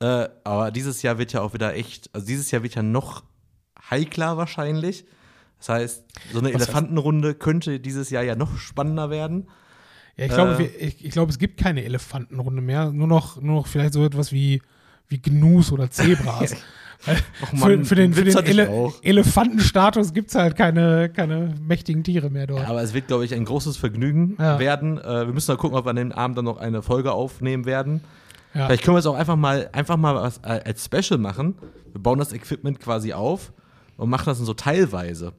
Äh, 0.00 0.28
aber 0.44 0.70
dieses 0.70 1.02
Jahr 1.02 1.18
wird 1.18 1.32
ja 1.32 1.40
auch 1.40 1.54
wieder 1.54 1.74
echt, 1.74 2.10
also 2.14 2.26
dieses 2.26 2.50
Jahr 2.50 2.62
wird 2.62 2.74
ja 2.74 2.82
noch 2.82 3.24
heikler 3.90 4.36
wahrscheinlich. 4.36 5.04
Das 5.58 5.70
heißt, 5.70 6.04
so 6.32 6.38
eine 6.38 6.52
Was 6.54 6.62
Elefantenrunde 6.62 7.34
könnte 7.34 7.80
dieses 7.80 8.10
Jahr 8.10 8.22
ja 8.22 8.36
noch 8.36 8.58
spannender 8.58 9.10
werden. 9.10 9.48
Ja, 10.18 10.24
ich 10.26 10.32
glaube, 10.32 10.62
Äh. 10.62 10.86
ich, 10.86 11.04
ich 11.04 11.10
glaube, 11.12 11.30
es 11.30 11.38
gibt 11.38 11.58
keine 11.58 11.84
Elefantenrunde 11.84 12.60
mehr. 12.60 12.90
Nur 12.92 13.06
noch, 13.06 13.40
nur 13.40 13.54
noch 13.56 13.66
vielleicht 13.66 13.94
so 13.94 14.04
etwas 14.04 14.32
wie, 14.32 14.60
wie 15.08 15.22
Gnus 15.22 15.72
oder 15.72 15.90
Zebras. 15.90 16.54
Och 17.42 17.48
für, 17.50 17.56
Mann, 17.56 17.84
für 17.84 17.94
den, 17.94 18.12
für 18.12 18.24
den 18.24 18.34
hatte 18.34 18.50
ich 18.50 18.58
Ele. 18.58 18.92
Elefantenstatus 19.02 20.12
gibt 20.12 20.30
es 20.30 20.34
halt 20.34 20.56
keine, 20.56 21.08
keine 21.08 21.54
mächtigen 21.62 22.02
Tiere 22.02 22.28
mehr 22.28 22.48
dort. 22.48 22.66
Aber 22.68 22.82
es 22.82 22.92
wird, 22.92 23.06
glaube 23.06 23.24
ich, 23.24 23.32
ein 23.34 23.44
großes 23.44 23.76
Vergnügen 23.76 24.36
Ja. 24.38 24.58
werden. 24.58 24.98
Äh, 24.98 25.26
wir 25.26 25.32
müssen 25.32 25.52
mal 25.52 25.56
gucken, 25.58 25.78
ob 25.78 25.86
wir 25.86 25.90
an 25.90 25.96
dem 25.96 26.10
Abend 26.12 26.36
dann 26.38 26.44
noch 26.44 26.56
eine 26.58 26.82
Folge 26.82 27.12
aufnehmen 27.12 27.66
werden. 27.66 28.00
Ja. 28.54 28.66
Vielleicht 28.66 28.82
können 28.82 28.96
wir 28.96 28.98
es 29.00 29.06
auch 29.06 29.14
einfach 29.14 29.36
mal, 29.36 29.68
einfach 29.72 29.96
mal 29.96 30.16
was 30.16 30.38
äh, 30.38 30.60
als 30.64 30.84
Special 30.84 31.18
machen. 31.20 31.54
Wir 31.92 32.02
bauen 32.02 32.18
das 32.18 32.32
Equipment 32.32 32.80
quasi 32.80 33.12
auf 33.12 33.52
und 33.96 34.10
machen 34.10 34.24
das 34.26 34.38
dann 34.38 34.46
so 34.46 34.54
teilweise. 34.54 35.34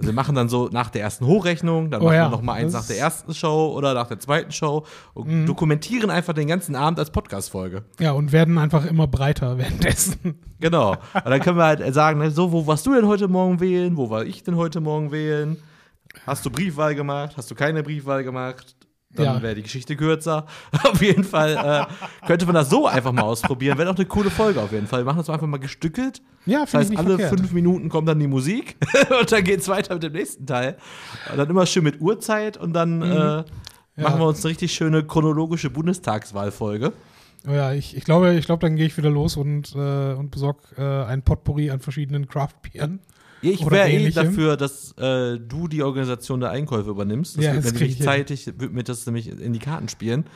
Also 0.00 0.08
wir 0.08 0.14
machen 0.14 0.34
dann 0.34 0.48
so 0.48 0.68
nach 0.72 0.88
der 0.90 1.02
ersten 1.02 1.26
Hochrechnung, 1.26 1.90
dann 1.90 2.00
Oh 2.00 2.04
machen 2.06 2.14
ja, 2.16 2.24
wir 2.26 2.30
noch 2.30 2.40
mal 2.42 2.54
eins 2.54 2.72
das 2.72 2.82
nach 2.82 2.88
der 2.88 2.98
ersten 2.98 3.34
Show 3.34 3.72
oder 3.76 3.92
nach 3.92 4.06
der 4.08 4.18
zweiten 4.18 4.50
Show 4.50 4.84
und 5.12 5.28
Mhm. 5.28 5.46
dokumentieren 5.46 6.08
einfach 6.10 6.32
den 6.32 6.48
ganzen 6.48 6.74
Abend 6.74 6.98
als 6.98 7.10
Podcast-Folge. 7.10 7.84
Ja, 7.98 8.12
und 8.12 8.32
werden 8.32 8.56
einfach 8.58 8.86
immer 8.86 9.06
breiter 9.06 9.58
währenddessen. 9.58 10.38
Genau. 10.58 10.92
Und 10.92 11.26
dann 11.30 11.40
können 11.40 11.58
wir 11.58 11.64
halt 11.64 11.94
sagen, 11.94 12.18
ne, 12.18 12.30
so, 12.30 12.50
wo 12.52 12.66
warst 12.66 12.86
du 12.86 12.94
denn 12.94 13.06
heute 13.06 13.28
Morgen 13.28 13.60
wählen? 13.60 13.96
Wo 13.96 14.08
war 14.10 14.24
ich 14.24 14.42
denn 14.42 14.56
heute 14.56 14.80
Morgen 14.80 15.12
wählen? 15.12 15.56
Hast 16.26 16.44
du 16.44 16.50
Briefwahl 16.50 16.94
gemacht? 16.94 17.34
Hast 17.36 17.50
du 17.50 17.54
keine 17.54 17.82
Briefwahl 17.82 18.24
gemacht? 18.24 18.74
Dann 19.12 19.24
Ja. 19.26 19.42
wäre 19.42 19.56
die 19.56 19.62
Geschichte 19.62 19.96
kürzer. 19.96 20.46
auf 20.84 21.02
jeden 21.02 21.24
Fall 21.24 21.86
äh, 21.90 22.26
könnte 22.26 22.46
man 22.46 22.54
das 22.54 22.70
so 22.70 22.86
einfach 22.86 23.10
mal 23.12 23.22
ausprobieren. 23.22 23.76
Wäre 23.76 23.90
auch 23.90 23.96
eine 23.96 24.06
coole 24.06 24.30
Folge 24.30 24.60
auf 24.62 24.70
jeden 24.72 24.86
Fall. 24.86 25.00
Wir 25.00 25.04
machen 25.06 25.18
das 25.18 25.28
einfach 25.30 25.46
mal 25.48 25.58
gestückelt. 25.58 26.22
Ja, 26.46 26.60
Das 26.60 26.70
finde 26.70 26.84
ich 26.84 26.88
heißt, 26.88 26.90
nicht 26.90 26.98
alle 27.00 27.18
verkehrt. 27.18 27.40
fünf 27.40 27.52
Minuten 27.52 27.88
kommt 27.88 28.08
dann 28.08 28.18
die 28.20 28.28
Musik 28.28 28.76
und 29.20 29.30
dann 29.32 29.42
geht's 29.44 29.66
weiter 29.68 29.94
mit 29.94 30.02
dem 30.04 30.12
nächsten 30.12 30.46
Teil. 30.46 30.76
Und 31.30 31.38
dann 31.38 31.50
immer 31.50 31.66
schön 31.66 31.82
mit 31.84 32.00
Uhrzeit 32.00 32.56
und 32.56 32.72
dann 32.72 33.02
äh, 33.02 33.44
machen 33.96 34.20
wir 34.20 34.26
uns 34.26 34.44
eine 34.44 34.50
richtig 34.52 34.72
schöne 34.72 35.04
chronologische 35.04 35.70
Bundestagswahlfolge. 35.70 36.92
Oh 37.48 37.52
ja, 37.52 37.72
ich, 37.72 37.96
ich 37.96 38.04
glaube, 38.04 38.34
ich 38.34 38.44
glaube, 38.46 38.60
dann 38.60 38.76
gehe 38.76 38.86
ich 38.86 38.96
wieder 38.96 39.10
los 39.10 39.36
und, 39.36 39.74
äh, 39.74 40.12
und 40.12 40.30
besorge 40.30 40.60
äh, 40.76 41.04
ein 41.06 41.22
Potpourri 41.22 41.70
an 41.70 41.80
verschiedenen 41.80 42.28
Craft-Bieren. 42.28 43.00
Ich 43.42 43.70
wäre 43.70 43.90
eh 43.90 44.10
dafür, 44.10 44.56
dass 44.56 44.92
äh, 44.98 45.38
du 45.38 45.66
die 45.68 45.82
Organisation 45.82 46.40
der 46.40 46.50
Einkäufe 46.50 46.90
übernimmst. 46.90 47.36
Das 47.38 47.44
Ja, 47.44 47.54
wird 47.54 47.64
das 47.64 47.72
mir 47.72 47.78
nämlich 47.80 48.02
zeitig, 48.02 48.46
wird 48.58 48.72
mir 48.72 48.82
das 48.82 49.06
nämlich 49.06 49.28
in 49.28 49.52
die 49.52 49.58
Karten 49.58 49.88
spielen. 49.88 50.26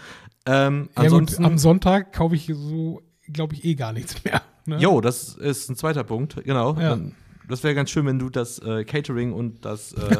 Ähm, 0.46 0.88
Ja, 0.96 1.02
gut, 1.02 1.12
ansonsten, 1.12 1.44
am 1.44 1.58
Sonntag 1.58 2.12
kaufe 2.12 2.34
ich 2.34 2.50
so, 2.54 3.02
glaube 3.32 3.54
ich, 3.54 3.64
eh 3.64 3.74
gar 3.74 3.92
nichts 3.92 4.22
mehr. 4.24 4.42
Ne? 4.66 4.78
jo, 4.78 5.00
das 5.02 5.34
ist 5.34 5.68
ein 5.70 5.76
zweiter 5.76 6.04
Punkt, 6.04 6.42
genau. 6.44 6.74
Ja. 6.74 6.90
Dann, 6.90 7.14
das 7.46 7.62
wäre 7.62 7.74
ganz 7.74 7.90
schön, 7.90 8.06
wenn 8.06 8.18
du 8.18 8.30
das 8.30 8.58
äh, 8.60 8.84
Catering 8.84 9.32
und 9.34 9.66
das, 9.66 9.92
äh, 9.92 10.16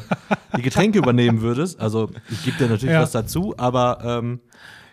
die 0.59 0.63
Getränke 0.63 0.99
übernehmen 0.99 1.41
würdest. 1.41 1.81
Also 1.81 2.11
ich 2.31 2.45
gebe 2.45 2.59
dir 2.59 2.69
natürlich 2.69 2.93
Ja. 2.93 3.01
was 3.01 3.13
dazu, 3.13 3.55
aber 3.57 4.01
ähm, 4.05 4.41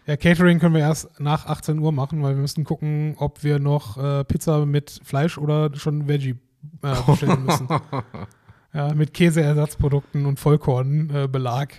Ja, 0.08 0.16
Catering 0.16 0.60
können 0.60 0.74
wir 0.74 0.80
erst 0.82 1.20
nach 1.20 1.46
18 1.48 1.78
Uhr 1.80 1.92
machen, 1.92 2.24
weil 2.24 2.36
wir 2.36 2.42
müssen 2.42 2.64
gucken, 2.64 3.16
ob 3.18 3.44
wir 3.44 3.60
noch 3.60 3.98
äh, 3.98 4.24
Pizza 4.24 4.66
mit 4.66 5.02
Fleisch 5.04 5.38
oder 5.38 5.76
schon 5.76 6.08
Veggie 6.08 6.36
äh, 6.82 6.95
bestellen 7.05 7.45
müssen. 7.45 7.68
ja, 8.74 8.93
mit 8.93 9.14
Käseersatzprodukten 9.14 10.26
und 10.26 10.39
Vollkornbelag. 10.39 11.74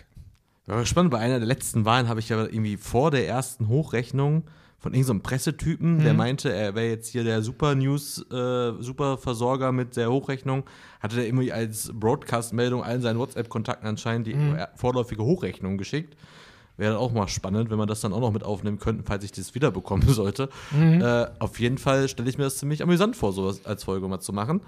Äh, 0.66 0.70
war 0.72 0.87
spannend, 0.87 1.11
bei 1.11 1.18
einer 1.18 1.39
der 1.39 1.49
letzten 1.49 1.85
Wahlen 1.85 2.09
habe 2.09 2.20
ich 2.20 2.28
ja 2.28 2.41
irgendwie 2.41 2.76
vor 2.76 3.11
der 3.11 3.26
ersten 3.28 3.68
Hochrechnung 3.68 4.45
von 4.78 4.95
irgendeinem 4.95 5.20
Pressetypen, 5.22 6.01
der 6.01 6.12
Mhm. 6.12 6.18
meinte, 6.18 6.53
er 6.53 6.74
wäre 6.74 6.89
jetzt 6.89 7.09
hier 7.09 7.22
der 7.22 7.43
Super 7.43 7.74
News, 7.76 8.18
äh, 8.33 8.72
Superversorger 8.80 9.70
mit 9.70 9.97
der 9.97 10.11
Hochrechnung, 10.11 10.64
hatte 11.01 11.16
der 11.16 11.26
irgendwie 11.26 11.53
als 11.53 11.93
Broadcast-Meldung 11.95 12.83
allen 12.83 13.01
seinen 13.01 13.18
WhatsApp-Kontakten 13.18 13.87
anscheinend 13.89 14.26
die 14.26 14.35
Mhm. 14.35 14.57
vorläufige 14.74 15.22
Hochrechnung 15.22 15.78
geschickt. 15.78 16.16
Wäre 16.77 16.99
auch 16.99 17.12
mal 17.12 17.29
spannend, 17.29 17.70
wenn 17.70 17.79
wir 17.79 17.87
das 17.87 18.01
dann 18.01 18.12
auch 18.12 18.20
noch 18.20 18.33
mit 18.33 18.45
aufnehmen 18.45 18.79
könnten, 18.79 19.05
falls 19.05 19.25
ich 19.25 19.33
das 19.33 19.55
wiederbekommen 19.55 20.09
sollte. 20.12 20.49
Mhm. 20.70 21.01
Äh, 21.03 21.27
auf 21.39 21.61
jeden 21.61 21.79
Fall 21.79 22.09
stelle 22.09 22.29
ich 22.29 22.39
mir 22.39 22.45
das 22.45 22.59
ziemlich 22.59 22.83
amüsant 22.83 23.16
vor, 23.16 23.33
sowas 23.33 23.64
als 23.66 23.85
Folge 23.85 24.09
mal 24.09 24.20
zu 24.20 24.33
machen. 24.33 24.62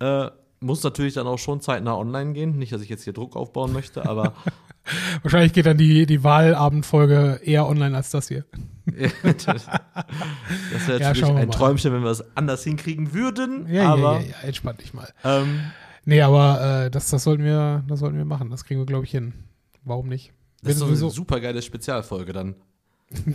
Äh, 0.00 0.28
muss 0.60 0.82
natürlich 0.82 1.14
dann 1.14 1.26
auch 1.26 1.38
schon 1.38 1.60
zeitnah 1.60 1.96
online 1.96 2.32
gehen. 2.32 2.56
Nicht, 2.56 2.72
dass 2.72 2.82
ich 2.82 2.88
jetzt 2.88 3.04
hier 3.04 3.12
Druck 3.12 3.36
aufbauen 3.36 3.72
möchte, 3.72 4.08
aber 4.08 4.32
Wahrscheinlich 5.22 5.52
geht 5.52 5.66
dann 5.66 5.76
die, 5.78 6.06
die 6.06 6.24
Wahlabendfolge 6.24 7.40
eher 7.44 7.68
online 7.68 7.96
als 7.96 8.10
das 8.10 8.28
hier. 8.28 8.44
das 9.24 9.44
das 9.44 9.66
wäre 10.88 11.00
Ja, 11.00 11.08
natürlich 11.08 11.28
wir 11.28 11.36
ein. 11.36 11.50
Träumchen, 11.50 11.92
wenn 11.92 12.02
wir 12.02 12.10
es 12.10 12.24
anders 12.36 12.64
hinkriegen 12.64 13.12
würden. 13.14 13.66
Ja, 13.68 13.92
aber 13.92 14.14
ja, 14.14 14.20
ja, 14.20 14.26
ja, 14.26 14.48
entspann 14.48 14.76
dich 14.78 14.92
mal. 14.92 15.08
Ähm, 15.24 15.60
Nee, 16.04 16.20
aber 16.20 16.86
äh, 16.86 16.90
das, 16.90 17.10
das, 17.10 17.22
sollten 17.22 17.44
wir, 17.44 17.84
das 17.86 18.00
sollten 18.00 18.16
wir 18.16 18.24
machen. 18.24 18.50
Das 18.50 18.64
kriegen 18.64 18.80
wir, 18.80 18.86
glaube 18.86 19.04
ich, 19.04 19.12
hin. 19.12 19.34
Warum 19.84 20.08
nicht? 20.08 20.32
Das 20.62 20.76
ist 20.76 20.80
Wenn 20.80 20.88
eine 20.88 20.96
so, 20.96 21.10
super 21.10 21.40
geile 21.40 21.60
Spezialfolge 21.62 22.32
dann. 22.32 22.54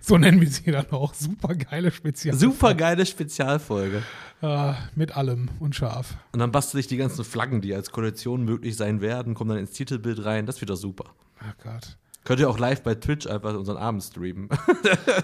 so 0.00 0.18
nennen 0.18 0.40
wir 0.40 0.48
sie 0.48 0.70
dann 0.70 0.90
auch. 0.90 1.14
Super 1.14 1.54
geile 1.54 1.90
Spezial. 1.90 2.36
Super 2.36 2.74
geile 2.74 3.06
Spezialfolge. 3.06 4.02
Äh, 4.42 4.72
mit 4.94 5.16
allem 5.16 5.48
und 5.60 5.76
scharf. 5.76 6.16
Und 6.32 6.40
dann 6.40 6.52
bastel 6.52 6.80
ich 6.80 6.86
die 6.86 6.96
ganzen 6.96 7.24
Flaggen, 7.24 7.60
die 7.60 7.74
als 7.74 7.90
Koalition 7.90 8.44
möglich 8.44 8.76
sein 8.76 9.00
werden, 9.00 9.34
kommen 9.34 9.50
dann 9.50 9.58
ins 9.58 9.72
Titelbild 9.72 10.24
rein. 10.24 10.46
Das 10.46 10.60
wird 10.60 10.70
doch 10.70 10.76
super. 10.76 11.04
Ach 11.38 11.54
Gott. 11.62 11.96
Könnt 12.24 12.40
ihr 12.40 12.48
auch 12.48 12.58
live 12.58 12.82
bei 12.82 12.94
Twitch 12.94 13.26
einfach 13.26 13.54
unseren 13.54 13.76
Abend 13.76 14.02
streamen. 14.02 14.48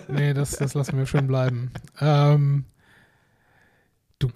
Nee, 0.09 0.35
das, 0.35 0.51
das 0.53 0.75
lassen 0.75 0.99
wir 0.99 1.07
schön 1.07 1.27
bleiben. 1.27 1.71
Ähm, 2.01 2.65
du, 4.19 4.29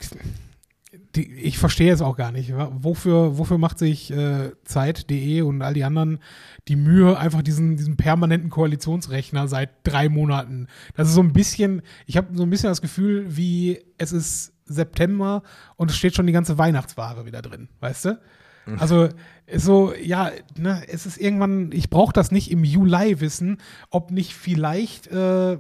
die, 1.17 1.33
ich 1.33 1.59
verstehe 1.59 1.93
es 1.93 2.03
auch 2.03 2.17
gar 2.17 2.33
nicht. 2.33 2.53
Wofür, 2.55 3.39
wofür 3.39 3.59
macht 3.59 3.79
sich 3.79 4.11
äh, 4.11 4.53
Zeit.de 4.65 5.43
und 5.43 5.63
all 5.63 5.75
die 5.75 5.85
anderen 5.85 6.19
die 6.69 6.77
Mühe, 6.77 7.19
einfach 7.19 7.43
diesen, 7.43 7.77
diesen 7.77 7.97
permanenten 7.97 8.51
Koalitionsrechner 8.51 9.49
seit 9.49 9.71
drei 9.85 10.09
Monaten? 10.09 10.67
Das 10.97 11.09
ist 11.09 11.15
so 11.15 11.23
ein 11.23 11.33
bisschen, 11.33 11.83
ich 12.07 12.17
habe 12.17 12.29
so 12.37 12.43
ein 12.43 12.51
bisschen 12.51 12.71
das 12.71 12.83
Gefühl, 12.83 13.37
wie 13.37 13.79
es 13.99 14.13
ist 14.13 14.53
September 14.65 15.43
und 15.77 15.91
es 15.91 15.97
steht 15.97 16.15
schon 16.15 16.27
die 16.27 16.33
ganze 16.33 16.59
Weihnachtsware 16.59 17.27
wieder 17.27 17.43
drin, 17.43 17.69
weißt 17.81 18.05
du? 18.07 18.21
Also 18.79 19.09
ist 19.47 19.65
so, 19.65 19.93
ja, 19.95 20.31
ne, 20.57 20.83
es 20.89 21.05
ist 21.05 21.19
irgendwann, 21.19 21.71
ich 21.73 21.91
brauche 21.91 22.13
das 22.13 22.31
nicht 22.31 22.51
im 22.51 22.65
Juli 22.65 23.21
wissen, 23.21 23.59
ob 23.91 24.11
nicht 24.11 24.35
vielleicht 24.35 25.07
äh, 25.09 25.59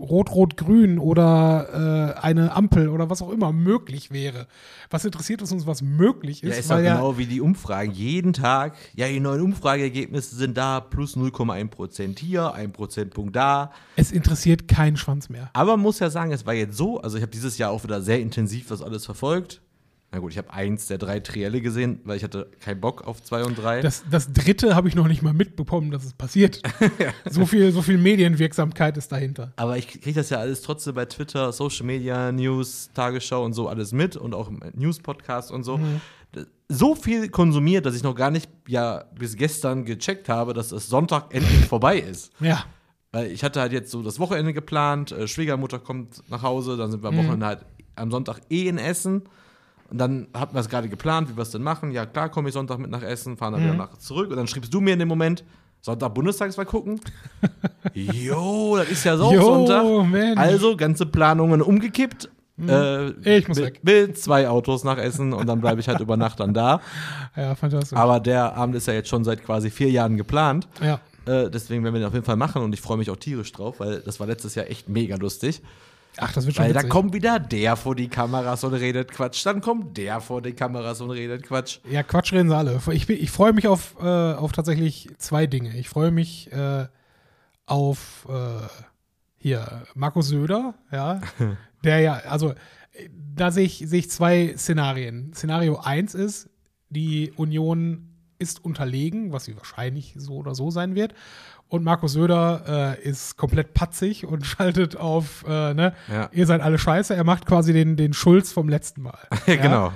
Rot-Rot-Grün 0.00 0.98
oder 0.98 2.16
äh, 2.16 2.20
eine 2.20 2.52
Ampel 2.52 2.88
oder 2.88 3.10
was 3.10 3.22
auch 3.22 3.30
immer 3.30 3.52
möglich 3.52 4.10
wäre. 4.10 4.46
Was 4.90 5.04
interessiert 5.04 5.42
es 5.42 5.52
uns, 5.52 5.66
was 5.66 5.82
möglich 5.82 6.42
ist? 6.42 6.50
Ja, 6.50 6.58
ist 6.58 6.68
weil 6.68 6.84
ja, 6.84 6.94
genau 6.94 7.18
wie 7.18 7.26
die 7.26 7.40
Umfragen. 7.40 7.92
Jeden 7.92 8.32
Tag, 8.32 8.74
ja, 8.94 9.08
die 9.08 9.20
neuen 9.20 9.42
Umfrageergebnisse 9.42 10.36
sind 10.36 10.56
da, 10.56 10.80
plus 10.80 11.16
0,1 11.16 11.68
Prozent 11.68 12.18
hier, 12.18 12.52
1 12.52 12.72
Prozentpunkt 12.72 13.36
da. 13.36 13.72
es 13.96 14.12
interessiert 14.12 14.68
keinen 14.68 14.96
Schwanz 14.96 15.28
mehr. 15.28 15.50
Aber 15.52 15.72
man 15.72 15.80
muss 15.80 15.98
ja 15.98 16.10
sagen, 16.10 16.32
es 16.32 16.46
war 16.46 16.54
jetzt 16.54 16.76
so, 16.76 17.00
also 17.00 17.16
ich 17.16 17.22
habe 17.22 17.32
dieses 17.32 17.58
Jahr 17.58 17.70
auch 17.70 17.84
wieder 17.84 18.02
sehr 18.02 18.20
intensiv 18.20 18.68
das 18.68 18.82
alles 18.82 19.04
verfolgt. 19.04 19.60
Na 20.10 20.20
gut, 20.20 20.32
ich 20.32 20.38
habe 20.38 20.50
eins 20.50 20.86
der 20.86 20.96
drei 20.96 21.20
Trielle 21.20 21.60
gesehen, 21.60 22.00
weil 22.04 22.16
ich 22.16 22.24
hatte 22.24 22.50
keinen 22.60 22.80
Bock 22.80 23.06
auf 23.06 23.22
zwei 23.22 23.44
und 23.44 23.58
drei. 23.58 23.82
Das, 23.82 24.04
das 24.10 24.32
dritte 24.32 24.74
habe 24.74 24.88
ich 24.88 24.94
noch 24.94 25.06
nicht 25.06 25.20
mal 25.20 25.34
mitbekommen, 25.34 25.90
dass 25.90 26.02
es 26.02 26.14
passiert. 26.14 26.62
so, 27.30 27.44
viel, 27.44 27.72
so 27.72 27.82
viel 27.82 27.98
Medienwirksamkeit 27.98 28.96
ist 28.96 29.12
dahinter. 29.12 29.52
Aber 29.56 29.76
ich 29.76 29.86
kriege 29.86 30.14
das 30.14 30.30
ja 30.30 30.38
alles 30.38 30.62
trotzdem 30.62 30.94
bei 30.94 31.04
Twitter, 31.04 31.52
Social 31.52 31.84
Media, 31.84 32.32
News, 32.32 32.88
Tagesschau 32.94 33.44
und 33.44 33.52
so 33.52 33.68
alles 33.68 33.92
mit 33.92 34.16
und 34.16 34.34
auch 34.34 34.48
im 34.48 34.60
News-Podcast 34.74 35.50
und 35.50 35.64
so. 35.64 35.78
So 36.70 36.94
viel 36.94 37.28
konsumiert, 37.28 37.84
dass 37.84 37.94
ich 37.94 38.02
noch 38.02 38.14
gar 38.14 38.30
nicht 38.30 38.48
ja 38.66 39.04
bis 39.14 39.36
gestern 39.36 39.84
gecheckt 39.84 40.30
habe, 40.30 40.54
dass 40.54 40.72
es 40.72 40.88
Sonntag 40.88 41.34
endlich 41.34 41.66
vorbei 41.68 41.98
ist. 41.98 42.32
Ja. 42.40 42.64
Weil 43.12 43.30
ich 43.30 43.44
hatte 43.44 43.60
halt 43.60 43.72
jetzt 43.72 43.90
so 43.90 44.02
das 44.02 44.18
Wochenende 44.18 44.54
geplant, 44.54 45.12
äh, 45.12 45.28
Schwiegermutter 45.28 45.78
kommt 45.78 46.22
nach 46.30 46.42
Hause, 46.42 46.78
dann 46.78 46.90
sind 46.90 47.02
wir 47.02 47.08
am 47.08 47.16
Wochenende 47.18 47.46
halt 47.46 47.66
am 47.94 48.10
Sonntag 48.10 48.40
eh 48.48 48.68
in 48.68 48.78
Essen. 48.78 49.22
Und 49.90 49.98
dann 49.98 50.26
hatten 50.34 50.54
wir 50.54 50.60
es 50.60 50.68
gerade 50.68 50.88
geplant, 50.88 51.30
wie 51.30 51.36
wir 51.36 51.42
es 51.42 51.50
denn 51.50 51.62
machen. 51.62 51.90
Ja, 51.92 52.04
klar, 52.06 52.28
komme 52.28 52.48
ich 52.48 52.54
Sonntag 52.54 52.78
mit 52.78 52.90
nach 52.90 53.02
Essen, 53.02 53.36
fahren 53.36 53.54
dann 53.54 53.62
wieder 53.62 53.74
nach 53.74 53.96
zurück. 53.98 54.30
Und 54.30 54.36
dann 54.36 54.46
schriebst 54.46 54.72
du 54.72 54.80
mir 54.80 54.92
in 54.92 54.98
dem 54.98 55.08
Moment, 55.08 55.44
Sonntag 55.80 56.12
Bundestagswahl 56.14 56.66
gucken. 56.66 57.00
jo, 57.94 58.76
das 58.76 58.90
ist 58.90 59.04
ja 59.04 59.16
so 59.16 59.32
Jo, 59.32 59.42
Sonntag. 59.42 60.06
Mensch. 60.10 60.38
Also 60.38 60.76
ganze 60.76 61.06
Planungen 61.06 61.62
umgekippt. 61.62 62.28
Äh, 62.60 63.36
Ich 63.38 63.46
muss 63.48 63.56
mit, 63.58 63.66
weg. 63.66 63.80
Mit 63.84 64.18
zwei 64.18 64.48
Autos 64.48 64.82
nach 64.84 64.98
Essen 64.98 65.32
und 65.32 65.46
dann 65.46 65.60
bleibe 65.60 65.80
ich 65.80 65.88
halt 65.88 66.00
über 66.00 66.16
Nacht 66.16 66.40
dann 66.40 66.52
da. 66.52 66.80
Ja, 67.36 67.54
fantastisch. 67.54 67.96
Aber 67.96 68.18
der 68.18 68.56
Abend 68.56 68.74
ist 68.74 68.88
ja 68.88 68.94
jetzt 68.94 69.08
schon 69.08 69.22
seit 69.22 69.44
quasi 69.44 69.70
vier 69.70 69.90
Jahren 69.90 70.16
geplant. 70.16 70.66
ja. 70.82 71.00
Äh, 71.24 71.50
deswegen 71.50 71.84
werden 71.84 71.92
wir 71.94 72.00
den 72.00 72.06
auf 72.08 72.14
jeden 72.14 72.24
Fall 72.24 72.36
machen 72.36 72.62
und 72.62 72.72
ich 72.72 72.80
freue 72.80 72.96
mich 72.96 73.10
auch 73.10 73.16
tierisch 73.16 73.52
drauf, 73.52 73.80
weil 73.80 74.00
das 74.00 74.18
war 74.18 74.26
letztes 74.26 74.54
Jahr 74.54 74.66
echt 74.70 74.88
mega 74.88 75.14
lustig. 75.16 75.60
Ach, 76.16 76.32
das 76.32 76.46
wird 76.46 76.56
schon 76.56 76.64
Weil 76.64 76.72
da 76.72 76.80
witzig. 76.80 76.90
kommt 76.90 77.12
wieder 77.12 77.38
der 77.38 77.76
vor 77.76 77.94
die 77.94 78.08
Kameras 78.08 78.64
und 78.64 78.74
redet 78.74 79.12
Quatsch, 79.12 79.44
dann 79.46 79.60
kommt 79.60 79.96
der 79.96 80.20
vor 80.20 80.42
die 80.42 80.52
Kameras 80.52 81.00
und 81.00 81.10
redet 81.10 81.44
Quatsch. 81.44 81.78
Ja, 81.88 82.02
Quatsch 82.02 82.32
reden 82.32 82.48
sie 82.48 82.56
alle. 82.56 82.80
Ich, 82.90 83.08
ich 83.08 83.30
freue 83.30 83.52
mich 83.52 83.68
auf, 83.68 83.94
äh, 84.00 84.04
auf 84.32 84.52
tatsächlich 84.52 85.10
zwei 85.18 85.46
Dinge. 85.46 85.76
Ich 85.76 85.88
freue 85.88 86.10
mich 86.10 86.50
äh, 86.52 86.86
auf 87.66 88.26
äh, 88.28 88.66
hier 89.36 89.84
Markus 89.94 90.28
Söder, 90.28 90.74
ja, 90.90 91.20
der 91.84 92.00
ja, 92.00 92.14
also 92.28 92.54
da 93.34 93.50
sehe 93.50 93.64
ich, 93.64 93.84
sehe 93.86 94.00
ich 94.00 94.10
zwei 94.10 94.54
Szenarien. 94.56 95.32
Szenario 95.34 95.78
1 95.78 96.14
ist, 96.14 96.50
die 96.88 97.32
Union 97.36 98.08
ist 98.38 98.64
unterlegen, 98.64 99.32
was 99.32 99.44
sie 99.44 99.56
wahrscheinlich 99.56 100.14
so 100.16 100.34
oder 100.34 100.54
so 100.54 100.70
sein 100.70 100.94
wird. 100.94 101.14
Und 101.68 101.84
Markus 101.84 102.12
Söder 102.14 102.96
äh, 102.98 103.02
ist 103.08 103.36
komplett 103.36 103.74
patzig 103.74 104.26
und 104.26 104.46
schaltet 104.46 104.96
auf, 104.96 105.44
äh, 105.46 105.74
ne, 105.74 105.92
Ja. 106.10 106.28
ihr 106.32 106.46
seid 106.46 106.60
alle 106.60 106.78
scheiße. 106.78 107.14
Er 107.14 107.24
macht 107.24 107.46
quasi 107.46 107.72
den, 107.72 107.96
den 107.96 108.12
Schulz 108.14 108.52
vom 108.52 108.68
letzten 108.68 109.02
Mal. 109.02 109.18
Ja, 109.46 109.56
genau. 109.56 109.92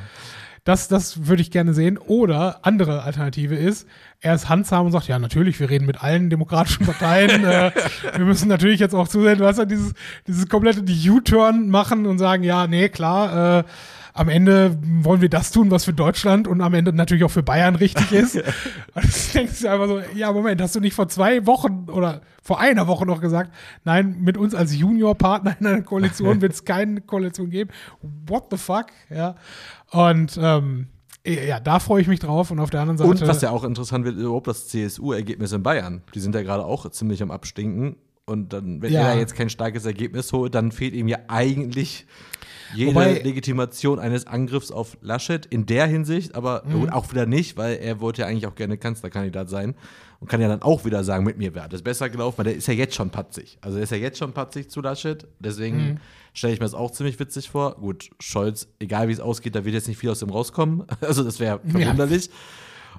Das, 0.64 0.86
das 0.86 1.26
würde 1.26 1.42
ich 1.42 1.50
gerne 1.50 1.74
sehen. 1.74 1.98
Oder 1.98 2.60
andere 2.64 3.02
Alternative 3.02 3.56
ist, 3.56 3.88
er 4.20 4.34
ist 4.34 4.48
handsam 4.48 4.86
und 4.86 4.92
sagt, 4.92 5.08
ja, 5.08 5.18
natürlich, 5.18 5.58
wir 5.58 5.68
reden 5.68 5.86
mit 5.86 6.00
allen 6.04 6.30
demokratischen 6.30 6.86
Parteien. 6.86 7.44
äh, 7.44 7.72
wir 8.16 8.24
müssen 8.24 8.48
natürlich 8.48 8.78
jetzt 8.78 8.94
auch 8.94 9.08
zusehen, 9.08 9.40
weißt 9.40 9.58
du, 9.58 9.66
dieses, 9.66 9.92
dieses 10.28 10.48
komplette 10.48 10.82
U-Turn 11.10 11.68
machen 11.68 12.06
und 12.06 12.18
sagen, 12.18 12.44
ja, 12.44 12.68
nee, 12.68 12.88
klar, 12.90 13.58
äh, 13.60 13.64
am 14.14 14.28
Ende 14.28 14.78
wollen 15.02 15.20
wir 15.20 15.28
das 15.28 15.50
tun, 15.52 15.70
was 15.70 15.84
für 15.84 15.92
Deutschland 15.92 16.46
und 16.46 16.60
am 16.60 16.74
Ende 16.74 16.92
natürlich 16.92 17.24
auch 17.24 17.30
für 17.30 17.42
Bayern 17.42 17.74
richtig 17.76 18.12
ist. 18.12 18.36
und 18.36 18.44
das 19.04 19.32
denkst 19.32 19.60
du 19.62 19.68
einfach 19.70 19.86
so, 19.88 20.00
ja, 20.14 20.32
Moment, 20.32 20.60
hast 20.60 20.74
du 20.74 20.80
nicht 20.80 20.94
vor 20.94 21.08
zwei 21.08 21.46
Wochen 21.46 21.86
oder 21.90 22.20
vor 22.42 22.60
einer 22.60 22.86
Woche 22.88 23.06
noch 23.06 23.20
gesagt, 23.20 23.52
nein, 23.84 24.16
mit 24.20 24.36
uns 24.36 24.54
als 24.54 24.74
Juniorpartner 24.76 25.56
in 25.60 25.66
einer 25.66 25.82
Koalition 25.82 26.40
wird 26.42 26.52
es 26.52 26.64
keine 26.64 27.00
Koalition 27.00 27.50
geben. 27.50 27.70
What 28.26 28.44
the 28.50 28.56
fuck? 28.58 28.86
Ja. 29.10 29.34
Und 29.90 30.38
ähm, 30.40 30.88
ja, 31.24 31.60
da 31.60 31.78
freue 31.78 32.02
ich 32.02 32.08
mich 32.08 32.18
drauf. 32.18 32.50
Und 32.50 32.58
auf 32.58 32.70
der 32.70 32.80
anderen 32.80 32.98
Seite. 32.98 33.10
Und 33.10 33.26
was 33.28 33.42
ja 33.42 33.50
auch 33.50 33.62
interessant 33.64 34.04
wird, 34.04 34.16
überhaupt 34.16 34.48
das 34.48 34.68
CSU-Ergebnis 34.68 35.52
in 35.52 35.62
Bayern. 35.62 36.02
Die 36.14 36.20
sind 36.20 36.34
ja 36.34 36.42
gerade 36.42 36.64
auch 36.64 36.88
ziemlich 36.90 37.22
am 37.22 37.30
Abstinken. 37.30 37.96
Und 38.26 38.52
dann, 38.52 38.82
wenn 38.82 38.92
Ja. 38.92 39.02
er 39.10 39.18
jetzt 39.18 39.34
kein 39.36 39.48
starkes 39.48 39.84
Ergebnis 39.84 40.32
holt, 40.32 40.54
dann 40.54 40.72
fehlt 40.72 40.94
ihm 40.94 41.08
ja 41.08 41.18
eigentlich 41.28 42.06
jede 42.74 42.90
Wobei- 42.94 43.20
Legitimation 43.22 43.98
eines 43.98 44.26
Angriffs 44.26 44.70
auf 44.70 44.96
Laschet 45.00 45.46
in 45.46 45.66
der 45.66 45.86
Hinsicht, 45.86 46.34
aber 46.34 46.62
Mhm. 46.66 46.88
auch 46.90 47.10
wieder 47.10 47.26
nicht, 47.26 47.56
weil 47.56 47.76
er 47.76 48.00
wollte 48.00 48.22
ja 48.22 48.28
eigentlich 48.28 48.46
auch 48.46 48.54
gerne 48.54 48.76
Kanzlerkandidat 48.78 49.48
sein 49.50 49.74
und 50.20 50.28
kann 50.28 50.40
ja 50.40 50.48
dann 50.48 50.62
auch 50.62 50.84
wieder 50.84 51.02
sagen, 51.04 51.24
mit 51.24 51.38
mir 51.38 51.54
wäre 51.54 51.68
das 51.68 51.82
besser 51.82 52.08
gelaufen, 52.10 52.38
weil 52.38 52.44
der 52.44 52.54
ist 52.56 52.66
ja 52.68 52.74
jetzt 52.74 52.94
schon 52.94 53.10
patzig. 53.10 53.58
Also 53.60 53.76
er 53.78 53.82
ist 53.84 53.90
ja 53.90 53.96
jetzt 53.98 54.18
schon 54.18 54.32
patzig 54.32 54.70
zu 54.70 54.80
Laschet, 54.80 55.26
deswegen 55.40 55.76
Mhm. 55.76 55.96
stelle 56.32 56.54
ich 56.54 56.60
mir 56.60 56.64
das 56.66 56.74
auch 56.74 56.90
ziemlich 56.90 57.18
witzig 57.18 57.50
vor. 57.50 57.76
Gut, 57.76 58.10
Scholz, 58.20 58.68
egal 58.78 59.08
wie 59.08 59.12
es 59.12 59.20
ausgeht, 59.20 59.54
da 59.54 59.64
wird 59.64 59.74
jetzt 59.74 59.88
nicht 59.88 59.98
viel 59.98 60.10
aus 60.10 60.20
dem 60.20 60.30
rauskommen. 60.30 60.84
Also 61.00 61.24
das 61.24 61.40
wäre 61.40 61.60
verwunderlich. 61.66 62.30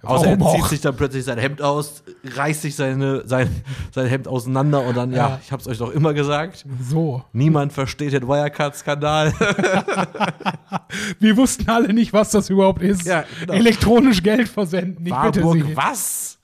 Außer 0.03 0.27
er 0.31 0.39
Warum 0.39 0.53
zieht 0.55 0.63
auch? 0.65 0.67
sich 0.67 0.81
dann 0.81 0.95
plötzlich 0.97 1.23
sein 1.23 1.37
Hemd 1.37 1.61
aus, 1.61 2.03
reißt 2.25 2.61
sich 2.63 2.75
seine, 2.75 3.25
sein, 3.25 3.49
sein 3.91 4.07
Hemd 4.07 4.27
auseinander 4.27 4.81
und 4.85 4.97
dann, 4.97 5.11
ja, 5.11 5.17
Ja. 5.29 5.39
ich 5.41 5.51
hab's 5.51 5.65
euch 5.67 5.77
doch 5.77 5.91
immer 5.91 6.13
gesagt. 6.13 6.65
so. 6.81 7.23
Niemand 7.31 7.71
versteht 7.71 8.11
den 8.13 8.27
Wirecard-Skandal. 8.27 9.33
Wir 11.19 11.37
wussten 11.37 11.69
alle 11.69 11.93
nicht, 11.93 12.13
was 12.13 12.31
das 12.31 12.49
überhaupt 12.49 12.81
ist. 12.81 13.05
Ja, 13.05 13.23
genau. 13.39 13.53
Elektronisch 13.53 14.21
Geld 14.23 14.49
versenden. 14.49 15.05
Ich 15.05 15.13
bitte 15.13 15.43
Warburg, 15.43 15.63
Sie. 15.67 15.75
was? 15.77 16.39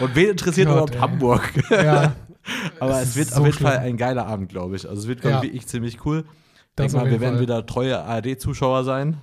und 0.00 0.14
wen 0.14 0.30
interessiert 0.30 0.66
Gott, 0.66 0.74
überhaupt 0.74 0.94
ey. 0.94 1.00
Hamburg? 1.00 1.52
Ja, 1.70 2.12
Aber 2.80 3.00
Es 3.00 3.08
es 3.10 3.16
wird 3.16 3.26
ist 3.28 3.32
auf 3.34 3.38
so 3.38 3.46
jeden 3.46 3.58
Fall 3.58 3.72
schlimm. 3.76 3.84
ein 3.84 3.96
geiler 3.96 4.26
Abend, 4.26 4.48
glaube 4.50 4.76
ich. 4.76 4.86
Also 4.88 5.02
es 5.02 5.08
wird, 5.08 5.20
glaube 5.22 5.46
ich, 5.46 5.66
ziemlich 5.66 6.04
cool. 6.04 6.24
Das 6.76 6.92
Denk 6.92 7.04
mal, 7.04 7.10
wir 7.10 7.20
werden 7.20 7.34
Fall. 7.36 7.42
wieder 7.42 7.64
treue 7.66 8.02
ARD-Zuschauer 8.02 8.84
sein. 8.84 9.16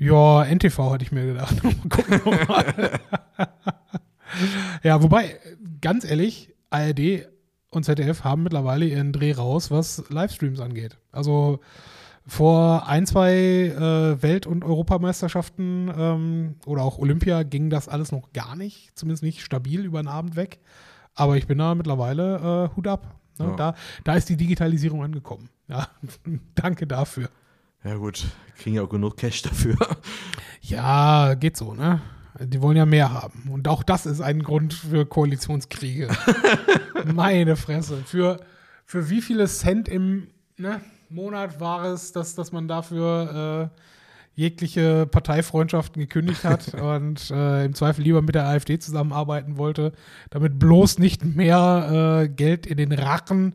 Ja, 0.00 0.44
NTV 0.44 0.78
hatte 0.90 1.04
ich 1.04 1.12
mir 1.12 1.26
gedacht. 1.26 1.62
Mal 1.62 1.74
gucken 1.88 2.20
wir 2.24 2.46
mal. 2.48 3.00
ja, 4.82 5.02
wobei, 5.02 5.38
ganz 5.80 6.04
ehrlich, 6.04 6.54
ARD 6.70 7.28
und 7.70 7.84
ZDF 7.84 8.24
haben 8.24 8.42
mittlerweile 8.42 8.86
ihren 8.86 9.12
Dreh 9.12 9.32
raus, 9.32 9.70
was 9.70 10.04
Livestreams 10.08 10.58
angeht. 10.60 10.96
Also 11.12 11.60
vor 12.26 12.88
ein, 12.88 13.06
zwei 13.06 13.34
äh, 13.34 14.22
Welt- 14.22 14.46
und 14.46 14.64
Europameisterschaften 14.64 15.92
ähm, 15.94 16.54
oder 16.64 16.82
auch 16.82 16.98
Olympia 16.98 17.42
ging 17.42 17.68
das 17.68 17.88
alles 17.88 18.10
noch 18.10 18.32
gar 18.32 18.56
nicht, 18.56 18.96
zumindest 18.98 19.22
nicht 19.22 19.42
stabil 19.42 19.84
über 19.84 20.02
den 20.02 20.08
Abend 20.08 20.34
weg. 20.34 20.60
Aber 21.14 21.36
ich 21.36 21.46
bin 21.46 21.58
da 21.58 21.74
mittlerweile 21.74 22.70
äh, 22.72 22.76
Hut 22.76 22.86
ab. 22.86 23.20
Ne? 23.38 23.48
Ja. 23.48 23.56
Da, 23.56 23.74
da 24.04 24.14
ist 24.14 24.28
die 24.28 24.36
Digitalisierung 24.36 25.02
angekommen. 25.02 25.50
Ja, 25.68 25.88
danke 26.54 26.86
dafür. 26.86 27.28
Ja 27.82 27.94
gut, 27.94 28.26
kriegen 28.58 28.76
ja 28.76 28.82
auch 28.82 28.88
genug 28.88 29.16
Cash 29.16 29.42
dafür. 29.42 29.76
Ja, 30.62 31.34
geht 31.34 31.56
so, 31.56 31.72
ne? 31.72 32.02
Die 32.38 32.60
wollen 32.60 32.76
ja 32.76 32.84
mehr 32.84 33.10
haben. 33.12 33.48
Und 33.50 33.66
auch 33.66 33.82
das 33.82 34.04
ist 34.04 34.20
ein 34.20 34.42
Grund 34.42 34.74
für 34.74 35.06
Koalitionskriege. 35.06 36.08
Meine 37.14 37.56
Fresse. 37.56 38.02
Für, 38.04 38.40
für 38.84 39.08
wie 39.08 39.22
viele 39.22 39.46
Cent 39.46 39.88
im 39.88 40.28
ne, 40.58 40.82
Monat 41.08 41.60
war 41.60 41.86
es, 41.86 42.12
dass, 42.12 42.34
dass 42.34 42.52
man 42.52 42.68
dafür 42.68 43.70
äh, 43.72 43.80
jegliche 44.34 45.06
Parteifreundschaften 45.06 46.00
gekündigt 46.00 46.44
hat 46.44 46.74
und 46.80 47.30
äh, 47.30 47.64
im 47.64 47.74
Zweifel 47.74 48.02
lieber 48.02 48.22
mit 48.22 48.34
der 48.34 48.46
AfD 48.46 48.78
zusammenarbeiten 48.78 49.56
wollte, 49.56 49.92
damit 50.28 50.58
bloß 50.58 50.98
nicht 50.98 51.24
mehr 51.24 52.22
äh, 52.22 52.28
Geld 52.28 52.66
in 52.66 52.76
den 52.76 52.92
Rachen 52.92 53.54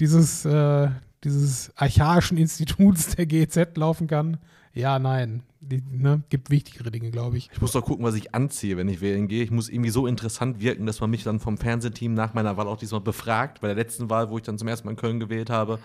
dieses, 0.00 0.44
äh, 0.44 0.88
dieses 1.24 1.76
archaischen 1.76 2.38
Instituts 2.38 3.16
der 3.16 3.26
GEZ 3.26 3.76
laufen 3.76 4.06
kann. 4.06 4.38
Ja, 4.72 4.98
nein. 4.98 5.42
Die, 5.60 5.82
ne, 5.90 6.22
gibt 6.28 6.50
wichtigere 6.50 6.90
Dinge, 6.92 7.10
glaube 7.10 7.36
ich. 7.36 7.50
Ich 7.52 7.60
muss 7.60 7.72
doch 7.72 7.84
gucken, 7.84 8.04
was 8.04 8.14
ich 8.14 8.32
anziehe, 8.34 8.76
wenn 8.76 8.88
ich 8.88 9.00
wählen 9.00 9.26
gehe. 9.26 9.42
Ich 9.42 9.50
muss 9.50 9.68
irgendwie 9.68 9.90
so 9.90 10.06
interessant 10.06 10.60
wirken, 10.60 10.86
dass 10.86 11.00
man 11.00 11.10
mich 11.10 11.24
dann 11.24 11.40
vom 11.40 11.58
Fernsehteam 11.58 12.14
nach 12.14 12.32
meiner 12.32 12.56
Wahl 12.56 12.68
auch 12.68 12.78
diesmal 12.78 13.00
befragt. 13.00 13.60
Bei 13.60 13.66
der 13.66 13.76
letzten 13.76 14.08
Wahl, 14.08 14.30
wo 14.30 14.38
ich 14.38 14.44
dann 14.44 14.56
zum 14.56 14.68
ersten 14.68 14.86
Mal 14.86 14.92
in 14.92 14.96
Köln 14.96 15.18
gewählt 15.18 15.50
habe, 15.50 15.80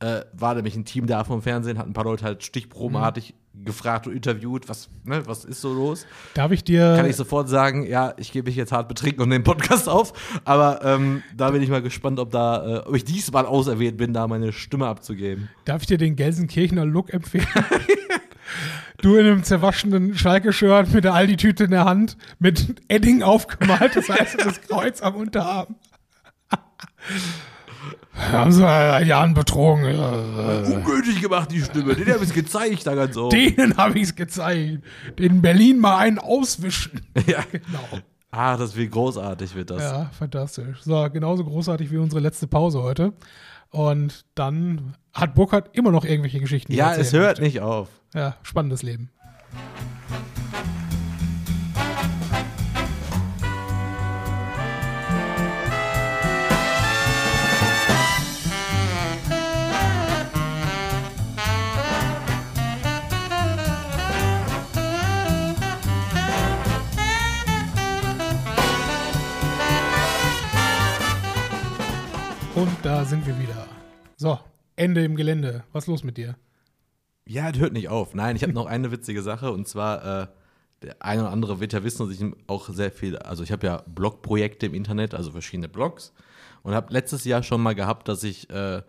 äh, 0.00 0.22
war 0.34 0.54
nämlich 0.54 0.76
ein 0.76 0.84
Team 0.84 1.06
da 1.06 1.24
vom 1.24 1.40
Fernsehen, 1.40 1.78
hat 1.78 1.86
ein 1.86 1.94
paar 1.94 2.04
Leute 2.04 2.24
halt 2.24 2.44
stichprobenartig 2.44 3.34
gefragt 3.62 4.06
und 4.06 4.14
interviewt, 4.14 4.68
was, 4.68 4.88
ne, 5.04 5.26
was 5.26 5.44
ist 5.44 5.60
so 5.60 5.72
los? 5.72 6.06
Darf 6.34 6.50
ich 6.50 6.64
dir. 6.64 6.94
Kann 6.96 7.08
ich 7.08 7.16
sofort 7.16 7.48
sagen, 7.48 7.86
ja, 7.86 8.14
ich 8.16 8.32
gebe 8.32 8.48
mich 8.48 8.56
jetzt 8.56 8.72
hart 8.72 8.88
betrinken 8.88 9.22
und 9.22 9.30
den 9.30 9.44
Podcast 9.44 9.88
auf. 9.88 10.12
Aber 10.44 10.80
ähm, 10.84 11.22
da 11.36 11.50
bin 11.50 11.62
ich 11.62 11.68
mal 11.68 11.82
gespannt, 11.82 12.18
ob, 12.18 12.30
da, 12.30 12.78
äh, 12.78 12.78
ob 12.80 12.94
ich 12.94 13.04
diesmal 13.04 13.46
auserwählt 13.46 13.96
bin, 13.96 14.12
da 14.12 14.26
meine 14.26 14.52
Stimme 14.52 14.86
abzugeben. 14.86 15.48
Darf 15.64 15.82
ich 15.82 15.86
dir 15.86 15.98
den 15.98 16.16
Gelsenkirchener 16.16 16.84
Look 16.84 17.12
empfehlen? 17.12 17.46
du 19.02 19.16
in 19.16 19.26
einem 19.26 19.42
zerwaschenen 19.44 20.16
Schalke-Shirt 20.16 20.92
mit 20.92 21.04
der 21.04 21.14
Aldi-Tüte 21.14 21.64
in 21.64 21.70
der 21.70 21.84
Hand, 21.84 22.16
mit 22.38 22.82
Edding 22.88 23.22
aufgemalt, 23.22 23.96
das 23.96 24.08
heißt 24.08 24.40
das 24.44 24.60
Kreuz 24.62 25.02
am 25.02 25.16
Unterarm. 25.16 25.76
Haben 28.16 28.52
sie 28.52 28.60
seit 28.60 29.06
Jahren 29.06 29.34
betrogen. 29.34 29.84
Ungültig 30.66 31.20
gemacht, 31.20 31.50
die 31.50 31.60
Stimme. 31.60 31.94
Den 31.94 32.12
habe 32.14 32.24
ich 32.24 32.32
gezeigt, 32.32 32.86
da 32.86 32.94
ganz 32.94 33.16
oben. 33.16 33.30
Denen 33.30 33.76
habe 33.76 33.98
ich 33.98 34.04
es 34.04 34.14
gezeigt. 34.14 34.82
Den 35.18 35.42
Berlin 35.42 35.78
mal 35.80 35.98
einen 35.98 36.18
auswischen. 36.18 37.00
Ja. 37.26 37.42
Genau. 37.50 38.02
Ah, 38.30 38.56
das 38.56 38.74
wird 38.74 38.90
großartig, 38.90 39.54
wird 39.54 39.70
das. 39.70 39.80
Ja, 39.82 40.10
fantastisch. 40.18 40.82
So, 40.82 41.08
genauso 41.10 41.44
großartig 41.44 41.90
wie 41.90 41.98
unsere 41.98 42.20
letzte 42.20 42.46
Pause 42.48 42.82
heute. 42.82 43.12
Und 43.70 44.24
dann 44.34 44.94
hat 45.12 45.34
Burkhardt 45.34 45.76
immer 45.76 45.90
noch 45.92 46.04
irgendwelche 46.04 46.40
Geschichten. 46.40 46.72
Ja, 46.72 46.94
es 46.94 47.12
hört 47.12 47.38
möchte. 47.38 47.42
nicht 47.42 47.60
auf. 47.60 47.88
Ja, 48.14 48.36
spannendes 48.42 48.82
Leben. 48.82 49.10
Und 72.64 72.78
da 72.82 73.04
sind 73.04 73.26
wir 73.26 73.38
wieder. 73.38 73.66
So, 74.16 74.38
Ende 74.74 75.04
im 75.04 75.16
Gelände. 75.16 75.64
Was 75.74 75.84
ist 75.84 75.88
los 75.88 76.02
mit 76.02 76.16
dir? 76.16 76.34
Ja, 77.26 77.50
es 77.50 77.58
hört 77.58 77.74
nicht 77.74 77.90
auf. 77.90 78.14
Nein, 78.14 78.36
ich 78.36 78.42
habe 78.42 78.54
noch 78.54 78.64
eine 78.64 78.90
witzige 78.90 79.20
Sache 79.20 79.52
und 79.52 79.68
zwar, 79.68 80.22
äh, 80.22 80.26
der 80.80 81.02
eine 81.02 81.24
oder 81.24 81.30
andere 81.30 81.60
wird 81.60 81.74
ja 81.74 81.84
wissen, 81.84 82.08
dass 82.08 82.18
ich 82.18 82.24
auch 82.46 82.70
sehr 82.70 82.90
viel, 82.90 83.18
also 83.18 83.42
ich 83.42 83.52
habe 83.52 83.66
ja 83.66 83.82
Blogprojekte 83.86 84.64
im 84.64 84.72
Internet, 84.72 85.12
also 85.12 85.32
verschiedene 85.32 85.68
Blogs 85.68 86.14
und 86.62 86.72
habe 86.72 86.90
letztes 86.90 87.26
Jahr 87.26 87.42
schon 87.42 87.60
mal 87.60 87.74
gehabt, 87.74 88.08
dass 88.08 88.24
ich 88.24 88.48
äh, 88.48 88.80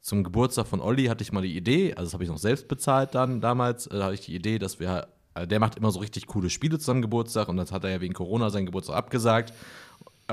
zum 0.00 0.22
Geburtstag 0.22 0.68
von 0.68 0.80
Olli 0.80 1.06
hatte 1.06 1.24
ich 1.24 1.32
mal 1.32 1.42
die 1.42 1.56
Idee, 1.56 1.94
also 1.94 2.04
das 2.04 2.12
habe 2.12 2.22
ich 2.22 2.30
noch 2.30 2.38
selbst 2.38 2.68
bezahlt 2.68 3.16
dann 3.16 3.40
damals, 3.40 3.88
äh, 3.88 3.98
da 3.98 4.04
hatte 4.04 4.14
ich 4.14 4.20
die 4.20 4.36
Idee, 4.36 4.60
dass 4.60 4.78
wir, 4.78 5.08
also 5.34 5.48
der 5.48 5.58
macht 5.58 5.74
immer 5.74 5.90
so 5.90 5.98
richtig 5.98 6.28
coole 6.28 6.48
Spiele 6.48 6.78
zu 6.78 6.84
seinem 6.84 7.02
Geburtstag 7.02 7.48
und 7.48 7.56
das 7.56 7.72
hat 7.72 7.82
er 7.82 7.90
ja 7.90 8.00
wegen 8.00 8.14
Corona 8.14 8.50
seinen 8.50 8.66
Geburtstag 8.66 8.94
abgesagt 8.94 9.52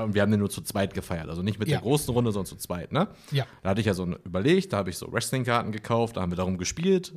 und 0.00 0.14
wir 0.14 0.22
haben 0.22 0.30
den 0.30 0.40
nur 0.40 0.50
zu 0.50 0.60
zweit 0.62 0.92
gefeiert, 0.94 1.28
also 1.28 1.42
nicht 1.42 1.58
mit 1.58 1.68
Ja. 1.68 1.76
der 1.76 1.82
großen 1.82 2.12
Runde, 2.12 2.32
sondern 2.32 2.46
zu 2.46 2.56
zweit, 2.56 2.92
ne? 2.92 3.08
Ja. 3.30 3.44
Da 3.62 3.70
hatte 3.70 3.80
ich 3.80 3.86
ja 3.86 3.94
so 3.94 4.04
überlegt, 4.24 4.72
da 4.72 4.78
habe 4.78 4.90
ich 4.90 4.98
so 4.98 5.10
Wrestling-Karten 5.12 5.70
gekauft, 5.72 6.16
da 6.16 6.20
haben 6.22 6.32
wir 6.32 6.36
darum 6.36 6.58
gespielt. 6.58 7.12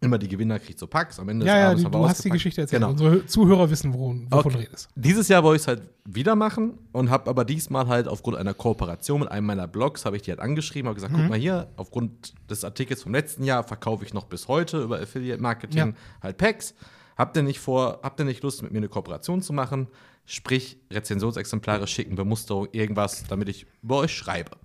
Immer 0.00 0.18
die 0.18 0.26
Gewinner 0.26 0.58
kriegt 0.58 0.80
so 0.80 0.88
Packs. 0.88 1.20
Am 1.20 1.28
Ende 1.28 1.46
Ja, 1.46 1.52
des 1.54 1.60
ja, 1.60 1.66
Abends 1.68 1.80
die, 1.82 1.84
haben 1.86 1.94
wir 1.94 1.98
du 2.00 2.08
hast 2.08 2.24
die. 2.24 2.30
Geschichte 2.30 2.60
erzählt. 2.62 2.80
Genau. 2.82 2.90
Unsere 2.90 3.24
Zuhörer 3.26 3.70
wissen, 3.70 3.94
worum, 3.94 4.24
wovon 4.26 4.38
Okay. 4.40 4.50
du 4.50 4.58
redest. 4.58 4.88
Dieses 4.96 5.28
Jahr 5.28 5.44
wollte 5.44 5.56
ich 5.56 5.62
es 5.62 5.68
halt 5.68 5.82
wieder 6.04 6.34
machen 6.34 6.76
und 6.90 7.08
habe 7.08 7.30
aber 7.30 7.44
diesmal 7.44 7.86
halt 7.86 8.08
aufgrund 8.08 8.36
einer 8.36 8.52
Kooperation 8.52 9.20
mit 9.20 9.30
einem 9.30 9.46
meiner 9.46 9.68
Blogs, 9.68 10.04
habe 10.04 10.16
ich 10.16 10.22
die 10.22 10.32
halt 10.32 10.40
angeschrieben, 10.40 10.88
habe 10.88 10.94
Mhm. 10.98 11.02
gesagt, 11.04 11.14
guck 11.14 11.28
mal 11.30 11.38
hier, 11.38 11.68
aufgrund 11.76 12.34
des 12.50 12.64
Artikels 12.64 13.04
vom 13.04 13.12
letzten 13.12 13.44
Jahr 13.44 13.62
verkaufe 13.62 14.04
ich 14.04 14.12
noch 14.12 14.24
bis 14.24 14.48
heute 14.48 14.82
über 14.82 14.98
Affiliate 15.00 15.40
Marketing 15.40 15.78
Ja. 15.78 15.92
halt 16.20 16.36
Packs. 16.36 16.74
Habt 17.16 17.36
ihr 17.36 17.44
nicht 17.44 17.60
vor, 17.60 18.00
habt 18.02 18.18
ihr 18.18 18.24
nicht 18.24 18.42
Lust, 18.42 18.60
mit 18.62 18.72
mir 18.72 18.78
eine 18.78 18.88
Kooperation 18.88 19.40
zu 19.40 19.52
machen? 19.52 19.86
Sprich, 20.24 20.78
Rezensionsexemplare 20.90 21.86
schicken, 21.86 22.14
Bemusterung, 22.14 22.68
irgendwas, 22.72 23.24
damit 23.24 23.48
ich 23.48 23.66
über 23.82 23.98
euch 23.98 24.12
schreibe. 24.12 24.56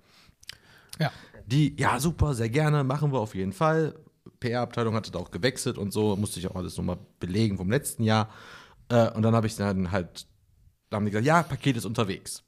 Ja. 0.98 1.12
Die, 1.46 1.74
ja, 1.78 1.98
super, 1.98 2.34
sehr 2.34 2.48
gerne, 2.48 2.84
machen 2.84 3.12
wir 3.12 3.20
auf 3.20 3.34
jeden 3.34 3.52
Fall. 3.52 3.94
PR-Abteilung 4.40 4.94
hatte 4.94 5.10
da 5.10 5.18
auch 5.18 5.30
gewechselt 5.30 5.78
und 5.78 5.92
so, 5.92 6.14
musste 6.16 6.38
ich 6.38 6.46
auch 6.46 6.54
alles 6.54 6.76
nochmal 6.76 6.98
belegen 7.18 7.56
vom 7.56 7.70
letzten 7.70 8.04
Jahr. 8.04 8.28
Äh, 8.88 9.10
und 9.10 9.22
dann 9.22 9.34
habe 9.34 9.46
ich 9.46 9.56
dann 9.56 9.90
halt, 9.90 10.26
da 10.90 10.96
haben 10.96 11.04
die 11.04 11.10
gesagt, 11.10 11.26
ja, 11.26 11.42
Paket 11.42 11.76
ist 11.76 11.84
unterwegs. 11.84 12.44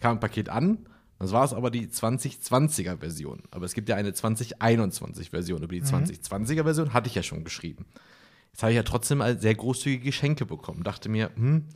Kam 0.00 0.16
ein 0.16 0.20
Paket 0.20 0.48
an, 0.48 0.86
das 1.18 1.32
war 1.32 1.44
es 1.44 1.54
aber 1.54 1.70
die 1.70 1.86
2020er 1.86 2.98
Version. 2.98 3.42
Aber 3.50 3.64
es 3.64 3.74
gibt 3.74 3.88
ja 3.88 3.96
eine 3.96 4.12
2021 4.12 5.30
Version. 5.30 5.62
Über 5.62 5.72
die 5.72 5.82
2020er 5.82 6.64
Version 6.64 6.92
hatte 6.92 7.08
ich 7.08 7.14
ja 7.14 7.22
schon 7.22 7.44
geschrieben. 7.44 7.86
Jetzt 8.52 8.62
habe 8.62 8.72
ich 8.72 8.76
ja 8.76 8.82
trotzdem 8.82 9.22
sehr 9.38 9.54
großzügige 9.54 10.04
Geschenke 10.04 10.46
bekommen. 10.46 10.82
Dachte 10.82 11.08
mir, 11.08 11.30
hm, 11.34 11.66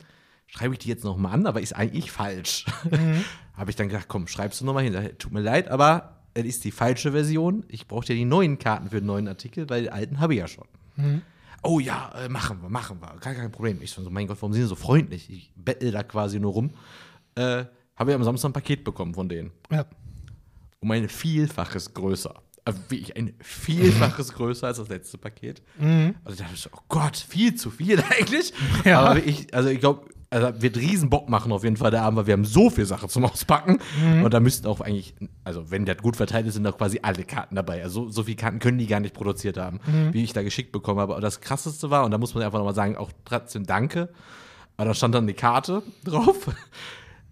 schreibe 0.51 0.73
ich 0.75 0.79
die 0.79 0.89
jetzt 0.89 1.03
nochmal 1.03 1.33
an, 1.33 1.47
aber 1.47 1.61
ist 1.61 1.73
eigentlich 1.73 2.11
falsch. 2.11 2.65
Habe 3.55 3.69
ich 3.69 3.75
dann 3.75 3.87
gedacht, 3.89 4.07
komm, 4.07 4.27
schreibst 4.27 4.61
du 4.61 4.65
nochmal 4.65 4.83
hin. 4.83 5.09
Tut 5.17 5.31
mir 5.31 5.39
leid, 5.41 5.69
aber 5.69 6.17
es 6.33 6.45
ist 6.45 6.63
die 6.63 6.71
falsche 6.71 7.11
Version. 7.13 7.63
Ich 7.67 7.87
brauche 7.87 8.05
ja 8.07 8.15
die 8.15 8.25
neuen 8.25 8.59
Karten 8.59 8.89
für 8.89 8.99
den 8.99 9.05
neuen 9.07 9.27
Artikel, 9.27 9.69
weil 9.69 9.83
die 9.83 9.91
alten 9.91 10.19
habe 10.19 10.33
ich 10.33 10.39
ja 10.39 10.47
schon. 10.47 10.65
Oh 11.63 11.79
ja, 11.79 12.11
äh, 12.15 12.27
machen 12.29 12.61
wir, 12.61 12.69
machen 12.69 12.99
wir. 13.01 13.15
Gar 13.19 13.33
kein 13.35 13.51
Problem. 13.51 13.79
Ich 13.81 13.91
so, 13.91 14.01
mein 14.09 14.27
Gott, 14.27 14.37
warum 14.41 14.53
sind 14.53 14.63
die 14.63 14.67
so 14.67 14.75
freundlich? 14.75 15.29
Ich 15.29 15.51
bettel 15.55 15.91
da 15.91 16.03
quasi 16.03 16.39
nur 16.39 16.53
rum. 16.53 16.71
Äh, 17.35 17.65
habe 17.95 18.11
ich 18.11 18.15
am 18.15 18.23
Samstag 18.23 18.49
ein 18.49 18.53
Paket 18.53 18.83
bekommen 18.83 19.13
von 19.13 19.29
denen. 19.29 19.51
ja. 19.71 19.85
Um 20.83 20.89
ein 20.89 21.07
Vielfaches 21.09 21.93
größer. 21.93 22.33
Also 22.65 22.79
wirklich 22.89 23.15
ein 23.15 23.33
Vielfaches 23.39 24.33
größer 24.33 24.65
als 24.65 24.77
das 24.77 24.89
letzte 24.89 25.19
Paket. 25.19 25.61
Also 25.79 26.37
da 26.37 26.43
dachte 26.43 26.55
ich 26.55 26.61
so, 26.61 26.69
oh 26.75 26.81
Gott, 26.89 27.15
viel 27.15 27.53
zu 27.53 27.69
viel 27.69 28.01
eigentlich. 28.09 28.51
Ja. 28.83 29.01
Aber 29.01 29.23
ich, 29.23 29.53
also 29.53 29.69
ich 29.69 29.79
glaube, 29.79 30.09
also 30.31 30.61
wird 30.61 30.77
riesen 30.77 31.09
Bock 31.09 31.29
machen 31.29 31.51
auf 31.51 31.63
jeden 31.65 31.75
Fall 31.75 31.91
der 31.91 32.03
Abend, 32.03 32.17
weil 32.17 32.27
wir 32.27 32.33
haben 32.33 32.45
so 32.45 32.69
viel 32.69 32.85
Sache 32.85 33.07
zum 33.09 33.25
Auspacken. 33.25 33.79
Und 34.23 34.33
da 34.33 34.39
müssten 34.39 34.65
auch 34.65 34.79
eigentlich, 34.79 35.13
also 35.43 35.69
wenn 35.71 35.85
das 35.85 35.97
gut 35.97 36.15
verteilt 36.15 36.47
ist, 36.47 36.53
sind 36.53 36.63
da 36.63 36.71
quasi 36.71 36.99
alle 37.03 37.25
Karten 37.25 37.55
dabei. 37.55 37.83
Also 37.83 38.05
so, 38.05 38.11
so 38.11 38.23
viele 38.23 38.37
Karten 38.37 38.59
können 38.59 38.77
die 38.77 38.87
gar 38.87 39.01
nicht 39.01 39.13
produziert 39.13 39.57
haben, 39.57 39.81
wie 40.13 40.23
ich 40.23 40.31
da 40.31 40.41
geschickt 40.41 40.71
bekommen 40.71 40.99
habe. 41.01 41.13
Aber 41.13 41.21
das 41.21 41.41
krasseste 41.41 41.89
war, 41.89 42.05
und 42.05 42.11
da 42.11 42.17
muss 42.17 42.33
man 42.33 42.43
einfach 42.43 42.59
nochmal 42.59 42.73
sagen, 42.73 42.95
auch 42.95 43.11
trotzdem 43.25 43.65
danke. 43.65 44.09
Aber 44.77 44.87
da 44.87 44.93
stand 44.93 45.13
dann 45.13 45.27
die 45.27 45.33
Karte 45.33 45.83
drauf. 46.05 46.47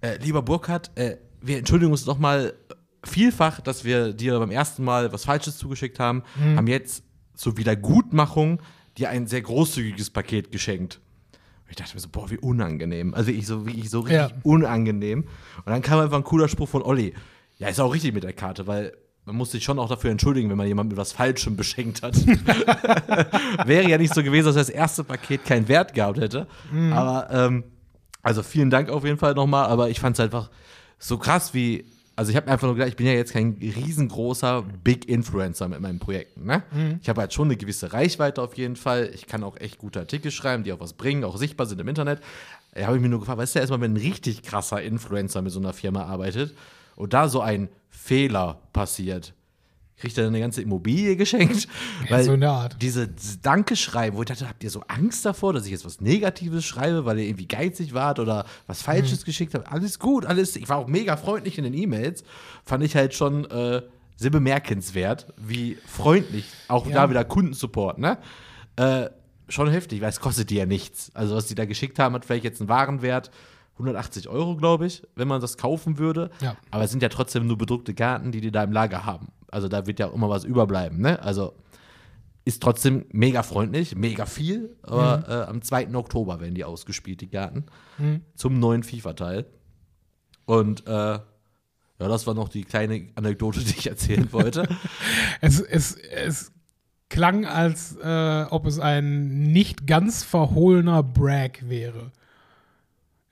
Äh, 0.01 0.17
lieber 0.17 0.41
Burkhard, 0.41 0.91
äh, 0.95 1.17
wir 1.41 1.57
entschuldigen 1.57 1.91
uns 1.91 2.05
nochmal 2.05 2.53
vielfach, 3.05 3.61
dass 3.61 3.85
wir 3.85 4.11
dir 4.11 4.37
beim 4.39 4.51
ersten 4.51 4.83
Mal 4.83 5.13
was 5.13 5.23
Falsches 5.23 5.57
zugeschickt 5.57 5.99
haben, 5.99 6.23
haben 6.57 6.67
jetzt 6.67 7.03
zur 7.33 7.55
Wiedergutmachung 7.55 8.61
dir 8.97 9.09
ein 9.09 9.25
sehr 9.25 9.41
großzügiges 9.41 10.09
Paket 10.09 10.51
geschenkt. 10.51 10.99
Ich 11.69 11.75
dachte 11.75 11.93
mir 11.95 11.99
so, 12.01 12.09
boah, 12.11 12.29
wie 12.31 12.37
unangenehm. 12.37 13.13
Also 13.13 13.31
ich 13.31 13.45
so, 13.47 13.65
wirklich 13.65 13.89
so 13.89 13.99
richtig 14.01 14.17
Ja. 14.19 14.29
unangenehm. 14.43 15.21
Und 15.57 15.67
dann 15.67 15.81
kam 15.81 15.99
einfach 15.99 16.17
ein 16.17 16.23
cooler 16.23 16.47
Spruch 16.47 16.67
von 16.69 16.81
Olli. 16.81 17.13
Ja, 17.57 17.67
ist 17.67 17.79
auch 17.79 17.93
richtig 17.93 18.13
mit 18.13 18.23
der 18.23 18.33
Karte, 18.33 18.65
weil 18.67 18.93
man 19.25 19.35
muss 19.35 19.51
sich 19.51 19.63
schon 19.63 19.77
auch 19.77 19.89
dafür 19.89 20.09
entschuldigen, 20.11 20.49
wenn 20.49 20.57
man 20.57 20.65
jemanden 20.67 20.89
mit 20.91 20.97
was 20.97 21.11
Falschem 21.11 21.55
beschenkt 21.55 22.01
hat. 22.01 22.15
Wäre 23.67 23.87
ja 23.87 23.97
nicht 23.97 24.13
so 24.13 24.23
gewesen, 24.23 24.47
dass 24.47 24.55
das 24.55 24.69
erste 24.69 25.03
Paket 25.03 25.45
keinen 25.45 25.67
Wert 25.67 25.93
gehabt 25.93 26.19
hätte. 26.19 26.47
Aber, 26.91 27.27
ähm, 27.31 27.63
also 28.21 28.43
vielen 28.43 28.69
Dank 28.69 28.89
auf 28.89 29.05
jeden 29.05 29.17
Fall 29.17 29.33
nochmal, 29.33 29.65
aber 29.67 29.89
ich 29.89 29.99
fand 29.99 30.17
es 30.17 30.19
einfach 30.23 30.49
so 30.97 31.17
krass 31.17 31.53
wie, 31.53 31.85
also 32.19 32.31
ich 32.31 32.35
habe 32.35 32.47
mir 32.47 32.51
einfach 32.51 32.67
nur 32.67 32.75
gedacht, 32.75 32.89
ich 32.89 32.97
bin 32.97 33.05
ja 33.05 33.13
jetzt 33.13 33.31
kein 33.31 33.55
riesengroßer 33.61 34.65
Big 34.83 35.07
Influencer 35.07 35.69
mit 35.69 35.79
meinen 35.79 35.99
Projekten, 35.99 36.45
ne? 36.45 36.63
Ich 37.01 37.07
habe 37.07 37.21
halt 37.21 37.33
schon 37.33 37.47
eine 37.47 37.55
gewisse 37.55 37.93
Reichweite 37.93 38.41
auf 38.41 38.57
jeden 38.57 38.75
Fall. 38.75 39.09
Ich 39.13 39.25
kann 39.25 39.41
auch 39.41 39.55
echt 39.55 39.77
gute 39.77 40.01
Artikel 40.01 40.29
schreiben, 40.29 40.65
die 40.65 40.73
auch 40.73 40.81
was 40.81 40.91
bringen, 40.91 41.23
auch 41.23 41.37
sichtbar 41.37 41.65
sind 41.65 41.79
im 41.79 41.87
Internet. 41.87 42.19
Da 42.73 42.87
habe 42.87 42.97
ich 42.97 43.01
mir 43.01 43.07
nur 43.07 43.19
gefragt, 43.19 43.37
weißt 43.39 43.55
du, 43.55 43.59
erstmal, 43.59 43.79
wenn 43.79 43.93
ein 43.93 43.97
richtig 43.97 44.43
krasser 44.43 44.81
Influencer 44.81 45.41
mit 45.41 45.53
so 45.53 45.61
einer 45.61 45.71
Firma 45.71 46.03
arbeitet 46.03 46.53
und 46.97 47.13
da 47.13 47.29
so 47.29 47.39
ein 47.39 47.69
Fehler 47.89 48.59
passiert, 48.73 49.33
kriegt 49.99 50.17
er 50.17 50.23
dann 50.23 50.33
eine 50.33 50.39
ganze 50.41 50.61
Immobilie 50.61 51.15
geschenkt. 51.15 51.67
Ja, 52.09 52.23
so 52.23 52.33
in 52.33 52.39
der 52.41 52.51
Art. 52.51 52.77
Diese 52.81 53.09
Dankeschreiben, 53.41 54.17
wo 54.17 54.21
ich 54.23 54.27
dachte, 54.27 54.47
habt 54.47 54.63
ihr 54.63 54.69
so 54.69 54.81
Angst 54.87 55.25
davor, 55.25 55.53
dass 55.53 55.65
ich 55.65 55.71
jetzt 55.71 55.85
was 55.85 56.01
Negatives 56.01 56.65
schreibe, 56.65 57.05
weil 57.05 57.19
ihr 57.19 57.25
irgendwie 57.27 57.47
geizig 57.47 57.93
wart 57.93 58.19
oder 58.19 58.45
was 58.67 58.81
Falsches 58.81 59.25
geschickt 59.25 59.53
habt? 59.53 59.71
Alles 59.71 59.99
gut, 59.99 60.25
alles. 60.25 60.55
Ich 60.55 60.69
war 60.69 60.77
auch 60.77 60.87
mega 60.87 61.17
freundlich 61.17 61.57
in 61.57 61.63
den 61.63 61.73
E-Mails. 61.73 62.23
Fand 62.63 62.83
ich 62.83 62.95
halt 62.95 63.13
schon 63.13 63.45
äh, 63.51 63.81
sehr 64.15 64.29
bemerkenswert, 64.31 65.33
wie 65.37 65.77
freundlich 65.85 66.45
auch 66.67 66.87
Ja. 66.87 66.93
da 66.95 67.09
wieder 67.09 67.23
Kundensupport, 67.25 67.97
ne? 67.99 68.17
Äh, 68.75 69.09
schon 69.47 69.69
heftig, 69.69 70.01
weil 70.01 70.09
es 70.09 70.19
kostet 70.19 70.49
die 70.49 70.55
ja 70.55 70.65
nichts. 70.65 71.11
Also, 71.13 71.35
was 71.35 71.47
die 71.47 71.55
da 71.55 71.65
geschickt 71.65 71.99
haben, 71.99 72.15
hat 72.15 72.25
vielleicht 72.25 72.43
jetzt 72.43 72.61
einen 72.61 72.69
Warenwert 72.69 73.31
180 73.73 74.27
Euro, 74.29 74.55
glaube 74.57 74.85
ich, 74.87 75.03
wenn 75.15 75.27
man 75.27 75.39
das 75.41 75.57
kaufen 75.57 75.97
würde. 75.97 76.31
Ja. 76.41 76.55
Aber 76.71 76.83
es 76.83 76.91
sind 76.91 77.01
ja 77.01 77.09
trotzdem 77.09 77.47
nur 77.47 77.57
bedruckte 77.57 77.93
Karten, 77.93 78.31
die 78.31 78.41
die 78.41 78.51
da 78.51 78.63
im 78.63 78.71
Lager 78.73 79.05
haben. 79.05 79.29
Also 79.51 79.67
da 79.67 79.87
wird 79.87 79.99
ja 79.99 80.07
immer 80.07 80.29
was 80.29 80.43
überbleiben, 80.43 80.99
ne? 80.99 81.21
Also 81.21 81.53
ist 82.45 82.63
trotzdem 82.63 83.05
mega 83.11 83.43
freundlich, 83.43 83.95
mega 83.95 84.25
viel. 84.25 84.75
Aber 84.81 85.23
äh, 85.27 85.49
am 85.49 85.61
2. 85.61 85.93
Oktober 85.95 86.39
werden 86.39 86.55
die 86.55 86.63
ausgespielt, 86.63 87.21
die 87.21 87.27
Karten. 87.27 87.65
Zum 88.35 88.59
neuen 88.59 88.83
FIFA-Teil. 88.83 89.45
Und 90.45 90.87
äh, 90.87 91.19
ja, 91.99 92.07
das 92.07 92.25
war 92.25 92.33
noch 92.33 92.49
die 92.49 92.63
kleine 92.63 93.09
Anekdote, 93.15 93.59
die 93.63 93.77
ich 93.77 93.87
erzählen 93.87 94.31
wollte. 94.31 94.67
Es, 95.41 95.61
es, 95.61 95.95
es 95.95 96.51
klang, 97.07 97.45
als 97.45 97.95
äh, 97.95 98.45
ob 98.49 98.65
es 98.65 98.79
ein 98.79 99.51
nicht 99.51 99.87
ganz 99.87 100.23
verhohlener 100.23 101.01
Brag 101.01 101.69
wäre. 101.69 102.11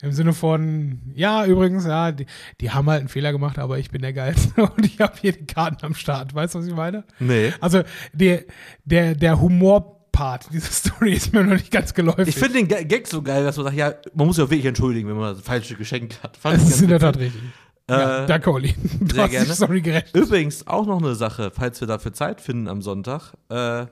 Im 0.01 0.11
Sinne 0.11 0.33
von, 0.33 1.01
ja, 1.15 1.43
übrigens, 1.45 1.85
ja, 1.85 2.11
die, 2.11 2.27
die 2.61 2.69
haben 2.69 2.87
halt 2.89 2.99
einen 2.99 3.09
Fehler 3.09 3.31
gemacht, 3.31 3.57
aber 3.57 3.79
ich 3.79 3.89
bin 3.89 4.03
der 4.03 4.13
Geilste 4.13 4.61
und 4.75 4.85
ich 4.85 4.99
habe 5.01 5.13
hier 5.19 5.31
die 5.31 5.45
Karten 5.47 5.83
am 5.85 5.95
Start. 5.95 6.35
Weißt 6.35 6.53
du, 6.53 6.59
was 6.59 6.67
ich 6.67 6.75
meine? 6.75 7.03
Nee. 7.19 7.51
Also 7.61 7.81
der, 8.13 8.43
der, 8.85 9.15
der 9.15 9.41
Humorpart 9.41 10.53
dieser 10.53 10.71
Story 10.71 11.13
ist 11.13 11.33
mir 11.33 11.43
noch 11.43 11.53
nicht 11.53 11.71
ganz 11.71 11.93
geläufig. 11.95 12.27
Ich 12.27 12.35
finde 12.35 12.59
den 12.59 12.67
Ga- 12.67 12.83
Gag 12.83 13.07
so 13.07 13.21
geil, 13.23 13.43
dass 13.43 13.57
man 13.57 13.65
sagt, 13.65 13.77
ja, 13.77 13.93
man 14.13 14.27
muss 14.27 14.37
ja 14.37 14.43
wirklich 14.43 14.65
entschuldigen, 14.65 15.09
wenn 15.09 15.17
man 15.17 15.33
das 15.35 15.43
falsche 15.43 15.75
Geschenk 15.75 16.21
hat. 16.21 16.37
Fand 16.37 16.57
es 16.57 16.63
ich 16.65 16.69
ist 16.75 16.81
in 16.81 16.89
der. 16.89 16.99
Tat 16.99 17.17
richtig. 17.17 17.41
ja, 17.89 18.23
Äh, 18.23 18.27
danke, 18.27 18.51
Olli. 18.53 18.75
Du 18.99 19.15
sehr 19.15 19.29
gerne. 19.29 19.53
Story 19.55 19.81
gerecht. 19.81 20.15
Übrigens 20.15 20.67
auch 20.67 20.85
noch 20.85 21.01
eine 21.01 21.15
Sache, 21.15 21.49
falls 21.51 21.81
wir 21.81 21.87
dafür 21.87 22.13
Zeit 22.13 22.39
finden 22.41 22.67
am 22.67 22.83
Sonntag. 22.83 23.33
Äh, 23.49 23.87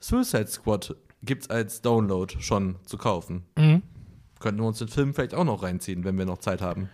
Suicide 0.00 0.48
Squad 0.48 0.96
gibt's 1.22 1.48
als 1.48 1.80
Download 1.80 2.34
schon 2.40 2.76
zu 2.86 2.96
kaufen. 2.98 3.44
Mhm. 3.56 3.82
Könnten 4.40 4.60
wir 4.60 4.66
uns 4.68 4.78
den 4.78 4.88
Film 4.88 5.14
vielleicht 5.14 5.34
auch 5.34 5.44
noch 5.44 5.62
reinziehen, 5.62 6.04
wenn 6.04 6.16
wir 6.18 6.24
noch 6.26 6.38
Zeit 6.38 6.60
haben. 6.62 6.88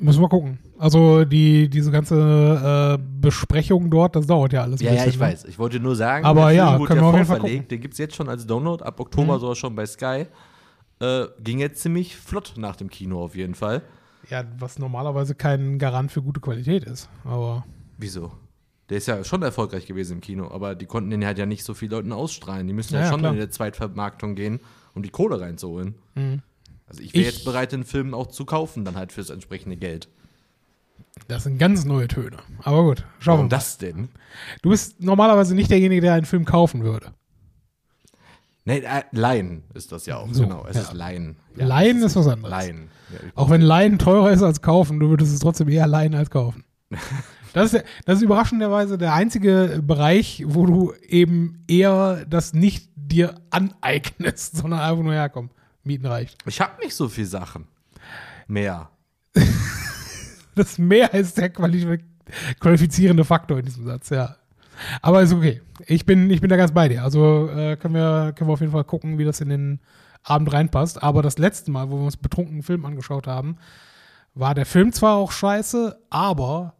Müssen 0.00 0.20
wir 0.20 0.28
gucken. 0.28 0.58
Also 0.78 1.24
die, 1.24 1.68
diese 1.68 1.90
ganze 1.90 2.98
äh, 3.00 3.02
Besprechung 3.20 3.90
dort, 3.90 4.14
das 4.14 4.26
dauert 4.28 4.52
ja 4.52 4.62
alles. 4.62 4.80
Ja, 4.80 4.90
ja, 4.90 4.94
bisschen, 5.04 5.10
ich 5.10 5.16
ne? 5.16 5.20
weiß. 5.22 5.44
Ich 5.46 5.58
wollte 5.58 5.80
nur 5.80 5.96
sagen, 5.96 6.24
Aber 6.24 6.42
der 6.46 6.52
ja, 6.52 6.76
Film 6.76 6.84
können 6.86 7.00
wir 7.00 7.06
auf 7.08 7.14
jeden 7.14 7.26
Fall 7.26 7.38
vorverlegt. 7.40 7.70
Den 7.72 7.80
gibt's 7.80 7.98
jetzt 7.98 8.14
schon 8.14 8.28
als 8.28 8.46
Download. 8.46 8.82
Ab 8.84 9.00
Oktober 9.00 9.34
Mhm. 9.36 9.40
sogar 9.40 9.56
schon 9.56 9.74
bei 9.74 9.86
Sky. 9.86 10.26
Äh, 11.00 11.24
ging 11.42 11.58
jetzt 11.58 11.82
ziemlich 11.82 12.16
flott 12.16 12.54
nach 12.56 12.76
dem 12.76 12.90
Kino 12.90 13.22
auf 13.24 13.34
jeden 13.34 13.56
Fall. 13.56 13.82
Ja, 14.30 14.44
was 14.58 14.78
normalerweise 14.78 15.34
kein 15.34 15.78
Garant 15.78 16.12
für 16.12 16.22
gute 16.22 16.40
Qualität 16.40 16.84
ist. 16.84 17.08
Aber 17.24 17.64
Wieso? 17.96 18.30
Der 18.90 18.98
ist 18.98 19.06
ja 19.08 19.22
schon 19.24 19.42
erfolgreich 19.42 19.86
gewesen 19.86 20.14
im 20.14 20.20
Kino, 20.20 20.48
aber 20.50 20.74
die 20.76 20.86
konnten 20.86 21.10
den 21.10 21.24
halt 21.26 21.38
ja 21.38 21.44
nicht 21.46 21.64
so 21.64 21.74
viele 21.74 21.96
Leuten 21.96 22.12
ausstrahlen. 22.12 22.66
Die 22.68 22.72
müssen 22.72 22.94
ja, 22.94 23.00
Ja, 23.00 23.06
ja, 23.06 23.10
schon 23.12 23.20
klar. 23.20 23.32
in 23.34 23.40
die 23.40 23.48
Zweitvermarktung 23.50 24.34
gehen, 24.34 24.60
um 24.98 25.02
die 25.02 25.10
Kohle 25.10 25.40
reinzuholen. 25.40 25.94
Mhm. 26.14 26.42
Also 26.86 27.02
ich 27.02 27.14
wäre 27.14 27.24
jetzt 27.26 27.44
bereit, 27.44 27.72
den 27.72 27.84
Film 27.84 28.14
auch 28.14 28.26
zu 28.28 28.44
kaufen, 28.44 28.84
dann 28.84 28.96
halt 28.96 29.12
fürs 29.12 29.30
entsprechende 29.30 29.76
Geld. 29.76 30.08
das 31.28 31.44
sind 31.44 31.58
ganz 31.58 31.84
neue 31.84 32.08
Töne. 32.08 32.38
Aber 32.62 32.82
gut, 32.82 33.04
schauen 33.18 33.34
wir 33.34 33.38
Warum 33.38 33.44
mal. 33.46 33.48
das 33.50 33.78
denn? 33.78 34.08
Du 34.62 34.70
bist 34.70 35.00
normalerweise 35.02 35.54
nicht 35.54 35.70
derjenige, 35.70 36.00
der 36.00 36.14
einen 36.14 36.26
Film 36.26 36.44
kaufen 36.44 36.82
würde. 36.84 37.12
Nee, 38.64 38.78
äh, 38.80 39.02
Laien 39.12 39.62
ist 39.74 39.92
das 39.92 40.04
ja 40.06 40.16
auch, 40.18 40.28
So, 40.32 40.42
genau. 40.42 40.66
Es 40.68 40.76
ja. 40.76 40.82
ist 40.82 40.92
Laien. 40.92 41.36
Leihen 41.54 41.98
es 41.98 42.04
ist 42.04 42.16
was 42.16 42.26
anderes. 42.28 42.50
Laien. 42.50 42.88
Ja, 43.12 43.18
Auch 43.34 43.48
wenn 43.50 43.62
Leihen 43.62 43.98
teurer 43.98 44.30
ist 44.30 44.42
als 44.42 44.60
kaufen, 44.60 45.00
du 45.00 45.08
würdest 45.08 45.32
es 45.32 45.40
trotzdem 45.40 45.68
eher 45.68 45.86
leihen 45.86 46.14
als 46.14 46.30
kaufen. 46.30 46.64
Das 47.54 47.72
ist, 47.72 47.82
das 48.04 48.18
ist 48.18 48.22
überraschenderweise 48.24 48.98
der 48.98 49.14
einzige 49.14 49.82
Bereich, 49.82 50.44
wo 50.46 50.66
du 50.66 50.92
eben 51.08 51.64
eher 51.66 52.26
das 52.26 52.52
nicht 52.52 52.90
dir 53.08 53.34
aneignest, 53.50 54.56
sondern 54.58 54.80
einfach 54.80 55.02
nur 55.02 55.14
herkommen. 55.14 55.50
Mieten 55.84 56.06
reicht. 56.06 56.36
Ich 56.46 56.60
habe 56.60 56.80
nicht 56.82 56.94
so 56.94 57.08
viel 57.08 57.26
Sachen. 57.26 57.66
Mehr. 58.46 58.90
Das 60.54 60.76
mehr 60.76 61.14
ist 61.14 61.38
der 61.38 61.50
quali 61.50 62.00
qualifizierende 62.58 63.24
Faktor 63.24 63.60
in 63.60 63.64
diesem 63.64 63.84
Satz, 63.84 64.10
ja. 64.10 64.34
Aber 65.02 65.22
ist 65.22 65.32
okay. 65.32 65.62
Ich 65.86 66.04
bin, 66.04 66.30
ich 66.30 66.40
bin 66.40 66.50
da 66.50 66.56
ganz 66.56 66.72
bei 66.72 66.88
dir. 66.88 67.04
Also 67.04 67.48
äh, 67.48 67.76
können, 67.76 67.94
wir, 67.94 68.32
können 68.34 68.50
wir 68.50 68.54
auf 68.54 68.60
jeden 68.60 68.72
Fall 68.72 68.82
gucken, 68.82 69.18
wie 69.18 69.24
das 69.24 69.40
in 69.40 69.50
den 69.50 69.80
Abend 70.24 70.52
reinpasst. 70.52 71.00
Aber 71.00 71.22
das 71.22 71.38
letzte 71.38 71.70
Mal, 71.70 71.90
wo 71.90 71.98
wir 71.98 72.04
uns 72.04 72.16
betrunken 72.16 72.54
einen 72.54 72.62
Film 72.64 72.84
angeschaut 72.84 73.28
haben, 73.28 73.56
war 74.34 74.54
der 74.54 74.66
Film 74.66 74.92
zwar 74.92 75.16
auch 75.16 75.32
scheiße, 75.32 75.98
aber 76.10 76.74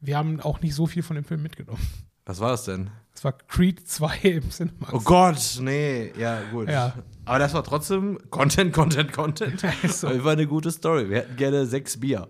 wir 0.00 0.16
haben 0.16 0.40
auch 0.40 0.60
nicht 0.60 0.74
so 0.74 0.86
viel 0.86 1.02
von 1.02 1.16
dem 1.16 1.24
Film 1.24 1.42
mitgenommen. 1.42 1.82
Was 2.26 2.40
war 2.40 2.50
das 2.52 2.64
denn? 2.64 2.90
Es 3.14 3.24
war 3.24 3.32
Creed 3.32 3.86
2 3.88 4.16
im 4.22 4.50
Cinemax. 4.50 4.92
Oh 4.92 5.00
Gott, 5.00 5.58
nee, 5.60 6.12
ja, 6.18 6.40
gut. 6.50 6.68
Ja. 6.68 6.94
Aber 7.24 7.38
das 7.38 7.52
war 7.54 7.62
trotzdem 7.62 8.18
Content, 8.30 8.72
Content, 8.72 9.12
Content. 9.12 9.62
Ist 9.82 10.00
so. 10.00 10.08
Das 10.08 10.24
war 10.24 10.32
eine 10.32 10.46
gute 10.46 10.70
Story. 10.70 11.08
Wir 11.08 11.18
hätten 11.18 11.36
gerne 11.36 11.66
sechs 11.66 11.98
Bier. 12.00 12.28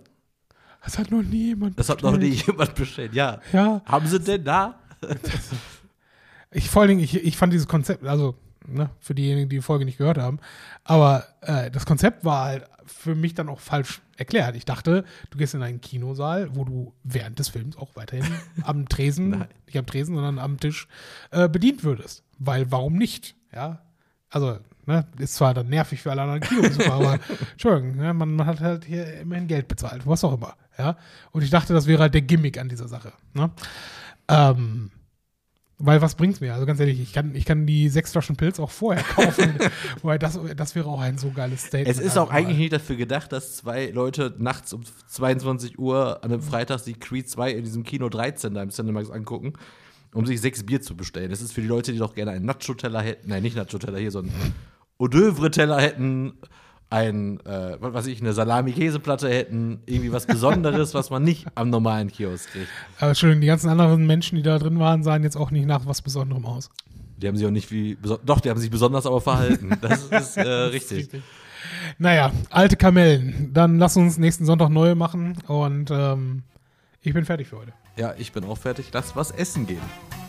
Das 0.85 0.99
hat 0.99 1.11
noch 1.11 1.23
nie 1.23 1.49
jemand 1.49 1.79
Das 1.79 1.89
hat 1.89 2.03
noch 2.03 2.13
bestellt. 2.13 2.33
nie 2.33 2.43
jemand 2.47 2.75
bestellt. 2.75 3.15
Ja. 3.15 3.41
Ja, 3.53 3.83
Haben 3.87 4.07
sie 4.07 4.19
denn 4.19 4.45
da? 4.45 4.81
Ich 6.51 6.69
vor 6.69 6.83
allen 6.83 6.89
Dingen, 6.91 7.01
ich, 7.01 7.15
ich 7.17 7.37
fand 7.37 7.53
dieses 7.53 7.69
Konzept, 7.69 8.05
also 8.05 8.35
ne, 8.67 8.91
für 9.01 9.15
diejenigen, 9.15 9.49
die 9.49 9.57
die 9.57 9.63
Folge 9.63 9.85
nicht 9.85 9.99
gehört 9.99 10.19
haben, 10.19 10.39
aber 10.85 11.25
äh, 11.41 11.71
das 11.71 11.87
Konzept 11.87 12.25
war 12.25 12.45
halt 12.47 12.65
für 12.87 13.15
mich 13.15 13.35
dann 13.35 13.49
auch 13.49 13.61
falsch 13.61 14.03
erklärt. 14.17 14.57
Ich 14.57 14.65
dachte, 14.65 15.05
du 15.31 15.39
gehst 15.39 15.55
in 15.55 15.63
einen 15.63 15.81
Kinosaal, 15.81 16.55
wo 16.55 16.65
du 16.65 16.93
während 17.05 17.39
des 17.39 17.49
Films 17.49 17.77
auch 17.77 17.91
weiterhin 17.95 18.27
am 18.63 18.89
Tresen, 18.89 19.45
nicht 19.67 19.79
am 19.79 19.87
Tresen, 19.87 20.15
sondern 20.15 20.39
am 20.39 20.59
Tisch 20.59 20.89
äh, 21.31 21.49
bedient 21.49 21.85
würdest. 21.85 22.23
Weil 22.39 22.71
warum 22.71 22.97
nicht? 22.97 23.35
Ja, 23.53 23.83
also 24.31 24.59
ne, 24.87 25.07
ist 25.19 25.35
zwar 25.35 25.55
dann 25.55 25.69
nervig 25.69 26.03
für 26.03 26.11
alle 26.11 26.23
anderen 26.23 26.41
Kinobesucher, 26.41 26.93
aber 26.93 27.19
Entschuldigung, 27.53 27.97
ne, 27.97 28.15
man, 28.15 28.35
man 28.35 28.47
hat 28.47 28.61
halt 28.61 28.85
hier 28.85 29.21
immerhin 29.21 29.47
Geld 29.47 29.69
bezahlt, 29.69 30.07
was 30.07 30.25
auch 30.25 30.35
immer. 30.35 30.57
Ja, 30.79 30.97
und 31.33 31.43
ich 31.43 31.51
dachte, 31.51 31.75
das 31.75 31.87
wäre 31.87 32.03
halt 32.03 32.15
der 32.15 32.23
Gimmick 32.23 32.59
an 32.59 32.69
dieser 32.69 32.89
Sache. 32.89 33.13
Ne? 33.35 33.51
Ähm, 34.29 34.91
weil 35.85 36.01
was 36.01 36.15
bringt's 36.15 36.41
mir? 36.41 36.55
Also 36.55 36.65
ganz 36.65 36.79
ehrlich, 36.79 37.01
ich 37.01 37.13
kann, 37.13 37.35
ich 37.35 37.45
kann 37.45 37.67
die 37.67 37.89
sechs 37.89 38.13
Flaschen 38.13 38.37
Pilz 38.37 38.61
auch 38.61 38.71
vorher 38.71 39.03
kaufen. 39.03 39.55
Wobei 40.03 40.17
das, 40.17 40.39
das 40.57 40.77
wäre 40.77 40.89
auch 40.89 41.01
ein 41.01 41.19
so 41.19 41.31
geiles 41.31 41.65
Statement. 41.65 41.89
Es 41.89 41.99
ist 41.99 42.17
auch 42.17 42.31
einfach 42.31 42.37
eigentlich 42.37 42.57
mal. 42.57 42.63
nicht 42.63 42.73
dafür 42.73 42.97
gedacht, 42.97 43.33
dass 43.33 43.57
zwei 43.57 43.87
Leute 43.87 44.33
nachts 44.39 44.73
um 44.73 44.83
22 44.85 45.81
Uhr 45.81 46.23
an 46.23 46.31
einem 46.31 46.41
Freitag 46.41 46.85
die 46.85 46.95
Creed 46.95 47.29
2 47.29 47.51
in 47.51 47.65
diesem 47.65 47.83
Kino 47.83 48.09
13 48.09 48.55
da 48.55 48.63
im 48.63 48.71
Cinemax 48.71 49.11
angucken, 49.11 49.55
um 50.15 50.25
sich 50.25 50.41
sechs 50.41 50.65
Bier 50.65 50.81
zu 50.81 50.97
bestellen. 50.97 51.31
Das 51.31 51.43
ist 51.43 51.53
für 51.53 51.63
die 51.63 51.69
Leute, 51.69 51.93
die 51.93 51.99
doch 51.99 52.15
gerne 52.15 52.31
einen 52.31 52.47
Nacho-Teller 52.47 53.03
hätten. 53.03 53.29
Nein, 53.29 53.43
nicht 53.43 53.57
Nacho-Teller 53.57 53.99
hier, 53.99 54.13
sondern 54.13 54.35
Hors 55.01 55.11
d'oeuvre-Teller 55.11 55.81
hätten, 55.81 56.35
ein, 56.93 57.41
äh, 57.47 57.77
was 57.81 57.95
weiß 57.95 58.07
ich, 58.07 58.21
eine 58.21 58.35
Salami-Käseplatte 58.35 59.29
hätten, 59.29 59.81
irgendwie 59.87 60.13
was 60.13 60.27
Besonderes, 60.27 60.93
was 60.95 61.09
man 61.09 61.25
nicht 61.25 61.47
am 61.55 61.71
normalen 61.71 62.13
Kiosk 62.13 62.53
kriegt. 62.53 62.69
Aber 62.99 63.09
Entschuldigung, 63.09 63.41
die 63.41 63.47
ganzen 63.47 63.71
anderen 63.71 64.07
Menschen, 64.07 64.37
die 64.37 64.43
da 64.43 64.59
drin 64.59 64.79
waren, 64.79 65.03
sahen 65.03 65.23
jetzt 65.23 65.37
auch 65.37 65.51
nicht 65.51 65.67
nach 65.67 65.87
was 65.87 66.03
Besonderem 66.03 66.45
aus. 66.45 66.71
Die 67.17 67.27
haben 67.27 67.37
sich 67.37 67.47
auch 67.47 67.51
nicht 67.51 67.71
wie, 67.71 67.97
doch, 68.25 68.41
die 68.41 68.51
haben 68.51 68.61
sich 68.61 68.71
besonders 68.71 69.07
aber 69.07 69.21
verhalten. 69.21 69.79
Das 69.81 70.05
ist 70.11 70.37
äh, 70.37 70.43
richtig. 70.43 71.09
Naja, 71.99 72.31
alte 72.51 72.77
Kamellen. 72.77 73.51
Dann 73.55 73.79
lass 73.79 73.97
uns 73.97 74.19
nächsten 74.19 74.45
Sonntag 74.45 74.69
neue 74.69 74.95
machen 74.95 75.39
und 75.47 75.91
ähm, 75.91 76.43
ich 77.01 77.15
bin 77.15 77.25
fertig 77.25 77.49
für 77.49 77.59
heute. 77.59 77.73
Ja, 77.97 78.15
ich 78.19 78.33
bin 78.33 78.45
auch 78.45 78.59
fertig. 78.59 78.87
Lass 78.93 79.17
was 79.17 79.31
essen 79.31 79.67
gehen. 79.67 80.22